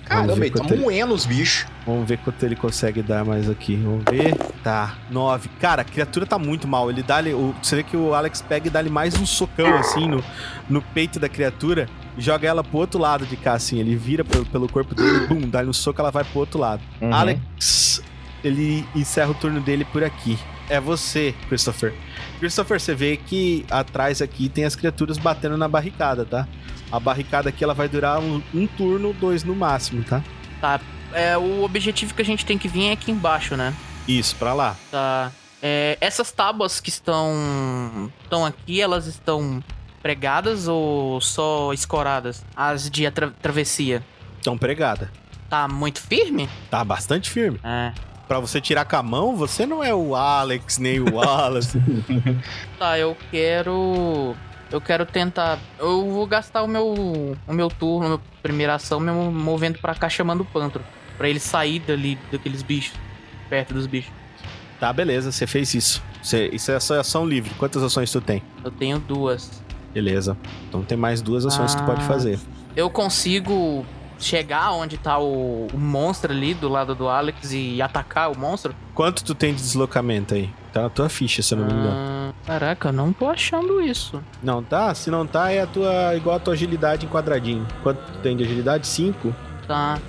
Caramba, 0.05 0.35
ver 0.35 0.45
ele 0.47 0.49
tá 0.55 0.65
ele- 0.73 0.81
moendo 0.83 1.13
os 1.13 1.25
bichos. 1.25 1.65
Vamos 1.85 2.07
ver 2.07 2.17
quanto 2.17 2.43
ele 2.45 2.55
consegue 2.55 3.01
dar 3.01 3.23
mais 3.25 3.49
aqui. 3.49 3.75
Vamos 3.77 4.03
ver. 4.09 4.35
Tá, 4.63 4.97
9. 5.09 5.49
Cara, 5.59 5.81
a 5.81 5.85
criatura 5.85 6.25
tá 6.25 6.37
muito 6.37 6.67
mal. 6.67 6.89
Ele 6.89 7.01
dá 7.01 7.21
o 7.35 7.53
Você 7.61 7.77
vê 7.77 7.83
que 7.83 7.95
o 7.97 8.13
Alex 8.13 8.41
pega 8.41 8.67
e 8.67 8.69
dá-lhe 8.69 8.89
mais 8.89 9.15
um 9.19 9.25
socão 9.25 9.75
assim 9.77 10.07
no, 10.07 10.23
no 10.69 10.81
peito 10.81 11.19
da 11.19 11.27
criatura 11.29 11.89
e 12.17 12.21
joga 12.21 12.47
ela 12.47 12.63
pro 12.63 12.77
outro 12.79 12.99
lado 12.99 13.25
de 13.25 13.35
cá, 13.37 13.53
assim. 13.53 13.79
Ele 13.79 13.95
vira 13.95 14.23
pelo, 14.25 14.45
pelo 14.45 14.67
corpo 14.69 14.93
dele, 14.93 15.25
bum, 15.27 15.49
dá-lhe 15.49 15.69
um 15.69 15.73
soco, 15.73 15.99
ela 16.01 16.11
vai 16.11 16.23
pro 16.25 16.39
outro 16.39 16.59
lado. 16.59 16.81
Uhum. 17.01 17.13
Alex, 17.13 18.01
ele 18.43 18.85
encerra 18.95 19.31
o 19.31 19.33
turno 19.35 19.61
dele 19.61 19.85
por 19.85 20.03
aqui. 20.03 20.37
É 20.69 20.79
você, 20.79 21.33
Christopher. 21.47 21.93
Christopher, 22.39 22.79
você 22.79 22.95
vê 22.95 23.17
que 23.17 23.65
atrás 23.69 24.21
aqui 24.21 24.49
tem 24.49 24.65
as 24.65 24.75
criaturas 24.75 25.17
batendo 25.17 25.57
na 25.57 25.67
barricada, 25.67 26.25
tá? 26.25 26.47
A 26.91 26.99
barricada 26.99 27.49
aqui 27.49 27.63
ela 27.63 27.73
vai 27.73 27.87
durar 27.89 28.19
um, 28.19 28.41
um 28.53 28.67
turno, 28.67 29.13
dois 29.13 29.43
no 29.43 29.55
máximo, 29.55 30.03
tá? 30.03 30.23
Tá. 30.61 30.79
É, 31.11 31.37
o 31.37 31.63
objetivo 31.63 32.13
que 32.13 32.21
a 32.21 32.25
gente 32.25 32.45
tem 32.45 32.57
que 32.57 32.67
vir 32.67 32.87
é 32.87 32.91
aqui 32.93 33.11
embaixo, 33.11 33.55
né? 33.55 33.73
Isso, 34.07 34.35
pra 34.35 34.53
lá. 34.53 34.75
Tá. 34.89 35.31
É, 35.61 35.97
essas 36.01 36.31
tábuas 36.31 36.79
que 36.81 36.89
estão 36.89 38.11
estão 38.23 38.45
aqui, 38.45 38.81
elas 38.81 39.05
estão 39.07 39.63
pregadas 40.01 40.67
ou 40.67 41.21
só 41.21 41.71
escoradas? 41.73 42.43
As 42.55 42.89
de 42.89 43.05
atra- 43.05 43.33
travessia. 43.41 44.03
Então, 44.39 44.57
pregada. 44.57 45.09
Tá 45.49 45.67
muito 45.67 46.01
firme? 46.01 46.49
Tá 46.69 46.83
bastante 46.83 47.29
firme. 47.29 47.59
É. 47.63 47.93
Pra 48.33 48.39
você 48.39 48.59
tirar 48.59 48.83
com 48.85 48.95
a 48.95 49.03
mão, 49.03 49.35
você 49.35 49.63
não 49.63 49.83
é 49.83 49.93
o 49.93 50.15
Alex 50.15 50.79
nem 50.79 50.99
o 50.99 51.13
Wallace. 51.13 51.77
Tá, 52.79 52.97
eu 52.97 53.15
quero. 53.29 54.35
Eu 54.71 54.81
quero 54.81 55.05
tentar. 55.05 55.59
Eu 55.77 56.09
vou 56.09 56.25
gastar 56.25 56.63
o 56.63 56.67
meu. 56.67 56.87
O 57.47 57.53
meu 57.53 57.67
turno, 57.69 58.05
a 58.05 58.09
minha 58.09 58.21
primeira 58.41 58.73
ação, 58.73 58.99
me 58.99 59.11
movendo 59.11 59.77
pra 59.77 59.93
cá 59.93 60.09
chamando 60.09 60.41
o 60.41 60.45
pantro. 60.45 60.81
Pra 61.15 61.29
ele 61.29 61.39
sair 61.39 61.77
dali, 61.77 62.17
daqueles 62.31 62.63
bichos. 62.63 62.95
Perto 63.51 63.71
dos 63.75 63.85
bichos. 63.85 64.11
tá, 64.79 64.91
beleza, 64.91 65.31
você 65.31 65.45
fez 65.45 65.71
isso. 65.75 66.01
Você- 66.23 66.49
isso 66.51 66.71
é 66.71 66.75
a 66.75 66.79
sua 66.79 67.01
ação 67.01 67.23
livre. 67.27 67.51
Quantas 67.59 67.83
ações 67.83 68.11
tu 68.11 68.19
tem? 68.19 68.41
Eu 68.63 68.71
tenho 68.71 68.97
duas. 68.97 69.61
Beleza. 69.93 70.35
Então 70.67 70.81
tem 70.81 70.97
mais 70.97 71.21
duas 71.21 71.45
ações 71.45 71.75
que 71.75 71.81
tu 71.83 71.85
pode 71.85 72.01
Ah. 72.01 72.07
fazer. 72.07 72.39
Eu 72.75 72.89
consigo 72.89 73.85
chegar 74.19 74.71
onde 74.71 74.97
tá 74.97 75.17
o, 75.19 75.67
o 75.73 75.77
monstro 75.77 76.31
ali 76.31 76.53
do 76.53 76.69
lado 76.69 76.93
do 76.95 77.07
Alex 77.09 77.51
e 77.53 77.81
atacar 77.81 78.31
o 78.31 78.37
monstro? 78.37 78.73
Quanto 78.93 79.23
tu 79.23 79.33
tem 79.35 79.53
de 79.53 79.61
deslocamento 79.61 80.33
aí? 80.33 80.49
Tá 80.71 80.83
na 80.83 80.89
tua 80.89 81.09
ficha, 81.09 81.41
se 81.41 81.53
eu 81.53 81.59
não 81.59 81.65
me 81.67 81.73
engano. 81.73 81.95
Ah, 81.95 82.33
caraca, 82.45 82.89
eu 82.89 82.93
não 82.93 83.13
tô 83.13 83.27
achando 83.27 83.79
isso. 83.81 84.21
Não 84.41 84.63
tá? 84.63 84.93
Se 84.95 85.09
não 85.11 85.25
tá, 85.25 85.51
é 85.51 85.61
a 85.61 85.67
tua 85.67 86.15
igual 86.15 86.35
a 86.35 86.39
tua 86.39 86.53
agilidade 86.53 87.05
em 87.05 87.09
quadradinho. 87.09 87.65
Quanto 87.83 87.99
tu 88.11 88.17
tem 88.19 88.35
de 88.35 88.43
agilidade? 88.43 88.87
5. 88.87 89.33
Tá, 89.67 89.99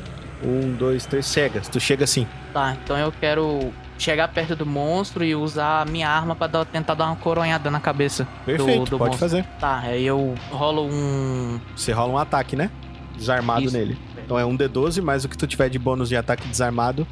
Um, 0.43 0.75
dois, 0.75 1.07
três, 1.07 1.25
cegas. 1.27 1.69
Tu 1.69 1.79
chega 1.81 2.05
assim. 2.05 2.27
tá. 2.53 2.77
Então 2.83 2.97
eu 2.99 3.11
quero 3.13 3.73
chegar 3.97 4.27
perto 4.29 4.57
do 4.57 4.67
monstro 4.67 5.25
e 5.25 5.35
usar 5.35 5.83
a 5.83 5.85
minha 5.85 6.09
arma 6.09 6.35
pra 6.35 6.47
dar- 6.49 6.65
tentar 6.67 6.95
dar 6.95 7.07
uma 7.07 7.17
coronhada 7.17 7.71
na 7.71 7.79
cabeça. 7.81 8.27
Perfeito, 8.45 8.91
do 8.91 8.99
pode 8.99 9.11
monstro. 9.13 9.19
fazer. 9.21 9.45
Tá, 9.61 9.79
aí 9.79 10.05
eu 10.05 10.35
rolo 10.51 10.87
um. 10.91 11.61
Você 11.77 11.93
rola 11.93 12.13
um 12.13 12.19
ataque, 12.19 12.57
né? 12.57 12.71
Desarmado 13.17 13.65
Isso. 13.65 13.77
nele. 13.77 13.97
Então 14.25 14.39
é 14.39 14.45
um 14.45 14.57
D12 14.57 15.01
mais 15.03 15.25
o 15.25 15.29
que 15.29 15.37
tu 15.37 15.47
tiver 15.47 15.69
de 15.69 15.79
bônus 15.79 16.09
de 16.09 16.17
ataque 16.17 16.47
desarmado 16.49 17.07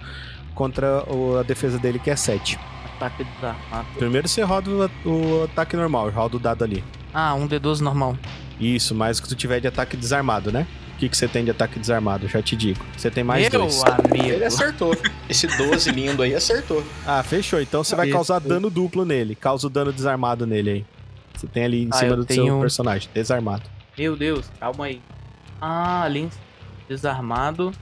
contra 0.54 1.02
o- 1.10 1.38
a 1.38 1.42
defesa 1.42 1.78
dele, 1.78 1.98
que 1.98 2.10
é 2.10 2.16
7. 2.16 2.58
Ataque 2.96 3.24
desarmado. 3.24 3.86
Primeiro 3.98 4.28
você 4.28 4.42
roda 4.42 4.70
o, 5.04 5.08
o 5.08 5.44
ataque 5.44 5.76
normal, 5.76 6.10
roda 6.10 6.36
o 6.36 6.40
dado 6.40 6.62
ali. 6.64 6.82
Ah, 7.12 7.34
um 7.34 7.46
D12 7.48 7.80
normal. 7.80 8.16
Isso, 8.60 8.94
mais 8.94 9.18
o 9.18 9.22
que 9.22 9.28
tu 9.28 9.34
tiver 9.34 9.60
de 9.60 9.66
ataque 9.66 9.96
desarmado, 9.96 10.52
né? 10.52 10.66
O 10.94 10.98
que, 11.02 11.08
que 11.08 11.16
você 11.16 11.26
tem 11.26 11.44
de 11.44 11.50
ataque 11.50 11.80
desarmado? 11.80 12.28
Já 12.28 12.40
te 12.40 12.54
digo. 12.54 12.78
Você 12.96 13.10
tem 13.10 13.24
mais 13.24 13.42
Meu 13.50 13.60
dois. 13.62 13.82
amigo. 13.82 14.24
Ele 14.24 14.44
acertou. 14.44 14.96
Esse 15.28 15.48
12 15.48 15.90
lindo 15.90 16.22
aí 16.22 16.32
acertou. 16.34 16.84
Ah, 17.04 17.22
fechou. 17.24 17.60
Então 17.60 17.82
você 17.82 17.96
vai 17.96 18.06
Isso. 18.06 18.14
causar 18.14 18.38
dano 18.38 18.70
duplo 18.70 19.04
nele. 19.04 19.34
Causa 19.34 19.66
o 19.66 19.70
dano 19.70 19.92
desarmado 19.92 20.46
nele 20.46 20.70
aí. 20.70 20.86
Você 21.34 21.46
tem 21.48 21.64
ali 21.64 21.82
em 21.84 21.88
Ah, 21.90 21.96
cima 21.96 22.14
do 22.14 22.24
tenho- 22.24 22.44
seu 22.46 22.60
personagem, 22.60 23.08
desarmado. 23.12 23.62
Meu 23.98 24.14
Deus, 24.16 24.48
calma 24.60 24.84
aí. 24.84 25.00
Ah, 25.62 26.02
ali 26.02 26.28
desarmado. 26.88 27.72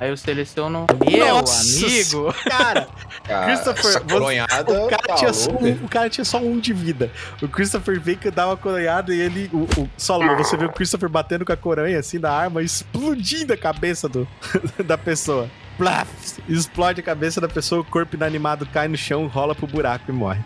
Aí 0.00 0.08
eu 0.10 0.16
seleciono. 0.16 0.86
Meu 1.08 1.26
Nossa 1.36 1.84
amigo! 1.86 2.34
Cara, 2.48 2.88
Cara, 3.24 3.44
Christopher, 3.46 4.02
você- 4.04 4.42
o 4.72 4.88
cara, 4.88 5.02
tá 5.06 5.14
tinha 5.14 5.32
só 5.32 5.50
um, 5.52 5.72
o 5.84 5.88
cara 5.88 6.10
tinha 6.10 6.24
só 6.24 6.38
um 6.38 6.58
de 6.58 6.72
vida. 6.72 7.10
O 7.40 7.46
Christopher 7.46 8.00
veio 8.00 8.18
que 8.18 8.28
dá 8.30 8.46
uma 8.46 8.56
coronhada 8.56 9.14
e 9.14 9.20
ele. 9.20 9.48
O, 9.52 9.58
o 9.80 9.88
Solomon, 9.96 10.36
você 10.36 10.56
vê 10.56 10.64
o 10.64 10.72
Christopher 10.72 11.08
batendo 11.08 11.44
com 11.44 11.52
a 11.52 11.56
coranha 11.56 11.98
assim 12.00 12.18
da 12.18 12.32
arma, 12.32 12.62
explodindo 12.62 13.52
a 13.52 13.56
cabeça 13.56 14.08
do, 14.08 14.26
da 14.84 14.98
pessoa. 14.98 15.48
Plaf! 15.78 16.08
Explode 16.48 17.00
a 17.00 17.04
cabeça 17.04 17.40
da 17.40 17.48
pessoa, 17.48 17.80
o 17.82 17.84
corpo 17.84 18.16
inanimado 18.16 18.66
cai 18.66 18.88
no 18.88 18.96
chão, 18.96 19.26
rola 19.28 19.54
pro 19.54 19.66
buraco 19.68 20.04
e 20.10 20.12
morre. 20.12 20.40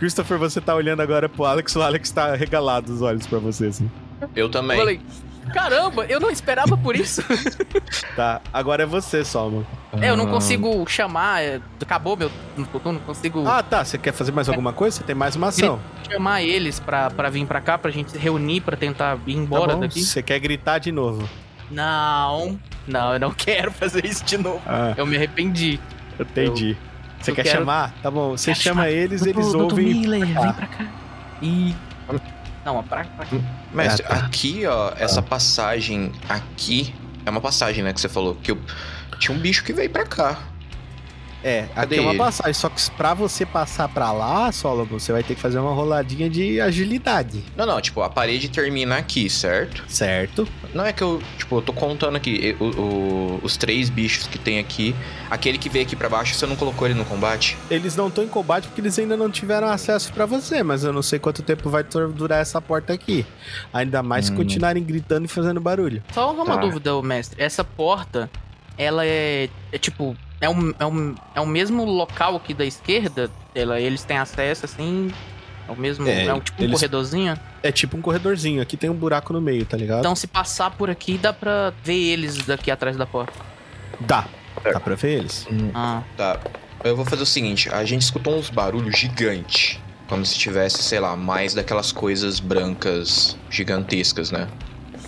Christopher, 0.00 0.38
você 0.38 0.60
tá 0.60 0.74
olhando 0.74 1.00
agora 1.02 1.28
pro 1.28 1.44
Alex, 1.44 1.74
o 1.76 1.82
Alex 1.82 2.10
tá 2.10 2.34
regalado 2.34 2.92
os 2.92 3.00
olhos 3.02 3.26
pra 3.28 3.38
você, 3.38 3.66
assim. 3.66 3.88
Eu 4.34 4.46
Eu 4.46 4.48
também. 4.50 4.76
falei, 4.76 5.00
caramba, 5.52 6.04
eu 6.06 6.18
não 6.20 6.30
esperava 6.30 6.76
por 6.76 6.94
isso. 6.96 7.22
Tá, 8.14 8.40
agora 8.52 8.82
é 8.82 8.86
você, 8.86 9.24
Solomon. 9.24 9.62
É, 10.00 10.10
eu 10.10 10.16
não 10.16 10.26
consigo 10.26 10.84
chamar, 10.88 11.40
é, 11.42 11.60
acabou 11.80 12.16
meu 12.16 12.30
turno, 12.72 12.94
não 12.94 13.00
consigo 13.00 13.46
Ah, 13.46 13.62
tá, 13.62 13.84
você 13.84 13.96
quer 13.96 14.12
fazer 14.12 14.32
mais 14.32 14.48
alguma 14.48 14.72
coisa? 14.72 14.96
Você 14.98 15.04
tem 15.04 15.14
mais 15.14 15.36
uma 15.36 15.48
ação. 15.48 15.78
chamar 16.10 16.42
eles 16.42 16.80
pra, 16.80 17.10
pra 17.10 17.30
vir 17.30 17.46
pra 17.46 17.60
cá, 17.60 17.78
pra 17.78 17.90
gente 17.92 18.10
se 18.10 18.18
reunir, 18.18 18.60
pra 18.60 18.76
tentar 18.76 19.16
ir 19.26 19.34
Tá 19.34 19.40
embora 19.40 19.74
bom, 19.74 19.80
daqui. 19.80 20.02
Você 20.02 20.20
quer 20.20 20.40
gritar 20.40 20.78
de 20.80 20.90
novo. 20.90 21.28
Não, 21.70 22.58
não, 22.86 23.12
eu 23.12 23.20
não 23.20 23.30
quero 23.30 23.70
fazer 23.70 24.04
isso 24.04 24.24
de 24.24 24.36
novo. 24.38 24.60
Ah, 24.66 24.94
Eu 24.96 25.06
me 25.06 25.16
arrependi. 25.16 25.78
eu 26.18 26.24
entendi. 26.24 26.76
Você 27.20 27.30
eu 27.30 27.34
quer 27.36 27.44
quero- 27.44 27.58
chamar? 27.60 27.92
Tá 28.02 28.10
bom, 28.10 28.30
você 28.36 28.50
Quero 28.52 28.60
chama 28.62 28.82
chamar. 28.82 28.90
eles, 28.90 29.24
eles 29.26 29.54
ouvem. 29.54 29.86
Miller, 29.94 30.32
cá. 30.34 30.40
vem 30.40 30.52
pra 30.54 30.66
cá. 30.66 30.86
E... 31.40 31.74
Não, 32.68 32.82
pra, 32.82 33.04
pra 33.04 33.24
cá. 33.24 33.36
Mestre, 33.72 34.04
Ah, 34.08 34.16
tá. 34.16 34.26
aqui, 34.26 34.66
ó, 34.66 34.92
essa 34.98 35.22
passagem 35.22 36.12
aqui 36.28 36.94
é 37.24 37.30
uma 37.30 37.40
passagem, 37.40 37.82
né, 37.82 37.92
que 37.94 38.00
você 38.00 38.08
falou. 38.08 38.34
Que 38.42 38.50
eu... 38.50 38.58
tinha 39.18 39.36
um 39.36 39.40
bicho 39.40 39.64
que 39.64 39.72
veio 39.72 39.88
pra 39.88 40.04
cá. 40.04 40.38
É, 41.42 41.60
aqui 41.60 41.74
Cadê 41.74 41.96
é 41.98 42.00
uma 42.00 42.10
ele? 42.10 42.18
passagem. 42.18 42.52
Só 42.52 42.68
que 42.68 42.90
pra 42.92 43.14
você 43.14 43.46
passar 43.46 43.88
pra 43.88 44.10
lá, 44.10 44.50
Solomon, 44.50 44.98
você 44.98 45.12
vai 45.12 45.22
ter 45.22 45.34
que 45.36 45.40
fazer 45.40 45.58
uma 45.60 45.72
roladinha 45.72 46.28
de 46.28 46.60
agilidade. 46.60 47.44
Não, 47.56 47.64
não, 47.64 47.80
tipo, 47.80 48.02
a 48.02 48.10
parede 48.10 48.48
termina 48.48 48.96
aqui, 48.96 49.30
certo? 49.30 49.84
Certo? 49.88 50.48
Não 50.74 50.84
é 50.84 50.92
que 50.92 51.02
eu, 51.02 51.22
tipo, 51.36 51.56
eu 51.58 51.62
tô 51.62 51.72
contando 51.72 52.16
aqui 52.16 52.56
o- 52.58 52.64
o- 52.64 53.40
os 53.42 53.56
três 53.56 53.88
bichos 53.88 54.26
que 54.26 54.36
tem 54.38 54.58
aqui. 54.58 54.94
Aquele 55.30 55.58
que 55.58 55.68
veio 55.68 55.84
aqui 55.84 55.94
pra 55.94 56.08
baixo, 56.08 56.34
você 56.34 56.44
não 56.46 56.56
colocou 56.56 56.86
ele 56.88 56.94
no 56.94 57.04
combate? 57.04 57.56
Eles 57.70 57.94
não 57.94 58.08
estão 58.08 58.24
em 58.24 58.28
combate 58.28 58.66
porque 58.66 58.80
eles 58.80 58.98
ainda 58.98 59.16
não 59.16 59.30
tiveram 59.30 59.68
acesso 59.68 60.12
pra 60.12 60.26
você, 60.26 60.62
mas 60.64 60.82
eu 60.82 60.92
não 60.92 61.02
sei 61.02 61.18
quanto 61.18 61.42
tempo 61.42 61.70
vai 61.70 61.84
durar 61.84 62.40
essa 62.40 62.60
porta 62.60 62.92
aqui. 62.92 63.24
Ainda 63.72 64.02
mais 64.02 64.26
se 64.26 64.32
Hum. 64.32 64.36
continuarem 64.36 64.82
gritando 64.82 65.24
e 65.26 65.28
fazendo 65.28 65.60
barulho. 65.60 66.02
Só 66.12 66.32
uma 66.32 66.44
Tá. 66.44 66.56
dúvida, 66.56 67.00
mestre. 67.02 67.40
Essa 67.42 67.62
porta, 67.62 68.28
ela 68.76 69.06
é, 69.06 69.48
é 69.72 69.78
tipo, 69.78 70.16
é 70.40 70.48
um, 70.48 70.72
é, 70.78 70.86
um, 70.86 71.14
é 71.34 71.40
o 71.40 71.46
mesmo 71.46 71.84
local 71.84 72.36
aqui 72.36 72.54
da 72.54 72.64
esquerda? 72.64 73.30
Ela, 73.54 73.80
eles 73.80 74.04
têm 74.04 74.16
acesso, 74.18 74.64
assim, 74.64 75.10
é 75.68 75.72
o 75.72 75.76
mesmo, 75.76 76.06
É, 76.08 76.26
é, 76.26 76.34
um, 76.34 76.40
tipo 76.40 76.60
um 76.60 76.64
eles- 76.64 76.74
corredorzinho? 76.76 77.38
É 77.62 77.72
tipo 77.72 77.96
um 77.96 78.00
corredorzinho. 78.00 78.62
Aqui 78.62 78.76
tem 78.76 78.88
um 78.88 78.94
buraco 78.94 79.32
no 79.32 79.40
meio, 79.40 79.64
tá 79.66 79.76
ligado? 79.76 80.00
Então 80.00 80.14
se 80.14 80.26
passar 80.26 80.70
por 80.70 80.88
aqui, 80.90 81.18
dá 81.18 81.32
pra 81.32 81.72
ver 81.82 81.94
eles 82.12 82.36
daqui 82.46 82.70
atrás 82.70 82.96
da 82.96 83.04
porta. 83.06 83.32
Dá. 84.00 84.26
Dá 84.64 84.80
pra 84.80 84.94
ver 84.94 85.18
eles? 85.18 85.46
Ah, 85.74 86.02
Tá. 86.16 86.38
Eu 86.84 86.94
vou 86.94 87.04
fazer 87.04 87.22
o 87.22 87.26
seguinte: 87.26 87.68
a 87.72 87.84
gente 87.84 88.02
escutou 88.02 88.38
uns 88.38 88.50
barulhos 88.50 88.96
gigantes. 88.96 89.80
Como 90.08 90.24
se 90.24 90.38
tivesse, 90.38 90.82
sei 90.82 91.00
lá, 91.00 91.16
mais 91.16 91.52
daquelas 91.52 91.90
coisas 91.92 92.38
brancas 92.40 93.36
gigantescas, 93.50 94.30
né? 94.30 94.48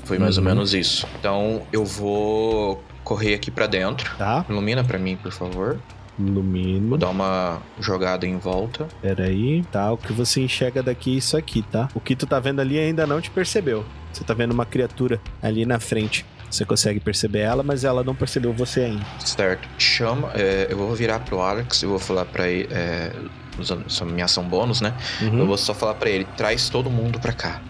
Foi 0.04 0.18
mais 0.18 0.36
ou 0.36 0.42
Uhum. 0.42 0.50
menos 0.50 0.74
isso. 0.74 1.06
Então 1.18 1.62
eu 1.72 1.84
vou 1.84 2.82
correr 3.10 3.34
aqui 3.34 3.50
pra 3.50 3.66
dentro. 3.66 4.08
Tá? 4.16 4.44
Ilumina 4.48 4.84
pra 4.84 4.96
mim, 4.96 5.16
por 5.16 5.32
favor. 5.32 5.80
Vou 6.16 6.28
Ilumino. 6.28 6.96
dar 6.96 7.08
uma 7.08 7.58
jogada 7.80 8.24
em 8.24 8.38
volta. 8.38 8.86
Pera 9.02 9.24
aí. 9.24 9.64
Tá, 9.72 9.90
o 9.92 9.96
que 9.96 10.12
você 10.12 10.40
enxerga 10.42 10.80
daqui 10.80 11.14
é 11.14 11.18
isso 11.18 11.36
aqui, 11.36 11.62
tá? 11.62 11.88
O 11.92 11.98
que 11.98 12.14
tu 12.14 12.24
tá 12.24 12.38
vendo 12.38 12.60
ali 12.60 12.78
ainda 12.78 13.08
não 13.08 13.20
te 13.20 13.28
percebeu. 13.28 13.84
Você 14.12 14.22
tá 14.22 14.32
vendo 14.32 14.52
uma 14.52 14.64
criatura 14.64 15.20
ali 15.42 15.66
na 15.66 15.80
frente. 15.80 16.24
Você 16.48 16.64
consegue 16.64 17.00
perceber 17.00 17.40
ela, 17.40 17.64
mas 17.64 17.82
ela 17.82 18.04
não 18.04 18.14
percebeu 18.14 18.52
você 18.52 18.82
ainda. 18.82 19.04
Certo. 19.24 19.68
Chama. 19.76 20.30
é, 20.34 20.68
eu 20.70 20.76
vou 20.78 20.94
virar 20.94 21.18
pro 21.20 21.40
Alex, 21.40 21.82
eu 21.82 21.88
vou 21.88 21.98
falar 21.98 22.26
pra 22.26 22.46
ele. 22.48 22.68
É, 22.72 23.12
usando 23.58 24.12
minha 24.12 24.26
ação 24.26 24.44
bônus, 24.44 24.80
né? 24.80 24.94
Uhum. 25.20 25.40
Eu 25.40 25.46
vou 25.48 25.56
só 25.58 25.74
falar 25.74 25.94
pra 25.94 26.08
ele: 26.10 26.26
traz 26.36 26.68
todo 26.68 26.88
mundo 26.88 27.18
pra 27.18 27.32
cá. 27.32 27.60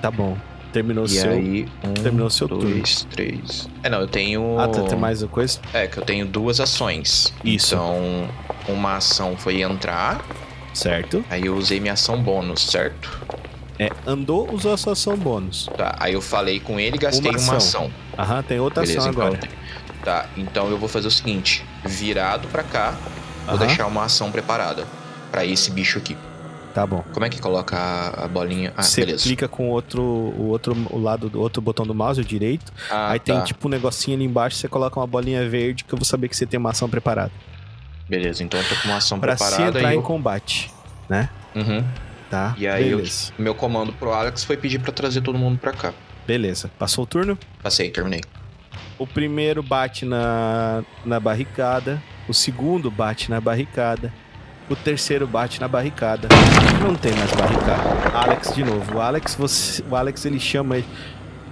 Tá 0.00 0.10
bom. 0.12 0.36
Terminou 0.72 1.04
e 1.04 1.08
seu. 1.08 1.30
aí, 1.30 1.68
um, 1.84 1.94
terminou 1.94 2.30
seu 2.30 2.46
dois, 2.46 3.06
três. 3.10 3.68
É, 3.82 3.88
não, 3.88 4.00
eu 4.00 4.06
tenho. 4.08 4.58
Ah, 4.58 4.68
tá, 4.68 4.82
tem 4.82 4.96
mais 4.98 5.22
uma 5.22 5.28
coisa? 5.28 5.58
É, 5.74 5.86
que 5.86 5.98
eu 5.98 6.04
tenho 6.04 6.24
duas 6.26 6.60
ações. 6.60 7.34
Isso. 7.44 7.74
Então, 7.74 8.28
uma 8.68 8.96
ação 8.96 9.36
foi 9.36 9.62
entrar, 9.62 10.24
Certo. 10.72 11.24
aí 11.28 11.46
eu 11.46 11.56
usei 11.56 11.80
minha 11.80 11.94
ação 11.94 12.22
bônus, 12.22 12.62
certo? 12.70 13.20
É, 13.78 13.90
andou, 14.06 14.52
usou 14.52 14.72
a 14.74 14.76
sua 14.76 14.92
ação 14.92 15.16
bônus. 15.16 15.68
Tá, 15.76 15.96
aí 15.98 16.12
eu 16.12 16.20
falei 16.20 16.60
com 16.60 16.78
ele 16.78 16.96
e 16.96 16.98
gastei 16.98 17.30
Uma 17.30 17.56
ação. 17.56 17.90
Aham, 18.18 18.42
tem 18.42 18.60
outra 18.60 18.82
Beleza, 18.82 19.00
ação 19.00 19.10
então. 19.12 19.26
agora. 19.26 19.40
Tá, 20.04 20.26
então 20.36 20.68
eu 20.70 20.78
vou 20.78 20.88
fazer 20.88 21.08
o 21.08 21.10
seguinte: 21.10 21.64
virado 21.84 22.46
pra 22.48 22.62
cá, 22.62 22.94
vou 23.46 23.58
deixar 23.58 23.86
uma 23.86 24.04
ação 24.04 24.30
preparada 24.30 24.86
pra 25.32 25.44
esse 25.44 25.70
bicho 25.70 25.98
aqui. 25.98 26.16
Tá 26.74 26.86
bom. 26.86 27.02
Como 27.12 27.26
é 27.26 27.28
que 27.28 27.40
coloca 27.40 27.76
a, 27.76 28.24
a 28.24 28.28
bolinha? 28.28 28.72
Ah, 28.76 28.82
Você 28.82 29.00
beleza. 29.04 29.24
clica 29.24 29.48
com 29.48 29.68
o 29.68 29.72
outro, 29.72 30.00
o 30.02 30.46
outro 30.48 30.72
o 30.90 30.98
lado 31.00 31.28
do 31.28 31.40
outro 31.40 31.60
botão 31.60 31.84
do 31.84 31.94
mouse, 31.94 32.20
o 32.20 32.24
direito. 32.24 32.72
Ah, 32.88 33.10
aí 33.10 33.18
tem 33.18 33.34
tá. 33.36 33.42
tipo 33.42 33.66
um 33.66 33.70
negocinho 33.70 34.16
ali 34.16 34.24
embaixo, 34.24 34.56
você 34.56 34.68
coloca 34.68 34.98
uma 35.00 35.06
bolinha 35.06 35.48
verde 35.48 35.82
que 35.82 35.92
eu 35.92 35.98
vou 35.98 36.04
saber 36.04 36.28
que 36.28 36.36
você 36.36 36.46
tem 36.46 36.58
uma 36.60 36.70
ação 36.70 36.88
preparada. 36.88 37.32
Beleza, 38.08 38.42
então 38.44 38.58
eu 38.60 38.68
tô 38.68 38.74
com 38.76 38.88
uma 38.88 38.96
ação 38.98 39.18
Pra 39.18 39.36
se 39.36 39.44
preparada 39.44 39.78
entrar 39.78 39.90
e 39.90 39.94
em 39.94 39.98
eu... 39.98 40.02
combate, 40.02 40.70
Uhum. 41.56 41.84
tá? 42.30 42.54
E 42.56 42.68
aí 42.68 42.90
eu- 42.90 43.02
meu 43.38 43.54
comando 43.54 43.92
pro 43.92 44.12
Alex 44.12 44.44
foi 44.44 44.56
pedir 44.56 44.78
pra 44.78 44.92
trazer 44.92 45.20
todo 45.22 45.36
mundo 45.36 45.58
pra 45.58 45.72
cá. 45.72 45.92
Beleza. 46.26 46.70
Passou 46.78 47.02
o 47.02 47.06
turno? 47.06 47.36
Passei, 47.60 47.90
terminei. 47.90 48.20
O 48.96 49.06
primeiro 49.06 49.60
bate 49.62 50.04
na, 50.04 50.84
na 51.04 51.18
barricada. 51.18 52.00
O 52.28 52.34
segundo 52.34 52.90
bate 52.90 53.28
na 53.30 53.40
barricada. 53.40 54.12
O 54.70 54.76
terceiro 54.76 55.26
bate 55.26 55.60
na 55.60 55.66
barricada. 55.66 56.28
Não 56.80 56.94
tem 56.94 57.12
mais 57.14 57.32
barricada. 57.32 58.16
Alex 58.16 58.54
de 58.54 58.62
novo. 58.64 58.96
O 58.96 59.00
Alex, 59.00 59.34
você, 59.34 59.82
o 59.90 59.96
Alex 59.96 60.24
ele 60.24 60.38
chama 60.38 60.76
ele, 60.76 60.86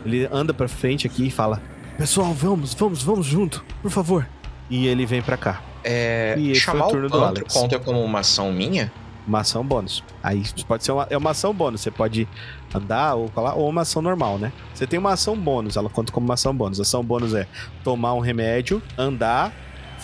ele 0.07 0.29
anda 0.31 0.55
pra 0.55 0.69
frente 0.69 1.07
aqui 1.07 1.27
e 1.27 1.31
fala: 1.31 1.61
"Pessoal, 1.97 2.33
vamos, 2.33 2.75
vamos, 2.75 3.03
vamos 3.03 3.27
junto, 3.27 3.65
por 3.83 3.91
favor." 3.91 4.27
E 4.71 4.87
ele 4.87 5.05
vem 5.05 5.21
pra 5.21 5.37
cá. 5.37 5.61
É, 5.83 6.35
E 6.39 6.53
esse 6.53 6.61
foi 6.61 6.75
chamar 6.75 6.85
o 6.87 6.89
o 6.89 6.93
turno 6.93 7.09
do 7.09 7.13
pantro 7.19 7.27
Alex. 7.41 7.55
conta 7.55 7.79
como 7.81 8.01
uma 8.05 8.21
ação 8.21 8.53
minha? 8.53 8.93
Uma 9.27 9.41
ação 9.41 9.65
bônus. 9.65 10.03
Aí 10.23 10.43
pode 10.67 10.85
ser 10.85 10.93
uma, 10.93 11.07
é 11.11 11.17
uma 11.17 11.31
ação 11.31 11.53
bônus. 11.53 11.81
Você 11.81 11.91
pode 11.91 12.27
andar 12.75 13.15
ou 13.15 13.29
colar, 13.31 13.55
ou 13.55 13.69
uma 13.69 13.83
ação 13.83 14.01
normal, 14.01 14.39
né? 14.39 14.53
Você 14.73 14.87
tem 14.87 14.99
uma 14.99 15.13
ação 15.13 15.37
bônus, 15.37 15.77
ela 15.77 15.91
conta 15.91 16.13
como 16.13 16.25
uma 16.27 16.35
ação 16.35 16.55
bônus. 16.55 16.79
A 16.79 16.83
ação 16.83 17.05
bônus 17.05 17.35
é 17.35 17.47
tomar 17.85 18.15
um 18.15 18.21
remédio, 18.21 18.83
andar, 18.97 19.53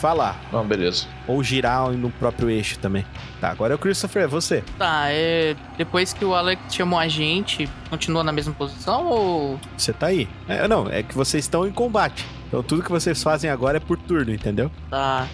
falar. 0.05 0.39
Não, 0.53 0.67
beleza. 0.67 1.07
Ou 1.27 1.43
girar 1.43 1.89
no 1.93 2.11
próprio 2.11 2.51
eixo 2.51 2.79
também. 2.79 3.07
Tá, 3.41 3.49
agora 3.51 3.73
é 3.73 3.77
o 3.77 3.79
Christopher, 3.79 4.25
é 4.25 4.27
você. 4.27 4.63
Tá, 4.79 5.07
é. 5.09 5.57
Depois 5.79 6.13
que 6.13 6.23
o 6.27 6.35
Alex 6.35 6.75
chamou 6.75 6.99
a 6.99 7.09
gente, 7.09 7.67
continua 7.89 8.23
na 8.23 8.31
mesma 8.31 8.53
posição 8.53 9.07
ou. 9.07 9.59
Você 9.79 9.95
tá 9.95 10.09
aí. 10.09 10.29
É, 10.47 10.69
não, 10.69 10.91
é 10.91 11.03
que 11.03 11.15
vocês 11.15 11.43
estão 11.45 11.67
em 11.67 11.71
combate. 11.73 12.23
Então 12.49 12.63
tudo 12.63 12.83
que 12.83 12.91
vocês 12.91 13.23
fazem 13.23 13.49
agora 13.49 13.79
é 13.79 13.81
por 13.81 13.97
turno, 13.97 14.31
entendeu? 14.31 14.71
Tá. 14.91 15.27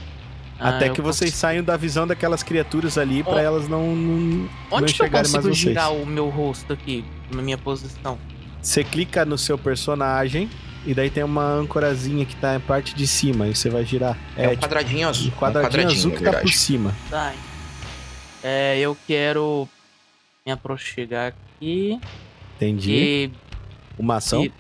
Ah, 0.61 0.69
Até 0.69 0.89
que 0.91 1.01
vocês 1.01 1.31
consigo- 1.33 1.41
saiam 1.41 1.65
da 1.65 1.77
visão 1.77 2.07
daquelas 2.07 2.45
criaturas 2.45 2.97
ali 2.97 3.25
pra 3.25 3.33
Ó, 3.33 3.39
elas 3.39 3.67
não, 3.67 3.97
não, 3.97 4.17
não 4.19 4.49
Onde 4.71 4.93
que 4.95 5.03
eu 5.03 5.07
enxergarem 5.07 5.33
mais 5.33 5.33
consigo 5.33 5.43
vocês. 5.43 5.57
girar 5.59 5.93
o 5.93 6.07
meu 6.07 6.29
rosto 6.29 6.73
aqui, 6.73 7.05
na 7.35 7.43
minha 7.43 7.59
posição? 7.59 8.17
Você 8.63 8.85
clica 8.85 9.25
no 9.25 9.37
seu 9.37 9.57
personagem 9.59 10.49
e 10.87 10.95
daí 10.95 11.11
tem 11.11 11.23
uma 11.23 11.45
âncorazinha 11.45 12.25
que 12.25 12.35
tá 12.37 12.55
na 12.55 12.61
parte 12.61 12.95
de 12.95 13.07
cima 13.07 13.47
e 13.49 13.55
você 13.55 13.69
vai 13.69 13.85
girar. 13.85 14.17
É, 14.37 14.47
um 14.49 14.51
tipo, 14.51 14.63
quadradinho 14.63 15.09
azul. 15.09 15.29
um 15.29 15.39
quadradinho, 15.39 15.87
azul 15.89 16.13
na 16.13 16.17
que 16.19 16.25
tá 16.25 16.33
por 16.41 16.53
cima. 16.53 16.95
Tá. 17.11 17.33
É, 18.43 18.79
eu 18.79 18.97
quero 19.07 19.69
me 20.47 20.53
aproximar 20.53 21.29
aqui 21.59 22.01
Entendi. 22.57 22.93
e 22.93 23.31
Uma 23.99 24.17
ação. 24.17 24.45
e 24.45 24.53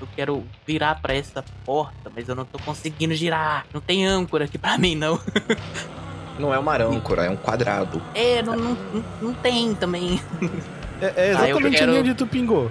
eu 0.00 0.08
quero 0.16 0.44
virar 0.66 0.94
pra 1.00 1.14
essa 1.14 1.42
porta, 1.64 2.10
mas 2.14 2.28
eu 2.28 2.34
não 2.34 2.44
tô 2.44 2.58
conseguindo 2.58 3.14
girar. 3.14 3.66
Não 3.72 3.80
tem 3.80 4.06
âncora 4.06 4.44
aqui 4.46 4.56
pra 4.58 4.76
mim, 4.78 4.94
não. 4.94 5.20
Não 6.38 6.52
é 6.52 6.58
uma 6.58 6.76
âncora, 6.76 7.24
é 7.24 7.30
um 7.30 7.36
quadrado. 7.36 8.02
É, 8.14 8.42
não, 8.42 8.54
não, 8.54 8.76
não- 9.22 9.32
tem 9.32 9.74
também. 9.74 10.20
É, 11.00 11.06
é 11.06 11.12
Ah, 11.34 11.48
exatamente 11.48 11.78
quero- 11.78 11.92
ali 11.92 12.00
onde 12.00 12.12
tu 12.14 12.26
pingou. 12.26 12.70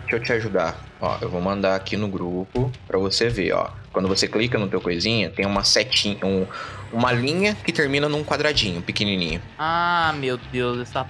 Deixa 0.00 0.16
eu 0.16 0.20
te 0.20 0.32
ajudar. 0.32 0.76
Ó, 1.02 1.18
eu 1.20 1.28
vou 1.28 1.40
mandar 1.40 1.74
aqui 1.74 1.96
no 1.96 2.06
grupo 2.06 2.70
pra 2.86 2.96
você 2.96 3.28
ver, 3.28 3.52
ó. 3.52 3.70
Quando 3.92 4.06
você 4.06 4.28
clica 4.28 4.56
no 4.56 4.68
teu 4.68 4.80
coisinha, 4.80 5.28
tem 5.28 5.44
uma 5.44 5.64
setinha, 5.64 6.16
um- 6.24 6.46
uma 6.92 7.10
linha 7.10 7.56
que 7.56 7.72
termina 7.72 8.08
num 8.08 8.22
quadradinho 8.22 8.80
pequenininho. 8.80 9.42
Ah, 9.58 10.14
meu 10.16 10.38
Deus, 10.52 10.78
essa. 10.78 11.04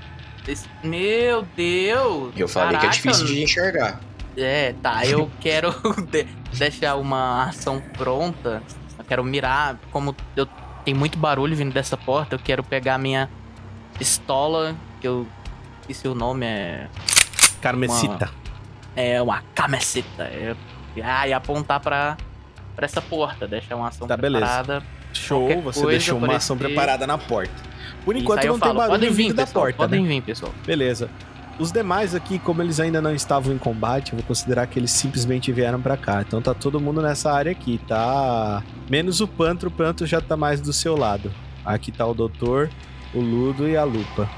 esse- 0.49 0.66
meu 0.82 1.43
Deus! 1.55 2.32
Eu 2.36 2.49
falei 2.49 2.70
que 2.70 2.86
é 2.86 2.88
Caraca, 2.88 2.97
difícil 2.97 3.26
de 3.26 3.43
enxergar. 3.43 4.01
É, 4.34 4.74
tá. 4.82 5.05
Eu 5.07 5.30
quero 5.40 5.70
de- 6.11 6.26
deixar 6.57 6.97
uma 6.97 7.45
ação 7.51 7.78
pronta. 7.99 8.62
Eu 8.99 9.05
quero 9.05 9.22
mirar. 9.22 9.78
Como 9.90 10.16
eu 10.34 10.49
tem 10.86 10.95
muito 10.95 11.18
barulho 11.18 11.55
vindo 11.55 11.72
dessa 11.74 11.99
porta, 11.99 12.34
eu 12.36 12.38
quero 12.38 12.64
pegar 12.64 12.95
a 12.95 12.99
minha 12.99 13.28
pistola, 13.99 14.74
que 15.03 15.07
eu 15.07 15.26
esqueci 15.82 16.09
o 16.09 16.14
nome, 16.14 16.47
é. 16.47 16.88
Carmesita. 17.61 18.30
É 18.95 19.20
uma 19.22 19.43
cameceta. 19.55 20.24
É, 20.24 20.55
ah, 21.03 21.26
e 21.26 21.32
apontar 21.32 21.80
pra, 21.80 22.16
pra 22.76 22.84
essa 22.84 23.01
porta. 23.01 23.47
Deixar 23.49 23.76
uma 23.76 23.88
ação 23.88 24.07
Tá, 24.07 24.16
beleza. 24.16 24.45
preparada. 24.45 24.82
Show, 25.14 25.40
qualquer 25.47 25.62
você 25.62 25.86
deixou 25.86 26.18
uma 26.18 26.36
ação 26.36 26.57
preparada 26.57 27.07
na 27.07 27.18
porta. 27.18 27.53
Por 28.05 28.14
Isso, 28.16 28.24
enquanto 28.24 28.45
não 28.45 28.53
tem 28.53 28.61
falo, 28.61 28.74
barulho 28.78 28.99
podem 28.99 29.11
vir, 29.12 29.32
da 29.32 29.45
pessoal, 29.47 29.64
porta, 29.64 29.76
podem 29.76 30.03
né? 30.03 30.09
vir, 30.09 30.22
pessoal. 30.22 30.53
Beleza. 30.66 31.11
Os 31.59 31.70
demais 31.70 32.14
aqui, 32.14 32.38
como 32.38 32.62
eles 32.62 32.80
ainda 32.80 33.01
não 33.01 33.14
estavam 33.14 33.53
em 33.55 33.59
combate, 33.59 34.12
eu 34.12 34.18
vou 34.18 34.26
considerar 34.26 34.66
que 34.66 34.78
eles 34.78 34.90
simplesmente 34.90 35.53
vieram 35.53 35.80
pra 35.80 35.97
cá. 35.97 36.22
Então 36.26 36.40
tá 36.40 36.55
todo 36.55 36.81
mundo 36.81 37.02
nessa 37.02 37.31
área 37.31 37.52
aqui, 37.52 37.78
tá? 37.86 38.62
Menos 38.89 39.20
o 39.20 39.28
Pantro, 39.28 39.69
o 39.69 39.73
Pantro 39.73 40.06
já 40.06 40.20
tá 40.20 40.36
mais 40.36 40.60
do 40.60 40.73
seu 40.73 40.97
lado. 40.97 41.31
Aqui 41.64 41.93
tá 41.93 42.06
o 42.06 42.14
Doutor, 42.14 42.70
o 43.14 43.20
Ludo 43.20 43.69
e 43.69 43.77
a 43.77 43.85
Lupa. 43.85 44.28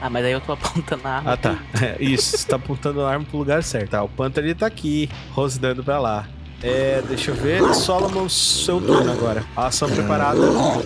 Ah, 0.00 0.08
mas 0.08 0.24
aí 0.24 0.32
eu 0.32 0.40
tô 0.40 0.52
apontando 0.52 1.06
a 1.06 1.10
arma. 1.10 1.32
Ah, 1.32 1.36
tá. 1.36 1.58
É, 1.82 1.96
isso, 2.02 2.36
você 2.36 2.46
tá 2.46 2.56
apontando 2.56 3.00
a 3.02 3.10
arma 3.10 3.24
pro 3.24 3.38
lugar 3.38 3.62
certo. 3.62 3.94
Ah, 3.94 4.02
o 4.04 4.08
Panther 4.08 4.44
ele 4.44 4.54
tá 4.54 4.66
aqui, 4.66 5.08
rosnando 5.32 5.82
pra 5.82 5.98
lá. 6.00 6.28
É, 6.62 7.02
deixa 7.02 7.30
eu 7.30 7.34
ver. 7.34 7.62
Solomon, 7.74 8.28
seu 8.28 8.80
turno 8.80 9.12
agora. 9.12 9.44
A 9.56 9.66
ação 9.68 9.88
preparada. 9.90 10.40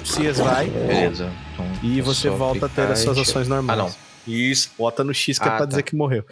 Cias 0.04 0.38
vai. 0.38 0.66
Beleza. 0.68 1.30
Então, 1.54 1.66
E 1.82 2.00
você 2.02 2.28
volta 2.28 2.66
a 2.66 2.68
ter 2.68 2.90
as 2.90 2.98
suas 3.00 3.16
ações 3.18 3.48
normais. 3.48 3.78
Ah, 3.78 3.82
não. 3.84 4.12
Isso, 4.26 4.70
bota 4.78 5.02
no 5.02 5.12
X 5.12 5.36
que 5.38 5.44
é 5.44 5.48
Ah, 5.48 5.50
pra 5.52 5.60
tá. 5.60 5.66
dizer 5.66 5.82
que 5.82 5.96
morreu. 5.96 6.24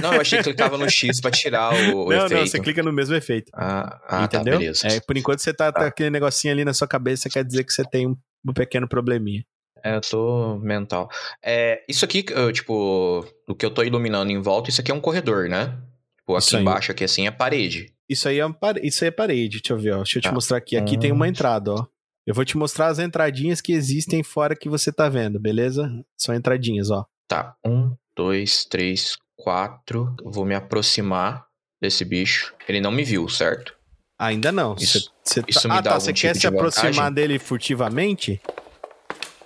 Não, 0.00 0.14
eu 0.14 0.20
achei 0.20 0.38
que 0.38 0.44
clicava 0.44 0.78
no 0.78 0.88
X 0.88 1.20
pra 1.20 1.30
tirar 1.32 1.72
o, 1.74 2.04
o 2.06 2.10
não, 2.10 2.26
efeito. 2.26 2.34
não, 2.40 2.46
você 2.46 2.60
clica 2.60 2.82
no 2.82 2.92
mesmo 2.92 3.14
efeito. 3.16 3.50
Ah, 3.54 3.98
ah 4.06 4.28
tá, 4.28 4.36
entendeu? 4.38 4.58
beleza. 4.58 4.86
É, 4.86 5.00
por 5.00 5.16
enquanto 5.16 5.40
você 5.40 5.52
tá, 5.52 5.72
tá 5.72 5.80
Tá. 5.80 5.86
aquele 5.86 6.10
negocinho 6.10 6.52
ali 6.54 6.64
na 6.64 6.72
sua 6.72 6.86
cabeça, 6.86 7.28
quer 7.28 7.42
dizer 7.44 7.64
que 7.64 7.72
você 7.72 7.82
tem 7.84 8.06
um, 8.06 8.14
um 8.48 8.52
pequeno 8.52 8.86
probleminha. 8.86 9.42
É, 9.84 9.94
eu 9.96 10.00
tô 10.00 10.58
mental. 10.58 11.08
É, 11.44 11.82
isso 11.88 12.04
aqui, 12.04 12.24
eu, 12.30 12.52
tipo, 12.52 13.24
o 13.48 13.54
que 13.54 13.64
eu 13.64 13.70
tô 13.70 13.82
iluminando 13.82 14.30
em 14.30 14.40
volta, 14.40 14.70
isso 14.70 14.80
aqui 14.80 14.90
é 14.90 14.94
um 14.94 15.00
corredor, 15.00 15.48
né? 15.48 15.78
Tipo, 16.18 16.36
Isso 16.38 16.48
aqui 16.48 16.56
aí. 16.56 16.62
embaixo, 16.62 16.92
aqui 16.92 17.04
assim, 17.04 17.26
é 17.26 17.30
parede. 17.30 17.92
Isso 18.08 18.28
aí 18.28 18.40
é, 18.40 18.48
pare- 18.52 18.80
isso 18.86 19.04
aí 19.04 19.08
é 19.08 19.10
parede, 19.10 19.60
deixa 19.60 19.72
eu 19.72 19.78
ver, 19.78 19.92
ó. 19.94 19.96
Deixa 19.98 20.18
eu 20.18 20.22
te 20.22 20.28
Tá. 20.28 20.32
mostrar 20.32 20.56
aqui. 20.58 20.76
Aqui 20.76 20.96
Hum. 20.96 21.00
tem 21.00 21.12
uma 21.12 21.28
entrada, 21.28 21.72
ó. 21.72 21.86
Eu 22.26 22.34
vou 22.34 22.44
te 22.44 22.56
mostrar 22.58 22.88
as 22.88 22.98
entradinhas 22.98 23.60
que 23.62 23.72
existem 23.72 24.22
fora 24.22 24.54
que 24.54 24.68
você 24.68 24.92
tá 24.92 25.08
vendo, 25.08 25.40
beleza? 25.40 25.90
São 26.18 26.34
entradinhas, 26.34 26.90
ó. 26.90 27.06
Tá, 27.26 27.54
um, 27.66 27.94
dois, 28.14 28.64
três, 28.66 29.16
quatro. 29.36 30.14
Eu 30.22 30.30
vou 30.30 30.44
me 30.44 30.54
aproximar 30.54 31.46
desse 31.80 32.04
bicho. 32.04 32.54
Ele 32.68 32.80
não 32.80 32.90
me 32.90 33.04
viu, 33.04 33.26
certo? 33.28 33.74
Ainda 34.18 34.50
não. 34.52 34.74
Isso- 34.74 35.10
Você- 35.24 35.40
você 35.40 35.40
tá... 35.42 35.46
isso 35.48 35.68
me 35.68 35.74
ah, 35.74 35.76
dá 35.80 35.82
tá. 35.82 35.90
algum 35.96 36.00
Você 36.04 36.12
tipo 36.12 36.26
quer 36.32 36.36
se 36.40 36.46
aproximar 36.46 37.10
dele 37.10 37.38
furtivamente? 37.38 38.40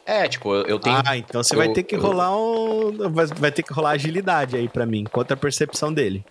É, 0.04 0.28
tipo, 0.28 0.54
eu 0.54 0.62
eu 0.66 0.78
tenho. 0.78 1.00
Ah, 1.06 1.16
então 1.16 1.42
você 1.42 1.54
vai 1.54 1.68
eu- 1.68 1.72
ter 1.72 1.82
que 1.84 1.94
eu- 1.94 2.00
rolar 2.00 2.36
um. 2.36 3.10
Vai, 3.10 3.26
vai 3.26 3.52
ter 3.52 3.62
que 3.62 3.72
rolar 3.72 3.90
agilidade 3.90 4.56
aí 4.56 4.68
pra 4.68 4.84
mim, 4.84 5.04
contra 5.04 5.34
a 5.34 5.36
percepção 5.36 5.92
dele. 5.92 6.24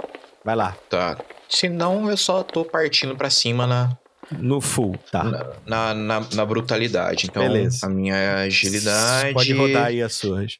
Vai 0.43 0.55
lá. 0.55 0.75
Tá. 0.89 1.17
Se 1.47 1.69
não, 1.69 2.09
eu 2.09 2.17
só 2.17 2.43
tô 2.43 2.65
partindo 2.65 3.15
pra 3.15 3.29
cima 3.29 3.65
na, 3.67 3.95
No 4.31 4.59
full, 4.61 4.97
tá. 5.11 5.53
na, 5.65 5.93
na, 5.93 6.19
na 6.33 6.45
brutalidade. 6.45 7.27
Então, 7.29 7.43
Beleza. 7.43 7.85
a 7.85 7.89
minha 7.89 8.35
agilidade. 8.43 9.33
Pode 9.33 9.53
rodar 9.53 9.85
aí 9.87 10.01
as 10.01 10.13
suas. 10.13 10.57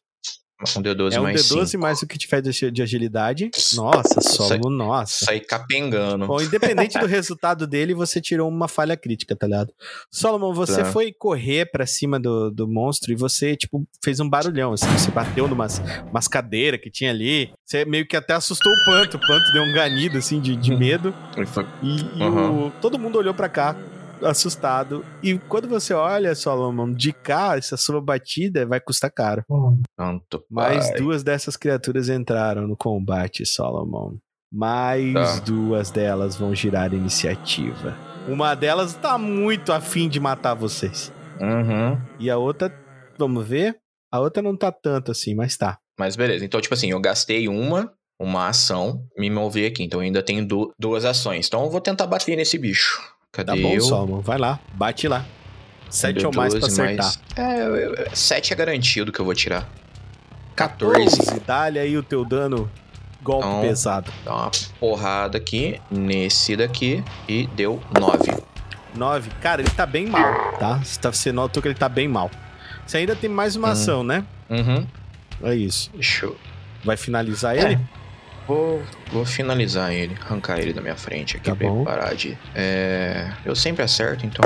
Um 0.78 0.82
D12 0.82 1.14
É 1.14 1.20
um 1.20 1.24
mais 1.24 1.42
D12 1.50 1.66
cinco. 1.68 1.82
mais 1.82 2.02
o 2.02 2.08
que 2.08 2.18
tiver 2.18 2.42
de 2.42 2.72
de 2.72 2.82
agilidade. 2.82 3.50
Nossa, 3.76 4.22
Solomon, 4.22 4.70
nossa. 4.70 5.26
Sair 5.26 5.40
capengando. 5.42 6.28
Bom, 6.28 6.42
independente 6.42 7.00
do 7.00 7.06
resultado 7.08 7.66
dele, 7.66 7.94
você 7.94 8.22
tirou 8.22 8.48
uma 8.48 8.68
falha 8.68 8.96
crítica, 8.96 9.36
tá 9.36 9.48
ligado? 9.48 9.74
Solomon, 10.12 10.54
você 10.54 10.84
Tá. 10.84 10.86
foi 10.86 11.12
correr 11.12 11.66
pra 11.72 11.86
cima 11.86 12.20
do, 12.20 12.52
do 12.52 12.68
monstro 12.68 13.12
e 13.12 13.16
você, 13.16 13.56
tipo, 13.56 13.86
fez 14.04 14.20
um 14.20 14.30
barulhão, 14.30 14.74
assim. 14.74 14.88
Você 14.92 15.12
bateu 15.12 15.48
numas 15.48 15.82
umas 16.10 16.28
cadeiras 16.28 16.80
que 16.80 16.90
tinha 16.92 17.10
ali. 17.12 17.52
Você 17.66 17.84
meio 17.86 18.08
que 18.08 18.16
até 18.16 18.34
assustou 18.34 18.72
o 18.72 18.86
Panto. 18.86 19.18
O 19.18 19.20
Panto 19.20 19.52
deu 19.54 19.64
um 19.64 19.74
ganido, 19.74 20.18
assim, 20.18 20.40
de, 20.40 20.56
de 20.56 20.76
medo. 20.76 21.14
Ele 21.36 21.46
foi- 21.46 21.66
E, 21.82 21.96
e 22.20 22.24
Uhum. 22.24 22.68
o- 22.68 22.72
todo 22.82 23.00
mundo 23.00 23.18
olhou 23.18 23.34
pra 23.34 23.50
cá, 23.50 23.76
assustado. 24.24 25.06
E 25.24 25.38
quando 25.38 25.68
você 25.68 25.94
olha, 25.94 26.34
Solomon, 26.36 26.92
de 26.94 27.12
cá, 27.14 27.58
essa 27.58 27.78
sua 27.78 28.02
batida 28.02 28.66
vai 28.66 28.80
custar 28.80 29.12
caro. 29.12 29.44
Tanto. 29.98 30.44
Mais 30.50 30.90
pai. 30.90 30.98
duas 31.00 31.24
dessas 31.24 31.56
criaturas 31.58 32.10
entraram 32.10 32.68
no 32.68 32.76
combate, 32.78 33.46
Solomon. 33.46 34.16
Mais 34.52 35.14
Tá. 35.14 35.40
duas 35.46 35.92
delas 35.92 36.36
vão 36.36 36.54
girar 36.54 36.94
iniciativa. 36.94 37.96
Uma 38.28 38.54
delas 38.56 38.94
tá 38.94 39.18
muito 39.18 39.72
afim 39.72 40.08
de 40.10 40.20
matar 40.20 40.54
vocês. 40.54 41.12
Uhum. 41.40 41.98
E 42.20 42.30
a 42.30 42.38
outra, 42.38 42.72
vamos 43.18 43.48
ver? 43.48 43.78
A 44.12 44.20
outra 44.20 44.44
não 44.44 44.56
tá 44.58 44.72
tanto 44.72 45.12
assim, 45.12 45.34
mas 45.34 45.56
tá. 45.58 45.78
Mas 45.98 46.16
beleza. 46.16 46.44
Então, 46.44 46.60
tipo 46.60 46.74
assim, 46.74 46.92
eu 46.92 47.00
gastei 47.00 47.48
uma, 47.48 47.92
uma 48.20 48.48
ação, 48.50 49.06
me 49.18 49.30
mover 49.30 49.72
aqui. 49.72 49.84
Então 49.84 50.02
eu 50.02 50.06
ainda 50.06 50.22
tenho 50.22 50.46
du- 50.46 50.72
duas 50.78 51.06
ações. 51.06 51.48
Então 51.48 51.64
eu 51.64 51.70
vou 51.70 51.80
tentar 51.82 52.06
bater 52.08 52.36
nesse 52.36 52.58
bicho. 52.58 53.00
Cadê 53.32 53.54
Tá 53.54 53.56
bom, 53.56 53.74
eu? 53.74 53.82
Solomon. 53.82 54.20
Vai 54.20 54.38
lá, 54.38 54.60
bate 54.74 55.08
lá. 55.08 55.26
Sete 55.90 56.26
ou 56.26 56.34
mais 56.36 56.54
pra 56.54 56.60
12 56.62 56.82
acertar. 56.82 57.06
mais- 57.06 57.20
É, 57.38 57.62
eu- 57.66 57.76
eu- 57.76 58.16
sete 58.16 58.52
é 58.52 58.56
garantido 58.56 59.10
que 59.12 59.20
eu 59.22 59.26
vou 59.26 59.34
tirar. 59.34 59.70
14. 60.56 61.18
14. 61.18 61.40
Dá-lhe 61.48 61.80
aí 61.80 61.98
o 61.98 62.04
teu 62.04 62.26
dano. 62.26 62.70
Golpe 63.24 63.48
Então- 63.48 63.62
pesado. 63.62 64.12
Dá 64.26 64.34
uma 64.36 64.52
porrada 64.80 65.38
aqui, 65.38 65.80
nesse 65.90 66.56
daqui, 66.58 67.04
e 67.28 67.48
deu 67.48 67.82
9. 67.98 68.34
9. 68.96 69.30
Cara, 69.42 69.62
ele 69.62 69.70
tá 69.70 69.86
bem 69.86 70.08
mal, 70.08 70.54
tá? 70.58 70.80
Você, 70.80 71.00
tá, 71.00 71.12
você 71.14 71.32
notou 71.32 71.62
que 71.62 71.68
ele 71.70 71.76
tá 71.76 71.88
bem 71.88 72.08
mal. 72.10 72.30
Você 72.86 72.98
ainda 72.98 73.16
tem 73.16 73.30
mais 73.30 73.56
uma 73.56 73.70
Hum. 73.70 73.72
ação, 73.72 74.04
né? 74.04 74.26
Uhum. 74.50 74.86
É 75.44 75.56
isso. 75.56 75.90
Deixa 75.94 76.26
eu. 76.26 76.36
Vai 76.84 76.98
finalizar 76.98 77.56
É. 77.56 77.62
ele? 77.62 77.80
Vou, 78.52 78.82
vou 79.14 79.26
finalizar 79.26 79.94
ele, 79.94 80.18
arrancar 80.22 80.60
ele 80.60 80.74
da 80.74 80.82
minha 80.82 80.98
frente 80.98 81.38
aqui 81.38 81.50
Tá 81.50 81.56
pra 81.56 81.68
ele 81.68 81.86
parar 81.86 82.14
de. 82.14 82.38
É, 82.54 83.32
eu 83.46 83.56
sempre 83.56 83.82
acerto, 83.82 84.26
então. 84.26 84.44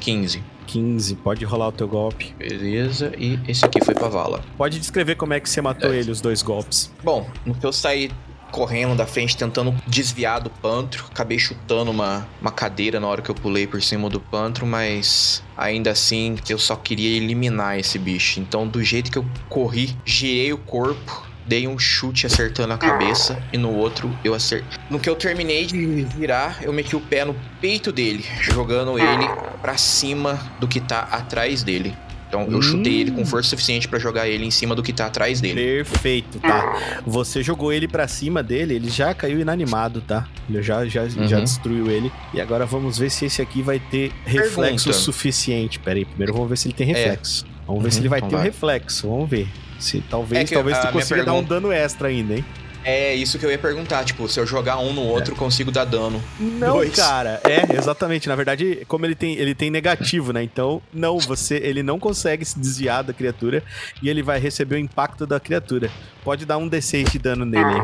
15. 0.00 0.42
15. 0.66 1.14
Pode 1.16 1.44
rolar 1.44 1.68
o 1.68 1.72
teu 1.72 1.86
golpe. 1.86 2.34
Beleza, 2.36 3.12
e 3.16 3.38
esse 3.46 3.64
aqui 3.64 3.84
foi 3.84 3.94
pra 3.94 4.08
vala. 4.08 4.42
Pode 4.56 4.80
descrever 4.80 5.14
como 5.14 5.32
é 5.32 5.38
que 5.38 5.48
você 5.48 5.60
matou 5.60 5.90
Dez. 5.90 6.02
ele, 6.02 6.10
os 6.10 6.20
dois 6.20 6.42
golpes. 6.42 6.92
Bom, 7.04 7.30
no 7.46 7.54
que 7.54 7.64
eu 7.64 7.72
saí 7.72 8.10
correndo 8.50 8.96
da 8.96 9.06
frente, 9.06 9.36
tentando 9.36 9.72
desviar 9.86 10.40
do 10.40 10.50
pantro, 10.50 11.06
acabei 11.08 11.38
chutando 11.38 11.88
uma, 11.92 12.26
uma 12.40 12.50
cadeira 12.50 12.98
na 12.98 13.06
hora 13.06 13.22
que 13.22 13.30
eu 13.30 13.34
pulei 13.34 13.64
por 13.64 13.80
cima 13.80 14.08
do 14.10 14.18
pantro, 14.18 14.66
mas 14.66 15.40
ainda 15.56 15.92
assim 15.92 16.36
eu 16.48 16.58
só 16.58 16.74
queria 16.74 17.16
eliminar 17.16 17.78
esse 17.78 17.96
bicho. 17.96 18.40
Então, 18.40 18.66
do 18.66 18.82
jeito 18.82 19.08
que 19.08 19.18
eu 19.18 19.24
corri, 19.48 19.96
girei 20.04 20.52
o 20.52 20.58
corpo. 20.58 21.29
Dei 21.50 21.66
um 21.66 21.76
chute 21.76 22.26
acertando 22.26 22.72
a 22.74 22.78
cabeça 22.78 23.36
e 23.52 23.58
no 23.58 23.72
outro 23.72 24.16
eu 24.22 24.34
acertei. 24.34 24.78
No 24.88 25.00
que 25.00 25.10
eu 25.10 25.16
terminei 25.16 25.66
de 25.66 26.04
virar, 26.04 26.62
eu 26.62 26.72
meti 26.72 26.94
o 26.94 27.00
pé 27.00 27.24
no 27.24 27.34
peito 27.60 27.90
dele, 27.90 28.24
jogando 28.40 28.96
ele 29.00 29.28
pra 29.60 29.76
cima 29.76 30.38
do 30.60 30.68
que 30.68 30.78
tá 30.80 31.00
atrás 31.10 31.64
dele. 31.64 31.92
Então 32.28 32.42
eu 32.52 32.58
Hum. 32.58 32.62
chutei 32.62 33.00
ele 33.00 33.10
com 33.10 33.26
força 33.26 33.50
suficiente 33.50 33.88
pra 33.88 33.98
jogar 33.98 34.28
ele 34.28 34.44
em 34.44 34.50
cima 34.52 34.76
do 34.76 34.82
que 34.84 34.92
tá 34.92 35.06
atrás 35.06 35.40
dele. 35.40 35.60
Perfeito, 35.82 36.38
tá? 36.38 36.72
Você 37.04 37.42
jogou 37.42 37.72
ele 37.72 37.88
pra 37.88 38.06
cima 38.06 38.44
dele, 38.44 38.74
ele 38.76 38.88
já 38.88 39.12
caiu 39.12 39.40
inanimado, 39.40 40.00
tá? 40.02 40.28
Ele 40.48 40.62
já, 40.62 40.86
já, 40.86 41.08
já 41.08 41.38
Uhum. 41.38 41.42
destruiu 41.44 41.90
ele. 41.90 42.12
E 42.32 42.40
agora 42.40 42.64
vamos 42.64 42.96
ver 42.96 43.10
se 43.10 43.24
esse 43.24 43.42
aqui 43.42 43.60
vai 43.60 43.80
ter 43.80 44.12
reflexo 44.24 44.84
Pergunta. 44.84 44.92
suficiente. 44.92 45.80
Pera 45.80 45.98
aí, 45.98 46.04
primeiro 46.04 46.32
vamos 46.32 46.48
ver 46.48 46.56
se 46.58 46.68
ele 46.68 46.74
tem 46.76 46.86
reflexo. 46.86 47.44
Vamos 47.66 47.82
ver 47.82 47.88
Uhum, 47.88 47.92
se 47.92 47.98
ele 48.02 48.08
vai 48.08 48.20
ter 48.20 48.26
um 48.28 48.38
vai. 48.38 48.42
reflexo, 48.44 49.08
vamos 49.08 49.28
ver. 49.28 49.48
Se, 49.80 50.00
talvez 50.02 50.50
É 50.50 50.54
talvez 50.54 50.78
tu 50.78 50.92
consiga 50.92 51.24
dar 51.24 51.32
um 51.32 51.42
dano 51.42 51.72
extra 51.72 52.08
ainda, 52.08 52.34
hein? 52.34 52.44
É 52.84 53.14
isso 53.14 53.38
que 53.38 53.44
eu 53.44 53.50
ia 53.50 53.58
perguntar, 53.58 54.04
tipo, 54.04 54.28
se 54.28 54.38
eu 54.40 54.46
jogar 54.46 54.78
um 54.78 54.92
no 54.92 55.02
outro, 55.02 55.32
eu 55.34 55.36
consigo 55.36 55.70
dar 55.70 55.84
dano. 55.84 56.22
Não, 56.38 56.74
Dois. 56.74 56.94
cara. 56.94 57.40
É, 57.44 57.76
exatamente. 57.76 58.28
Na 58.28 58.36
verdade, 58.36 58.84
como 58.88 59.04
ele 59.04 59.14
tem, 59.14 59.34
ele 59.36 59.54
tem 59.54 59.70
negativo, 59.70 60.32
né? 60.32 60.42
Então, 60.42 60.80
não, 60.92 61.18
você, 61.18 61.56
ele 61.56 61.82
não 61.82 61.98
consegue 61.98 62.44
se 62.44 62.58
desviar 62.58 63.04
da 63.04 63.12
criatura 63.12 63.62
e 64.02 64.08
ele 64.08 64.22
vai 64.22 64.38
receber 64.38 64.76
o 64.76 64.78
impacto 64.78 65.26
da 65.26 65.38
criatura. 65.38 65.90
Pode 66.24 66.44
dar 66.46 66.58
um 66.58 66.68
D6 66.68 67.10
de 67.10 67.18
dano 67.18 67.44
nele, 67.44 67.74
hein? 67.74 67.82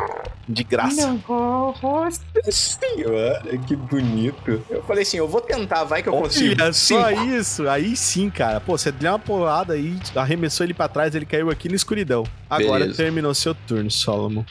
de 0.49 0.63
graça. 0.63 1.19
Nossa 1.29 2.21
senhora, 2.51 3.43
que 3.67 3.75
bonito. 3.75 4.63
Eu 4.71 4.83
falei 4.85 5.03
assim, 5.03 5.17
eu 5.17 5.29
vou 5.29 5.41
tentar, 5.41 5.85
vai 5.85 6.03
que 6.03 6.09
eu 6.09 6.13
consigo. 6.13 6.63
Olha 6.63 6.73
só 6.73 7.09
Cinco. 7.09 7.25
isso. 7.25 7.69
Aí 7.69 7.97
sim, 7.97 8.31
cara. 8.31 8.61
Pô, 8.61 8.79
você 8.79 8.93
deu 8.93 9.13
uma 9.13 9.19
porrada 9.19 9.75
aí, 9.75 9.97
arremessou 10.15 10.65
ele 10.65 10.75
pra 10.75 10.89
trás, 10.89 11.15
ele 11.15 11.27
caiu 11.27 11.51
aqui 11.51 11.69
na 11.69 11.75
escuridão. 11.75 12.25
Agora 12.49 12.81
Beleza. 12.81 12.97
terminou 13.03 13.35
seu 13.35 13.55
turno, 13.55 13.91
Solomon. 13.91 14.45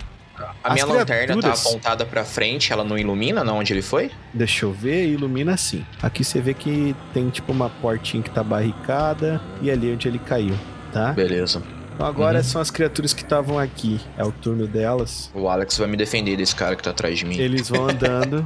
A 0.63 0.73
minha 0.73 0.83
As 0.83 0.89
lanterna 0.89 1.05
tá 1.05 1.39
criaturas- 1.39 1.65
apontada 1.65 2.05
pra 2.05 2.23
frente, 2.25 2.71
ela 2.73 2.83
não 2.83 2.97
ilumina 2.97 3.43
não 3.43 3.57
onde 3.59 3.71
ele 3.73 3.81
foi? 3.81 4.11
Deixa 4.33 4.65
eu 4.65 4.71
ver, 4.73 5.07
ilumina 5.07 5.53
assim. 5.53 5.85
Aqui 6.01 6.23
você 6.23 6.41
vê 6.41 6.53
que 6.53 6.95
tem 7.13 7.29
tipo 7.29 7.51
uma 7.51 7.69
portinha 7.69 8.21
que 8.21 8.29
tá 8.29 8.43
barricada 8.43 9.41
e 9.61 9.69
ali 9.71 9.93
onde 9.93 10.07
ele 10.07 10.19
caiu, 10.19 10.55
tá? 10.91 11.11
Beleza. 11.13 11.61
Então 11.93 12.05
agora 12.05 12.39
Uhum. 12.39 12.43
são 12.43 12.61
as 12.61 12.69
criaturas 12.69 13.13
que 13.13 13.21
estavam 13.23 13.57
aqui. 13.57 14.01
É 14.17 14.23
o 14.25 14.31
turno 14.31 14.67
delas. 14.67 15.31
O 15.33 15.47
Alex 15.47 15.77
vai 15.77 15.87
me 15.87 15.95
defender 15.95 16.35
desse 16.35 16.53
cara 16.55 16.75
que 16.75 16.83
tá 16.83 16.89
atrás 16.89 17.17
de 17.17 17.25
mim. 17.25 17.37
Eles 17.37 17.69
vão 17.69 17.87
andando. 17.87 18.45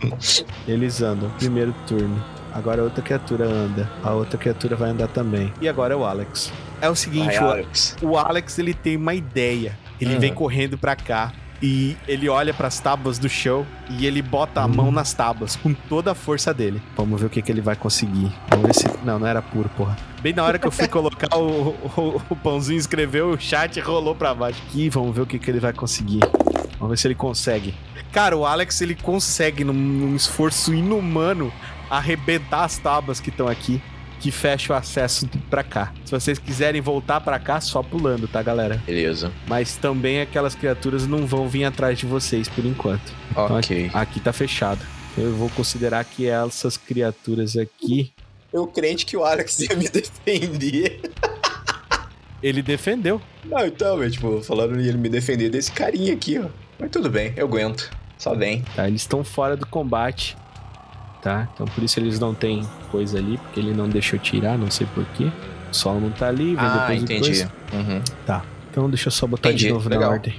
Eles 0.68 1.02
andam. 1.02 1.30
Primeiro 1.38 1.74
turno. 1.86 2.22
Agora 2.52 2.80
a 2.82 2.84
outra 2.84 3.02
criatura 3.02 3.46
anda. 3.46 3.90
A 4.02 4.12
outra 4.12 4.38
criatura 4.38 4.76
vai 4.76 4.90
andar 4.90 5.08
também. 5.08 5.52
E 5.60 5.68
agora 5.68 5.94
é 5.94 5.96
o 5.96 6.04
Alex. 6.04 6.52
É 6.80 6.88
o 6.88 6.94
seguinte, 6.94 7.34
Vai, 7.36 7.38
o, 7.44 7.50
Alex. 7.50 7.96
o 8.02 8.16
Alex 8.16 8.58
ele 8.58 8.74
tem 8.74 8.96
uma 8.96 9.14
ideia. 9.14 9.76
Ele 10.00 10.16
Hum. 10.16 10.20
vem 10.20 10.34
correndo 10.34 10.76
pra 10.78 10.94
cá 10.96 11.32
e 11.62 11.96
ele 12.06 12.28
olha 12.28 12.52
pras 12.52 12.78
tábuas 12.80 13.18
do 13.18 13.28
chão 13.28 13.64
e 13.90 14.06
ele 14.06 14.20
bota 14.20 14.60
a 14.60 14.68
mão 14.68 14.90
nas 14.90 15.12
tábuas 15.14 15.56
com 15.56 15.72
toda 15.72 16.12
a 16.12 16.14
força 16.14 16.52
dele. 16.52 16.82
Vamos 16.96 17.20
ver 17.20 17.26
o 17.26 17.30
que, 17.30 17.40
que 17.40 17.50
ele 17.50 17.60
vai 17.60 17.76
conseguir. 17.76 18.30
Vamos 18.50 18.66
ver 18.66 18.74
se. 18.74 18.86
Não, 19.04 19.18
não 19.18 19.26
era 19.26 19.40
puro, 19.40 19.68
porra. 19.76 19.96
Bem 20.20 20.32
na 20.32 20.42
hora 20.42 20.58
que 20.58 20.66
eu 20.66 20.70
fui 20.72 20.88
colocar 20.88 21.34
o, 21.36 21.68
o, 21.96 22.22
o 22.30 22.36
pãozinho, 22.36 22.78
escreveu 22.78 23.30
o 23.30 23.40
chat 23.40 23.78
rolou 23.80 24.14
pra 24.14 24.34
baixo. 24.34 24.60
Aqui, 24.68 24.88
vamos 24.90 25.14
ver 25.14 25.22
o 25.22 25.26
que, 25.26 25.38
que 25.38 25.50
ele 25.50 25.60
vai 25.60 25.72
conseguir. 25.72 26.20
Vamos 26.78 26.90
ver 26.90 26.96
se 26.98 27.06
ele 27.06 27.14
consegue. 27.14 27.74
Cara, 28.12 28.36
o 28.36 28.44
Alex 28.44 28.80
ele 28.80 28.94
consegue, 28.94 29.64
num, 29.64 29.72
num 29.72 30.14
esforço 30.16 30.74
inumano, 30.74 31.52
arrebentar 31.90 32.64
as 32.64 32.78
tábuas 32.78 33.20
que 33.20 33.30
estão 33.30 33.48
aqui, 33.48 33.80
que 34.24 34.30
fecha 34.30 34.72
o 34.72 34.76
acesso 34.76 35.28
pra 35.50 35.62
cá. 35.62 35.92
Se 36.02 36.10
vocês 36.10 36.38
quiserem 36.38 36.80
voltar 36.80 37.20
pra 37.20 37.38
cá, 37.38 37.60
só 37.60 37.82
pulando, 37.82 38.26
tá, 38.26 38.42
galera? 38.42 38.82
Beleza. 38.86 39.30
Mas 39.46 39.76
também 39.76 40.22
aquelas 40.22 40.54
criaturas 40.54 41.06
não 41.06 41.26
vão 41.26 41.46
vir 41.46 41.64
atrás 41.64 41.98
de 41.98 42.06
vocês 42.06 42.48
por 42.48 42.64
enquanto. 42.64 43.12
Então, 43.30 43.58
Ok. 43.58 43.90
Aqui 43.92 44.20
tá 44.20 44.32
fechado. 44.32 44.80
Eu 45.18 45.34
vou 45.34 45.50
considerar 45.50 46.02
que 46.06 46.26
essas 46.26 46.78
criaturas 46.78 47.54
aqui. 47.54 48.14
Eu 48.50 48.66
crente 48.66 49.04
que 49.04 49.14
o 49.14 49.22
Alex 49.22 49.60
ia 49.68 49.76
me 49.76 49.90
defender. 49.90 51.02
Ele 52.42 52.62
defendeu. 52.62 53.20
Não, 53.44 53.66
então, 53.66 53.98
mas, 53.98 54.14
tipo, 54.14 54.40
falando 54.40 54.78
ele 54.80 54.96
me 54.96 55.10
defender 55.10 55.50
desse 55.50 55.70
carinha 55.70 56.14
aqui, 56.14 56.38
ó. 56.38 56.48
Mas 56.78 56.90
tudo 56.90 57.10
bem, 57.10 57.34
eu 57.36 57.46
aguento. 57.46 57.90
Só 58.16 58.34
vem. 58.34 58.62
Tá? 58.74 58.88
Eles 58.88 59.02
estão 59.02 59.22
fora 59.22 59.54
do 59.54 59.66
combate. 59.66 60.34
Tá? 61.24 61.48
Então 61.54 61.66
por 61.66 61.82
isso 61.82 61.98
eles 61.98 62.20
não 62.20 62.34
têm 62.34 62.62
coisa 62.90 63.16
ali, 63.16 63.38
porque 63.38 63.58
ele 63.58 63.72
não 63.72 63.88
deixou 63.88 64.18
tirar, 64.18 64.58
não 64.58 64.70
sei 64.70 64.86
porquê. 64.94 65.32
O 65.70 65.74
Solomon 65.74 66.10
tá 66.10 66.28
ali, 66.28 66.54
vem 66.54 66.58
Ah, 66.58 66.86
depois 66.86 67.02
entendi. 67.02 67.48
Uhum. 67.72 68.02
Então 68.70 68.90
deixa 68.90 69.08
eu 69.08 69.10
só 69.10 69.26
botar 69.26 69.48
Entendi, 69.48 69.68
de 69.68 69.72
novo 69.72 69.88
legal. 69.88 70.10
na 70.10 70.16
ordem. 70.16 70.34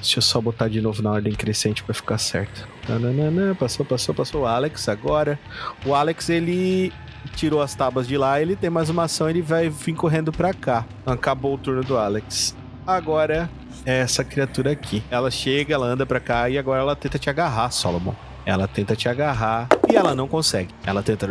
Deixa 0.00 0.18
eu 0.18 0.22
só 0.22 0.40
botar 0.40 0.68
de 0.68 0.80
novo 0.80 1.02
na 1.02 1.10
ordem 1.10 1.34
crescente 1.34 1.82
pra 1.84 1.92
ficar 1.94 2.16
certo. 2.16 2.66
Tananana, 2.86 3.54
passou, 3.54 3.84
passou, 3.84 4.14
passou. 4.14 4.42
O 4.42 4.46
Alex 4.46 4.88
agora. 4.88 5.38
O 5.84 5.94
Alex, 5.94 6.30
ele 6.30 6.90
tirou 7.36 7.60
as 7.60 7.74
tábuas 7.74 8.08
de 8.08 8.16
lá, 8.16 8.40
ele 8.40 8.56
tem 8.56 8.70
mais 8.70 8.88
uma 8.88 9.02
ação, 9.04 9.28
ele 9.28 9.42
vai 9.42 9.68
vir 9.68 9.92
correndo 9.92 10.32
pra 10.32 10.54
cá. 10.54 10.86
Acabou 11.04 11.52
o 11.54 11.58
turno 11.58 11.84
do 11.84 11.98
Alex. 11.98 12.56
Agora 12.86 13.50
é 13.84 13.98
essa 13.98 14.24
criatura 14.24 14.70
aqui. 14.72 15.02
Ela 15.10 15.30
chega, 15.30 15.74
ela 15.74 15.86
anda 15.86 16.06
pra 16.06 16.18
cá 16.18 16.48
e 16.48 16.56
agora 16.56 16.80
ela 16.80 16.96
tenta 16.96 17.18
te 17.18 17.28
agarrar, 17.28 17.70
Solomon. 17.70 18.14
Ela 18.46 18.66
tenta 18.66 18.96
te 18.96 19.06
agarrar 19.06 19.68
e 19.90 19.96
ela 19.96 20.14
não 20.14 20.28
consegue. 20.28 20.68
Ela 20.84 21.02
tenta. 21.02 21.26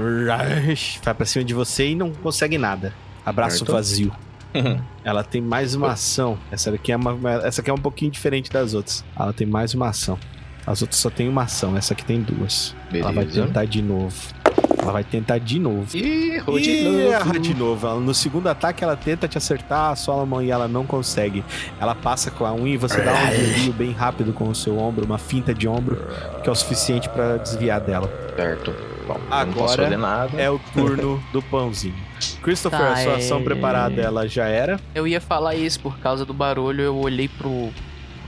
Vai 1.03 1.13
pra 1.13 1.25
cima 1.25 1.43
de 1.45 1.53
você 1.53 1.89
e 1.89 1.95
não 1.95 2.11
consegue 2.11 2.57
nada. 2.57 2.93
Abraço 3.25 3.65
vazio. 3.65 4.11
Ela 5.03 5.23
tem 5.23 5.41
mais 5.41 5.75
uma 5.75 5.91
ação. 5.91 6.37
Essa 6.51 6.71
aqui 6.71 6.91
é 6.91 6.95
uma, 6.95 7.17
essa 7.43 7.61
aqui 7.61 7.69
é 7.69 7.73
um 7.73 7.77
pouquinho 7.77 8.11
diferente 8.11 8.49
das 8.51 8.73
outras. 8.73 9.03
Ela 9.17 9.33
tem 9.33 9.45
mais 9.45 9.73
uma 9.73 9.89
ação. 9.89 10.17
As 10.65 10.81
outras 10.81 10.99
só 10.99 11.09
tem 11.09 11.27
uma 11.27 11.43
ação, 11.43 11.75
essa 11.75 11.93
aqui 11.93 12.05
tem 12.05 12.21
duas. 12.21 12.75
Ela 12.93 13.11
vai 13.11 13.25
Beleza. 13.25 13.47
tentar 13.47 13.65
de 13.65 13.81
novo. 13.81 14.15
Ela 14.81 14.91
vai 14.93 15.03
tentar 15.03 15.37
de 15.39 15.59
novo. 15.59 15.85
Ih, 15.95 16.35
errou 16.35 16.59
de 16.59 16.69
Ih, 16.71 16.83
novo. 16.83 16.99
erra 17.11 17.39
de 17.39 17.53
novo. 17.53 17.87
Ela- 17.87 17.99
no 17.99 18.13
segundo 18.13 18.47
ataque, 18.47 18.83
ela 18.83 18.95
tenta 18.95 19.27
te 19.27 19.37
acertar, 19.37 19.91
a 19.91 19.95
Solomon, 19.95 20.41
e 20.41 20.51
ela 20.51 20.67
não 20.67 20.85
consegue. 20.85 21.43
Ela 21.79 21.93
passa 21.93 22.31
com 22.31 22.45
a 22.45 22.53
unha 22.53 22.73
e 22.75 22.77
você 22.77 23.01
dá 23.01 23.11
um 23.13 23.29
desvio 23.29 23.73
bem 23.73 23.91
rápido 23.91 24.31
com 24.33 24.47
o 24.47 24.55
seu 24.55 24.77
ombro, 24.79 25.05
uma 25.05 25.17
finta 25.17 25.53
de 25.53 25.67
ombro, 25.67 25.97
que 26.41 26.49
é 26.49 26.51
o 26.51 26.55
suficiente 26.55 27.09
pra 27.09 27.37
desviar 27.37 27.81
dela. 27.81 28.09
Certo. 28.35 28.73
Bom, 29.07 29.17
Agora. 29.31 29.89
É 30.37 30.49
o 30.49 30.59
turno 30.73 31.21
do 31.33 31.41
pãozinho. 31.41 31.95
Christopher, 32.43 32.79
Tá, 32.79 32.93
a 32.93 32.97
sua 32.97 33.11
é- 33.13 33.15
ação 33.15 33.41
preparada, 33.43 33.99
ela 34.01 34.27
já 34.27 34.45
era. 34.45 34.79
Eu 34.93 35.07
ia 35.07 35.19
falar 35.19 35.55
isso 35.55 35.79
por 35.79 35.97
causa 35.99 36.25
do 36.25 36.33
barulho, 36.33 36.81
eu 36.81 36.95
olhei 36.95 37.27
pro, 37.27 37.69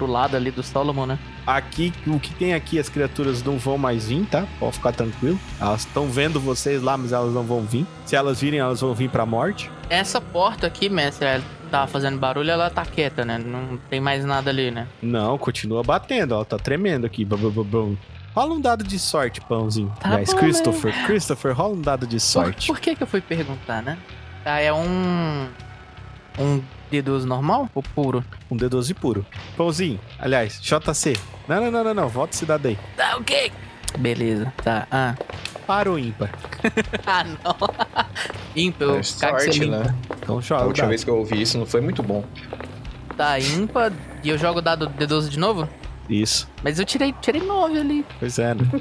pro 0.01 0.07
lado 0.11 0.35
ali 0.35 0.49
do 0.49 0.63
Solomon, 0.63 1.05
né? 1.05 1.19
Aqui, 1.45 1.93
o 2.07 2.19
que 2.19 2.33
tem 2.33 2.55
aqui, 2.55 2.79
as 2.79 2.89
criaturas 2.89 3.43
não 3.43 3.59
vão 3.59 3.77
mais 3.77 4.07
vir, 4.07 4.25
tá? 4.25 4.47
Pode 4.59 4.73
ficar 4.73 4.91
tranquilo. 4.91 5.39
Elas 5.59 5.81
estão 5.81 6.07
vendo 6.07 6.39
vocês 6.39 6.81
lá, 6.81 6.97
mas 6.97 7.11
elas 7.11 7.31
não 7.31 7.43
vão 7.43 7.61
vir. 7.61 7.85
Se 8.03 8.15
elas 8.15 8.41
virem, 8.41 8.59
elas 8.59 8.81
vão 8.81 8.95
vir 8.95 9.11
pra 9.11 9.27
morte. 9.27 9.69
Essa 9.89 10.19
porta 10.19 10.65
aqui, 10.65 10.89
mestre, 10.89 11.27
ela 11.27 11.43
tá 11.69 11.85
fazendo 11.85 12.17
barulho, 12.17 12.49
ela 12.49 12.69
tá 12.71 12.83
quieta, 12.83 13.23
né? 13.23 13.37
Não 13.37 13.77
tem 13.89 13.99
mais 14.01 14.25
nada 14.25 14.49
ali, 14.49 14.71
né? 14.71 14.87
Não, 15.03 15.37
continua 15.37 15.83
batendo, 15.83 16.33
ela 16.33 16.45
tá 16.45 16.57
tremendo 16.57 17.05
aqui. 17.05 17.23
Bum, 17.23 17.37
bum, 17.37 17.51
bum, 17.51 17.63
bum. 17.63 17.97
Rola 18.33 18.55
um 18.55 18.61
dado 18.61 18.83
de 18.83 18.97
sorte, 18.97 19.39
pãozinho. 19.41 19.93
Tá 19.99 20.09
Aliás, 20.09 20.33
bom, 20.33 20.39
Christopher, 20.39 21.05
Christopher, 21.05 21.55
rola 21.55 21.75
um 21.75 21.81
dado 21.81 22.07
de 22.07 22.15
Por, 22.15 22.21
sorte. 22.21 22.67
por 22.67 22.79
que 22.79 22.95
que 22.95 23.03
eu 23.03 23.07
fui 23.07 23.21
perguntar, 23.21 23.83
né? 23.83 23.99
Tá, 24.43 24.59
é 24.59 24.73
um... 24.73 25.47
Um 26.39 26.61
D12 26.91 27.23
normal 27.23 27.69
ou 27.73 27.81
puro? 27.81 28.23
Um 28.49 28.57
D12 28.57 28.93
puro. 28.93 29.26
Pãozinho, 29.55 29.99
aliás, 30.19 30.59
JC. 30.61 31.15
Não, 31.47 31.61
não, 31.61 31.72
não, 31.72 31.84
não, 31.85 31.93
não. 31.93 32.09
Volta 32.09 32.35
esse 32.35 32.45
dado 32.45 32.68
aí. 32.68 32.77
Tá, 32.97 33.15
ok. 33.18 33.51
Beleza, 33.97 34.51
tá. 34.63 34.88
Ah, 34.91 35.15
Para 35.65 35.91
o 35.91 35.97
ímpar. 35.99 36.30
ah 37.05 37.23
não. 37.23 37.55
ímpar, 38.55 38.85
eu 38.85 38.97
É 38.97 39.03
sorte, 39.03 39.65
né? 39.65 39.95
Então 40.22 40.38
A 40.38 40.41
joga 40.41 40.63
o 40.63 40.68
última 40.68 40.88
vez 40.88 41.03
que 41.03 41.09
eu 41.09 41.18
ouvi 41.18 41.41
isso 41.41 41.57
não 41.57 41.65
foi 41.65 41.81
muito 41.81 42.03
bom. 42.03 42.23
Tá, 43.18 43.39
ímpar. 43.39 43.91
E 44.23 44.30
eu 44.30 44.38
jogo 44.38 44.59
o 44.59 44.61
dado 44.61 44.89
D12 44.89 45.30
de 45.30 45.39
novo? 45.39 45.68
Isso. 46.09 46.49
Mas 46.63 46.80
eu 46.80 46.85
tirei, 46.85 47.13
tirei 47.22 47.41
9 47.41 47.80
ali. 47.80 48.05
Pois 48.19 48.38
é, 48.39 48.53
né? 48.53 48.63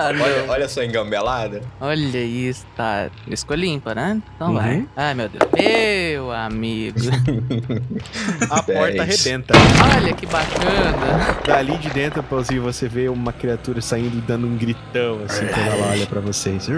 Ah. 0.00 0.10
Olha, 0.10 0.44
olha 0.48 0.68
só 0.68 0.80
engambelada. 0.84 1.60
Olha 1.80 2.18
isso, 2.22 2.64
tá. 2.76 3.10
Eu 3.26 3.34
escolhi 3.34 3.66
ímpar, 3.68 3.96
né? 3.96 4.22
Então 4.36 4.48
Uhum. 4.48 4.54
vai. 4.54 4.86
Ai, 4.96 5.12
meu 5.14 5.28
Deus. 5.28 5.42
Meu 5.52 6.30
amigo. 6.30 6.98
A 8.48 8.62
porta 8.62 9.02
arrebenta. 9.02 9.54
Olha 9.96 10.12
que 10.14 10.24
bacana. 10.26 11.36
Dali 11.44 11.76
de 11.78 11.90
dentro, 11.90 12.22
Pãozinho, 12.22 12.62
você 12.62 12.86
vê 12.88 13.08
uma 13.08 13.32
criatura 13.32 13.80
saindo 13.80 14.16
e 14.16 14.20
dando 14.20 14.46
um 14.46 14.56
gritão, 14.56 15.20
assim, 15.24 15.46
quando 15.46 15.66
ela 15.66 15.86
olha 15.90 16.06
pra 16.06 16.20
vocês. 16.20 16.68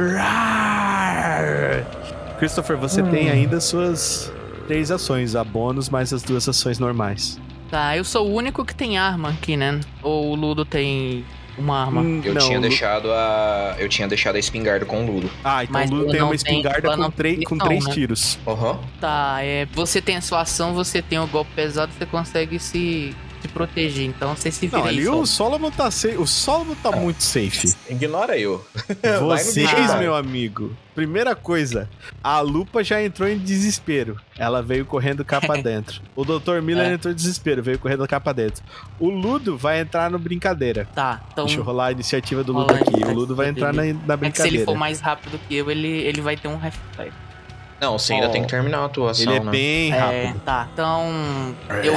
Christopher, 2.39 2.77
você 2.77 3.03
tem 3.03 3.31
ainda 3.31 3.61
suas 3.61 4.33
três 4.67 4.91
ações, 4.91 5.37
a 5.37 5.45
bônus 5.45 5.89
mais 5.91 6.13
as 6.13 6.23
duas 6.23 6.49
ações 6.49 6.79
normais. 6.79 7.39
Tá, 7.71 7.97
eu 7.97 8.03
sou 8.05 8.27
o 8.29 8.35
único 8.35 8.65
que 8.65 8.75
tem 8.75 8.99
arma 8.99 9.29
aqui, 9.31 9.57
né? 9.57 9.79
Ou 10.03 10.31
o 10.33 10.35
Ludo 10.35 10.65
tem 10.65 11.25
uma 11.59 11.85
arma? 11.85 12.01
Hum, 12.01 12.21
Eu 12.25 12.35
não, 12.35 12.41
tinha 12.47 12.59
Lu- 12.59 12.69
deixado 12.69 13.11
a. 13.13 13.75
Eu 13.79 13.89
tinha 13.89 14.07
deixado 14.09 14.37
a 14.37 14.39
espingarda 14.39 14.85
com 14.87 15.05
o 15.05 15.07
Ludo. 15.07 15.31
Ah, 15.45 15.63
então 15.65 15.73
Mas 15.73 15.91
o 15.91 15.95
Ludo 15.95 16.11
tem 16.11 16.21
não 16.21 16.27
uma 16.29 16.37
tem- 16.37 16.37
espingarda 16.37 16.87
ela 16.89 16.97
com, 16.97 17.03
não 17.03 17.11
três- 17.11 17.37
tem 17.39 17.45
com 17.47 17.55
visão, 17.57 17.67
três 17.67 17.85
né? 17.87 17.93
tiros. 17.93 18.39
Aham. 18.47 18.79
Tá, 19.01 19.39
é. 19.43 19.67
Você 19.73 20.01
tem 20.01 20.17
a 20.17 20.21
sua 20.21 20.41
ação, 20.43 20.75
você 20.75 21.01
tem 21.03 21.19
o 21.19 21.27
golpe 21.27 21.51
pesado, 21.55 21.93
você 21.97 22.07
consegue 22.07 22.59
se, 22.59 23.15
se 23.43 23.49
proteger. 23.49 24.07
Então 24.07 24.35
você 24.35 24.51
se 24.51 24.67
vira 24.67 24.79
Não, 24.79 24.87
ali 24.87 25.05
Sol. 25.05 25.21
o 25.23 25.27
Solomon 25.27 25.71
tá 25.71 25.91
safe. 25.91 26.17
O 26.17 26.27
Solomon 26.27 26.75
tá 26.83 26.93
muito 26.93 27.23
safe. 27.23 27.75
Ignora 27.91 28.39
eu. 28.39 28.65
Vocês, 29.21 29.95
meu 29.99 30.15
amigo. 30.15 30.75
Primeira 30.95 31.35
coisa, 31.35 31.89
a 32.23 32.41
Lupa 32.41 32.85
já 32.85 33.03
entrou 33.03 33.29
em 33.29 33.37
desespero. 33.39 34.17
Ela 34.39 34.63
veio 34.63 34.85
correndo 34.87 35.25
capa 35.25 35.57
dentro. 35.63 36.01
O 36.15 36.25
Dr. 36.25 36.61
Miller 36.63 36.87
É. 36.91 36.95
entrou 36.95 37.13
em 37.13 37.15
desespero, 37.17 37.63
veio 37.63 37.79
correndo 37.79 38.07
capa 38.07 38.33
dentro. 38.33 38.63
O 38.99 39.09
Ludo 39.09 39.57
vai 39.57 39.81
entrar 39.81 40.11
no 40.11 40.19
brincadeira. 40.19 40.87
Tá, 40.95 41.21
então. 41.33 41.47
Deixa 41.47 41.61
eu 41.61 41.65
rolar 41.65 41.87
a 41.87 41.93
iniciativa 41.93 42.45
do 42.45 42.53
Ludo 42.53 42.73
aqui. 42.75 43.05
O 43.05 43.13
Ludo 43.13 43.35
vai 43.35 43.49
entrar 43.49 43.73
na, 43.73 43.83
na 43.83 43.89
É 43.89 43.93
que 43.93 43.97
se 43.97 44.03
ele 44.07 44.17
brincadeira. 44.19 44.65
for 44.65 44.75
mais 44.77 45.01
rápido 45.01 45.39
que 45.49 45.57
eu, 45.57 45.71
ele, 45.71 45.89
ele 45.89 46.21
vai 46.21 46.37
ter 46.37 46.49
um 46.49 46.57
reflexo. 46.57 47.30
Não, 47.81 47.99
você 47.99 48.13
ainda 48.15 48.29
tem 48.29 48.43
que 48.43 48.49
terminar 48.49 48.79
a 48.81 48.85
atuação, 48.85 49.25
Ele 49.33 49.41
é 49.41 49.45
né? 49.45 49.51
bem 49.51 49.93
É, 49.93 49.99
rápido. 49.99 50.41
tá. 50.45 50.69
Então, 50.73 51.55
eu 51.83 51.95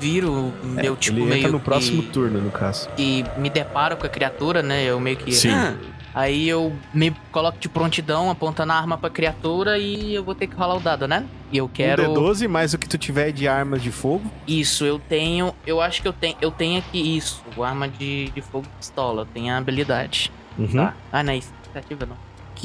viro 0.00 0.52
meu 0.62 0.94
tipo 0.96 1.18
Ele 1.18 1.26
meio 1.26 1.38
entra 1.38 1.50
no 1.52 1.58
que- 1.58 1.64
próximo 1.64 2.02
turno, 2.02 2.40
no 2.40 2.50
caso. 2.50 2.88
que 2.96 3.24
me 3.36 3.48
deparo 3.48 3.96
com 3.96 4.06
a 4.06 4.08
criatura, 4.08 4.62
né? 4.62 4.82
Eu 4.84 5.00
meio 5.00 5.16
que. 5.16 5.32
Sim. 5.32 5.50
Ah, 5.50 5.74
Aí 6.14 6.46
eu 6.46 6.76
me 6.92 7.10
coloco 7.30 7.58
de 7.58 7.70
prontidão, 7.70 8.30
apontando 8.30 8.70
a 8.70 8.76
arma 8.76 8.98
pra 8.98 9.08
criatura 9.08 9.78
e 9.78 10.14
eu 10.14 10.22
vou 10.22 10.34
ter 10.34 10.46
que 10.46 10.54
rolar 10.54 10.74
o 10.76 10.80
dado, 10.80 11.08
né? 11.08 11.24
E 11.50 11.56
eu 11.56 11.66
quero. 11.72 12.10
Um 12.10 12.12
D12 12.14 12.46
mais 12.46 12.74
o 12.74 12.78
que 12.78 12.86
tu 12.86 12.98
tiver 12.98 13.32
de 13.32 13.48
armas 13.48 13.82
de 13.82 13.90
fogo. 13.90 14.30
Isso, 14.46 14.84
eu 14.84 14.98
tenho. 14.98 15.54
Eu 15.66 15.80
acho 15.80 16.02
que 16.02 16.08
eu 16.08 16.12
tenho. 16.12 16.36
Eu 16.38 16.50
tenho 16.50 16.78
aqui 16.80 17.16
isso. 17.16 17.42
O 17.56 17.64
arma 17.64 17.88
de, 17.88 18.28
de 18.28 18.42
fogo 18.42 18.66
e 18.66 18.76
pistola. 18.76 19.22
Eu 19.22 19.26
tenho 19.26 19.54
a 19.54 19.56
habilidade. 19.56 20.30
Uhum. 20.58 20.66
Tá? 20.66 20.94
Ah, 21.10 21.22
não 21.22 21.32
é 21.32 21.38
isso. 21.38 21.50
Iniciativa 21.64 22.04
não. 22.04 22.16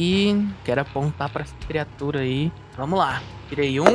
Aqui. 0.01 0.47
Quero 0.63 0.81
apontar 0.81 1.27
pra 1.27 1.41
essa 1.41 1.55
criatura 1.67 2.19
aí. 2.19 2.51
Vamos 2.77 2.99
lá. 2.99 3.19
Tirei 3.49 3.79
um. 3.79 3.85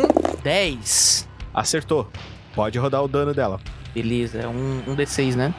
10. 0.43 1.29
Acertou. 1.55 2.09
Pode 2.57 2.77
rodar 2.77 3.05
o 3.05 3.07
dano 3.09 3.33
dela. 3.33 3.61
Beleza, 3.95 4.41
é 4.41 4.49
um, 4.49 4.83
um 4.89 4.97
D6, 4.97 5.37
né? 5.37 5.55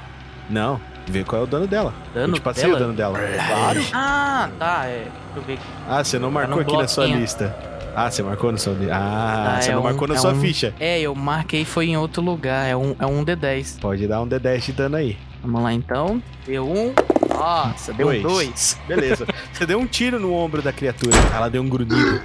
Não, 0.50 0.82
vê 1.08 1.24
qual 1.24 1.44
é 1.44 1.46
o 1.46 1.48
dano 1.48 1.66
dela. 1.66 1.94
Dano 2.14 2.34
eu 2.34 2.40
te 2.40 2.42
passei 2.42 2.66
dela? 2.66 2.76
o 2.76 2.80
dano 2.80 2.94
dela. 2.94 3.18
Claro. 3.48 3.80
Ah, 3.94 4.50
tá. 4.60 4.86
É. 4.86 4.98
Deixa 5.06 5.10
eu 5.38 5.42
ver 5.44 5.54
aqui. 5.54 5.64
Ah, 5.88 6.04
você 6.04 6.20
não 6.20 6.30
marcou 6.30 6.56
no 6.58 6.62
aqui 6.62 6.76
na 6.76 6.88
sua 6.90 7.04
bloquinho. 7.06 7.22
lista. 7.22 7.56
Ah, 7.96 8.12
você 8.12 8.22
marcou 8.22 8.52
na 8.52 8.58
sua 8.58 8.74
lista. 8.74 8.94
Ah, 8.96 9.56
Ah, 9.58 9.62
você 9.62 9.70
é 9.70 9.74
não 9.76 9.80
um- 9.80 9.84
marcou 9.86 10.08
na 10.10 10.16
é 10.16 10.18
sua 10.18 10.34
um- 10.34 10.42
ficha. 10.42 10.74
É, 10.78 11.00
eu 11.00 11.16
marquei 11.16 11.64
foi 11.64 11.86
em 11.88 11.96
outro 11.96 12.22
lugar. 12.22 12.68
É 12.68 12.76
um, 12.76 12.94
é 13.00 13.06
um 13.06 13.24
D10. 13.24 13.80
Pode 13.80 14.06
dar 14.10 14.22
um 14.22 14.28
D10 14.28 14.60
de 14.66 14.74
dano 14.74 14.98
aí. 14.98 15.18
Vamos 15.42 15.64
lá 15.64 15.72
então. 15.72 16.22
Deu 16.46 16.68
um. 16.70 16.94
Nossa, 17.34 17.94
deu 17.94 18.08
Dois. 18.08 18.22
dois. 18.24 18.80
Beleza. 18.88 19.28
você 19.52 19.66
deu 19.66 19.80
um 19.80 19.86
tiro 19.88 20.20
no 20.20 20.34
ombro 20.34 20.62
da 20.62 20.72
criatura. 20.72 21.16
Ela 21.34 21.50
deu 21.50 21.62
um 21.62 21.70
grunhido. 21.70 22.22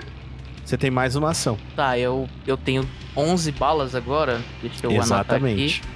Você 0.64 0.76
tem 0.76 0.90
mais 0.90 1.16
uma 1.16 1.30
ação. 1.30 1.58
Tá, 1.74 1.98
eu, 1.98 2.28
eu 2.46 2.56
tenho 2.56 2.88
11 3.16 3.52
balas 3.52 3.94
agora. 3.94 4.40
Deixa 4.60 4.84
eu 4.86 4.90
anotar 4.90 5.04
Exatamente. 5.06 5.80
aqui. 5.80 5.88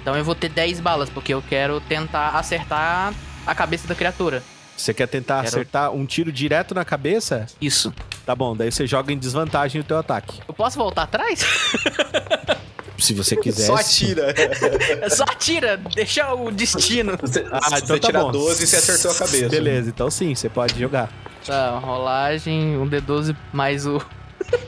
Então 0.00 0.16
eu 0.16 0.24
vou 0.24 0.34
ter 0.34 0.48
10 0.48 0.80
balas, 0.80 1.08
porque 1.10 1.32
eu 1.34 1.42
quero 1.42 1.80
tentar 1.80 2.30
acertar 2.30 3.12
a 3.46 3.54
cabeça 3.54 3.86
da 3.86 3.94
criatura. 3.94 4.42
Você 4.76 4.92
quer 4.92 5.06
tentar 5.06 5.36
Quero- 5.36 5.48
acertar 5.48 5.92
um 5.92 6.04
tiro 6.04 6.32
direto 6.32 6.74
na 6.74 6.84
cabeça? 6.84 7.46
Isso. 7.60 7.94
Tá 8.26 8.34
bom, 8.34 8.56
daí 8.56 8.72
você 8.72 8.86
joga 8.86 9.12
em 9.12 9.18
desvantagem 9.18 9.80
o 9.80 9.84
teu 9.84 9.98
ataque. 9.98 10.40
Eu 10.48 10.54
posso 10.54 10.76
voltar 10.78 11.02
atrás? 11.04 11.44
Se 12.98 13.12
você 13.14 13.36
quiser. 13.36 13.64
Só 13.66 13.74
atira. 13.74 14.34
Só 15.10 15.24
atira, 15.24 15.76
deixa 15.76 16.32
o 16.34 16.50
destino. 16.50 17.16
Você, 17.20 17.44
Ah, 17.50 17.60
se 17.62 17.84
então 17.84 17.86
você 17.96 18.00
tá 18.00 18.06
tirar 18.08 18.20
bom. 18.22 18.32
12, 18.32 18.66
você 18.66 18.76
acertou 18.76 19.10
a 19.10 19.14
cabeça. 19.14 19.48
Beleza, 19.48 19.88
então 19.90 20.10
sim, 20.10 20.34
você 20.34 20.48
pode 20.48 20.78
jogar. 20.78 21.10
Tá, 21.44 21.78
rolagem, 21.78 22.76
um 22.78 22.88
D12 22.88 23.36
mais 23.52 23.86
o. 23.86 24.00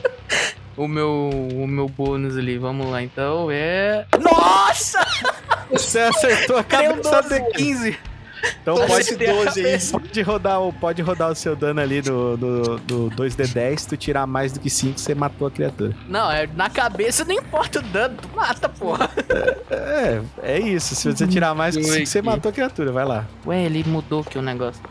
o 0.77 0.87
meu. 0.87 1.29
O 1.53 1.67
meu 1.67 1.87
bônus 1.87 2.37
ali. 2.37 2.57
Vamos 2.57 2.89
lá, 2.91 3.01
então. 3.01 3.47
É. 3.49 4.05
Nossa! 4.19 4.99
Você 5.71 5.99
acertou 5.99 6.57
a 6.57 6.59
um 6.59 6.63
cabeça 6.63 7.21
12, 7.21 7.29
dele. 7.29 7.45
15. 7.55 7.99
Então 8.61 8.75
pode, 8.75 8.93
esse 9.01 9.15
12 9.15 9.65
aí. 9.65 9.79
pode, 9.91 10.21
rodar, 10.21 10.61
o- 10.61 10.73
pode 10.73 11.01
rodar 11.01 11.31
o 11.31 11.35
seu 11.35 11.55
dano 11.55 11.79
ali 11.81 12.01
do, 12.01 12.35
do, 12.37 12.77
do 12.79 13.09
2D10. 13.15 13.77
Se 13.79 13.87
tu 13.87 13.97
tirar 13.97 14.27
mais 14.27 14.51
do 14.51 14.59
que 14.59 14.69
5, 14.69 14.99
você 14.99 15.15
matou 15.15 15.47
a 15.47 15.51
criatura. 15.51 15.95
Não, 16.07 16.29
é 16.31 16.47
na 16.47 16.69
cabeça 16.69 17.23
não 17.25 17.33
importa 17.35 17.79
o 17.79 17.81
dano, 17.81 18.17
tu 18.21 18.29
mata, 18.35 18.67
porra. 18.69 19.09
É, 19.69 20.21
é 20.43 20.59
isso. 20.59 20.95
Se 20.95 21.11
você 21.11 21.27
tirar 21.27 21.53
mais 21.55 21.75
do 21.75 21.81
que 21.81 21.87
5, 21.87 22.05
você 22.05 22.21
matou 22.21 22.49
a 22.49 22.53
criatura. 22.53 22.91
Vai 22.91 23.05
lá. 23.05 23.25
Ué, 23.45 23.63
ele 23.65 23.83
mudou 23.85 24.21
aqui 24.21 24.37
o 24.37 24.41
negócio. 24.41 24.81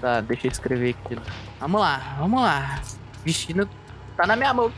Tá, 0.00 0.20
deixa 0.20 0.46
eu 0.46 0.50
escrever 0.52 0.96
aqui. 1.04 1.16
Vamos 1.60 1.80
lá, 1.80 2.16
vamos 2.18 2.40
lá. 2.42 2.80
Destino 3.24 3.68
tá 4.16 4.26
na 4.26 4.34
minha 4.36 4.52
mão. 4.52 4.72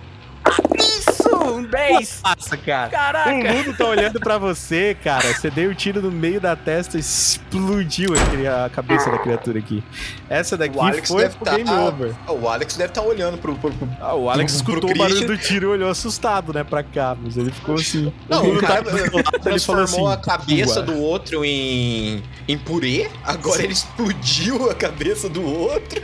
Ah! 1.45 1.51
Um 1.51 1.63
10! 1.63 2.23
Nossa, 2.25 2.57
cara. 2.57 2.89
O 2.89 2.91
Caraca! 2.91 3.53
mundo 3.53 3.77
tá 3.77 3.87
olhando 3.87 4.21
pra 4.21 4.39
você, 4.39 4.97
cara. 5.03 5.33
Você 5.35 5.51
deu 5.51 5.71
um 5.71 5.75
tiro 5.75 6.01
no 6.03 6.11
meio 6.11 6.41
da 6.41 6.57
testa 6.57 6.97
e 6.97 7.01
explodiu 7.01 8.13
aquele- 8.15 8.47
a 8.49 8.71
cabeça 8.73 9.11
da 9.11 9.19
criatura 9.19 9.59
aqui. 9.59 9.83
Essa 10.29 10.57
daqui 10.57 10.77
O 10.77 10.83
Alex 10.83 11.09
foi 11.09 11.23
deve 11.25 11.37
pro 11.37 11.45
tá- 11.45 11.57
game 11.57 11.71
over. 11.71 12.15
O 12.29 12.49
Alex 12.49 12.77
deve 12.77 12.91
estar 12.91 13.03
olhando 13.03 13.39
pro. 13.39 13.55
pro- 13.57 13.71
pro- 13.73 13.89
Ah, 14.01 14.15
o 14.15 14.31
Alex 14.31 14.61
pro- 14.63 14.65
pro 14.65 14.75
escutou 14.87 14.91
o 14.91 14.99
barulho 14.99 15.27
do 15.27 15.39
tiro 15.39 15.67
e 15.67 15.71
olhou 15.71 15.91
assustado, 15.91 16.53
né, 16.53 16.65
pra 16.65 16.83
cá. 16.83 17.17
Mas 17.21 17.37
ele 17.37 17.51
ficou 17.51 17.75
assim. 17.77 18.13
Não, 18.29 18.49
o 18.51 18.59
cara 18.59 18.83
tá 18.85 19.39
transformou 19.39 20.09
assim, 20.09 20.13
a 20.13 20.17
cabeça 20.17 20.83
do 20.83 20.97
outro 20.99 21.45
em, 21.45 22.23
em 22.49 22.59
purê, 22.59 23.09
agora 23.25 23.63
ele 23.63 23.73
explodiu 23.73 24.71
a 24.71 24.75
cabeça 24.75 25.29
do 25.29 25.43
outro. 25.45 26.03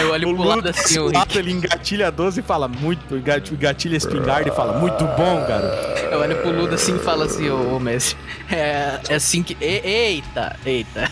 Eu 0.00 0.10
olho 0.12 0.30
O 0.30 0.34
pro 0.34 0.44
lado 0.44 0.68
assim, 0.68 0.98
o 0.98 1.08
Rick. 1.08 1.36
ele 1.38 1.52
engatilha 1.52 2.10
12 2.10 2.40
e 2.40 2.42
fala 2.42 2.68
muito, 2.68 3.16
engat- 3.16 3.50
engatilha 3.52 3.94
a 3.94 3.98
espingarda 3.98 4.48
e 4.48 4.52
fala, 4.52 4.78
muito 4.78 5.04
bom, 5.04 5.44
garoto. 5.46 5.98
Eu 6.10 6.20
olho 6.20 6.36
pro 6.38 6.50
Ludo 6.50 6.74
assim 6.74 6.96
e 6.96 6.98
falo 6.98 7.22
assim, 7.24 7.48
ô, 7.50 7.76
ô 7.76 7.80
mestre. 7.80 8.16
É, 8.50 8.98
é 9.08 9.14
assim 9.14 9.42
que. 9.42 9.56
e- 9.60 9.80
eita, 9.86 10.56
eita. 10.64 11.10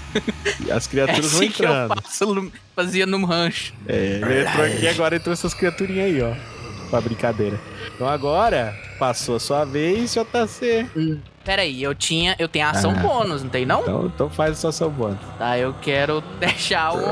E 0.65 0.71
as 0.71 0.87
É 0.87 0.91
criaturas 0.91 1.31
vão 1.33 1.41
assim 1.41 1.51
que 1.51 1.63
eu 1.65 1.69
entrando. 1.69 2.03
faço 2.03 2.35
no- 2.35 2.53
fazia 2.75 3.07
num 3.07 3.25
rancho. 3.25 3.73
É, 3.87 4.21
ele 4.23 4.43
entrou 4.43 4.65
aqui 4.67 4.83
e 4.85 4.89
agora 4.89 5.17
entrou 5.17 5.33
essas 5.33 5.55
criaturinhas 5.55 6.07
aí, 6.07 6.23
ó. 6.23 6.33
Pra 6.91 7.01
brincadeira. 7.01 7.59
Então 7.95 8.09
agora, 8.09 8.75
passou 8.99 9.37
a 9.37 9.41
sua 9.41 9.65
vez, 9.65 10.15
JC. 10.15 10.87
Pera 11.45 11.63
aí, 11.63 11.83
eu 11.83 11.95
tinha. 11.95 12.35
Eu 12.39 12.49
tenho 12.49 12.67
ação 12.67 12.93
Ah. 12.93 13.01
bônus, 13.01 13.43
não 13.43 13.51
tem 13.51 13.67
não? 13.67 13.81
Então, 13.83 14.07
então 14.07 14.31
faz 14.31 14.53
a 14.53 14.55
sua 14.55 14.71
ação 14.71 14.89
bônus. 14.91 15.19
Tá, 15.39 15.59
eu 15.59 15.75
quero 15.83 16.23
deixar 16.41 16.93
uma 16.93 17.07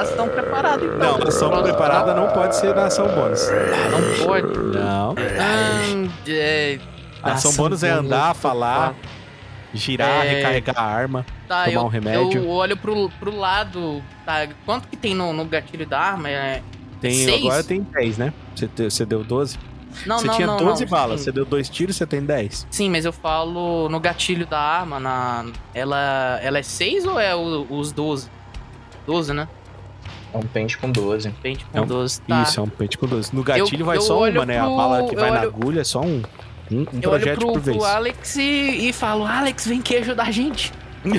ação 0.00 0.28
preparada 0.28 0.84
então. 0.84 0.98
Não, 0.98 1.24
a 1.24 1.28
ação 1.28 1.62
preparada 1.62 2.14
não 2.14 2.28
pode 2.28 2.56
ser 2.56 2.74
na 2.74 2.86
ação 2.86 3.06
bônus. 3.08 3.46
Não 3.90 4.26
pode. 4.26 4.58
Não. 4.58 5.10
Hum, 5.12 6.10
é, 6.28 6.78
A 7.22 7.32
ação 7.32 7.52
bônus 7.54 7.82
é 7.82 7.90
andar, 7.90 8.34
falar, 8.34 8.94
girar, 9.74 10.24
É. 10.26 10.34
recarregar 10.36 10.78
a 10.78 10.82
arma. 10.84 11.26
Tá, 11.48 11.64
tomar 11.64 11.74
eu, 11.76 11.82
um 11.84 11.88
remédio. 11.88 12.42
eu 12.42 12.48
olho 12.48 12.76
pro, 12.76 13.08
pro 13.20 13.34
lado. 13.34 14.02
Tá, 14.24 14.48
quanto 14.64 14.88
que 14.88 14.96
tem 14.96 15.14
no, 15.14 15.32
no 15.32 15.44
gatilho 15.44 15.86
da 15.86 15.98
arma? 16.00 16.28
É... 16.30 16.62
Tem, 17.00 17.12
Seis? 17.12 17.44
agora 17.44 17.62
tem 17.62 17.82
10, 17.82 18.18
né? 18.18 18.32
Você, 18.54 18.68
você 18.90 19.04
deu 19.04 19.22
12? 19.22 19.58
Não, 20.06 20.18
você 20.18 20.26
não, 20.26 20.34
tinha 20.34 20.46
não, 20.46 20.56
12 20.58 20.84
não. 20.84 20.90
balas, 20.90 21.20
Sim. 21.20 21.24
você 21.24 21.32
deu 21.32 21.44
dois 21.46 21.68
tiros, 21.70 21.96
você 21.96 22.06
tem 22.06 22.20
10. 22.22 22.66
Sim, 22.70 22.90
mas 22.90 23.04
eu 23.04 23.12
falo 23.12 23.88
no 23.88 23.98
gatilho 24.00 24.46
da 24.46 24.58
arma, 24.58 24.98
na. 25.00 25.46
Ela. 25.74 26.38
Ela 26.42 26.58
é 26.58 26.62
6 26.62 27.06
ou 27.06 27.18
é 27.18 27.34
o- 27.34 27.66
os 27.70 27.92
12? 27.92 28.28
12, 29.06 29.32
né? 29.32 29.46
É 30.34 30.38
um 30.38 30.42
pente 30.42 30.76
com 30.78 30.90
12. 30.90 31.30
Pente 31.42 31.64
com 31.64 31.78
É 31.78 31.80
um- 31.80 31.86
12. 31.86 32.20
Tá. 32.22 32.42
Isso, 32.42 32.60
é 32.60 32.62
um 32.62 32.68
pente 32.68 32.98
com 32.98 33.06
12. 33.06 33.34
No 33.34 33.42
gatilho 33.42 33.82
Eu- 33.82 33.86
vai 33.86 33.96
eu 33.96 34.00
só 34.02 34.18
olho 34.18 34.40
uma, 34.40 34.46
né? 34.46 34.58
A 34.58 34.66
bala 34.66 35.04
que 35.08 35.14
eu 35.14 35.20
vai 35.20 35.30
na 35.30 35.40
olho- 35.40 35.48
agulha 35.48 35.80
é 35.80 35.84
só 35.84 36.00
um. 36.00 36.22
Um, 36.70 36.80
um 36.80 36.86
Eu 37.00 37.10
olho 37.10 37.20
projétil 37.20 37.36
pro, 37.36 37.52
por 37.52 37.60
vez. 37.60 37.76
pro 37.76 37.86
Alex 37.86 38.36
e, 38.36 38.88
e 38.88 38.92
falo, 38.92 39.24
Alex, 39.24 39.66
vem 39.66 39.78
aqui 39.80 39.96
ajudar 39.96 40.24
a 40.24 40.30
gente. 40.30 40.72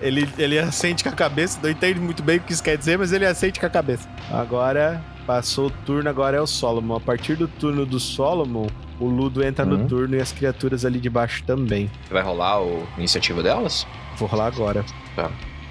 Ele, 0.00 0.26
ele 0.38 0.58
assente 0.58 1.02
com 1.04 1.10
a 1.10 1.12
cabeça, 1.12 1.58
não 1.62 1.68
entende 1.68 2.00
muito 2.00 2.22
bem 2.22 2.38
o 2.38 2.40
que 2.40 2.54
isso 2.54 2.62
quer 2.62 2.78
dizer, 2.78 2.96
mas 2.98 3.12
ele 3.12 3.26
assente 3.26 3.60
com 3.60 3.66
a 3.66 3.68
cabeça. 3.68 4.08
Agora, 4.30 5.04
passou 5.26 5.66
o 5.66 5.70
turno, 5.70 6.08
agora 6.08 6.38
é 6.38 6.40
o 6.40 6.46
Solomon. 6.46 6.96
A 6.96 7.00
partir 7.00 7.34
do 7.34 7.46
turno 7.46 7.84
do 7.84 8.00
Solomon, 8.00 8.66
o 8.98 9.04
Ludo 9.06 9.44
entra 9.44 9.62
no 9.66 9.76
Uhum. 9.76 9.86
turno 9.86 10.16
e 10.16 10.20
as 10.20 10.32
criaturas 10.32 10.86
ali 10.86 10.98
de 10.98 11.10
baixo 11.10 11.44
também. 11.44 11.90
Vai 12.10 12.22
rolar 12.22 12.62
o- 12.62 12.86
a 12.94 12.98
iniciativa 12.98 13.42
delas? 13.42 13.86
Vou 14.16 14.26
rolar 14.26 14.46
agora. 14.46 14.82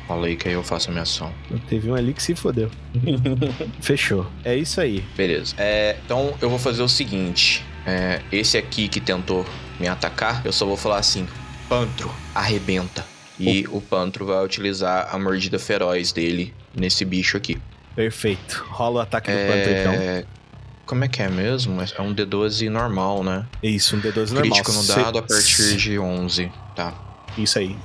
Fala 0.10 0.26
aí 0.26 0.36
que 0.36 0.48
aí 0.48 0.56
eu 0.56 0.64
faço 0.64 0.90
a 0.90 0.92
minha 0.92 1.04
ação. 1.04 1.32
Teve 1.68 1.92
um 1.92 1.94
ali 1.94 2.16
que 2.16 2.24
se 2.24 2.34
fodeu. 2.34 2.72
Fechou. 3.80 4.26
É 4.44 4.56
isso 4.56 4.82
aí. 4.82 5.06
Beleza. 5.16 5.54
É, 5.56 5.98
então 6.04 6.34
eu 6.42 6.50
vou 6.50 6.58
fazer 6.58 6.82
o 6.82 6.90
seguinte: 6.90 7.64
é, 7.86 8.20
esse 8.32 8.58
aqui 8.58 8.88
que 8.88 9.00
tentou 9.00 9.46
me 9.80 9.88
atacar, 9.88 10.44
eu 10.44 10.52
só 10.52 10.66
vou 10.66 10.76
falar 10.76 10.98
assim: 10.98 11.28
Pantro, 11.70 12.12
arrebenta. 12.34 13.06
E 13.40 13.68
o 13.70 13.80
Pantro 13.80 14.26
vai 14.26 14.44
utilizar 14.44 15.10
a 15.14 15.20
mordida 15.20 15.60
feroz 15.60 16.12
dele 16.12 16.56
nesse 16.76 17.06
bicho 17.06 17.38
aqui. 17.38 17.62
Perfeito. 17.96 18.66
Rola 18.68 19.02
o 19.02 19.04
ataque 19.04 19.30
do 19.30 19.38
Panther, 19.38 19.80
então. 19.82 19.94
É, 19.94 20.26
Como 20.88 21.04
é 21.04 21.08
que 21.08 21.22
é 21.22 21.30
mesmo? 21.30 21.80
É 21.82 22.02
um 22.02 22.16
D12 22.16 22.68
normal, 22.68 23.24
né? 23.24 23.46
Isso, 23.62 23.96
um 23.96 24.02
D12 24.02 24.32
normal. 24.32 24.42
Crítico 24.42 24.72
no 24.74 24.84
dado 24.86 25.20
a 25.20 25.22
partir 25.22 25.78
de 25.78 26.00
11. 26.00 26.52
Tá. 26.76 26.96
Isso 27.38 27.60
aí. 27.60 27.78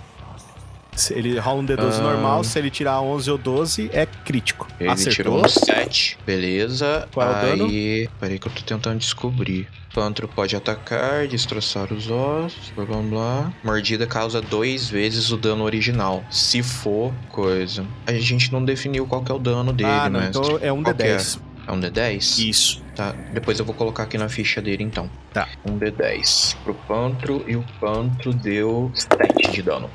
Ele 1.11 1.39
rola 1.39 1.61
um 1.61 1.66
D12 1.66 1.99
Ah. 1.99 2.03
normal, 2.03 2.45
se 2.45 2.59
ele 2.59 2.71
tirar 2.71 3.01
11 3.01 3.31
ou 3.31 3.39
12, 3.39 3.91
é 3.93 4.07
crítico. 4.07 4.66
Ele 4.79 4.91
Acertou. 4.91 5.12
tirou 5.15 5.45
um 5.45 5.49
7. 5.49 6.19
Beleza. 6.27 7.09
Qual 7.12 7.27
é 7.27 7.31
o 7.31 7.35
dano? 7.47 7.65
Aí. 7.66 8.09
Peraí 8.21 8.39
que 8.39 8.47
eu 8.47 8.53
tô 8.53 8.62
tentando 8.62 8.99
descobrir. 8.99 9.69
Pantro 9.95 10.27
pode 10.27 10.57
atacar, 10.57 11.27
destroçar 11.29 11.93
os 11.93 12.11
ossos, 12.11 12.71
blá 12.75 12.85
blá 12.85 12.97
blá. 12.99 13.53
Mordida 13.62 14.07
causa 14.09 14.41
dois 14.43 14.89
vezes 14.89 15.31
o 15.31 15.37
dano 15.37 15.62
original. 15.62 16.25
Se 16.31 16.62
for 16.65 17.12
coisa. 17.29 17.85
A 18.07 18.12
gente 18.15 18.53
não 18.53 18.65
definiu 18.65 19.07
qual 19.07 19.23
que 19.23 19.31
é 19.31 19.35
o 19.35 19.39
dano 19.39 19.73
dele, 19.73 19.89
ah, 19.91 20.11
não, 20.11 20.19
mestre. 20.21 20.43
então 20.45 20.59
é 20.61 20.73
um 20.73 20.83
Qual 20.83 20.95
que 20.97 21.03
D10. 21.05 21.41
É 21.66 21.73
um 21.73 21.81
D10? 21.81 22.39
Isso. 22.49 22.83
Tá. 22.97 23.15
Depois 23.33 23.59
eu 23.59 23.65
vou 23.65 23.75
colocar 23.75 24.03
aqui 24.03 24.19
na 24.19 24.29
ficha 24.29 24.61
dele 24.61 24.83
então. 24.83 25.09
Tá. 25.33 25.49
Um 25.65 25.79
D10 25.79 26.57
pro 26.65 26.75
Pantro 26.75 27.45
e 27.47 27.55
o 27.57 27.65
Pantro 27.81 28.35
deu 28.35 28.91
7 28.95 29.51
de 29.53 29.62
dano. 29.62 29.89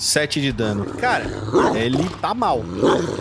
7 0.00 0.40
de 0.40 0.50
dano. 0.50 0.86
Cara, 0.94 1.26
ele 1.74 2.08
tá 2.22 2.32
mal. 2.32 2.64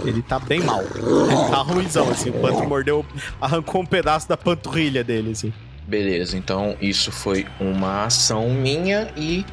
Ele 0.05 0.21
tá 0.21 0.39
bem 0.39 0.61
mal. 0.61 0.81
Ele 0.81 1.49
tá 1.51 1.57
ruimzão, 1.57 2.09
assim. 2.09 2.29
O 2.29 2.33
Panther 2.33 2.67
mordeu, 2.67 3.05
arrancou 3.41 3.81
um 3.81 3.85
pedaço 3.85 4.29
da 4.29 4.37
panturrilha 4.37 5.03
dele, 5.03 5.31
assim. 5.31 5.53
Beleza, 5.85 6.37
então 6.37 6.77
isso 6.79 7.11
foi 7.11 7.45
uma 7.59 8.05
ação 8.05 8.49
minha 8.49 9.11
e 9.17 9.45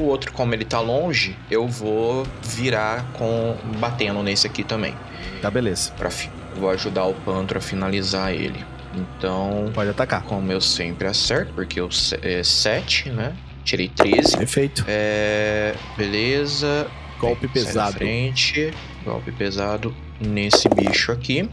o 0.00 0.04
outro, 0.04 0.32
como 0.32 0.52
ele 0.52 0.64
tá 0.64 0.80
longe, 0.80 1.36
eu 1.48 1.68
vou 1.68 2.26
virar 2.42 3.04
com 3.12 3.56
batendo 3.78 4.20
nesse 4.22 4.46
aqui 4.46 4.64
também. 4.64 4.96
Tá, 5.40 5.50
beleza. 5.50 5.92
Pra 5.92 6.10
vou 6.56 6.70
ajudar 6.70 7.04
o 7.04 7.14
Pantro 7.14 7.58
a 7.58 7.60
finalizar 7.60 8.32
ele. 8.32 8.64
Então, 8.94 9.70
Pode 9.74 9.90
atacar. 9.90 10.22
como 10.22 10.50
eu 10.50 10.60
sempre 10.60 11.06
acerto, 11.06 11.52
porque 11.54 11.78
eu 11.78 11.88
é 12.22 12.42
7, 12.42 13.10
né? 13.10 13.32
Tirei 13.64 13.88
13. 13.88 14.36
Perfeito. 14.36 14.84
É. 14.86 15.74
Beleza. 15.96 16.86
Golpe 17.18 17.46
da 17.46 17.52
pesado. 17.52 17.96
frente. 17.96 18.70
Golpe 19.04 19.32
pesado 19.32 19.94
nesse 20.20 20.68
bicho 20.68 21.10
aqui. 21.12 21.48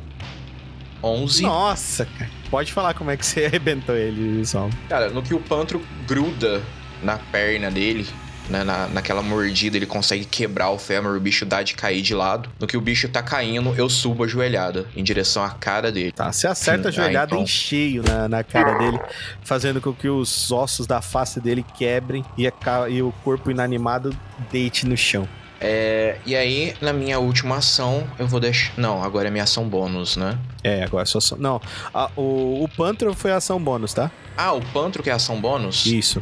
11. 1.03 1.43
Nossa, 1.43 2.05
cara. 2.05 2.29
Pode 2.49 2.71
falar 2.73 2.93
como 2.93 3.09
é 3.11 3.17
que 3.17 3.25
você 3.25 3.45
arrebentou 3.45 3.95
ele, 3.95 4.45
Sol. 4.45 4.69
Cara, 4.89 5.09
no 5.09 5.23
que 5.23 5.33
o 5.33 5.39
pantro 5.39 5.81
gruda 6.07 6.61
na 7.01 7.17
perna 7.17 7.71
dele, 7.71 8.05
né, 8.51 8.63
na, 8.63 8.87
naquela 8.87 9.21
mordida, 9.21 9.77
ele 9.77 9.85
consegue 9.85 10.25
quebrar 10.25 10.69
o 10.69 10.77
fêmur, 10.77 11.15
o 11.15 11.19
bicho 11.19 11.45
dá 11.45 11.63
de 11.63 11.73
cair 11.73 12.01
de 12.01 12.13
lado. 12.13 12.49
No 12.59 12.67
que 12.67 12.77
o 12.77 12.81
bicho 12.81 13.07
tá 13.09 13.23
caindo, 13.23 13.73
eu 13.75 13.89
subo 13.89 14.23
a 14.23 14.27
joelhada 14.27 14.85
em 14.95 15.03
direção 15.03 15.43
à 15.43 15.49
cara 15.49 15.91
dele. 15.91 16.11
Tá, 16.11 16.31
você 16.31 16.45
acerta 16.47 16.89
a 16.89 16.91
joelhada 16.91 17.33
ah, 17.33 17.35
então. 17.35 17.43
em 17.43 17.47
cheio 17.47 18.03
na, 18.03 18.27
na 18.27 18.43
cara 18.43 18.77
dele, 18.77 18.99
fazendo 19.43 19.79
com 19.81 19.93
que 19.93 20.07
os 20.09 20.51
ossos 20.51 20.85
da 20.85 21.01
face 21.01 21.39
dele 21.39 21.65
quebrem 21.77 22.23
e, 22.37 22.45
a 22.47 22.53
e 22.89 23.01
o 23.01 23.11
corpo 23.23 23.49
inanimado 23.49 24.15
deite 24.51 24.85
no 24.85 24.97
chão. 24.97 25.27
É, 25.63 26.17
e 26.25 26.35
aí, 26.35 26.73
na 26.81 26.91
minha 26.91 27.19
última 27.19 27.57
ação, 27.57 28.07
eu 28.17 28.27
vou 28.27 28.39
deixar. 28.39 28.73
Não, 28.77 29.03
agora 29.03 29.27
é 29.27 29.31
minha 29.31 29.43
ação 29.43 29.69
bônus, 29.69 30.17
né? 30.17 30.35
É, 30.63 30.83
agora 30.83 31.05
só. 31.05 31.19
só- 31.19 31.35
Não, 31.37 31.61
a- 31.93 32.09
o, 32.15 32.63
o 32.63 32.67
Panther 32.75 33.13
foi 33.13 33.31
a 33.31 33.35
ação 33.37 33.63
bônus, 33.63 33.93
tá? 33.93 34.09
Ah, 34.35 34.53
o 34.53 34.61
pantro 34.73 35.03
que 35.03 35.09
é 35.09 35.13
ação 35.13 35.39
bônus? 35.39 35.85
Isso. 35.85 36.21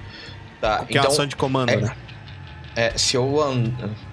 Tá, 0.59 0.83
Que 0.83 0.97
é 0.97 0.99
então. 0.99 1.09
ação 1.09 1.25
de 1.25 1.37
comando, 1.37 1.69
é- 1.69 1.77
né? 1.77 1.95
É, 2.79 2.97
se 2.97 3.17
eu 3.17 3.29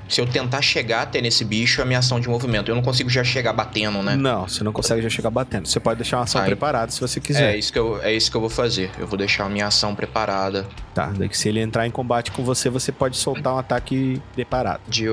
se 0.09 0.21
eu 0.21 0.27
tentar 0.27 0.61
chegar 0.61 1.03
até 1.03 1.21
nesse 1.21 1.45
bicho, 1.45 1.81
é 1.81 1.85
minha 1.85 2.01
ação 2.01 2.19
de 2.19 2.29
movimento. 2.29 2.69
Eu 2.71 2.75
não 2.75 2.83
consigo 2.83 3.09
já 3.09 3.23
chegar 3.23 3.53
batendo, 3.53 4.03
né? 4.03 4.17
Não, 4.17 4.49
você 4.49 4.65
não 4.65 4.73
consegue 4.73 5.01
já 5.03 5.09
chegar 5.09 5.31
batendo. 5.31 5.69
Você 5.69 5.79
pode 5.79 5.99
deixar 5.99 6.17
uma 6.19 6.25
ação 6.25 6.41
Aí- 6.41 6.47
preparada 6.49 6.91
se 6.91 7.01
você 7.01 7.19
É 7.19 7.23
quiser. 7.23 7.57
isso, 7.57 7.73
que 7.73 7.79
eu, 7.79 8.01
é 8.03 8.13
isso 8.13 8.29
que 8.31 8.37
eu 8.37 8.41
vou 8.41 8.51
fazer. 8.51 8.91
Eu 8.99 9.07
vou 9.07 9.17
deixar 9.17 9.45
a 9.45 9.49
minha 9.49 9.67
ação 9.69 9.95
preparada 9.95 10.67
Tá, 10.95 11.13
daí 11.17 11.29
que 11.29 11.37
se 11.39 11.49
ele 11.49 11.61
entrar 11.61 11.87
em 11.87 11.91
combate 11.91 12.33
com 12.33 12.43
você, 12.45 12.69
você 12.71 12.91
pode 12.91 13.17
soltar 13.17 13.55
um 13.55 13.59
ataque 13.59 14.21
preparado. 14.35 14.81
de. 14.89 15.09
uh, 15.09 15.13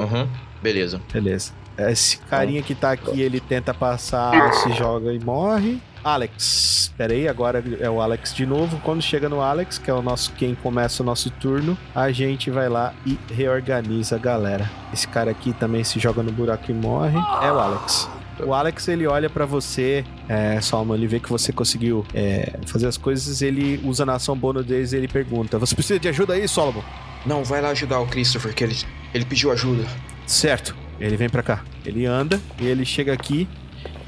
Uhum, 0.00 0.28
beleza. 0.62 1.00
Beleza. 1.12 1.52
Esse 1.78 2.18
carinha 2.18 2.62
que 2.62 2.74
tá 2.74 2.92
aqui, 2.92 3.20
ele 3.20 3.40
tenta 3.40 3.72
passar, 3.72 4.52
se 4.54 4.72
joga 4.72 5.12
e 5.12 5.20
morre. 5.20 5.80
Alex, 6.02 6.92
pera 6.96 7.12
aí, 7.12 7.28
agora 7.28 7.62
é 7.80 7.90
o 7.90 8.00
Alex 8.00 8.32
de 8.34 8.46
novo. 8.46 8.80
Quando 8.84 9.02
chega 9.02 9.28
no 9.28 9.40
Alex, 9.40 9.78
que 9.78 9.90
é 9.90 9.94
o 9.94 10.02
nosso 10.02 10.32
quem 10.32 10.54
começa 10.54 11.02
o 11.02 11.06
nosso 11.06 11.30
turno, 11.30 11.76
a 11.94 12.10
gente 12.10 12.50
vai 12.50 12.68
lá 12.68 12.94
e 13.04 13.18
reorganiza 13.30 14.16
a 14.16 14.18
galera. 14.18 14.70
Esse 14.92 15.06
cara 15.06 15.30
aqui 15.30 15.52
também 15.52 15.84
se 15.84 15.98
joga 15.98 16.22
no 16.22 16.32
buraco 16.32 16.70
e 16.70 16.74
morre. 16.74 17.18
É 17.42 17.52
o 17.52 17.58
Alex. 17.58 18.08
O 18.40 18.54
Alex, 18.54 18.86
ele 18.86 19.06
olha 19.06 19.28
pra 19.28 19.44
você, 19.44 20.04
é, 20.28 20.60
Salma, 20.60 20.94
ele 20.94 21.08
vê 21.08 21.18
que 21.18 21.28
você 21.28 21.52
conseguiu 21.52 22.06
é, 22.14 22.58
fazer 22.66 22.86
as 22.86 22.96
coisas, 22.96 23.42
ele 23.42 23.80
usa 23.84 24.06
na 24.06 24.14
ação 24.14 24.36
bônus 24.36 24.64
deles 24.64 24.92
ele 24.92 25.08
pergunta: 25.08 25.58
Você 25.58 25.74
precisa 25.74 25.98
de 25.98 26.08
ajuda 26.08 26.34
aí, 26.34 26.46
Solomon? 26.46 26.82
Não, 27.26 27.42
vai 27.42 27.60
lá 27.60 27.70
ajudar 27.70 27.98
o 28.00 28.06
Christopher, 28.06 28.54
que 28.54 28.62
ele, 28.62 28.76
ele 29.12 29.24
pediu 29.24 29.50
ajuda. 29.50 29.84
Certo. 30.24 30.87
Ele 31.00 31.16
vem 31.16 31.28
pra 31.28 31.42
cá. 31.42 31.64
Ele 31.84 32.06
anda 32.06 32.40
e 32.60 32.66
ele 32.66 32.84
chega 32.84 33.12
aqui. 33.12 33.48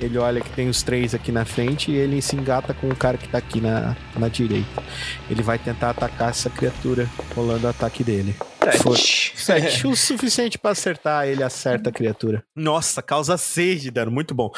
Ele 0.00 0.16
olha 0.18 0.40
que 0.40 0.50
tem 0.50 0.68
os 0.68 0.82
três 0.82 1.14
aqui 1.14 1.30
na 1.30 1.44
frente 1.44 1.90
e 1.90 1.94
ele 1.94 2.22
se 2.22 2.34
engata 2.34 2.72
com 2.72 2.88
o 2.88 2.96
cara 2.96 3.18
que 3.18 3.28
tá 3.28 3.38
aqui 3.38 3.60
na, 3.60 3.94
na 4.16 4.28
direita. 4.28 4.82
Ele 5.28 5.42
vai 5.42 5.58
tentar 5.58 5.90
atacar 5.90 6.30
essa 6.30 6.48
criatura, 6.48 7.08
rolando 7.36 7.66
o 7.66 7.70
ataque 7.70 8.02
dele. 8.02 8.34
Foi. 8.82 8.96
Sete, 8.96 9.86
o 9.86 9.94
suficiente 9.94 10.58
pra 10.58 10.70
acertar, 10.70 11.26
ele 11.28 11.42
acerta 11.42 11.90
a 11.90 11.92
criatura. 11.92 12.42
Nossa, 12.56 13.02
causa 13.02 13.36
6 13.36 13.82
de 13.82 13.90
dano, 13.90 14.10
muito 14.10 14.34
bom. 14.34 14.50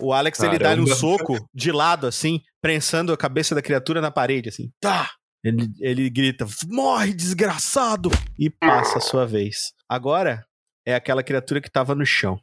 O 0.00 0.12
Alex, 0.12 0.40
ele 0.40 0.58
dá 0.58 0.70
um 0.70 0.84
Caramba. 0.84 0.94
soco 0.94 1.48
de 1.54 1.72
lado, 1.72 2.06
assim, 2.06 2.40
prensando 2.60 3.12
a 3.12 3.16
cabeça 3.16 3.54
da 3.54 3.62
criatura 3.62 4.00
na 4.00 4.10
parede, 4.10 4.48
assim. 4.48 4.70
Tá! 4.80 5.10
Ele, 5.44 5.68
ele 5.80 6.10
grita, 6.10 6.46
morre, 6.68 7.14
desgraçado! 7.14 8.10
E 8.38 8.50
passa 8.50 8.98
a 8.98 9.00
sua 9.00 9.26
vez. 9.26 9.72
Agora, 9.88 10.44
é 10.86 10.94
aquela 10.94 11.22
criatura 11.22 11.60
que 11.60 11.70
tava 11.70 11.94
no 11.94 12.06
chão. 12.06 12.40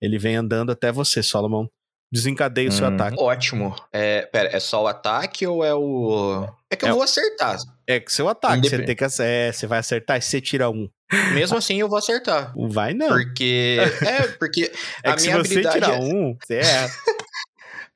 Ele 0.00 0.18
vem 0.18 0.36
andando 0.36 0.72
até 0.72 0.90
você, 0.90 1.22
Solomon. 1.22 1.66
Desencadeia 2.12 2.68
o 2.68 2.72
seu 2.72 2.86
Hum, 2.88 2.94
ataque. 2.94 3.16
Ótimo. 3.20 3.76
É, 3.92 4.22
pera, 4.22 4.48
é 4.56 4.58
só 4.58 4.82
o 4.82 4.86
ataque 4.88 5.46
ou 5.46 5.64
é 5.64 5.72
o. 5.74 6.44
É 6.68 6.74
que 6.74 6.84
eu 6.84 6.88
É 6.88 6.92
vou 6.92 7.02
acertar. 7.02 7.56
É 7.86 8.00
que 8.00 8.10
seu 8.12 8.28
ataque, 8.28 8.68
você 8.68 8.82
tem 8.82 8.96
que 8.96 9.04
é, 9.20 9.52
você 9.52 9.66
vai 9.66 9.78
acertar 9.78 10.16
e 10.18 10.22
você 10.22 10.40
tira 10.40 10.68
um. 10.70 10.88
Mesmo 11.34 11.56
assim, 11.58 11.76
eu 11.80 11.88
vou 11.88 11.98
acertar. 11.98 12.52
Vai 12.56 12.94
não. 12.94 13.06
Porque. 13.08 13.78
É, 14.04 14.26
porque. 14.38 14.72
é 15.04 15.10
a 15.10 15.14
que 15.14 15.20
se 15.20 15.26
minha 15.28 15.36
você 15.38 15.50
habilidade 15.52 15.74
tirar 15.76 15.92
é- 15.94 15.98
um, 15.98 16.36
você 16.42 16.54
erra. 16.56 16.88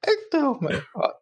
Então, 0.06 0.58
mas. 0.60 0.82
ó, 0.94 1.12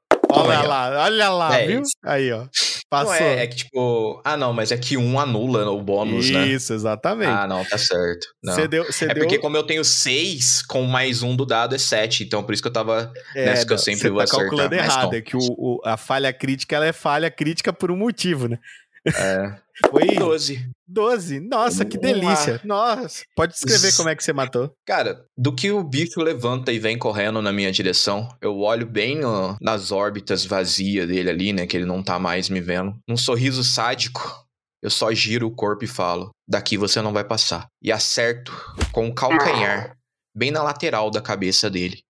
Olha 0.41 0.59
aí, 0.59 0.65
ó. 0.65 0.69
lá, 0.69 1.03
olha 1.05 1.29
lá, 1.31 1.49
Dez. 1.51 1.69
viu? 1.69 1.83
Aí, 2.05 2.33
ó. 2.33 2.39
Não 2.41 2.49
Passou. 2.91 3.15
é, 3.15 3.45
é 3.45 3.47
que 3.47 3.57
tipo. 3.57 4.21
Ah, 4.23 4.37
não, 4.37 4.53
mas 4.53 4.71
é 4.71 4.77
que 4.77 4.99
um 4.99 5.19
anula 5.19 5.71
o 5.71 5.81
bônus, 5.81 6.29
né? 6.29 6.47
Isso, 6.47 6.75
exatamente. 6.75 7.31
Ah, 7.31 7.47
não, 7.47 7.65
tá 7.65 7.79
certo. 7.79 8.27
Não. 8.45 8.53
Você 8.55 8.69
deu, 8.69 8.85
você 8.85 9.07
É 9.07 9.15
deu, 9.15 9.23
porque 9.25 9.39
como 9.39 9.57
eu 9.57 9.63
tenho 9.63 9.83
seis, 9.83 10.61
com 10.61 10.83
mais 10.83 11.23
um 11.23 11.35
do 11.35 11.47
dado 11.47 11.75
é 11.75 11.79
sete. 11.79 12.23
Então 12.23 12.43
por 12.45 12.53
isso 12.53 12.61
que 12.61 12.69
eu 12.69 12.73
tava. 12.73 13.11
é, 13.35 13.47
nessa 13.47 13.67
que 13.67 13.73
eu 13.73 13.79
sempre 13.79 14.11
vou 14.11 14.19
tá 14.19 14.25
acertar, 14.25 14.45
calculando 14.47 14.77
mas 14.77 14.85
errado. 14.87 15.15
É 15.15 15.23
que 15.23 15.35
o, 15.35 15.41
o- 15.41 15.81
a 15.87 15.97
falha 15.97 16.31
crítica, 16.35 16.77
ela 16.77 16.85
é 16.85 16.93
falha 16.93 17.31
crítica 17.31 17.73
por 17.73 17.91
um 17.91 17.97
motivo, 17.97 18.47
né? 18.47 18.59
É, 19.07 19.57
Foi 19.91 20.07
12. 20.15 20.71
12. 20.87 21.41
Nossa, 21.41 21.85
que 21.85 21.99
delícia. 21.99 22.61
Nossa. 22.65 23.25
Pode 23.35 23.55
descrever 23.55 23.97
como 23.97 24.09
é 24.09 24.15
que 24.15 24.23
você 24.23 24.33
matou. 24.33 24.71
Cara, 24.87 25.25
do 25.37 25.53
que 25.55 25.71
o 25.71 25.83
bicho 25.83 26.21
levanta 26.21 26.71
e 26.73 26.79
vem 26.79 26.99
correndo 26.99 27.41
na 27.43 27.53
minha 27.53 27.73
direção, 27.73 28.29
eu 28.41 28.59
olho 28.61 28.87
bem 28.87 29.19
no- 29.19 29.57
nas 29.61 29.91
órbitas 29.91 30.45
vazias 30.45 31.09
dele 31.09 31.31
ali, 31.31 31.53
né? 31.53 31.67
Que 31.67 31.77
ele 31.77 31.87
não 31.87 32.03
tá 32.03 32.19
mais 32.19 32.49
me 32.49 32.61
vendo. 32.61 32.97
Num 33.09 33.17
sorriso 33.17 33.65
sádico, 33.65 34.21
eu 34.83 34.91
só 34.91 35.13
giro 35.13 35.47
o 35.47 35.55
corpo 35.55 35.85
e 35.85 35.89
falo: 35.89 36.31
daqui 36.49 36.77
você 36.77 37.01
não 37.01 37.13
vai 37.13 37.25
passar. 37.25 37.67
E 37.83 37.91
acerto 37.91 38.53
com 38.93 39.09
o 39.09 39.15
calcanhar, 39.15 39.97
bem 40.37 40.51
na 40.51 40.63
lateral 40.63 41.11
da 41.11 41.21
cabeça 41.23 41.69
dele, 41.71 42.01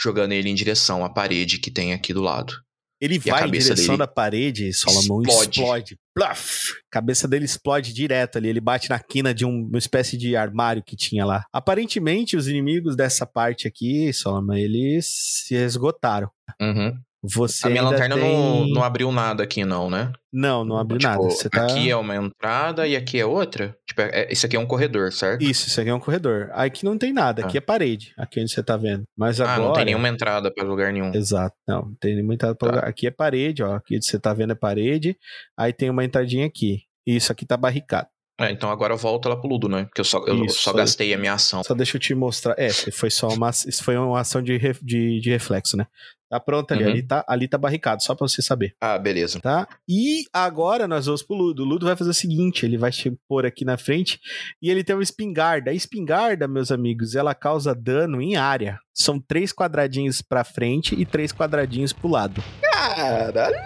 jogando 0.00 0.32
ele 0.32 0.48
em 0.48 0.54
direção 0.54 1.04
à 1.04 1.10
parede 1.10 1.58
que 1.58 1.70
tem 1.70 1.92
aqui 1.92 2.14
do 2.14 2.22
lado. 2.22 2.54
Ele 3.00 3.20
E 3.24 3.30
a 3.30 3.34
vai 3.34 3.48
em 3.48 3.50
direção 3.52 3.96
da 3.96 4.06
parede, 4.08 4.72
Solomon, 4.72 5.22
explode. 5.22 5.50
explode. 5.60 5.96
Bluff! 6.16 6.72
Cabeça 6.90 7.28
dele 7.28 7.44
explode 7.44 7.92
direto 7.92 8.38
ali. 8.38 8.48
Ele 8.48 8.60
bate 8.60 8.90
na 8.90 8.98
quina 8.98 9.32
de 9.32 9.44
um- 9.44 9.66
uma 9.68 9.78
espécie 9.78 10.16
de 10.16 10.34
armário 10.34 10.82
que 10.84 10.96
tinha 10.96 11.24
lá. 11.24 11.44
Aparentemente, 11.52 12.36
os 12.36 12.48
inimigos 12.48 12.96
dessa 12.96 13.24
parte 13.24 13.68
aqui, 13.68 14.12
Solomon, 14.12 14.54
eles 14.54 15.06
se 15.46 15.54
esgotaram. 15.54 16.28
Uhum. 16.60 16.98
Você 17.22 17.66
A 17.66 17.70
minha 17.70 17.82
lanterna 17.82 18.14
tem... 18.14 18.24
não, 18.24 18.66
não 18.68 18.84
abriu 18.84 19.10
nada 19.10 19.42
aqui, 19.42 19.64
não, 19.64 19.90
né? 19.90 20.12
Não, 20.32 20.64
não 20.64 20.78
abriu 20.78 20.98
Tipo, 20.98 21.10
nada. 21.10 21.22
Você 21.24 21.50
tá... 21.50 21.64
Aqui 21.64 21.90
é 21.90 21.96
uma 21.96 22.14
entrada 22.14 22.86
e 22.86 22.94
aqui 22.94 23.18
é 23.18 23.26
outra? 23.26 23.76
Tipo, 23.86 24.02
é, 24.02 24.28
esse 24.30 24.46
aqui 24.46 24.56
é 24.56 24.60
um 24.60 24.66
corredor, 24.66 25.12
certo? 25.12 25.42
Isso, 25.42 25.66
isso 25.66 25.80
aqui 25.80 25.90
é 25.90 25.94
um 25.94 25.98
corredor. 25.98 26.48
Aqui 26.52 26.84
não 26.84 26.96
tem 26.96 27.12
nada, 27.12 27.44
aqui 27.44 27.58
é 27.58 27.60
parede. 27.60 28.14
Aqui 28.16 28.40
onde 28.40 28.52
você 28.52 28.62
tá 28.62 28.76
vendo. 28.76 29.02
Mas 29.16 29.40
ah, 29.40 29.52
agora... 29.52 29.68
não 29.68 29.72
tem 29.72 29.84
nenhuma 29.86 30.08
entrada 30.08 30.52
pra 30.52 30.62
lugar 30.64 30.92
nenhum. 30.92 31.12
Exato, 31.12 31.56
não, 31.66 31.82
não 31.82 31.94
tem 31.96 32.14
nenhuma 32.14 32.34
entrada 32.34 32.54
pra 32.54 32.68
Tá. 32.68 32.74
lugar. 32.76 32.88
Aqui 32.88 33.06
é 33.06 33.10
parede, 33.10 33.62
ó. 33.62 33.74
Aqui 33.74 34.00
você 34.00 34.18
tá 34.18 34.32
vendo 34.32 34.52
é 34.52 34.56
parede. 34.56 35.16
Aí 35.58 35.72
tem 35.72 35.90
uma 35.90 36.04
entradinha 36.04 36.46
aqui. 36.46 36.82
Isso 37.06 37.32
aqui 37.32 37.44
tá 37.44 37.56
barricado. 37.56 38.08
É, 38.40 38.52
então 38.52 38.70
agora 38.70 38.94
volta 38.94 39.28
lá 39.28 39.36
pro 39.36 39.48
Ludo, 39.48 39.68
né? 39.68 39.84
Porque 39.84 40.00
eu 40.00 40.04
só, 40.04 40.24
eu 40.26 40.44
Isso, 40.44 40.60
só 40.60 40.72
gastei 40.72 41.12
a 41.12 41.18
minha 41.18 41.32
ação. 41.32 41.62
Só 41.64 41.74
deixa 41.74 41.96
eu 41.96 42.00
te 42.00 42.14
mostrar. 42.14 42.54
É, 42.56 42.70
foi 42.70 43.10
só 43.10 43.28
uma. 43.28 43.50
Isso 43.50 43.82
foi 43.82 43.96
uma 43.96 44.20
ação 44.20 44.40
de, 44.40 44.56
de, 44.80 45.20
de 45.20 45.30
reflexo, 45.30 45.76
né? 45.76 45.86
Tá 46.30 46.38
pronto 46.38 46.70
ali. 46.72 46.84
Uhum. 46.84 46.90
Ali, 46.90 47.02
tá, 47.02 47.24
ali 47.26 47.48
tá 47.48 47.56
barricado, 47.58 48.02
só 48.02 48.14
pra 48.14 48.28
você 48.28 48.42
saber, 48.42 48.74
Ah, 48.82 48.98
beleza. 48.98 49.40
tá? 49.40 49.66
E 49.88 50.24
agora 50.32 50.86
nós 50.86 51.06
vamos 51.06 51.22
pro 51.22 51.34
Ludo. 51.34 51.62
O 51.62 51.66
Ludo 51.66 51.86
vai 51.86 51.96
fazer 51.96 52.10
o 52.10 52.14
seguinte: 52.14 52.64
ele 52.64 52.76
vai 52.78 52.92
te 52.92 53.10
pôr 53.26 53.44
aqui 53.46 53.64
na 53.64 53.76
frente 53.78 54.20
e 54.62 54.70
ele 54.70 54.84
tem 54.84 54.94
uma 54.94 55.02
espingarda. 55.02 55.70
A 55.70 55.74
espingarda, 55.74 56.46
meus 56.46 56.70
amigos, 56.70 57.14
ela 57.16 57.34
causa 57.34 57.74
dano 57.74 58.20
em 58.22 58.36
área. 58.36 58.78
São 58.94 59.18
três 59.18 59.52
quadradinhos 59.52 60.20
pra 60.22 60.44
frente 60.44 60.94
e 60.94 61.04
três 61.06 61.32
quadradinhos 61.32 61.92
pro 61.92 62.08
lado. 62.10 62.42
Caralho. 62.62 63.56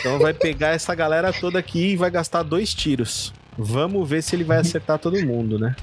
Então 0.00 0.18
vai 0.18 0.34
pegar 0.34 0.68
essa 0.68 0.94
galera 0.94 1.32
toda 1.32 1.58
aqui 1.58 1.92
e 1.92 1.96
vai 1.96 2.10
gastar 2.10 2.42
dois 2.42 2.74
tiros. 2.74 3.32
Vamos 3.58 4.08
ver 4.08 4.22
se 4.22 4.34
ele 4.36 4.44
vai 4.44 4.58
acertar 4.58 4.98
todo 4.98 5.20
mundo, 5.24 5.58
né? 5.58 5.74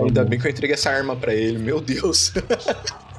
Ainda 0.00 0.24
bem 0.24 0.38
que 0.38 0.46
eu 0.46 0.50
entreguei 0.50 0.74
essa 0.74 0.90
arma 0.90 1.14
pra 1.16 1.32
ele, 1.34 1.58
meu 1.58 1.80
Deus. 1.80 2.32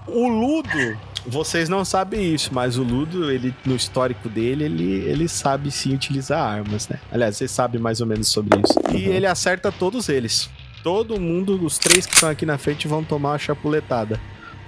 O 0.10 0.26
Ludo, 0.30 0.98
vocês 1.26 1.68
não 1.68 1.84
sabem 1.84 2.34
isso, 2.34 2.54
mas 2.54 2.78
o 2.78 2.82
Ludo, 2.82 3.30
ele 3.30 3.54
no 3.66 3.76
histórico 3.76 4.30
dele, 4.30 4.64
ele, 4.64 4.84
ele 5.02 5.28
sabe 5.28 5.70
sim 5.70 5.94
utilizar 5.94 6.42
armas, 6.42 6.88
né? 6.88 6.98
Aliás, 7.12 7.36
vocês 7.36 7.52
sabem 7.52 7.80
mais 7.82 8.00
ou 8.00 8.08
menos 8.08 8.30
sobre 8.30 8.58
isso. 8.62 8.80
E 8.98 9.06
Uhum. 9.10 9.14
ele 9.14 9.26
acerta 9.26 9.70
todos 9.70 10.08
eles. 10.08 10.50
Todo 10.82 11.20
mundo, 11.20 11.62
os 11.62 11.78
três 11.78 12.06
que 12.06 12.14
estão 12.14 12.30
aqui 12.30 12.46
na 12.46 12.58
frente, 12.58 12.88
vão 12.88 13.04
tomar 13.04 13.32
uma 13.34 13.38
chapuletada. 13.38 14.18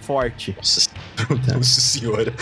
Forte. 0.01 0.53
Nossa, 0.57 0.89
Nossa 1.55 1.79
senhora. 1.79 2.33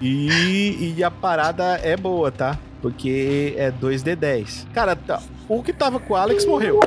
E, 0.00 0.94
e 0.96 1.04
a 1.04 1.10
parada 1.10 1.78
é 1.84 1.96
boa, 1.96 2.32
tá? 2.32 2.58
Porque 2.80 3.54
é 3.56 3.70
2D10. 3.70 4.66
Cara, 4.72 4.96
tá- 4.96 5.20
o 5.48 5.62
que 5.62 5.72
tava 5.72 5.98
com 6.00 6.14
o 6.14 6.16
Alex 6.16 6.44
morreu. 6.46 6.80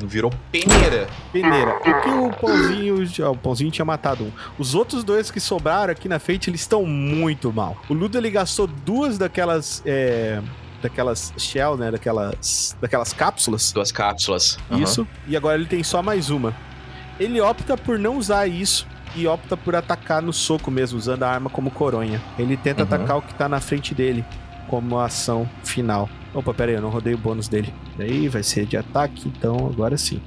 Virou 0.00 0.32
peneira. 0.50 1.06
Peneira. 1.32 1.76
O 1.76 1.80
que 1.80 2.08
o 2.08 2.30
Pãozinho. 2.30 2.96
ó, 3.24 3.30
o 3.30 3.36
Pãozinho 3.36 3.70
tinha 3.70 3.84
matado 3.84 4.24
um. 4.24 4.32
Os 4.58 4.74
outros 4.74 5.04
dois 5.04 5.30
que 5.30 5.38
sobraram 5.38 5.92
aqui 5.92 6.08
na 6.08 6.18
frente, 6.18 6.50
eles 6.50 6.60
estão 6.62 6.84
muito 6.84 7.52
mal. 7.52 7.76
O 7.88 7.94
Ludo 7.94 8.18
ele 8.18 8.30
gastou 8.30 8.66
duas 8.66 9.16
daquelas. 9.16 9.80
é, 9.86 10.40
daquelas 10.82 11.32
shell, 11.38 11.76
né? 11.76 11.90
Daquelas. 11.92 12.76
Daquelas 12.80 13.12
cápsulas. 13.12 13.70
Duas 13.70 13.92
cápsulas. 13.92 14.58
Aham. 14.70 14.82
Isso. 14.82 15.06
E 15.28 15.36
agora 15.36 15.56
ele 15.56 15.66
tem 15.66 15.84
só 15.84 16.02
mais 16.02 16.30
uma. 16.30 16.52
Ele 17.18 17.40
opta 17.40 17.76
por 17.76 17.96
não 17.98 18.16
usar 18.16 18.46
isso. 18.48 18.86
E 19.14 19.26
opta 19.26 19.56
por 19.56 19.74
atacar 19.76 20.22
no 20.22 20.32
soco 20.32 20.70
mesmo, 20.70 20.96
usando 20.98 21.24
a 21.24 21.28
arma 21.30 21.50
como 21.50 21.70
coronha. 21.70 22.20
Ele 22.38 22.56
tenta 22.56 22.82
Uhum. 22.82 22.88
atacar 22.94 23.18
o 23.18 23.22
que 23.22 23.34
tá 23.34 23.48
na 23.48 23.60
frente 23.60 23.92
dele, 23.92 24.24
como 24.70 24.98
ação 25.00 25.50
final. 25.64 26.08
Opa, 26.32 26.54
pera 26.54 26.70
aí, 26.70 26.76
eu 26.76 26.80
não 26.82 26.90
rodei 26.90 27.12
o 27.12 27.18
bônus 27.18 27.48
dele. 27.48 27.74
Daí 27.98 28.28
vai 28.28 28.44
ser 28.44 28.64
de 28.64 28.76
ataque, 28.76 29.26
então 29.26 29.66
agora 29.66 29.96
sim. 29.98 30.20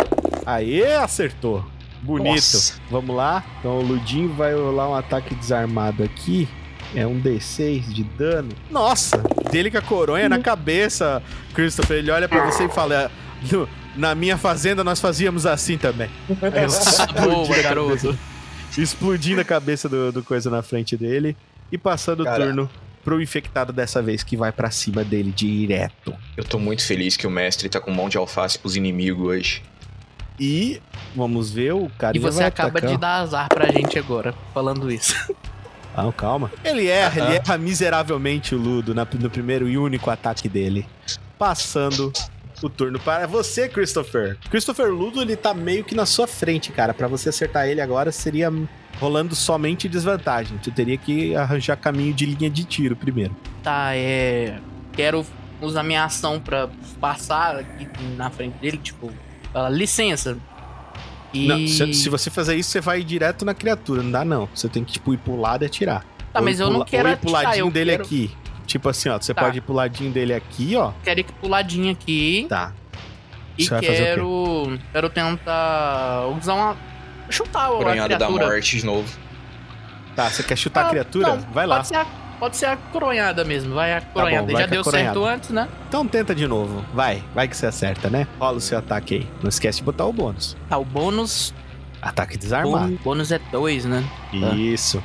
Aê, 0.46 0.96
acertou. 0.98 1.66
Bonito. 2.02 2.34
Nossa. 2.34 2.74
Vamos 2.92 3.16
lá. 3.16 3.42
Então 3.60 3.80
o 3.80 3.82
Ludinho 3.82 4.34
vai 4.34 4.54
rolar 4.54 4.90
um 4.90 4.96
ataque 4.96 5.34
desarmado 5.34 6.04
aqui. 6.04 6.50
É 6.94 7.08
um 7.08 7.20
D6 7.22 7.88
de 7.94 8.04
dano. 8.04 8.50
Nossa! 8.70 9.24
Dele 9.50 9.72
com 9.72 9.78
a 9.78 9.82
coronha 9.82 10.28
na 10.28 10.38
cabeça, 10.40 11.24
Christopher. 11.54 12.00
Ele 12.00 12.12
olha 12.12 12.28
pra 12.28 12.46
você 12.52 12.66
e 12.66 12.70
fala: 12.70 13.10
"No- 13.50 13.68
Na 13.96 14.14
minha 14.14 14.38
fazenda 14.38 14.84
nós 14.84 15.00
fazíamos 15.00 15.46
assim 15.46 15.78
também. 15.78 16.10
Boa, 17.24 17.62
garoto. 17.64 18.18
Explodindo 18.78 19.40
a 19.42 19.46
cabeça 19.46 19.88
do, 19.88 20.12
do 20.12 20.22
coisa 20.24 20.50
na 20.50 20.62
frente 20.62 20.98
dele. 20.98 21.38
E 21.72 21.78
passando 21.78 22.22
o 22.22 22.26
turno 22.46 22.70
pro 23.04 23.22
infectado 23.22 23.74
dessa 23.74 24.02
vez, 24.02 24.24
que 24.24 24.38
vai 24.38 24.52
pra 24.52 24.72
cima 24.72 25.04
dele 25.04 25.32
direto. 25.32 26.14
Eu 26.38 26.44
tô 26.44 26.58
muito 26.58 26.86
feliz 26.86 27.18
que 27.18 27.28
o 27.28 27.32
mestre 27.32 27.68
tá 27.70 27.80
com 27.80 27.92
mão 27.92 28.08
de 28.10 28.18
alface 28.18 28.58
pros 28.58 28.76
inimigos 28.76 29.26
hoje. 29.28 29.62
E 30.40 30.82
vamos 31.16 31.52
ver 31.52 31.74
o 31.74 31.90
cara 31.98 32.16
E 32.18 32.20
você 32.20 32.44
acaba 32.44 32.82
de 32.82 32.98
dar 32.98 33.18
azar 33.22 33.48
pra 33.50 33.72
gente 33.72 34.00
agora, 34.00 34.34
falando 34.54 34.92
isso. 34.92 35.14
Ah, 35.96 36.12
calma. 36.12 36.52
Ele 36.66 36.88
erra, 36.88 37.22
ele 37.28 37.36
erra 37.38 37.56
miseravelmente 37.56 38.56
o 38.56 38.58
Ludo 38.58 38.96
na- 38.96 39.06
no 39.20 39.30
primeiro 39.30 39.70
e 39.70 39.78
único 39.78 40.10
ataque 40.10 40.50
dele. 40.50 40.88
Passando 41.38 42.12
o 42.68 42.70
turno 42.70 43.00
para 43.00 43.26
você, 43.28 43.68
Christopher. 43.70 44.38
Christopher 44.50 44.92
Ludo, 44.92 45.22
ele 45.22 45.36
tá 45.36 45.54
meio 45.54 45.84
que 45.84 45.94
na 45.96 46.06
sua 46.06 46.28
frente, 46.28 46.72
cara. 46.72 46.94
Pra 46.94 47.08
você 47.08 47.30
acertar 47.30 47.68
ele 47.68 47.82
agora 47.82 48.12
seria 48.12 48.52
rolando 49.00 49.36
somente 49.36 49.88
desvantagem. 49.90 50.58
Tu 50.58 50.72
teria 50.72 50.98
que 50.98 51.36
arranjar 51.36 51.76
caminho 51.78 52.14
de 52.14 52.26
linha 52.26 52.50
de 52.50 52.64
tiro 52.64 52.96
primeiro. 52.96 53.36
Tá, 53.62 53.96
é. 53.96 54.60
Quero 54.94 55.26
usar 55.62 55.84
minha 55.84 56.04
ação 56.06 56.40
pra 56.40 56.70
passar 57.00 57.56
aqui 57.58 57.88
na 58.16 58.30
frente 58.30 58.54
dele, 58.60 58.78
tipo, 58.78 59.12
falar, 59.52 59.70
licença. 59.70 60.38
E. 61.34 61.48
Não, 61.48 61.68
se, 61.68 61.94
se 61.94 62.10
você 62.10 62.30
fazer 62.30 62.56
isso, 62.56 62.70
você 62.70 62.80
vai 62.82 63.04
direto 63.04 63.44
na 63.44 63.54
criatura. 63.54 64.04
Não 64.04 64.12
dá, 64.12 64.24
não. 64.24 64.48
Você 64.54 64.70
tem 64.70 64.84
que, 64.84 64.94
tipo, 64.94 65.14
ir 65.14 65.18
pro 65.18 65.36
lado 65.40 65.64
e 65.64 65.66
atirar. 65.66 66.06
Tá, 66.32 66.40
Ou 66.40 66.46
mas 66.46 66.60
eu 66.60 66.68
pro 66.68 66.78
não 66.80 66.86
quero 66.86 67.08
ou 67.10 67.14
ir 67.14 67.18
pro 67.18 67.30
atirar, 67.30 67.44
ladinho 67.50 67.68
eu 67.68 67.72
dele 67.72 67.92
quero- 67.92 68.04
aqui. 68.04 68.32
Tipo 68.66 68.90
assim, 68.90 69.10
ó. 69.10 69.18
Você 69.20 69.34
Tá. 69.34 69.42
pode 69.44 69.58
ir 69.58 69.62
pro 69.62 69.74
ladinho 69.74 70.12
dele 70.12 70.34
aqui, 70.34 70.76
ó. 70.76 70.92
Quero 71.04 71.20
ir 71.20 71.24
pro 71.26 71.48
ladinho 71.50 71.92
aqui. 71.92 72.46
Tá. 72.50 72.72
E 73.58 73.64
Você 73.66 73.70
vai 73.70 73.80
o 73.80 73.82
quero. 73.82 74.80
Quero 74.92 75.10
tentar 75.10 76.28
usar 76.40 76.54
uma. 76.56 76.78
Chutar 77.30 77.66
a 77.66 77.70
Coronhada 77.70 78.18
da 78.18 78.30
morte 78.30 78.78
de 78.80 78.86
novo. 78.86 79.08
Tá, 80.16 80.30
você 80.30 80.44
quer 80.44 80.56
chutar 80.58 80.84
a 80.84 80.88
Ah, 80.88 80.90
criatura? 80.90 81.28
não, 81.30 81.40
vai 81.52 81.66
lá. 81.66 81.78
Pode 81.78 81.88
ser, 81.88 81.96
a, 81.96 82.06
pode 82.40 82.58
ser 82.58 82.66
a 82.68 82.78
coronhada 82.78 83.44
mesmo. 83.44 83.74
Vai 83.74 83.94
a 83.94 84.02
coronhada. 84.02 84.46
vai 84.52 84.62
Já 84.62 84.68
com 84.68 84.74
a 84.74 84.76
deu 84.76 84.84
coronhada. 84.84 85.14
certo 85.14 85.26
antes, 85.26 85.50
né? 85.50 85.68
Então 85.88 86.06
tenta 86.08 86.36
de 86.36 86.48
novo. 86.48 86.84
Vai, 86.94 87.24
vai 87.34 87.48
que 87.48 87.56
você 87.58 87.66
acerta, 87.66 88.10
né? 88.10 88.28
Rola 88.40 88.58
o 88.58 88.62
seu 88.62 88.78
ataque 88.78 89.16
aí. 89.16 89.28
Não 89.42 89.50
esquece 89.50 89.80
de 89.80 89.84
botar 89.84 90.06
o 90.06 90.14
bônus. 90.14 90.56
Tá, 90.70 90.78
o 90.78 90.86
bônus. 90.86 91.54
Ataque 92.02 92.38
desarmado. 92.38 93.00
bônus 93.04 93.32
é 93.32 93.40
2, 93.52 93.86
né? 93.86 94.04
Isso. 94.56 95.02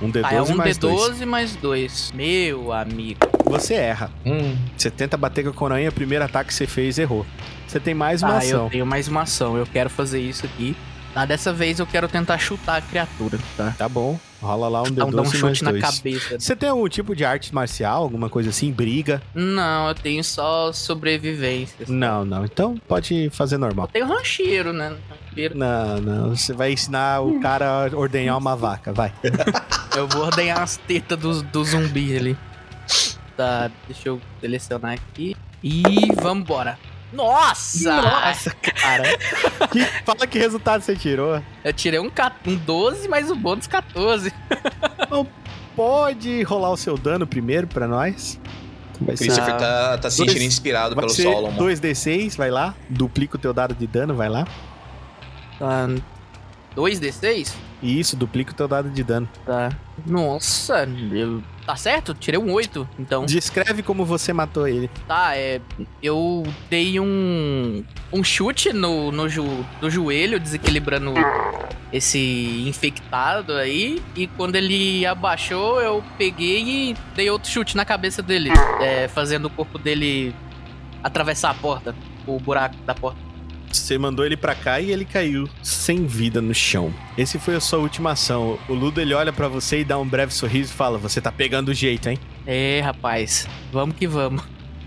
Um 0.00 0.10
D12 0.12 0.24
Ah, 0.24 0.34
é 0.34 0.42
um 0.42 0.56
mais 0.56 0.76
dois. 0.78 1.00
D12 1.18 1.26
mais 1.26 1.56
2. 1.56 2.12
Meu 2.14 2.72
amigo. 2.72 3.20
Você 3.46 3.74
erra. 3.74 4.10
Hum, 4.24 4.56
Você 4.76 4.90
tenta 4.90 5.16
bater 5.16 5.42
com 5.44 5.50
a 5.50 5.52
coroinha, 5.52 5.88
o 5.88 5.92
primeiro 5.92 6.24
ataque 6.24 6.48
que 6.48 6.54
você 6.54 6.66
fez 6.66 6.98
errou. 6.98 7.26
Você 7.66 7.80
tem 7.80 7.94
mais 7.94 8.22
uma 8.22 8.34
Ah, 8.34 8.38
ação. 8.38 8.64
eu 8.64 8.70
tenho 8.70 8.86
mais 8.86 9.08
uma 9.08 9.22
ação. 9.22 9.56
Eu 9.56 9.66
quero 9.66 9.90
fazer 9.90 10.20
isso 10.20 10.46
aqui. 10.46 10.76
Ah, 11.14 11.24
dessa 11.26 11.52
vez 11.52 11.78
eu 11.80 11.86
quero 11.86 12.06
tentar 12.06 12.38
chutar 12.38 12.76
a 12.76 12.80
criatura, 12.80 13.38
tá? 13.56 13.74
Tá 13.76 13.88
bom. 13.88 14.18
Rola 14.40 14.68
lá 14.68 14.82
um 14.82 14.86
Então, 14.86 15.10
dar 15.10 15.22
um 15.22 15.24
D12 15.24 15.34
chute 15.36 15.64
na 15.64 15.70
dois. 15.72 15.82
cabeça. 15.82 16.38
Você 16.38 16.54
tem 16.54 16.68
algum 16.68 16.88
tipo 16.88 17.14
de 17.16 17.24
arte 17.24 17.52
marcial, 17.54 18.02
alguma 18.02 18.28
coisa 18.28 18.50
assim? 18.50 18.70
Briga? 18.70 19.20
Não, 19.34 19.88
eu 19.88 19.94
tenho 19.94 20.22
só 20.22 20.72
sobrevivência. 20.72 21.86
Não, 21.88 22.24
não. 22.24 22.44
Então 22.44 22.76
pode 22.86 23.30
fazer 23.30 23.58
normal. 23.58 23.86
Eu 23.86 23.92
tenho 23.92 24.06
rancheiro, 24.06 24.72
né? 24.72 24.96
Rancheiro. 25.28 25.56
Não, 25.58 26.00
não. 26.00 26.36
Você 26.36 26.52
vai 26.52 26.72
ensinar 26.72 27.20
o 27.20 27.40
cara 27.40 27.86
a 27.92 27.96
ordenhar 27.96 28.36
uma 28.38 28.54
vaca. 28.54 28.92
Vai. 28.92 29.12
Eu 29.96 30.06
vou 30.06 30.22
ordenhar 30.26 30.60
as 30.62 30.76
tetas 30.76 31.18
do, 31.18 31.42
do 31.42 31.64
zumbi 31.64 32.16
ali. 32.16 32.36
Tá, 33.36 33.70
deixa 33.86 34.08
eu 34.08 34.20
selecionar 34.40 34.92
aqui. 34.92 35.36
E 35.62 35.82
vambora. 36.20 36.78
Nossa! 37.12 38.02
Nossa, 38.02 38.50
cara. 38.50 39.04
Que- 39.70 39.84
fala 40.04 40.26
que 40.26 40.38
resultado 40.38 40.82
você 40.82 40.96
tirou. 40.96 41.42
Eu 41.64 41.72
tirei 41.72 42.00
um, 42.00 42.10
um 42.46 42.56
12 42.56 43.08
mais 43.08 43.30
o 43.30 43.34
bônus 43.36 43.66
14. 43.66 44.32
Pode 45.76 46.42
rolar 46.42 46.70
o 46.70 46.76
seu 46.76 46.96
dano 46.98 47.26
primeiro 47.26 47.66
pra 47.66 47.86
nós? 47.86 48.40
Vai 49.00 49.16
ser, 49.16 49.24
Christopher 49.26 49.56
tá, 49.56 49.98
tá 49.98 50.10
se 50.10 50.16
sentindo 50.16 50.42
inspirado 50.42 50.94
vai 50.94 51.02
pelo 51.04 51.14
ser 51.14 51.22
Solomon. 51.22 51.56
2d6, 51.56 52.36
vai 52.36 52.50
lá. 52.50 52.74
Duplica 52.88 53.36
o 53.36 53.38
teu 53.38 53.52
dado 53.52 53.74
de 53.74 53.86
dano, 53.86 54.14
vai 54.14 54.28
lá. 54.28 54.44
Tá. 55.58 55.88
2d6? 56.78 57.52
E 57.82 57.98
isso, 58.00 58.16
duplica 58.16 58.52
o 58.52 58.54
teu 58.54 58.66
dado 58.68 58.88
de 58.90 59.02
dano. 59.02 59.28
Tá. 59.44 59.70
Nossa, 60.06 60.88
eu... 61.12 61.42
tá 61.66 61.76
certo? 61.76 62.14
Tirei 62.14 62.38
um 62.40 62.52
8, 62.52 62.88
então. 62.98 63.24
Descreve 63.24 63.82
como 63.82 64.04
você 64.04 64.32
matou 64.32 64.66
ele. 64.66 64.88
Tá, 65.06 65.36
é. 65.36 65.60
Eu 66.02 66.44
dei 66.70 66.98
um. 67.00 67.84
Um 68.12 68.24
chute 68.24 68.72
no, 68.72 69.12
no, 69.12 69.28
jo- 69.28 69.64
no 69.80 69.90
joelho, 69.90 70.40
desequilibrando 70.40 71.12
esse 71.92 72.64
infectado 72.66 73.52
aí. 73.54 74.02
E 74.16 74.26
quando 74.26 74.56
ele 74.56 75.04
abaixou, 75.06 75.80
eu 75.80 76.02
peguei 76.16 76.90
e 76.90 76.96
dei 77.14 77.30
outro 77.30 77.50
chute 77.50 77.76
na 77.76 77.84
cabeça 77.84 78.22
dele. 78.22 78.50
é, 78.80 79.06
fazendo 79.08 79.46
o 79.46 79.50
corpo 79.50 79.78
dele 79.78 80.34
atravessar 81.02 81.50
a 81.50 81.54
porta. 81.54 81.94
O 82.26 82.38
buraco 82.40 82.76
da 82.84 82.94
porta. 82.94 83.27
Você 83.70 83.98
mandou 83.98 84.24
ele 84.24 84.36
pra 84.36 84.54
cá 84.54 84.80
e 84.80 84.90
ele 84.90 85.04
caiu 85.04 85.48
sem 85.62 86.06
vida 86.06 86.40
no 86.40 86.54
chão. 86.54 86.92
Esse 87.16 87.38
foi 87.38 87.54
a 87.54 87.60
sua 87.60 87.78
última 87.78 88.12
ação. 88.12 88.58
O 88.68 88.74
Ludo 88.74 89.00
ele 89.00 89.14
olha 89.14 89.32
pra 89.32 89.48
você 89.48 89.80
e 89.80 89.84
dá 89.84 89.98
um 89.98 90.06
breve 90.06 90.32
sorriso 90.32 90.72
e 90.72 90.76
fala: 90.76 90.98
Você 90.98 91.20
tá 91.20 91.30
pegando 91.30 91.68
o 91.68 91.74
jeito, 91.74 92.08
hein? 92.08 92.18
É, 92.46 92.80
rapaz. 92.80 93.46
Vamos 93.72 93.96
que 93.96 94.06
vamos. 94.06 94.42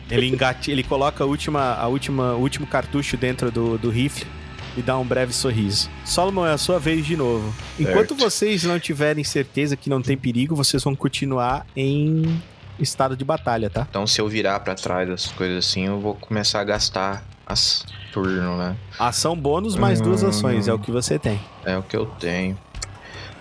Ele 0.09 0.27
engate, 0.27 0.69
ele 0.69 0.83
coloca 0.83 1.23
a 1.23 1.27
última, 1.27 1.73
a 1.75 1.87
última, 1.87 2.33
o 2.33 2.41
último 2.41 2.67
cartucho 2.67 3.15
dentro 3.15 3.49
do, 3.49 3.77
do 3.77 3.89
rifle 3.89 4.27
e 4.75 4.81
dá 4.81 4.97
um 4.97 5.05
breve 5.05 5.33
sorriso. 5.33 5.89
Solomon, 6.05 6.45
é 6.45 6.51
a 6.51 6.57
sua 6.57 6.79
vez 6.79 7.05
de 7.05 7.15
novo. 7.15 7.53
Enquanto 7.79 8.15
vocês 8.15 8.63
não 8.63 8.79
tiverem 8.79 9.23
certeza 9.23 9.75
que 9.75 9.89
não 9.89 10.01
tem 10.01 10.17
perigo, 10.17 10.55
vocês 10.55 10.83
vão 10.83 10.95
continuar 10.95 11.65
em 11.75 12.41
estado 12.79 13.15
de 13.15 13.23
batalha, 13.23 13.69
tá? 13.69 13.85
Então, 13.89 14.07
se 14.07 14.19
eu 14.19 14.27
virar 14.27 14.59
pra 14.61 14.75
trás 14.75 15.07
das 15.07 15.27
coisas 15.27 15.65
assim, 15.65 15.87
eu 15.87 15.99
vou 15.99 16.15
começar 16.15 16.61
a 16.61 16.63
gastar 16.63 17.23
as 17.52 17.86
turno, 18.11 18.57
né? 18.57 18.76
Ação 18.99 19.36
bônus 19.36 19.76
mais 19.76 20.02
duas 20.02 20.23
Hum. 20.23 20.28
ações, 20.30 20.68
é 20.68 20.73
o 20.73 20.80
que 20.80 20.91
você 20.91 21.18
tem. 21.19 21.40
É 21.65 21.78
o 21.78 21.84
que 21.84 21.95
eu 21.95 22.06
tenho. 22.06 22.57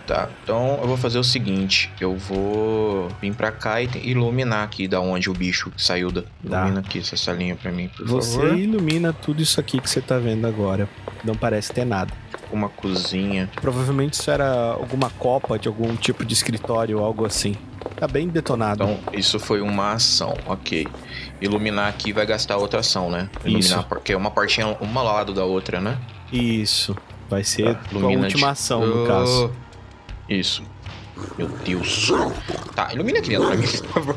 Tá, 0.06 0.28
então 0.42 0.78
eu 0.82 0.88
vou 0.88 0.96
fazer 0.96 1.18
o 1.18 1.24
seguinte: 1.24 1.88
eu 2.00 2.16
vou 2.16 3.08
vir 3.20 3.32
pra 3.34 3.52
cá 3.52 3.80
e 3.80 3.88
iluminar 4.02 4.64
aqui 4.64 4.88
da 4.88 5.00
onde 5.00 5.30
o 5.30 5.32
bicho 5.32 5.70
saiu. 5.76 6.10
Da... 6.10 6.22
Tá. 6.22 6.62
Ilumina 6.62 6.80
aqui 6.80 6.98
essa 6.98 7.16
salinha 7.16 7.54
pra 7.54 7.70
mim, 7.70 7.88
por 7.96 8.06
Você 8.08 8.36
favor. 8.36 8.58
ilumina 8.58 9.12
tudo 9.12 9.40
isso 9.40 9.60
aqui 9.60 9.80
que 9.80 9.88
você 9.88 10.00
tá 10.00 10.18
vendo 10.18 10.46
agora. 10.46 10.88
Não 11.24 11.34
parece 11.36 11.72
ter 11.72 11.84
nada. 11.84 12.12
Uma 12.52 12.68
cozinha. 12.68 13.48
Provavelmente 13.60 14.14
isso 14.14 14.28
era 14.30 14.72
alguma 14.72 15.10
copa 15.10 15.56
de 15.56 15.68
algum 15.68 15.94
tipo 15.94 16.24
de 16.24 16.34
escritório 16.34 16.98
ou 16.98 17.04
algo 17.04 17.24
assim. 17.24 17.54
Tá 17.96 18.06
bem 18.06 18.28
detonado. 18.28 18.82
Então, 18.84 18.98
isso 19.12 19.38
foi 19.38 19.60
uma 19.60 19.92
ação, 19.92 20.34
ok. 20.46 20.86
Iluminar 21.40 21.88
aqui 21.88 22.12
vai 22.12 22.24
gastar 22.26 22.56
outra 22.56 22.80
ação, 22.80 23.10
né? 23.10 23.28
Iluminar, 23.44 23.78
Isso. 23.80 23.86
porque 23.88 24.12
é 24.12 24.16
uma 24.16 24.30
partinha 24.30 24.66
uma 24.80 25.00
ao 25.00 25.06
lado 25.06 25.32
da 25.34 25.44
outra, 25.44 25.80
né? 25.80 25.98
Isso. 26.32 26.96
Vai 27.28 27.44
ser 27.44 27.74
Tá, 27.74 27.80
a 27.92 28.06
última 28.06 28.50
ação, 28.50 28.86
no 28.86 29.04
Oh, 29.04 29.06
caso. 29.06 29.52
Isso. 30.28 30.62
Meu 31.36 31.48
Deus. 31.48 32.12
Tá, 32.74 32.92
ilumina 32.92 33.18
aqui 33.18 33.30
dentro 33.30 33.46
pra 33.46 33.56
mim, 33.56 33.66
por 33.66 34.04
favor. 34.04 34.16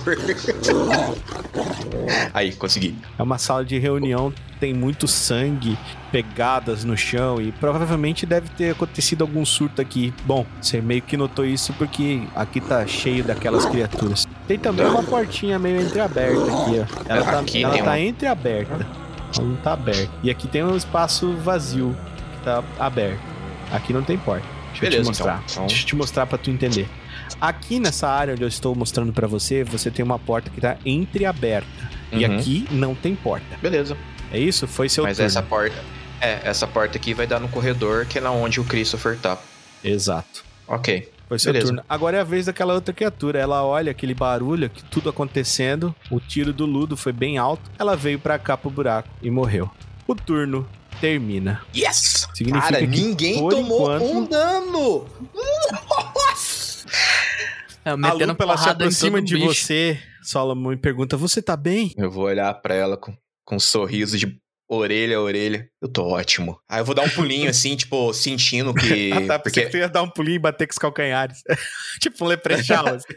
Aí, 2.34 2.54
consegui. 2.54 2.98
É 3.18 3.24
uma 3.24 3.38
sala 3.38 3.64
de 3.64 3.78
reunião, 3.78 4.34
tem 4.60 4.74
muito 4.74 5.08
sangue, 5.08 5.78
pegadas 6.12 6.84
no 6.84 6.96
chão 6.96 7.42
e 7.42 7.52
provavelmente 7.52 8.26
deve 8.26 8.50
ter 8.50 8.72
acontecido 8.72 9.22
algum 9.24 9.46
surto 9.46 9.82
aqui. 9.82 10.14
Bom, 10.26 10.46
você 10.62 10.82
meio 10.82 11.02
que 11.02 11.18
notou 11.18 11.46
isso 11.46 11.74
porque 11.74 12.24
aqui 12.36 12.62
tá 12.62 12.86
cheio 12.86 13.24
daquelas 13.24 13.66
criaturas. 13.66 14.28
Tem 14.48 14.60
também 14.60 14.86
uma 14.86 15.04
portinha 15.04 15.58
meio 15.58 15.82
entreaberta 15.82 16.42
aqui, 16.42 16.80
ó. 16.80 17.04
Ela 17.10 17.26
tá, 17.26 17.40
Aqui 17.40 17.64
ela 17.64 17.78
tá 17.78 18.00
entreaberta. 18.00 18.74
Ela 18.74 19.48
não 19.48 19.56
tá 19.58 19.74
aberta. 19.74 20.12
E 20.22 20.30
aqui 20.30 20.48
tem 20.48 20.64
um 20.64 20.76
espaço 20.76 21.34
vazio 21.38 21.96
que 22.34 22.46
tá 22.46 22.64
aberto. 22.80 23.22
Aqui 23.72 23.92
não 23.92 24.04
tem 24.04 24.18
porta. 24.18 24.46
Deixa 24.80 24.86
eu 24.86 24.90
Beleza, 24.90 25.04
te 25.04 25.08
mostrar. 25.08 25.44
então. 25.50 25.68
Deixa 25.68 25.84
eu 25.84 25.88
te 25.88 25.96
mostrar 25.96 26.26
pra 26.26 26.38
tu 26.38 26.50
entender. 26.50 26.88
Aqui 27.40 27.80
nessa 27.80 28.08
área 28.08 28.34
onde 28.34 28.44
eu 28.44 28.48
estou 28.48 28.76
mostrando 28.76 29.12
pra 29.14 29.28
você, 29.28 29.64
você 29.64 29.90
tem 29.90 30.04
uma 30.04 30.20
porta 30.20 30.50
que 30.50 30.60
tá 30.62 30.78
entreaberta. 30.86 31.68
E 32.12 32.26
Uhum. 32.26 32.36
aqui 32.38 32.68
não 32.72 32.94
tem 32.96 33.16
porta. 33.16 33.46
Beleza. 33.62 33.98
É 34.32 34.40
isso? 34.40 34.68
Foi 34.68 34.88
seu 34.90 35.04
Mas 35.04 35.18
turno. 35.18 35.28
essa 35.28 35.42
porta. 35.42 35.76
É, 36.22 36.40
essa 36.44 36.66
porta 36.68 36.98
aqui 36.98 37.14
vai 37.14 37.26
dar 37.28 37.40
no 37.40 37.48
corredor, 37.50 38.06
que 38.06 38.18
é 38.18 38.22
na 38.22 38.32
onde 38.32 38.60
o 38.60 38.64
Christopher 38.64 39.18
tá. 39.18 39.38
Exato. 39.84 40.44
Ok. 40.68 41.12
Foi 41.28 41.40
seu 41.40 41.52
Beleza. 41.52 41.68
turno. 41.72 41.84
Agora 41.90 42.18
é 42.18 42.22
a 42.22 42.24
vez 42.24 42.46
daquela 42.46 42.74
outra 42.74 42.94
criatura. 42.94 43.40
Ela 43.40 43.64
olha 43.66 43.92
aquele 43.92 44.14
barulho, 44.14 44.70
que 44.70 44.84
tudo 44.84 45.10
acontecendo. 45.10 45.94
O 46.12 46.20
tiro 46.20 46.54
do 46.54 46.66
Ludo 46.66 46.96
foi 46.96 47.12
bem 47.12 47.38
alto. 47.38 47.70
Ela 47.80 47.96
veio 47.96 48.20
pra 48.20 48.38
cá 48.40 48.56
pro 48.56 48.70
buraco 48.70 49.10
e 49.22 49.30
morreu. 49.32 49.70
O 50.08 50.14
turno 50.16 50.68
termina. 51.04 51.62
Yes! 51.76 52.30
Significa 52.34 52.72
Cara, 52.72 52.88
ninguém 52.88 53.36
tomou 53.50 53.94
enquanto- 53.98 54.06
um 54.06 54.26
dano! 54.26 55.06
É, 57.84 57.90
A 57.90 57.98
metendo 57.98 58.28
Lupa 58.28 58.44
ela 58.46 58.58
se 58.58 58.70
aproxima 58.70 59.22
de 59.22 59.36
bicho. 59.36 59.48
você, 59.54 60.00
Solomon, 60.22 60.72
e 60.72 60.78
pergunta: 60.78 61.18
Você 61.18 61.42
tá 61.42 61.58
bem? 61.58 61.94
Eu 61.98 62.10
vou 62.10 62.24
olhar 62.24 62.54
pra 62.62 62.74
ela 62.74 62.96
com, 62.96 63.14
com 63.46 63.58
um 63.58 63.60
sorriso 63.60 64.18
de 64.18 64.38
orelha 64.70 65.18
a 65.18 65.22
orelha. 65.22 65.68
Eu 65.82 65.90
tô 65.90 66.06
ótimo. 66.08 66.58
Aí 66.70 66.80
eu 66.80 66.86
vou 66.86 66.96
dar 66.96 67.04
um 67.04 67.10
pulinho 67.10 67.50
assim, 67.50 67.76
tipo, 67.78 68.14
sentindo 68.14 68.74
que. 68.74 69.12
ah, 69.14 69.28
tá. 69.28 69.40
Porque... 69.40 69.64
que 69.64 69.70
tu 69.72 69.76
ia 69.78 69.90
dar 69.90 70.04
um 70.04 70.10
pulinho 70.10 70.36
e 70.38 70.40
bater 70.40 70.66
com 70.66 70.72
os 70.72 70.78
calcanhares. 70.78 71.40
tipo 72.00 72.24
um 72.24 72.28
leprechaun. 72.30 72.88
assim. 72.96 73.14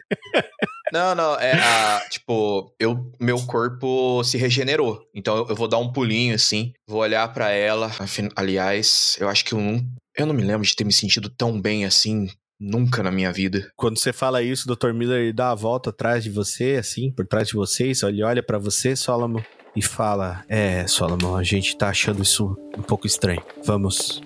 Não, 0.92 1.14
não, 1.14 1.34
é 1.34 1.52
a, 1.52 2.00
tipo, 2.08 2.72
eu, 2.78 3.10
meu 3.20 3.44
corpo 3.46 4.22
se 4.22 4.38
regenerou. 4.38 5.02
Então 5.14 5.46
eu, 5.48 5.54
vou 5.54 5.68
dar 5.68 5.78
um 5.78 5.92
pulinho 5.92 6.34
assim, 6.34 6.72
vou 6.88 7.00
olhar 7.00 7.32
pra 7.32 7.50
ela. 7.50 7.90
Aliás, 8.36 9.16
eu 9.20 9.28
acho 9.28 9.44
que 9.44 9.52
eu 9.52 9.58
não, 9.58 9.84
eu 10.16 10.26
não 10.26 10.34
me 10.34 10.42
lembro 10.42 10.66
de 10.66 10.76
ter 10.76 10.84
me 10.84 10.92
sentido 10.92 11.28
tão 11.28 11.60
bem 11.60 11.84
assim 11.84 12.28
nunca 12.58 13.02
na 13.02 13.10
minha 13.10 13.32
vida. 13.32 13.70
Quando 13.76 13.98
você 13.98 14.12
fala 14.12 14.42
isso, 14.42 14.70
o 14.70 14.76
Dr. 14.76 14.92
Miller 14.92 15.34
dá 15.34 15.50
a 15.50 15.54
volta 15.54 15.90
atrás 15.90 16.24
de 16.24 16.30
você, 16.30 16.76
assim, 16.78 17.10
por 17.10 17.26
trás 17.26 17.48
de 17.48 17.54
vocês. 17.54 18.02
Ele 18.02 18.22
olha 18.22 18.42
pra 18.42 18.58
você, 18.58 18.96
Solomon, 18.96 19.42
e 19.74 19.82
fala: 19.82 20.44
É, 20.48 20.86
Solomon, 20.86 21.36
a 21.36 21.42
gente 21.42 21.76
tá 21.76 21.88
achando 21.88 22.22
isso 22.22 22.56
um 22.76 22.82
pouco 22.82 23.06
estranho. 23.06 23.42
Vamos 23.64 24.22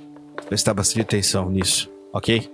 prestar 0.49 0.74
bastante 0.74 1.03
atenção 1.03 1.51
nisso, 1.51 1.91
ok? 2.12 2.49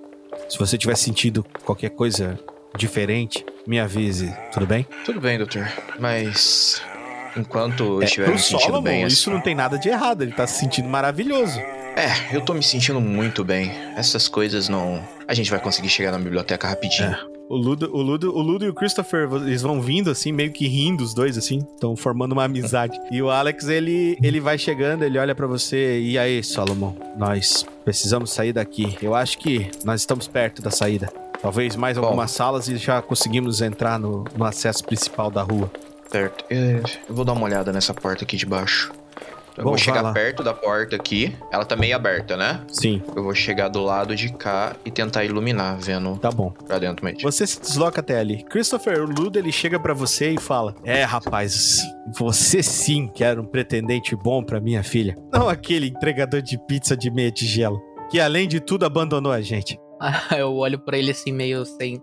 Se 0.49 0.59
você 0.59 0.79
tiver 0.79 0.97
sentido 0.97 1.45
qualquer 1.65 1.91
coisa 1.91 2.39
diferente, 2.77 3.45
me 3.67 3.79
avise, 3.81 4.35
tudo 4.53 4.67
bem? 4.67 4.87
Tudo 5.05 5.21
bem, 5.21 5.39
doutor, 5.39 5.67
mas 5.99 6.81
enquanto 7.37 8.01
É, 8.03 8.05
estiver 8.05 8.29
me 8.31 8.39
sentindo 8.39 8.61
Solomon, 8.63 8.83
bem, 8.83 9.07
isso 9.07 9.31
não 9.31 9.41
tem 9.41 9.55
nada 9.55 9.79
de 9.79 9.89
errado, 9.89 10.23
ele 10.23 10.33
tá 10.33 10.47
se 10.47 10.61
sentindo 10.61 10.89
maravilhoso. 10.89 11.59
é, 11.97 12.35
eu 12.35 12.41
tô 12.41 12.53
me 12.55 12.63
sentindo 12.63 13.01
muito 13.01 13.45
bem. 13.45 13.71
Essas 13.97 14.29
coisas 14.29 14.69
não, 14.69 15.03
a 15.27 15.35
gente 15.35 15.51
vai 15.51 15.61
conseguir 15.61 15.89
chegar 15.89 16.13
na 16.13 16.19
biblioteca 16.19 16.69
rapidinho. 16.69 17.11
É. 17.11 17.37
O 17.49 17.55
Ludo, 17.55 17.89
o, 17.95 18.03
Ludo, 18.03 18.37
o 18.37 18.43
Ludo 18.43 18.65
e 18.65 18.69
o 18.69 18.75
Christopher, 18.75 19.29
eles 19.35 19.63
vão 19.63 19.81
vindo 19.81 20.11
assim, 20.11 20.33
meio 20.33 20.51
que 20.53 20.67
rindo 20.67 21.05
os 21.05 21.15
dois, 21.15 21.39
assim, 21.39 21.59
estão 21.75 21.95
formando 21.95 22.33
uma 22.33 22.43
amizade. 22.43 22.99
E 23.09 23.23
o 23.23 23.31
Alex, 23.31 23.69
ele, 23.69 24.19
ele 24.21 24.41
vai 24.41 24.59
chegando, 24.59 25.05
ele 25.05 25.17
olha 25.17 25.33
pra 25.33 25.47
você, 25.47 26.01
e 26.01 26.19
aí, 26.19 26.43
Solomon, 26.43 26.93
nós 27.17 27.65
precisamos 27.85 28.33
sair 28.33 28.53
daqui. 28.53 28.99
Eu 29.01 29.15
acho 29.15 29.39
que 29.39 29.71
nós 29.85 30.01
estamos 30.01 30.27
perto 30.27 30.61
da 30.61 30.73
saída. 30.73 31.09
Talvez 31.43 31.77
mais 31.77 31.97
Bom. 31.99 32.05
algumas 32.05 32.31
salas 32.31 32.69
e 32.69 32.77
já 32.77 33.01
conseguimos 33.03 33.61
entrar 33.61 33.99
no, 33.99 34.25
no 34.37 34.45
acesso 34.45 34.85
principal 34.85 35.31
da 35.31 35.43
rua. 35.43 35.71
Certo. 36.11 36.45
É, 36.51 36.81
Eu 37.09 37.15
vou 37.15 37.25
dar 37.25 37.33
uma 37.33 37.45
olhada 37.45 37.73
nessa 37.73 37.93
porta 37.93 38.25
aqui 38.25 38.37
de 38.37 38.47
baixo. 38.47 38.93
Eu 39.57 39.65
Bom, 39.65 39.71
vou 39.71 39.79
chegar 39.79 40.03
lá. 40.03 40.13
perto 40.13 40.43
da 40.43 40.53
porta 40.53 40.95
aqui. 40.97 41.35
Ela 41.51 41.65
tá 41.65 41.75
meio 41.75 41.97
aberta, 41.97 42.37
né? 42.37 42.61
Sim, 42.71 43.03
Eu 43.15 43.23
vou 43.23 43.35
chegar 43.35 43.69
do 43.69 43.81
lado 43.83 44.15
de 44.15 44.31
cá 44.31 44.77
e 44.85 44.91
tentar 44.91 45.25
iluminar, 45.25 45.79
vendo 45.81 46.19
tá 46.19 46.31
bom. 46.31 46.51
pra 46.51 46.79
dentro 46.79 47.03
mesmo. 47.03 47.23
Você 47.23 47.47
se 47.47 47.59
desloca 47.59 48.01
até 48.01 48.19
ali. 48.19 48.45
Christopher, 48.45 49.01
o 49.01 49.07
Ludo, 49.07 49.39
ele 49.39 49.51
chega 49.51 49.81
pra 49.81 49.95
você 49.95 50.31
e 50.33 50.39
fala: 50.39 50.75
É, 50.85 51.03
rapaz, 51.05 51.79
você 52.15 52.63
sim 52.63 53.09
que 53.09 53.25
era 53.25 53.41
um 53.41 53.47
pretendente 53.47 54.15
bom 54.15 54.43
pra 54.45 54.61
minha 54.61 54.83
filha. 54.83 55.17
Não 55.33 55.49
aquele 55.49 55.87
entregador 55.87 56.43
de 56.43 56.59
pizza 56.67 56.95
de 56.95 57.11
meia 57.11 57.31
tigela, 57.31 57.79
que 58.11 58.21
além 58.21 58.47
de 58.47 58.61
tudo 58.61 58.85
abandonou 58.85 59.33
a 59.33 59.41
gente. 59.41 59.79
Aí 60.01 60.41
eu 60.41 60.55
olho 60.55 60.79
pra 60.79 60.99
ele 60.99 61.11
assim, 61.11 61.33
meio 61.33 61.65
sem, 61.65 62.01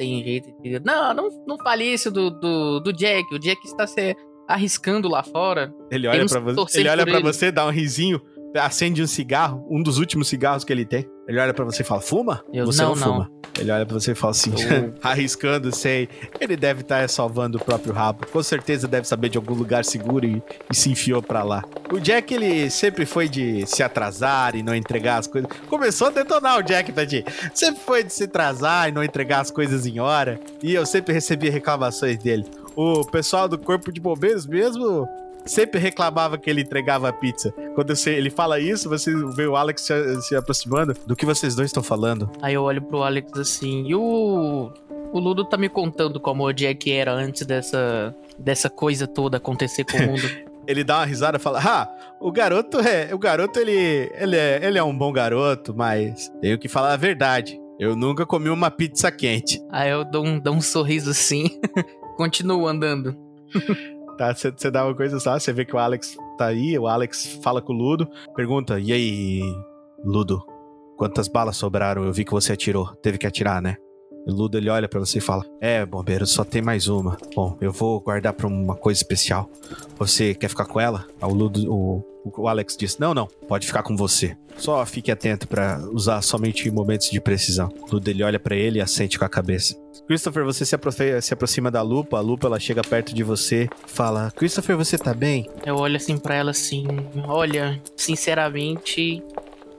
sem 0.00 0.22
jeito. 0.22 0.50
Não, 0.84 1.14
não, 1.14 1.28
não 1.46 1.58
fale 1.58 1.84
isso 1.84 2.10
do, 2.10 2.30
do, 2.30 2.80
do 2.80 2.92
Jack. 2.92 3.34
O 3.34 3.38
Jack 3.38 3.64
está 3.66 3.86
se 3.86 4.16
arriscando 4.48 5.08
lá 5.08 5.22
fora. 5.22 5.74
Ele 5.90 6.06
olha 6.06 6.26
que 6.26 6.38
você, 6.38 6.80
ele 6.80 6.88
olha 6.88 7.06
para 7.06 7.20
você, 7.20 7.50
dá 7.50 7.66
um 7.66 7.70
risinho, 7.70 8.20
acende 8.56 9.02
um 9.02 9.06
cigarro, 9.06 9.66
um 9.70 9.82
dos 9.82 9.98
últimos 9.98 10.28
cigarros 10.28 10.64
que 10.64 10.72
ele 10.72 10.84
tem. 10.84 11.06
Ele 11.26 11.38
olha 11.38 11.54
pra 11.54 11.64
você 11.64 11.82
e 11.82 11.84
fala: 11.84 12.00
"Fuma?" 12.00 12.44
Eu, 12.52 12.66
você 12.66 12.82
não, 12.82 12.94
não, 12.94 12.96
não. 12.96 13.12
fuma. 13.14 13.42
Ele 13.58 13.70
olha 13.70 13.84
pra 13.84 13.94
você 13.94 14.12
e 14.12 14.14
fala 14.14 14.30
assim, 14.30 14.50
arriscando, 15.02 15.74
sei. 15.74 16.08
Ele 16.40 16.56
deve 16.56 16.80
estar 16.80 17.06
salvando 17.08 17.58
o 17.58 17.64
próprio 17.64 17.92
rabo. 17.92 18.26
Com 18.26 18.42
certeza 18.42 18.88
deve 18.88 19.06
saber 19.06 19.28
de 19.28 19.36
algum 19.36 19.54
lugar 19.54 19.84
seguro 19.84 20.24
e, 20.24 20.42
e 20.70 20.74
se 20.74 20.90
enfiou 20.90 21.22
pra 21.22 21.42
lá. 21.42 21.62
O 21.92 22.00
Jack, 22.00 22.32
ele 22.32 22.70
sempre 22.70 23.04
foi 23.04 23.28
de 23.28 23.66
se 23.66 23.82
atrasar 23.82 24.56
e 24.56 24.62
não 24.62 24.74
entregar 24.74 25.18
as 25.18 25.26
coisas. 25.26 25.50
Começou 25.68 26.06
a 26.06 26.10
detonar 26.10 26.58
o 26.58 26.62
Jack, 26.62 26.92
Tati. 26.92 27.24
Sempre 27.54 27.82
foi 27.82 28.02
de 28.02 28.12
se 28.12 28.24
atrasar 28.24 28.88
e 28.88 28.92
não 28.92 29.04
entregar 29.04 29.40
as 29.40 29.50
coisas 29.50 29.86
em 29.86 30.00
hora. 30.00 30.40
E 30.62 30.72
eu 30.72 30.86
sempre 30.86 31.12
recebia 31.12 31.50
reclamações 31.50 32.16
dele. 32.18 32.46
O 32.74 33.04
pessoal 33.04 33.46
do 33.46 33.58
Corpo 33.58 33.92
de 33.92 34.00
Bombeiros 34.00 34.46
mesmo 34.46 35.06
sempre 35.44 35.78
reclamava 35.80 36.38
que 36.38 36.48
ele 36.48 36.62
entregava 36.62 37.08
a 37.08 37.12
pizza. 37.12 37.52
Quando 37.74 37.94
você- 37.94 38.14
ele 38.14 38.30
fala 38.30 38.58
isso, 38.60 38.88
você 38.88 39.12
vê 39.34 39.46
o 39.46 39.56
Alex 39.56 39.82
se, 39.82 40.22
se 40.22 40.36
aproximando. 40.36 40.94
Do 41.06 41.16
que 41.16 41.26
vocês 41.26 41.54
dois 41.54 41.68
estão 41.68 41.82
falando? 41.82 42.30
Aí 42.40 42.54
eu 42.54 42.62
olho 42.62 42.82
pro 42.82 43.02
Alex 43.02 43.32
assim, 43.38 43.84
e 43.86 43.94
o. 43.94 44.70
O 45.14 45.18
Ludo 45.18 45.44
tá 45.44 45.58
me 45.58 45.68
contando 45.68 46.18
como 46.18 46.42
o 46.42 46.52
Jack 46.54 46.90
era 46.90 47.12
antes 47.12 47.44
dessa, 47.46 48.14
dessa 48.38 48.70
coisa 48.70 49.06
toda 49.06 49.36
acontecer 49.36 49.84
com 49.84 49.98
o 49.98 50.06
mundo. 50.06 50.22
ele 50.66 50.82
dá 50.82 50.98
uma 51.00 51.04
risada 51.04 51.36
e 51.36 51.40
fala: 51.40 51.60
Ah, 51.62 51.94
o 52.18 52.32
garoto 52.32 52.80
é. 52.80 53.14
O 53.14 53.18
garoto, 53.18 53.58
ele, 53.60 54.10
ele, 54.14 54.36
é, 54.36 54.60
ele 54.64 54.78
é 54.78 54.82
um 54.82 54.96
bom 54.96 55.12
garoto, 55.12 55.74
mas 55.76 56.32
tenho 56.40 56.58
que 56.58 56.66
falar 56.66 56.94
a 56.94 56.96
verdade. 56.96 57.60
Eu 57.78 57.94
nunca 57.94 58.24
comi 58.24 58.48
uma 58.48 58.70
pizza 58.70 59.10
quente. 59.12 59.60
Aí 59.70 59.90
eu 59.90 60.02
dou 60.04 60.24
um, 60.24 60.38
dou 60.38 60.54
um 60.54 60.60
sorriso 60.62 61.10
assim, 61.10 61.60
continuo 62.16 62.66
andando. 62.66 63.14
Tá? 64.16 64.34
Você 64.34 64.70
dá 64.70 64.84
uma 64.84 64.94
coisa 64.94 65.18
só, 65.18 65.38
você 65.38 65.52
vê 65.52 65.64
que 65.64 65.74
o 65.74 65.78
Alex 65.78 66.16
tá 66.38 66.46
aí, 66.46 66.78
o 66.78 66.86
Alex 66.86 67.38
fala 67.42 67.60
com 67.62 67.72
o 67.72 67.76
Ludo, 67.76 68.08
pergunta: 68.34 68.78
E 68.78 68.92
aí, 68.92 69.40
Ludo, 70.04 70.42
quantas 70.96 71.28
balas 71.28 71.56
sobraram? 71.56 72.04
Eu 72.04 72.12
vi 72.12 72.24
que 72.24 72.32
você 72.32 72.52
atirou. 72.52 72.86
Teve 72.96 73.18
que 73.18 73.26
atirar, 73.26 73.60
né? 73.60 73.76
O 74.26 74.32
Ludo 74.32 74.56
ele 74.56 74.70
olha 74.70 74.88
pra 74.88 75.00
você 75.00 75.18
e 75.18 75.20
fala: 75.20 75.44
É, 75.60 75.84
bombeiro, 75.84 76.26
só 76.26 76.44
tem 76.44 76.62
mais 76.62 76.88
uma. 76.88 77.16
Bom, 77.34 77.56
eu 77.60 77.72
vou 77.72 78.00
guardar 78.00 78.32
pra 78.32 78.46
uma 78.46 78.76
coisa 78.76 79.00
especial. 79.00 79.50
Você 79.98 80.34
quer 80.34 80.48
ficar 80.48 80.66
com 80.66 80.78
ela? 80.78 81.06
O 81.20 81.34
Ludo, 81.34 81.72
o, 81.72 82.04
o 82.24 82.48
Alex 82.48 82.76
diz: 82.76 82.98
Não, 82.98 83.12
não, 83.14 83.26
pode 83.48 83.66
ficar 83.66 83.82
com 83.82 83.96
você. 83.96 84.36
Só 84.56 84.84
fique 84.84 85.10
atento 85.10 85.48
pra 85.48 85.80
usar 85.92 86.20
somente 86.22 86.68
em 86.68 86.70
momentos 86.70 87.08
de 87.10 87.20
precisão. 87.20 87.70
Ludo 87.90 88.06
ele 88.08 88.22
olha 88.22 88.38
pra 88.38 88.54
ele 88.54 88.78
e 88.78 88.82
assente 88.82 89.18
com 89.18 89.24
a 89.24 89.28
cabeça. 89.28 89.74
Christopher, 90.06 90.44
você 90.44 90.66
se, 90.66 90.74
aprofe- 90.74 91.20
se 91.22 91.32
aproxima 91.32 91.70
da 91.70 91.80
lupa, 91.80 92.18
a 92.18 92.20
lupa 92.20 92.46
ela 92.48 92.60
chega 92.60 92.82
perto 92.82 93.14
de 93.14 93.22
você, 93.22 93.68
fala: 93.86 94.30
Christopher, 94.36 94.76
você 94.76 94.98
tá 94.98 95.14
bem? 95.14 95.48
Eu 95.64 95.76
olho 95.76 95.96
assim 95.96 96.18
pra 96.18 96.34
ela 96.34 96.50
assim, 96.50 96.86
olha, 97.26 97.80
sinceramente, 97.96 99.22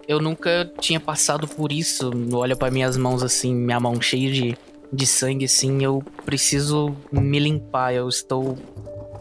eu 0.08 0.20
nunca 0.20 0.72
tinha 0.80 1.00
passado 1.00 1.48
por 1.48 1.72
isso. 1.72 2.12
Olha 2.34 2.56
pra 2.56 2.72
minhas 2.72 2.98
mãos 2.98 3.22
assim, 3.24 3.54
minha 3.54 3.80
mão 3.80 4.02
cheia 4.02 4.32
de, 4.32 4.58
de 4.92 5.06
sangue 5.08 5.46
assim, 5.46 5.84
eu 5.84 6.04
preciso 6.26 6.96
me 7.12 7.40
limpar. 7.40 7.94
Eu 7.94 8.08
estou 8.10 8.58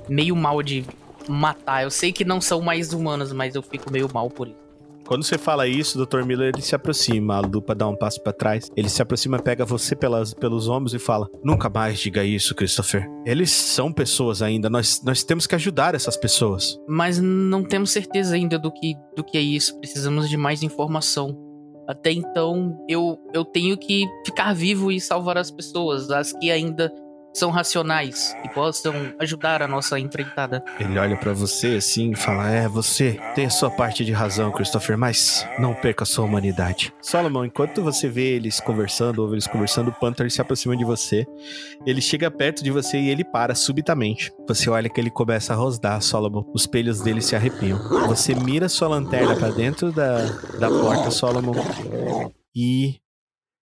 meio 0.09 0.35
mal 0.35 0.63
de 0.63 0.85
matar. 1.29 1.85
Eu 1.85 1.91
sei 1.91 2.13
que 2.13 2.25
não 2.25 2.41
são 2.41 2.61
mais 2.61 2.93
humanos, 2.93 3.33
mas 3.33 3.55
eu 3.55 3.63
fico 3.63 3.91
meio 3.91 4.09
mal 4.13 4.29
por 4.31 4.49
isso. 4.49 4.63
Quando 5.07 5.25
você 5.25 5.37
fala 5.37 5.67
isso, 5.67 6.01
o 6.01 6.07
Dr. 6.07 6.25
Miller 6.25 6.53
ele 6.55 6.63
se 6.63 6.75
aproxima, 6.75 7.37
a 7.37 7.41
lupa 7.41 7.75
dá 7.75 7.89
um 7.89 7.97
passo 7.97 8.23
pra 8.23 8.33
trás. 8.33 8.71
Ele 8.77 8.89
se 8.89 9.03
aproxima, 9.03 9.39
pega 9.39 9.65
você 9.65 9.95
pelas, 9.95 10.33
pelos 10.33 10.69
ombros 10.69 10.95
e 10.95 10.99
fala: 10.99 11.29
Nunca 11.45 11.69
mais 11.69 11.99
diga 11.99 12.25
isso, 12.25 12.55
Christopher. 12.55 13.07
Eles 13.27 13.51
são 13.51 13.93
pessoas 13.93 14.43
ainda, 14.43 14.71
nós, 14.71 15.03
nós 15.05 15.23
temos 15.23 15.47
que 15.47 15.55
ajudar 15.55 15.95
essas 15.95 16.17
pessoas. 16.17 16.79
Mas 16.89 17.19
não 17.19 17.65
temos 17.65 17.91
certeza 17.91 18.35
ainda 18.35 18.59
do 18.59 18.71
que, 18.71 18.95
do 19.17 19.25
que 19.25 19.37
é 19.37 19.41
isso. 19.41 19.79
Precisamos 19.81 20.29
de 20.29 20.37
mais 20.37 20.63
informação. 20.63 21.37
Até 21.87 22.13
então, 22.13 22.79
eu, 22.89 23.19
eu 23.35 23.45
tenho 23.45 23.77
que 23.77 24.07
ficar 24.25 24.55
vivo 24.55 24.93
e 24.93 25.01
salvar 25.01 25.37
as 25.37 25.51
pessoas, 25.51 26.11
as 26.11 26.33
que 26.33 26.51
ainda 26.51 26.93
são 27.33 27.51
racionais 27.51 28.37
e 28.45 28.49
possam 28.49 28.95
ajudar 29.19 29.63
a 29.63 29.69
nossa 29.69 29.99
empreitada. 29.99 30.63
Ele 30.79 30.99
olha 30.99 31.17
pra 31.17 31.33
você 31.33 31.77
assim 31.77 32.13
e 32.13 32.17
fala: 32.17 32.51
É, 32.51 32.69
você 32.69 33.19
tem 33.35 33.47
a 33.47 33.51
sua 33.51 33.71
parte 33.71 34.05
de 34.05 34.13
razão, 34.13 34.53
Christopher, 34.53 34.99
mas 34.99 35.47
não 35.59 35.75
perca 35.75 36.05
a 36.05 36.07
sua 36.07 36.25
humanidade. 36.25 36.93
Solomon, 37.01 37.47
enquanto 37.47 37.83
você 37.83 38.09
vê 38.09 38.35
eles 38.35 38.61
conversando, 38.61 39.21
ouve 39.21 39.35
eles 39.35 39.47
conversando, 39.47 39.89
o 39.89 39.93
Panther 39.93 40.31
se 40.31 40.41
aproxima 40.41 40.77
de 40.77 40.85
você. 40.85 41.27
Ele 41.87 42.01
chega 42.01 42.31
perto 42.31 42.63
de 42.63 42.71
você 42.71 42.99
e 42.99 43.09
ele 43.09 43.25
para 43.25 43.55
subitamente. 43.55 44.33
Você 44.49 44.69
olha 44.69 44.89
que 44.89 45.01
ele 45.01 45.11
começa 45.11 45.53
a 45.53 45.57
rosnar, 45.57 46.01
Solomon. 46.03 46.45
Os 46.55 46.67
pelos 46.67 47.01
dele 47.01 47.21
se 47.21 47.35
arrepiam. 47.35 47.79
Você 48.07 48.35
mira 48.35 48.69
sua 48.69 48.89
lanterna 48.89 49.37
pra 49.37 49.51
dentro 49.51 49.93
da, 49.93 50.25
da 50.59 50.69
porta, 50.69 51.11
Solomon. 51.11 51.55
E. 52.55 53.01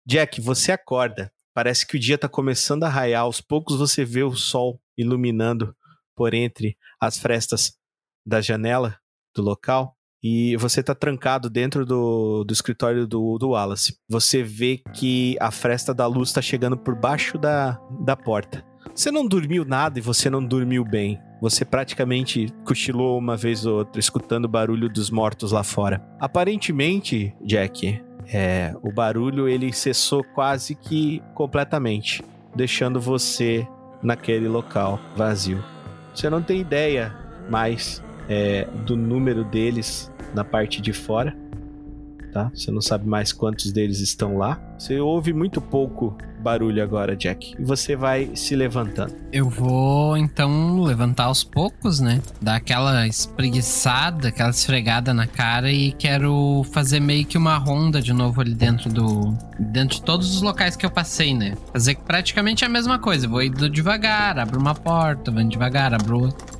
Jack, 0.05 0.39
você 0.39 0.71
acorda. 0.71 1.31
Parece 1.57 1.87
que 1.87 1.97
o 1.97 1.99
dia 1.99 2.19
tá 2.19 2.29
começando 2.29 2.83
a 2.83 2.87
raiar. 2.87 3.23
Aos 3.23 3.41
poucos 3.41 3.79
você 3.79 4.05
vê 4.05 4.21
o 4.21 4.35
sol 4.35 4.79
iluminando 4.95 5.75
por 6.15 6.35
entre 6.35 6.77
as 7.01 7.17
frestas 7.17 7.73
da 8.23 8.39
janela 8.41 8.95
do 9.35 9.41
local. 9.41 9.95
E 10.21 10.55
você 10.57 10.83
tá 10.83 10.93
trancado 10.93 11.49
dentro 11.49 11.83
do, 11.83 12.43
do 12.43 12.53
escritório 12.53 13.07
do, 13.07 13.39
do 13.39 13.49
Wallace. 13.49 13.97
Você 14.07 14.43
vê 14.43 14.83
que 14.93 15.35
a 15.39 15.49
fresta 15.49 15.95
da 15.95 16.05
luz 16.05 16.31
tá 16.31 16.43
chegando 16.43 16.77
por 16.77 16.93
baixo 16.93 17.39
da, 17.39 17.81
da 18.05 18.15
porta. 18.15 18.63
Você 18.93 19.09
não 19.09 19.27
dormiu 19.27 19.65
nada 19.65 19.97
e 19.97 20.01
você 20.01 20.29
não 20.29 20.45
dormiu 20.45 20.85
bem. 20.85 21.19
Você 21.41 21.65
praticamente 21.65 22.53
cochilou 22.65 23.17
uma 23.17 23.35
vez 23.35 23.65
ou 23.65 23.79
outra, 23.79 23.99
escutando 23.99 24.45
o 24.45 24.49
barulho 24.49 24.87
dos 24.89 25.09
mortos 25.09 25.51
lá 25.51 25.63
fora. 25.63 26.07
Aparentemente, 26.19 27.35
Jack, 27.43 27.99
é, 28.33 28.75
o 28.81 28.91
barulho 28.91 29.47
ele 29.47 29.71
cessou 29.71 30.23
quase 30.23 30.75
que 30.75 31.21
completamente, 31.33 32.23
deixando 32.55 32.99
você 32.99 33.67
naquele 34.01 34.47
local 34.47 34.99
vazio. 35.15 35.63
Você 36.13 36.29
não 36.29 36.41
tem 36.41 36.61
ideia 36.61 37.15
mais 37.49 38.03
é, 38.27 38.65
do 38.85 38.95
número 38.97 39.43
deles 39.43 40.11
na 40.33 40.43
parte 40.43 40.81
de 40.81 40.91
fora, 40.91 41.35
tá? 42.33 42.51
Você 42.53 42.71
não 42.71 42.81
sabe 42.81 43.07
mais 43.07 43.31
quantos 43.31 43.71
deles 43.71 43.99
estão 43.99 44.37
lá. 44.37 44.59
Você 44.77 44.99
ouve 44.99 45.33
muito 45.33 45.61
pouco 45.61 46.17
barulho 46.47 46.81
agora, 46.81 47.13
Jack. 47.13 47.55
E 47.59 47.63
você 47.63 47.93
vai 47.93 48.31
se 48.33 48.55
levantando. 48.55 49.13
Eu 49.33 49.49
vou 49.49 50.15
então 50.15 50.79
levantar 50.79 51.25
aos 51.25 51.43
poucos, 51.43 51.99
né? 51.99 52.21
Dar 52.41 52.55
aquela 52.55 53.05
espreguiçada, 53.05 54.29
aquela 54.29 54.51
esfregada 54.51 55.13
na 55.13 55.27
cara 55.27 55.69
e 55.69 55.91
quero 55.91 56.65
fazer 56.71 57.01
meio 57.01 57.25
que 57.25 57.37
uma 57.37 57.57
ronda 57.57 58.01
de 58.01 58.13
novo 58.13 58.39
ali 58.39 58.53
dentro 58.53 58.89
do. 58.89 59.37
Dentro 59.59 59.97
de 59.97 60.03
todos 60.03 60.33
os 60.35 60.41
locais 60.41 60.77
que 60.77 60.85
eu 60.85 60.89
passei, 60.89 61.33
né? 61.33 61.53
Fazer 61.73 61.97
praticamente 61.97 62.63
a 62.63 62.69
mesma 62.69 62.97
coisa. 62.97 63.27
Vou 63.27 63.43
indo 63.43 63.69
devagar, 63.69 64.39
abro 64.39 64.57
uma 64.57 64.73
porta, 64.73 65.29
vou 65.29 65.41
indo 65.41 65.51
devagar, 65.51 65.93
abro 65.93 66.21
outra. 66.21 66.57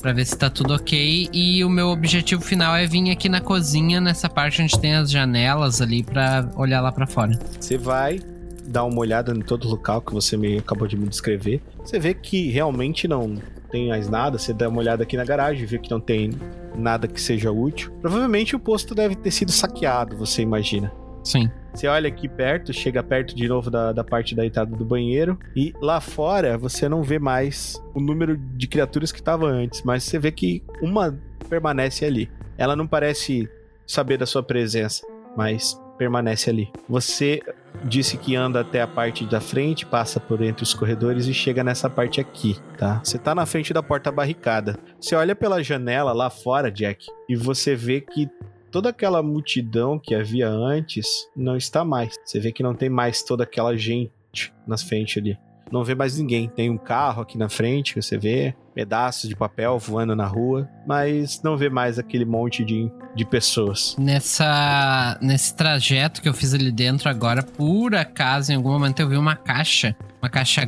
Pra 0.00 0.12
ver 0.12 0.24
se 0.24 0.36
tá 0.36 0.48
tudo 0.48 0.74
ok. 0.74 1.28
E 1.32 1.64
o 1.64 1.68
meu 1.68 1.88
objetivo 1.88 2.42
final 2.42 2.74
é 2.76 2.86
vir 2.86 3.10
aqui 3.10 3.28
na 3.28 3.40
cozinha, 3.40 4.00
nessa 4.00 4.28
parte 4.28 4.62
onde 4.62 4.78
tem 4.78 4.94
as 4.94 5.10
janelas 5.10 5.80
ali, 5.80 6.04
pra 6.04 6.48
olhar 6.56 6.80
lá 6.80 6.92
pra 6.92 7.06
fora. 7.06 7.38
Você 7.58 7.78
vai 7.78 8.20
dar 8.66 8.84
uma 8.84 9.00
olhada 9.00 9.32
em 9.32 9.40
todo 9.40 9.64
o 9.66 9.70
local 9.70 10.00
que 10.00 10.12
você 10.12 10.36
me 10.36 10.58
acabou 10.58 10.86
de 10.86 10.96
me 10.96 11.08
descrever. 11.08 11.60
Você 11.84 11.98
vê 11.98 12.14
que 12.14 12.50
realmente 12.50 13.08
não 13.08 13.36
tem 13.70 13.88
mais 13.88 14.08
nada. 14.08 14.38
Você 14.38 14.52
dá 14.52 14.68
uma 14.68 14.78
olhada 14.78 15.02
aqui 15.02 15.16
na 15.16 15.24
garagem, 15.24 15.64
vê 15.66 15.78
que 15.78 15.90
não 15.90 16.00
tem 16.00 16.30
nada 16.76 17.08
que 17.08 17.20
seja 17.20 17.50
útil. 17.50 17.92
Provavelmente 18.00 18.54
o 18.54 18.60
posto 18.60 18.94
deve 18.94 19.16
ter 19.16 19.30
sido 19.30 19.50
saqueado, 19.50 20.16
você 20.16 20.42
imagina. 20.42 20.92
Sim. 21.24 21.50
Você 21.72 21.86
olha 21.86 22.08
aqui 22.08 22.28
perto, 22.28 22.72
chega 22.72 23.02
perto 23.02 23.34
de 23.34 23.48
novo 23.48 23.70
da, 23.70 23.92
da 23.92 24.04
parte 24.04 24.34
da 24.34 24.44
entrada 24.44 24.74
do 24.76 24.84
banheiro. 24.84 25.38
E 25.56 25.72
lá 25.80 26.00
fora 26.00 26.58
você 26.58 26.88
não 26.88 27.02
vê 27.02 27.18
mais 27.18 27.82
o 27.94 28.00
número 28.00 28.36
de 28.36 28.66
criaturas 28.66 29.10
que 29.10 29.20
estava 29.20 29.46
antes, 29.46 29.82
mas 29.82 30.04
você 30.04 30.18
vê 30.18 30.30
que 30.30 30.62
uma 30.82 31.18
permanece 31.48 32.04
ali. 32.04 32.30
Ela 32.58 32.76
não 32.76 32.86
parece 32.86 33.48
saber 33.86 34.18
da 34.18 34.26
sua 34.26 34.42
presença, 34.42 35.06
mas 35.36 35.80
permanece 36.02 36.50
ali. 36.50 36.68
Você 36.88 37.40
disse 37.84 38.18
que 38.18 38.34
anda 38.34 38.60
até 38.60 38.82
a 38.82 38.88
parte 38.88 39.24
da 39.24 39.40
frente, 39.40 39.86
passa 39.86 40.18
por 40.18 40.42
entre 40.42 40.64
os 40.64 40.74
corredores 40.74 41.26
e 41.26 41.34
chega 41.34 41.62
nessa 41.62 41.88
parte 41.88 42.20
aqui, 42.20 42.56
tá? 42.76 43.00
Você 43.04 43.18
tá 43.18 43.34
na 43.34 43.46
frente 43.46 43.72
da 43.72 43.82
porta 43.82 44.10
barricada. 44.10 44.76
Você 45.00 45.14
olha 45.14 45.36
pela 45.36 45.62
janela 45.62 46.12
lá 46.12 46.28
fora, 46.28 46.72
Jack, 46.72 47.06
e 47.28 47.36
você 47.36 47.76
vê 47.76 48.00
que 48.00 48.28
toda 48.72 48.88
aquela 48.88 49.22
multidão 49.22 49.96
que 49.96 50.12
havia 50.12 50.48
antes 50.48 51.28
não 51.36 51.56
está 51.56 51.84
mais. 51.84 52.16
Você 52.24 52.40
vê 52.40 52.50
que 52.50 52.64
não 52.64 52.74
tem 52.74 52.90
mais 52.90 53.22
toda 53.22 53.44
aquela 53.44 53.76
gente 53.76 54.52
na 54.66 54.76
frente 54.76 55.20
ali. 55.20 55.38
Não 55.72 55.82
vê 55.82 55.94
mais 55.94 56.18
ninguém. 56.18 56.48
Tem 56.48 56.68
um 56.68 56.76
carro 56.76 57.22
aqui 57.22 57.38
na 57.38 57.48
frente, 57.48 58.00
você 58.00 58.18
vê 58.18 58.54
pedaços 58.74 59.28
de 59.28 59.36
papel 59.36 59.78
voando 59.78 60.14
na 60.14 60.26
rua, 60.26 60.68
mas 60.86 61.40
não 61.42 61.56
vê 61.56 61.68
mais 61.68 61.98
aquele 61.98 62.24
monte 62.24 62.64
de, 62.64 62.90
de 63.14 63.24
pessoas. 63.24 63.96
Nessa, 63.98 65.18
nesse 65.20 65.54
trajeto 65.54 66.20
que 66.20 66.28
eu 66.28 66.34
fiz 66.34 66.54
ali 66.54 66.70
dentro 66.70 67.08
agora, 67.08 67.42
por 67.42 67.94
acaso, 67.94 68.52
em 68.52 68.56
algum 68.56 68.70
momento 68.70 69.00
eu 69.00 69.08
vi 69.08 69.16
uma 69.16 69.36
caixa. 69.36 69.96
Uma 70.22 70.30
caixa, 70.30 70.62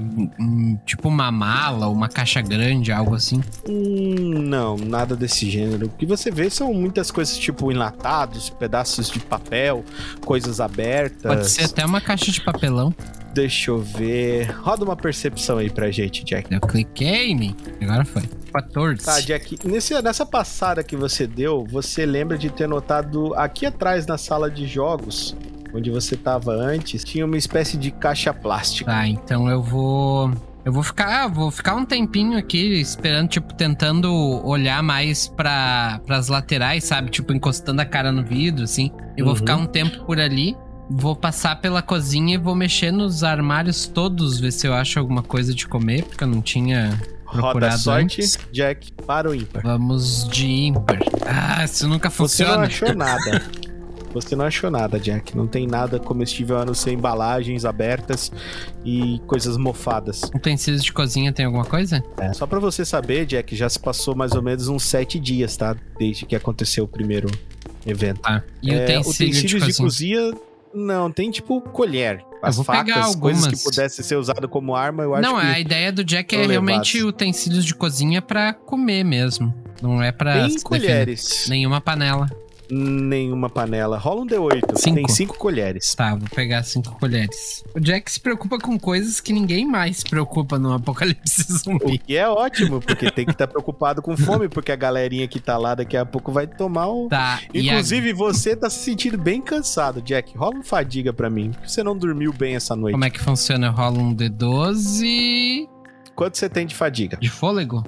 tipo 0.85 1.09
uma 1.09 1.31
mala, 1.31 1.89
uma 1.89 2.09
caixa 2.09 2.43
grande, 2.43 2.91
algo 2.91 3.15
assim. 3.15 3.41
Hum, 3.69 4.43
não, 4.43 4.77
nada 4.77 5.15
desse 5.15 5.49
gênero. 5.49 5.87
O 5.87 5.91
que 5.91 6.05
você 6.05 6.29
vê 6.29 6.51
são 6.51 6.75
muitas 6.75 7.13
coisas 7.13 7.39
tipo 7.39 7.71
enlatados, 7.71 8.51
pedaços 8.51 9.09
de 9.09 9.21
papel, 9.21 9.85
coisas 10.27 10.59
abertas. 10.59 11.23
Pode 11.23 11.49
ser 11.49 11.67
até 11.67 11.87
uma 11.87 12.01
caixa 12.01 12.33
de 12.33 12.41
papelão. 12.41 12.93
Deixa 13.33 13.71
eu 13.71 13.79
ver. 13.79 14.51
Roda 14.59 14.85
uma 14.85 14.97
percepção 14.97 15.59
aí 15.59 15.71
pra 15.71 15.89
gente, 15.89 16.25
Jack. 16.25 16.53
Eu 16.53 16.61
cliquei 16.61 17.31
em 17.31 17.37
mim. 17.37 17.57
Agora 17.81 18.05
foi. 18.05 18.23
14. 18.53 19.05
Tá, 19.05 19.21
Jack, 19.21 19.59
nesse, 19.65 20.01
nessa 20.03 20.27
passada 20.27 20.83
que 20.83 20.97
você 20.97 21.29
deu, 21.29 21.65
você 21.65 22.05
lembra 22.05 22.37
de 22.37 22.51
ter 22.51 22.67
notado 22.67 23.33
aqui 23.35 23.67
atrás 23.67 24.05
na 24.05 24.19
sala 24.19 24.51
de 24.51 24.67
jogos, 24.67 25.37
onde 25.75 25.91
você 25.91 26.17
tava 26.17 26.53
antes, 26.53 27.03
tinha 27.05 27.25
uma 27.27 27.37
espécie 27.37 27.77
de 27.77 27.91
caixa 27.91 28.33
plástica. 28.33 28.91
Tá, 28.91 29.07
então 29.07 29.49
eu 29.49 29.63
vou. 29.63 30.31
Eu 30.65 30.73
vou 30.73 30.83
ficar, 30.83 31.29
vou 31.29 31.51
ficar 31.51 31.75
um 31.75 31.85
tempinho 31.85 32.39
aqui 32.39 32.81
esperando, 32.81 33.29
tipo, 33.29 33.53
tentando 33.53 34.11
olhar 34.47 34.83
mais 34.83 35.29
para 35.29 36.01
as 36.09 36.29
laterais, 36.29 36.85
sabe? 36.85 37.11
Tipo, 37.11 37.35
encostando 37.35 37.83
a 37.83 37.85
cara 37.85 38.11
no 38.11 38.25
vidro, 38.25 38.65
assim. 38.65 38.91
Eu 39.15 39.27
vou 39.27 39.35
Uhum. 39.35 39.39
ficar 39.41 39.57
um 39.57 39.67
tempo 39.67 40.05
por 40.07 40.19
ali. 40.19 40.57
Vou 40.89 41.15
passar 41.15 41.61
pela 41.61 41.83
cozinha 41.83 42.35
e 42.35 42.39
vou 42.39 42.55
mexer 42.55 42.91
nos 42.91 43.23
armários 43.23 43.87
todos, 43.87 44.41
ver 44.41 44.53
se 44.53 44.67
eu 44.67 44.73
acho 44.73 44.99
alguma 44.99 45.23
coisa 45.23 45.55
de 45.55 45.67
comer, 45.67 46.05
porque 46.05 46.25
eu 46.25 46.29
não 46.29 46.41
tinha 46.41 46.99
Roda 47.27 47.43
procurado 47.43 47.79
sorte, 47.79 48.21
antes. 48.23 48.39
Jack, 48.51 48.91
para 49.07 49.29
o 49.31 49.35
ímpar. 49.35 49.63
Vamos 49.63 50.27
de 50.31 50.47
ímpar. 50.47 50.99
Ah, 51.27 51.63
isso 51.65 51.87
nunca 51.89 52.09
Você 52.09 52.43
não 52.45 52.51
funciona. 52.53 52.67
achou 52.67 52.93
nada. 52.97 53.43
Você 54.15 54.35
não 54.37 54.45
achou 54.45 54.71
nada, 54.71 54.99
Jack. 54.99 55.37
Não 55.37 55.47
tem 55.47 55.67
nada 55.67 55.99
comestível 55.99 56.59
a 56.59 56.65
não 56.65 56.73
ser 56.73 56.93
embalagens 56.93 57.65
abertas 57.65 58.31
e 58.85 59.21
coisas 59.27 59.57
mofadas. 59.57 60.23
Utensílios 60.35 60.83
de 60.85 60.93
cozinha 60.93 61.33
tem 61.33 61.45
alguma 61.45 61.65
coisa? 61.65 62.03
É, 62.19 62.33
Só 62.33 62.47
pra 62.47 62.59
você 62.61 62.85
saber, 62.85 63.27
Jack, 63.27 63.55
já 63.57 63.69
se 63.69 63.79
passou 63.79 64.15
mais 64.15 64.33
ou 64.33 64.43
menos 64.43 64.69
uns 64.69 64.85
sete 64.85 65.19
dias, 65.19 65.57
tá? 65.57 65.77
Desde 65.99 66.25
que 66.27 66.37
aconteceu 66.37 66.85
o 66.85 66.89
primeiro 66.89 67.29
evento. 67.85 68.21
Tá. 68.21 68.43
E 68.63 68.71
É, 68.73 68.85
utensílio 68.99 69.33
de 69.33 69.39
utensílios 69.57 69.67
de 69.77 69.83
cozinha? 69.83 70.21
cozinha, 70.31 70.43
não, 70.73 71.11
tem 71.11 71.31
tipo 71.31 71.61
colher. 71.61 72.25
As 72.43 72.59
facas, 72.61 73.17
coisas 73.17 73.47
que 73.47 73.65
pudessem 73.65 74.05
ser 74.05 74.17
usadas 74.17 74.51
como 74.51 74.75
arma, 74.77 75.03
eu 75.03 75.15
acho 75.15 75.23
Não, 75.23 75.41
que 75.41 75.47
a 75.47 75.59
ideia 75.59 75.91
do 75.91 76.05
Jack 76.05 76.37
é 76.37 76.47
realmente 76.47 76.99
levasse. 76.99 77.03
utensílios 77.05 77.65
de 77.65 77.75
cozinha 77.75 78.21
pra 78.21 78.53
comer 78.53 79.03
mesmo. 79.03 79.53
Não 79.83 80.03
é 80.03 80.13
pra 80.13 80.35
defender. 80.43 80.63
colheres. 80.63 81.47
Nenhuma 81.49 81.81
panela. 81.81 82.27
Nenhuma 82.71 83.51
panela. 83.51 83.99
Rola 83.99 84.23
um 84.23 84.27
D8. 84.27 84.77
Cinco. 84.77 84.97
Tem 84.97 85.09
cinco 85.09 85.39
colheres. 85.39 85.95
Tá, 85.95 86.15
vou 86.15 86.29
pegar 86.35 86.63
cinco 86.63 86.99
colheres. 86.99 87.63
O 87.75 87.81
Jack 87.81 88.11
se 88.11 88.19
preocupa 88.21 88.59
com 88.59 88.79
coisas 88.79 89.21
que 89.21 89.33
ninguém 89.33 89.67
mais 89.67 89.99
se 89.99 90.05
preocupa 90.05 90.59
no 90.59 90.73
apocalipse 90.73 91.47
O 91.53 91.59
zumbi. 91.59 91.99
que 91.99 92.17
é 92.17 92.29
ótimo, 92.29 92.81
porque 92.81 93.11
tem 93.11 93.25
que 93.27 93.33
estar 93.33 93.47
preocupado 93.47 94.01
com 94.01 94.17
fome, 94.17 94.49
porque 94.49 94.73
a 94.73 94.77
galerinha 94.77 95.29
que 95.29 95.39
tá 95.41 95.59
lá 95.59 95.75
daqui 95.75 95.97
a 95.97 96.07
pouco 96.07 96.33
vai 96.33 96.47
tomar 96.47 96.89
o. 96.89 97.09
Tá, 97.09 97.41
e 97.53 97.69
a- 97.69 97.73
Inclusive, 97.75 98.13
você 98.13 98.57
tá 98.57 98.71
se 98.71 98.79
sentindo 98.81 99.19
bem 99.19 99.41
cansado, 99.43 100.01
Jack. 100.01 100.37
Rola 100.37 100.55
uma 100.57 100.65
fadiga 100.65 101.13
pra 101.13 101.29
mim. 101.29 101.53
Você 101.67 101.83
não 101.83 101.97
dormiu 101.97 102.33
bem 102.33 102.55
essa 102.57 102.75
noite. 102.75 102.93
como 102.95 103.05
é 103.05 103.11
que 103.11 103.21
funciona? 103.21 103.67
Eu 103.69 103.73
rolo 103.73 104.01
um 104.01 104.15
D12 104.15 105.69
Quanto 106.15 106.39
você 106.39 106.49
tem 106.49 106.67
de 106.67 106.75
fadiga? 106.75 107.17
de 107.17 107.29
fôlego? 107.29 107.85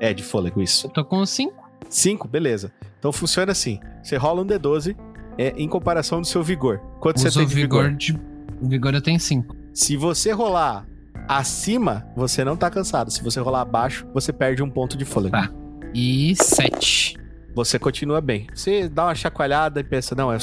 É, 0.00 0.12
de 0.12 0.22
fôlego, 0.22 0.60
isso. 0.62 0.86
Eu 0.86 0.90
tô 0.90 1.04
com 1.04 1.24
cinco. 1.26 1.63
5, 1.94 2.26
beleza. 2.26 2.72
Então 2.98 3.12
funciona 3.12 3.52
assim: 3.52 3.78
você 4.02 4.16
rola 4.16 4.42
um 4.42 4.46
D12 4.46 4.96
é, 5.38 5.54
em 5.56 5.68
comparação 5.68 6.20
do 6.20 6.26
seu 6.26 6.42
vigor. 6.42 6.78
Quanto 7.00 7.20
você 7.20 7.28
Uso 7.28 7.40
tem 7.40 7.48
de 7.48 7.54
vigor? 7.54 7.84
vigor 7.84 7.96
de... 7.96 8.20
Vigor 8.62 8.94
eu 8.94 9.02
tenho 9.02 9.20
cinco. 9.20 9.56
Se 9.72 9.96
você 9.96 10.32
rolar 10.32 10.86
acima, 11.28 12.06
você 12.16 12.44
não 12.44 12.56
tá 12.56 12.70
cansado. 12.70 13.10
Se 13.10 13.22
você 13.22 13.40
rolar 13.40 13.62
abaixo, 13.62 14.06
você 14.12 14.32
perde 14.32 14.62
um 14.62 14.70
ponto 14.70 14.96
de 14.96 15.04
fôlego. 15.04 15.32
Tá. 15.32 15.50
E 15.92 16.34
sete. 16.36 17.16
Você 17.54 17.78
continua 17.78 18.20
bem. 18.20 18.48
Você 18.52 18.88
dá 18.88 19.04
uma 19.04 19.14
chacoalhada 19.14 19.78
e 19.78 19.84
pensa: 19.84 20.14
não, 20.16 20.32
eu, 20.32 20.38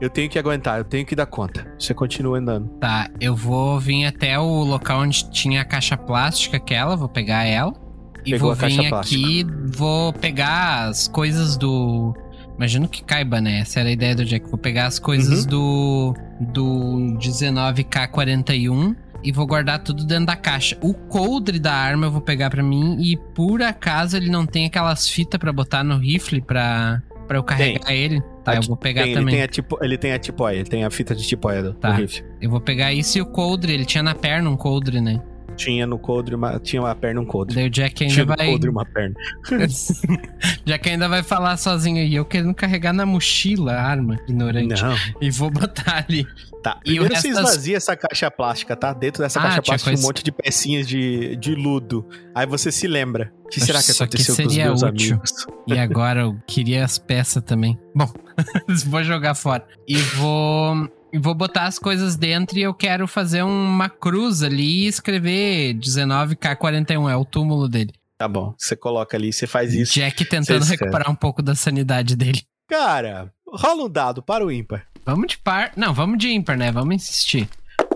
eu 0.00 0.08
tenho 0.08 0.30
que 0.30 0.38
aguentar, 0.38 0.78
eu 0.78 0.84
tenho 0.84 1.04
que 1.04 1.16
dar 1.16 1.26
conta. 1.26 1.66
Você 1.76 1.92
continua 1.92 2.38
andando. 2.38 2.68
Tá, 2.78 3.10
eu 3.20 3.34
vou 3.34 3.80
vir 3.80 4.04
até 4.06 4.38
o 4.38 4.62
local 4.62 5.00
onde 5.00 5.28
tinha 5.30 5.62
a 5.62 5.64
caixa 5.64 5.96
plástica 5.96 6.56
aquela, 6.56 6.96
vou 6.96 7.08
pegar 7.08 7.44
ela. 7.44 7.83
E 8.24 8.36
vou 8.36 8.52
a 8.52 8.54
vir 8.54 8.92
aqui, 8.94 9.46
vou 9.76 10.12
pegar 10.12 10.88
as 10.88 11.08
coisas 11.08 11.56
do. 11.56 12.14
Imagino 12.56 12.88
que 12.88 13.02
caiba, 13.02 13.40
né? 13.40 13.60
Essa 13.60 13.80
era 13.80 13.88
a 13.88 13.92
ideia 13.92 14.14
do 14.14 14.24
Jack. 14.24 14.48
Vou 14.48 14.58
pegar 14.58 14.86
as 14.86 14.98
coisas 14.98 15.44
do. 15.44 16.14
do 16.40 17.16
19K41 17.18 18.94
e 19.22 19.32
vou 19.32 19.46
guardar 19.46 19.78
tudo 19.82 20.04
dentro 20.04 20.26
da 20.26 20.36
caixa. 20.36 20.76
O 20.82 20.92
coldre 20.94 21.58
da 21.58 21.72
arma 21.72 22.06
eu 22.06 22.10
vou 22.10 22.20
pegar 22.20 22.50
pra 22.50 22.62
mim 22.62 22.96
e 23.00 23.16
por 23.34 23.62
acaso 23.62 24.16
ele 24.16 24.30
não 24.30 24.44
tem 24.46 24.66
aquelas 24.66 25.08
fitas 25.08 25.38
pra 25.38 25.52
botar 25.52 25.82
no 25.82 25.96
rifle 25.98 26.40
pra, 26.42 27.02
pra 27.26 27.38
eu 27.38 27.42
carregar 27.42 27.92
ele. 27.92 28.20
Tá, 28.44 28.52
Ah, 28.52 28.56
eu 28.56 28.62
vou 28.62 28.76
pegar 28.76 29.02
Tem- 29.02 29.12
ele, 29.12 29.20
também. 29.20 29.34
tem 29.36 29.42
a 29.44 29.48
tipo, 29.48 29.78
ele 29.82 29.96
tem 29.96 30.12
a 30.12 30.18
tipóia, 30.18 30.56
ele 30.56 30.68
tem 30.68 30.84
a 30.84 30.90
fita 30.90 31.14
de 31.14 31.26
tipóia 31.26 31.62
do, 31.62 31.72
Tá. 31.74 31.92
do 31.92 32.00
rifle. 32.02 32.22
Eu 32.40 32.50
vou 32.50 32.60
pegar 32.60 32.92
isso 32.92 33.16
e 33.16 33.22
o 33.22 33.26
coldre. 33.26 33.72
Ele 33.72 33.86
tinha 33.86 34.02
na 34.02 34.14
perna 34.14 34.50
um 34.50 34.56
coldre, 34.56 35.00
né? 35.00 35.20
Tinha 35.54 35.86
no 35.86 35.98
coldre, 35.98 36.34
uma, 36.34 36.58
tinha 36.58 36.82
uma 36.82 36.94
perna 36.94 37.20
um 37.20 37.24
coldre. 37.24 37.54
Daí 37.56 37.66
o 37.66 37.70
Jack 37.70 38.02
ainda 38.02 38.14
Tinha 38.14 38.26
vai. 38.26 38.46
coldre 38.46 38.68
uma 38.70 38.84
perna. 38.84 39.14
Jack 40.64 40.88
ainda 40.88 41.08
vai 41.08 41.22
falar 41.22 41.56
sozinho 41.56 41.98
aí. 41.98 42.14
Eu 42.14 42.24
querendo 42.24 42.54
carregar 42.54 42.92
na 42.92 43.06
mochila 43.06 43.72
a 43.72 43.82
arma, 43.82 44.16
ignorante. 44.28 44.82
Não. 44.82 44.94
E 45.20 45.30
vou 45.30 45.50
botar 45.50 46.04
ali. 46.08 46.26
Tá. 46.62 46.78
E 46.84 46.90
Primeiro 46.96 47.08
você 47.14 47.28
resto 47.28 47.28
esvazia 47.28 47.76
essa 47.76 47.94
caixa 47.96 48.30
plástica, 48.30 48.74
tá? 48.74 48.92
Dentro 48.94 49.22
dessa 49.22 49.38
Ah, 49.38 49.42
caixa 49.42 49.62
plástica 49.62 49.90
tem 49.90 49.92
um 49.92 49.96
coisa- 50.02 50.08
monte 50.08 50.24
de 50.24 50.32
pecinhas 50.32 50.88
de, 50.88 51.36
de 51.36 51.54
ludo. 51.54 52.06
Aí 52.34 52.46
você 52.46 52.72
se 52.72 52.86
lembra. 52.86 53.32
O 53.44 53.48
que 53.48 53.60
será 53.60 53.82
que 53.82 53.90
isso 53.90 54.02
aconteceu 54.02 54.34
com 54.34 54.42
os 54.46 54.56
meus 54.56 54.82
útil. 54.82 55.12
amigos? 55.14 55.46
E 55.68 55.78
agora 55.78 56.22
eu 56.22 56.36
queria 56.46 56.84
as 56.84 56.98
peças 56.98 57.42
também. 57.42 57.78
Bom, 57.94 58.10
vou 58.86 59.02
jogar 59.04 59.34
fora. 59.34 59.66
E 59.86 59.96
vou. 59.96 60.88
E 61.14 61.18
vou 61.18 61.32
botar 61.32 61.66
as 61.66 61.78
coisas 61.78 62.16
dentro 62.16 62.58
e 62.58 62.62
eu 62.62 62.74
quero 62.74 63.06
fazer 63.06 63.44
uma 63.44 63.88
cruz 63.88 64.42
ali 64.42 64.82
e 64.82 64.86
escrever 64.88 65.72
19K41. 65.74 67.08
É 67.08 67.14
o 67.14 67.24
túmulo 67.24 67.68
dele. 67.68 67.94
Tá 68.18 68.26
bom. 68.26 68.52
Você 68.58 68.74
coloca 68.74 69.16
ali, 69.16 69.32
você 69.32 69.46
faz 69.46 69.72
isso. 69.72 69.94
Jack 69.94 70.24
tentando 70.24 70.64
recuperar 70.64 71.08
um 71.08 71.14
pouco 71.14 71.40
da 71.40 71.54
sanidade 71.54 72.16
dele. 72.16 72.42
Cara, 72.68 73.32
rola 73.46 73.84
um 73.84 73.88
dado 73.88 74.24
para 74.24 74.44
o 74.44 74.50
ímpar. 74.50 74.88
Vamos 75.06 75.28
de 75.28 75.38
par. 75.38 75.70
Não, 75.76 75.94
vamos 75.94 76.18
de 76.18 76.30
ímpar, 76.30 76.56
né? 76.56 76.72
Vamos 76.72 76.96
insistir. 76.96 77.48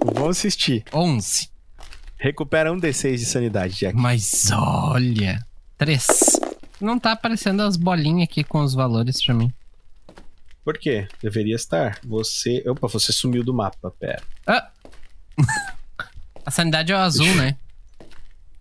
Vamos 0.05 0.39
assistir. 0.39 0.85
11. 0.95 1.49
Recupera 2.19 2.73
um 2.73 2.79
D6 2.79 3.17
de 3.17 3.25
sanidade, 3.25 3.81
Jack. 3.81 3.99
Mas 3.99 4.49
olha. 4.53 5.45
3. 5.77 6.07
Não 6.81 7.01
tá 7.01 7.11
aparecendo 7.11 7.63
as 7.63 7.77
bolinhas 7.77 8.29
aqui 8.29 8.45
com 8.45 8.61
os 8.61 8.75
valores 8.75 9.21
pra 9.25 9.35
mim. 9.35 9.53
Por 10.65 10.77
quê? 10.79 11.09
Deveria 11.23 11.55
estar. 11.57 11.99
Você. 12.05 12.63
Opa, 12.69 12.87
você 12.89 13.13
sumiu 13.13 13.43
do 13.43 13.55
mapa. 13.55 13.91
Pera. 13.99 14.23
Ah! 14.47 14.71
A 16.45 16.51
sanidade 16.51 16.93
é 16.93 16.95
o 16.97 16.99
azul, 16.99 17.35
né? 17.35 17.57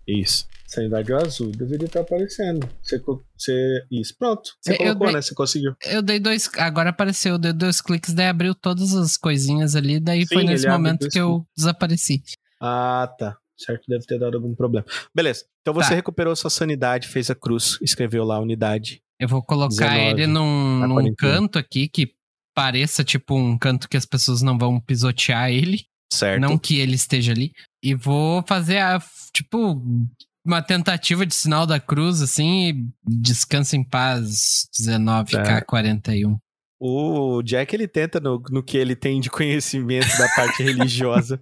Isso. 0.07 0.45
Sanidade 0.65 1.11
é 1.11 1.15
o 1.15 1.17
azul. 1.21 1.51
Deveria 1.51 1.85
estar 1.85 2.01
aparecendo. 2.01 2.69
Você. 2.81 3.01
você... 3.37 3.85
Isso, 3.89 4.15
pronto. 4.17 4.51
Você 4.61 4.73
Eu- 4.73 4.77
colocou, 4.77 5.07
dei- 5.07 5.15
né? 5.15 5.21
Você 5.21 5.33
conseguiu. 5.35 5.75
Eu 5.85 6.01
dei 6.01 6.19
dois. 6.19 6.49
Agora 6.57 6.89
apareceu, 6.89 7.33
eu 7.33 7.37
dei 7.37 7.53
dois 7.53 7.79
cliques, 7.81 8.13
daí 8.13 8.27
abriu 8.27 8.53
todas 8.53 8.93
as 8.93 9.15
coisinhas 9.15 9.75
ali, 9.75 9.99
daí 9.99 10.25
Sim, 10.27 10.33
foi 10.35 10.43
nesse 10.43 10.67
momento 10.67 11.07
que 11.09 11.19
eu 11.19 11.45
desapareci. 11.55 12.21
Ah, 12.59 13.09
tá. 13.17 13.37
Certo, 13.57 13.83
deve 13.87 14.05
ter 14.05 14.19
dado 14.19 14.35
algum 14.35 14.53
problema. 14.53 14.85
Beleza. 15.15 15.45
Então 15.61 15.73
você 15.73 15.89
Tá. 15.89 15.95
recuperou 15.95 16.35
sua 16.35 16.49
sanidade, 16.49 17.07
fez 17.07 17.29
a 17.31 17.35
cruz, 17.35 17.77
escreveu 17.81 18.23
lá 18.23 18.35
a 18.35 18.39
unidade. 18.39 19.01
Eu 19.19 19.27
vou 19.27 19.41
colocar 19.41 19.89
19, 19.89 20.09
ele 20.09 20.27
num, 20.27 20.79
tá 20.81 20.87
num 20.87 20.93
41. 20.95 21.15
canto 21.15 21.59
aqui 21.59 21.87
que 21.87 22.13
pareça 22.55 23.03
tipo 23.03 23.35
um 23.35 23.57
canto 23.57 23.87
que 23.87 23.97
as 23.97 24.05
pessoas 24.05 24.41
não 24.41 24.57
vão 24.57 24.79
pisotear 24.79 25.49
ele. 25.51 25.85
Certo. 26.11 26.41
Não 26.41 26.57
que 26.57 26.79
ele 26.79 26.95
esteja 26.95 27.31
ali. 27.31 27.51
E 27.83 27.93
vou 27.93 28.43
fazer 28.47 28.79
a, 28.79 29.01
tipo, 29.33 29.81
uma 30.45 30.61
tentativa 30.61 31.25
de 31.25 31.35
sinal 31.35 31.65
da 31.67 31.79
cruz, 31.79 32.21
assim, 32.21 32.69
e 32.69 32.89
descansa 33.05 33.75
em 33.75 33.83
paz, 33.83 34.67
19K41. 34.79 36.37
O 36.79 37.41
Jack 37.43 37.75
ele 37.75 37.87
tenta, 37.87 38.19
no, 38.19 38.41
no 38.49 38.63
que 38.63 38.77
ele 38.77 38.95
tem 38.95 39.19
de 39.19 39.29
conhecimento 39.29 40.07
da 40.17 40.29
parte 40.29 40.61
religiosa, 40.63 41.39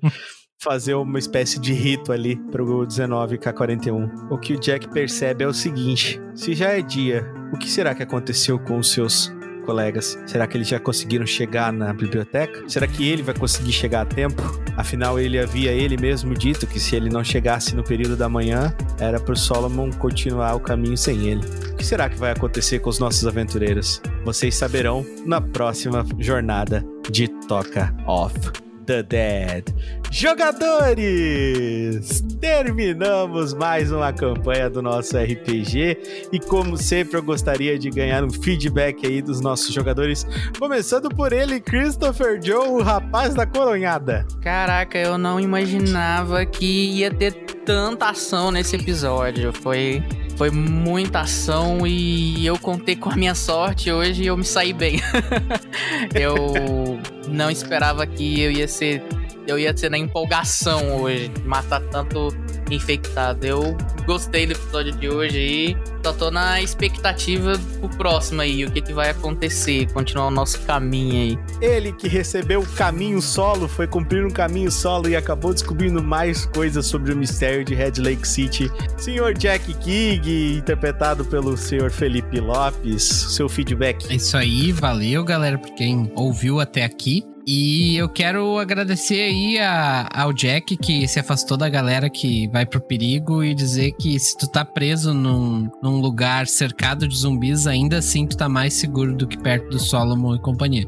fazer 0.61 0.95
uma 0.95 1.19
espécie 1.19 1.59
de 1.59 1.73
rito 1.73 2.11
ali 2.11 2.35
pro 2.51 2.85
19K41. 2.87 4.27
O 4.29 4.37
que 4.37 4.53
o 4.53 4.59
Jack 4.59 4.89
percebe 4.89 5.43
é 5.43 5.47
o 5.47 5.53
seguinte: 5.53 6.21
se 6.33 6.53
já 6.53 6.69
é 6.69 6.81
dia, 6.81 7.25
o 7.53 7.57
que 7.57 7.69
será 7.69 7.93
que 7.93 8.03
aconteceu 8.03 8.57
com 8.59 8.77
os 8.77 8.91
seus 8.91 9.33
colegas? 9.65 10.17
Será 10.27 10.45
que 10.47 10.57
eles 10.57 10.67
já 10.67 10.79
conseguiram 10.79 11.25
chegar 11.25 11.73
na 11.73 11.91
biblioteca? 11.93 12.63
Será 12.67 12.87
que 12.87 13.07
ele 13.07 13.23
vai 13.23 13.35
conseguir 13.35 13.71
chegar 13.71 14.01
a 14.01 14.05
tempo? 14.05 14.41
Afinal, 14.77 15.19
ele 15.19 15.39
havia 15.39 15.71
ele 15.71 15.97
mesmo 15.97 16.33
dito 16.33 16.67
que 16.67 16.79
se 16.79 16.95
ele 16.95 17.09
não 17.09 17.23
chegasse 17.23 17.75
no 17.75 17.83
período 17.83 18.15
da 18.15 18.29
manhã, 18.29 18.75
era 18.99 19.19
pro 19.19 19.35
Solomon 19.35 19.89
continuar 19.91 20.55
o 20.55 20.59
caminho 20.59 20.97
sem 20.97 21.27
ele. 21.27 21.45
O 21.71 21.75
que 21.75 21.83
será 21.85 22.09
que 22.09 22.17
vai 22.17 22.31
acontecer 22.31 22.79
com 22.79 22.89
os 22.89 22.99
nossos 22.99 23.25
aventureiros? 23.25 24.01
Vocês 24.23 24.55
saberão 24.55 25.05
na 25.25 25.41
próxima 25.41 26.05
jornada 26.19 26.83
de 27.09 27.27
Toca 27.27 27.95
Off 28.05 28.64
the 28.85 29.03
Dead. 29.03 29.73
Jogadores! 30.11 32.21
Terminamos 32.39 33.53
mais 33.53 33.91
uma 33.91 34.13
campanha 34.13 34.69
do 34.69 34.81
nosso 34.81 35.17
RPG 35.17 36.29
e 36.31 36.39
como 36.39 36.77
sempre 36.77 37.17
eu 37.17 37.23
gostaria 37.23 37.77
de 37.77 37.89
ganhar 37.89 38.23
um 38.23 38.29
feedback 38.29 39.05
aí 39.05 39.21
dos 39.21 39.41
nossos 39.41 39.73
jogadores, 39.73 40.25
começando 40.59 41.09
por 41.09 41.33
ele, 41.33 41.59
Christopher 41.59 42.39
Joe, 42.41 42.67
o 42.67 42.81
rapaz 42.81 43.33
da 43.33 43.45
coronhada. 43.45 44.25
Caraca, 44.41 44.97
eu 44.97 45.17
não 45.17 45.39
imaginava 45.39 46.45
que 46.45 46.91
ia 46.91 47.11
ter 47.11 47.33
tanta 47.65 48.09
ação 48.09 48.51
nesse 48.51 48.75
episódio. 48.75 49.51
Foi 49.51 50.03
foi 50.35 50.51
muita 50.51 51.21
ação 51.21 51.85
e 51.87 52.45
eu 52.45 52.57
contei 52.57 52.95
com 52.95 53.09
a 53.09 53.15
minha 53.15 53.35
sorte 53.35 53.91
hoje 53.91 54.25
eu 54.25 54.35
me 54.35 54.43
saí 54.43 54.73
bem. 54.73 55.01
eu 56.13 56.99
não 57.27 57.49
esperava 57.49 58.05
que 58.05 58.41
eu 58.41 58.51
ia 58.51 58.67
ser 58.67 59.01
eu 59.47 59.59
ia 59.59 59.75
ser 59.75 59.89
na 59.89 59.97
empolgação 59.97 61.01
hoje, 61.01 61.31
matar 61.43 61.81
tanto 61.81 62.35
infectado. 62.69 63.45
Eu 63.45 63.77
gostei 64.05 64.45
do 64.45 64.53
episódio 64.53 64.91
de 64.93 65.09
hoje 65.09 65.37
aí. 65.37 65.77
Só 66.03 66.13
tô 66.13 66.29
na 66.29 66.61
expectativa 66.61 67.53
pro 67.79 67.89
próximo 67.89 68.41
aí, 68.41 68.63
o 68.63 68.71
que, 68.71 68.81
que 68.81 68.93
vai 68.93 69.09
acontecer, 69.09 69.91
continuar 69.91 70.27
o 70.27 70.31
nosso 70.31 70.61
caminho 70.61 71.13
aí. 71.13 71.39
Ele 71.59 71.91
que 71.91 72.07
recebeu 72.07 72.61
o 72.61 72.67
caminho 72.73 73.21
solo, 73.21 73.67
foi 73.67 73.87
cumprir 73.87 74.23
um 74.23 74.29
caminho 74.29 74.71
solo 74.71 75.09
e 75.09 75.15
acabou 75.15 75.51
descobrindo 75.51 76.03
mais 76.03 76.45
coisas 76.45 76.85
sobre 76.85 77.11
o 77.11 77.17
mistério 77.17 77.65
de 77.65 77.73
Red 77.73 77.93
Lake 77.97 78.27
City. 78.27 78.71
Senhor 78.97 79.33
Jack 79.33 79.73
King, 79.75 80.57
interpretado 80.57 81.25
pelo 81.25 81.57
senhor 81.57 81.89
Felipe 81.89 82.39
Lopes, 82.39 83.03
seu 83.03 83.49
feedback. 83.49 84.05
É 84.11 84.15
isso 84.15 84.37
aí, 84.37 84.71
valeu 84.71 85.23
galera 85.23 85.57
por 85.57 85.73
quem 85.73 86.11
ouviu 86.15 86.59
até 86.59 86.83
aqui. 86.83 87.34
E 87.47 87.95
eu 87.95 88.09
quero 88.09 88.57
agradecer 88.57 89.21
aí 89.21 89.59
a, 89.59 90.09
ao 90.11 90.33
Jack 90.33 90.75
que 90.77 91.07
se 91.07 91.19
afastou 91.19 91.55
da 91.55 91.69
galera 91.69 92.09
que 92.09 92.47
vai 92.47 92.65
pro 92.65 92.81
perigo 92.81 93.43
e 93.43 93.53
dizer 93.53 93.91
que 93.91 94.17
se 94.19 94.35
tu 94.35 94.47
tá 94.47 94.65
preso 94.65 95.13
num, 95.13 95.69
num 95.81 96.01
lugar 96.01 96.47
cercado 96.47 97.07
de 97.07 97.15
zumbis, 97.15 97.67
ainda 97.67 97.99
assim 97.99 98.25
tu 98.25 98.35
tá 98.35 98.49
mais 98.49 98.73
seguro 98.73 99.15
do 99.15 99.27
que 99.27 99.37
perto 99.37 99.69
do 99.69 99.77
Solomon 99.77 100.35
e 100.35 100.39
companhia. 100.39 100.87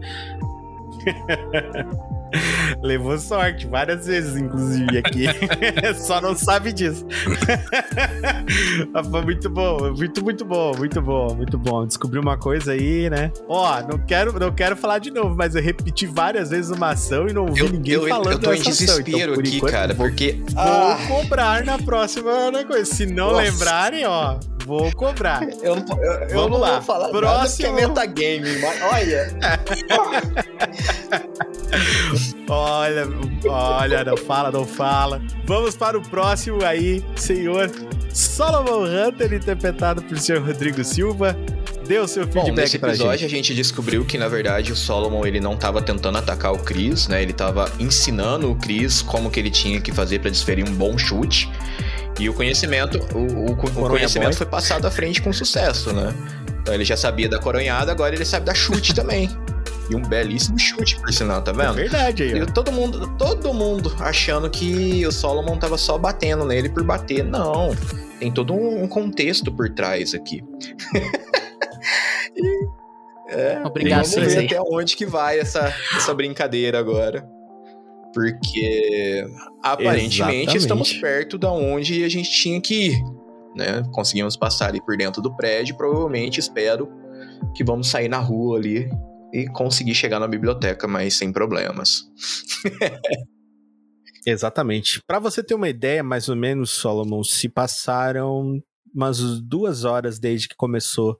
Levou 2.83 3.17
sorte 3.17 3.67
várias 3.67 4.05
vezes, 4.05 4.35
inclusive, 4.35 4.97
aqui. 4.97 5.25
Só 5.95 6.19
não 6.21 6.35
sabe 6.35 6.71
disso. 6.73 7.05
Foi 9.11 9.21
muito 9.21 9.49
bom, 9.49 9.93
muito, 9.95 10.23
muito 10.23 10.45
bom, 10.45 10.71
muito 10.77 11.01
bom, 11.01 11.33
muito 11.35 11.57
bom. 11.57 11.85
Descobri 11.85 12.19
uma 12.19 12.37
coisa 12.37 12.73
aí, 12.73 13.09
né? 13.09 13.31
Ó, 13.47 13.81
não 13.81 13.97
quero, 13.99 14.37
não 14.39 14.51
quero 14.51 14.75
falar 14.75 14.99
de 14.99 15.11
novo, 15.11 15.35
mas 15.35 15.55
eu 15.55 15.61
repeti 15.61 16.05
várias 16.05 16.49
vezes 16.49 16.71
uma 16.71 16.89
ação 16.91 17.27
e 17.27 17.33
não 17.33 17.45
ouvi 17.45 17.61
Eu, 17.61 17.69
ninguém 17.69 17.93
eu, 17.95 18.07
falando 18.07 18.31
eu 18.33 18.39
tô 18.39 18.53
em 18.53 18.57
dessa 18.57 18.69
ação. 18.69 18.85
desespero 18.85 19.17
Então, 19.19 19.33
por 19.35 19.43
aqui, 19.43 19.57
enquanto, 19.57 19.71
cara, 19.71 19.93
vou, 19.93 20.07
porque. 20.07 20.41
vou 20.53 20.63
Ah, 20.63 20.97
cobrar 21.07 21.63
na 21.63 21.77
próxima 21.79 22.51
né, 22.51 22.63
coisa. 22.63 22.85
Se 22.85 23.05
não 23.05 23.31
Nossa. 23.31 23.41
lembrarem, 23.43 24.05
ó, 24.05 24.37
vou 24.65 24.91
cobrar. 24.93 25.43
eu 25.43 25.75
eu, 25.75 25.75
eu 25.75 26.29
Vamos 26.29 26.51
não 26.51 26.57
lá. 26.59 26.71
vou 26.73 26.81
falar 26.81 27.07
nada 27.07 27.17
Próximo. 27.19 27.69
porque 27.69 27.83
é 27.83 27.87
metagame, 27.87 28.59
mas 28.59 28.81
olha. 28.81 29.27
Olha, 32.49 33.07
olha, 33.45 34.03
não 34.03 34.17
fala, 34.17 34.51
não 34.51 34.65
fala. 34.65 35.21
Vamos 35.45 35.75
para 35.75 35.97
o 35.97 36.01
próximo 36.01 36.63
aí, 36.63 37.03
senhor 37.15 37.69
Solomon 38.13 38.85
Hunter, 38.85 39.33
interpretado 39.33 40.01
por 40.01 40.17
senhor 40.17 40.41
Rodrigo 40.41 40.83
Silva. 40.83 41.35
O 42.03 42.07
seu 42.07 42.25
Bom, 42.27 42.33
feedback 42.43 42.55
nesse 42.57 42.79
pra 42.79 42.89
episódio 42.89 43.19
gente. 43.19 43.25
a 43.25 43.29
gente 43.29 43.55
descobriu 43.55 44.03
que, 44.03 44.17
na 44.17 44.27
verdade, 44.27 44.73
o 44.73 44.75
Solomon 44.75 45.25
ele 45.25 45.39
não 45.39 45.55
tava 45.55 45.81
tentando 45.81 46.17
atacar 46.17 46.51
o 46.51 46.57
Chris, 46.59 47.07
né? 47.07 47.21
Ele 47.23 47.31
tava 47.31 47.71
ensinando 47.79 48.51
o 48.51 48.55
Chris 48.57 49.01
como 49.01 49.31
que 49.31 49.39
ele 49.39 49.49
tinha 49.49 49.79
que 49.79 49.93
fazer 49.93 50.19
pra 50.19 50.29
desferir 50.29 50.67
um 50.67 50.73
bom 50.73 50.97
chute. 50.97 51.49
E 52.19 52.27
o 52.27 52.33
conhecimento, 52.33 52.99
o, 53.15 53.19
o- 53.19 53.51
o 53.53 53.55
conhecimento 53.89 54.35
foi 54.35 54.45
passado 54.47 54.85
à 54.85 54.91
frente 54.91 55.21
com 55.21 55.31
sucesso, 55.31 55.93
né? 55.93 56.13
Então 56.61 56.73
ele 56.73 56.83
já 56.83 56.97
sabia 56.97 57.29
da 57.29 57.39
coronhada, 57.39 57.89
agora 57.89 58.13
ele 58.13 58.25
sabe 58.25 58.45
da 58.45 58.53
chute 58.53 58.91
também. 58.93 59.29
E 59.89 59.95
um 59.95 60.01
belíssimo 60.01 60.59
chute, 60.59 60.99
por 60.99 61.11
sinal, 61.13 61.41
tá 61.41 61.51
É 61.51 61.53
vendo? 61.53 61.73
verdade 61.75 62.23
aí, 62.23 62.39
E 62.41 62.45
todo 62.45 62.71
mundo, 62.71 63.07
todo 63.17 63.53
mundo 63.53 63.95
achando 63.99 64.49
que 64.49 65.05
o 65.05 65.11
Solomon 65.11 65.57
tava 65.57 65.77
só 65.77 65.97
batendo 65.97 66.43
nele 66.45 66.69
por 66.69 66.83
bater. 66.83 67.23
Não. 67.23 67.69
Tem 68.19 68.31
todo 68.31 68.53
um 68.53 68.87
contexto 68.87 69.51
por 69.51 69.69
trás 69.69 70.13
aqui. 70.13 70.43
É, 73.29 73.55
vamos 73.55 73.69
Obrigações 73.71 74.33
ver 74.33 74.39
aí. 74.39 74.45
até 74.45 74.61
onde 74.61 74.95
que 74.95 75.05
vai 75.05 75.37
essa, 75.39 75.73
essa 75.95 76.13
brincadeira 76.13 76.79
agora. 76.79 77.27
Porque 78.13 79.25
aparentemente 79.61 80.15
Exatamente. 80.15 80.57
estamos 80.57 80.93
perto 80.93 81.37
da 81.37 81.51
onde 81.51 82.03
a 82.05 82.09
gente 82.09 82.31
tinha 82.31 82.59
que 82.61 82.87
ir. 82.91 83.03
Né? 83.55 83.83
Conseguimos 83.91 84.37
passar 84.37 84.69
ali 84.69 84.81
por 84.81 84.95
dentro 84.95 85.21
do 85.21 85.35
prédio. 85.35 85.75
Provavelmente 85.75 86.39
espero 86.39 86.89
que 87.53 87.63
vamos 87.65 87.89
sair 87.89 88.07
na 88.07 88.17
rua 88.19 88.57
ali 88.57 88.89
e 89.33 89.47
conseguir 89.47 89.95
chegar 89.95 90.19
na 90.19 90.27
biblioteca, 90.27 90.87
mas 90.87 91.15
sem 91.15 91.31
problemas. 91.31 92.03
Exatamente. 94.25 95.01
Pra 95.07 95.19
você 95.19 95.41
ter 95.41 95.55
uma 95.55 95.69
ideia, 95.69 96.03
mais 96.03 96.27
ou 96.27 96.35
menos, 96.35 96.71
Solomon, 96.71 97.23
se 97.23 97.47
passaram 97.47 98.61
umas 98.93 99.39
duas 99.41 99.85
horas 99.85 100.19
desde 100.19 100.49
que 100.49 100.55
começou 100.55 101.17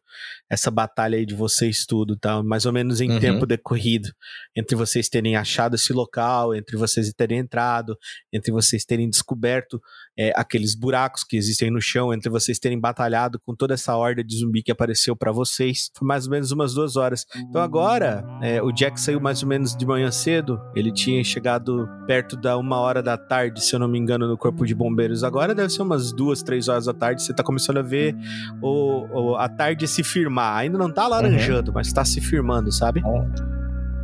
essa 0.50 0.72
batalha 0.72 1.18
aí 1.18 1.26
de 1.26 1.36
vocês 1.36 1.86
tudo, 1.86 2.16
tá? 2.18 2.42
Mais 2.42 2.66
ou 2.66 2.72
menos 2.74 3.02
em 3.02 3.12
Uhum. 3.12 3.20
tempo 3.20 3.46
decorrido. 3.46 4.10
Entre 4.56 4.76
vocês 4.76 5.10
terem 5.10 5.36
achado 5.36 5.76
esse 5.76 5.92
local, 5.94 6.56
entre 6.56 6.78
vocês 6.78 7.12
terem 7.14 7.40
entrado, 7.40 7.98
entre 8.32 8.52
vocês 8.52 8.86
terem 8.86 9.10
descoberto 9.10 9.80
é, 10.20 10.32
aqueles 10.36 10.74
buracos 10.74 11.24
que 11.24 11.38
existem 11.38 11.70
no 11.70 11.80
chão, 11.80 12.12
entre 12.14 12.30
vocês 12.30 12.58
terem 12.58 12.80
batalhado 12.80 13.40
com 13.46 13.56
toda 13.56 13.76
essa 13.76 13.96
horda 13.96 14.24
de 14.24 14.36
zumbi 14.40 14.64
que 14.64 14.72
apareceu 14.72 15.16
pra 15.16 15.32
vocês. 15.32 15.92
Foi 15.96 16.08
mais 16.08 16.26
ou 16.26 16.32
menos 16.32 16.52
umas 16.52 16.74
duas 16.74 16.96
horas. 16.96 17.24
Então 17.36 17.62
agora, 17.62 18.26
é, 18.42 18.60
o 18.62 18.72
Jack 18.72 19.00
saiu 19.00 19.20
mais 19.22 19.44
ou 19.44 19.50
menos 19.50 19.76
de 19.76 19.86
manhã 19.86 20.10
cedo. 20.10 20.60
Ele 20.76 20.92
tinha 20.92 21.24
chegado 21.24 21.88
perto 22.08 22.36
da 22.36 22.58
uma 22.58 22.78
hora 22.80 23.04
da 23.04 23.16
tarde, 23.18 23.64
se 23.64 23.76
eu 23.76 23.80
não 23.80 23.88
me 23.88 24.00
engano, 24.00 24.28
no 24.28 24.38
corpo 24.38 24.66
de 24.66 24.74
bombeiros. 24.74 25.24
Agora 25.24 25.54
deve 25.54 25.70
ser 25.72 25.84
umas 25.84 26.12
duas, 26.12 26.42
três 26.42 26.68
horas 26.68 26.86
da 26.86 26.94
tarde. 26.94 27.22
Você 27.22 27.34
tá 27.34 27.44
começando 27.44 27.78
a 27.78 27.84
ver 27.84 28.16
o, 28.62 29.32
o- 29.34 29.36
a 29.36 29.48
tarde 29.48 29.88
se 29.88 30.04
firmar. 30.04 30.37
Ainda 30.40 30.78
não 30.78 30.92
tá 30.92 31.08
laranjando, 31.08 31.72
mas 31.74 31.92
tá 31.92 32.04
se 32.06 32.22
firmando, 32.22 32.72
sabe? 32.72 33.02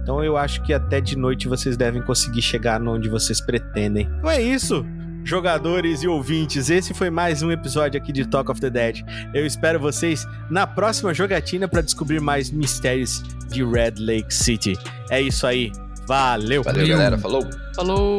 Então 0.01 0.23
eu 0.23 0.35
acho 0.35 0.61
que 0.63 0.73
até 0.73 0.99
de 0.99 1.17
noite 1.17 1.47
vocês 1.47 1.77
devem 1.77 2.01
conseguir 2.01 2.41
chegar 2.41 2.81
onde 2.81 3.07
vocês 3.09 3.39
pretendem. 3.39 4.09
Então 4.17 4.29
é 4.29 4.41
isso. 4.41 4.85
Jogadores 5.25 6.03
e 6.03 6.07
ouvintes, 6.07 6.69
esse 6.69 6.93
foi 6.93 7.09
mais 7.09 7.41
um 7.41 7.49
episódio 7.49 7.97
aqui 7.99 8.11
de 8.11 8.25
Talk 8.25 8.51
of 8.51 8.59
the 8.59 8.69
Dead. 8.69 9.01
Eu 9.33 9.45
espero 9.45 9.79
vocês 9.79 10.27
na 10.49 10.67
próxima 10.67 11.13
jogatina 11.13 11.65
para 11.65 11.81
descobrir 11.81 12.19
mais 12.19 12.51
mistérios 12.51 13.23
de 13.49 13.63
Red 13.63 13.93
Lake 13.99 14.33
City. 14.33 14.77
É 15.09 15.21
isso 15.21 15.47
aí. 15.47 15.71
Valeu. 16.05 16.61
Valeu, 16.61 16.81
Valeu. 16.81 16.87
galera. 16.89 17.17
Falou! 17.17 17.47
Falou! 17.73 18.17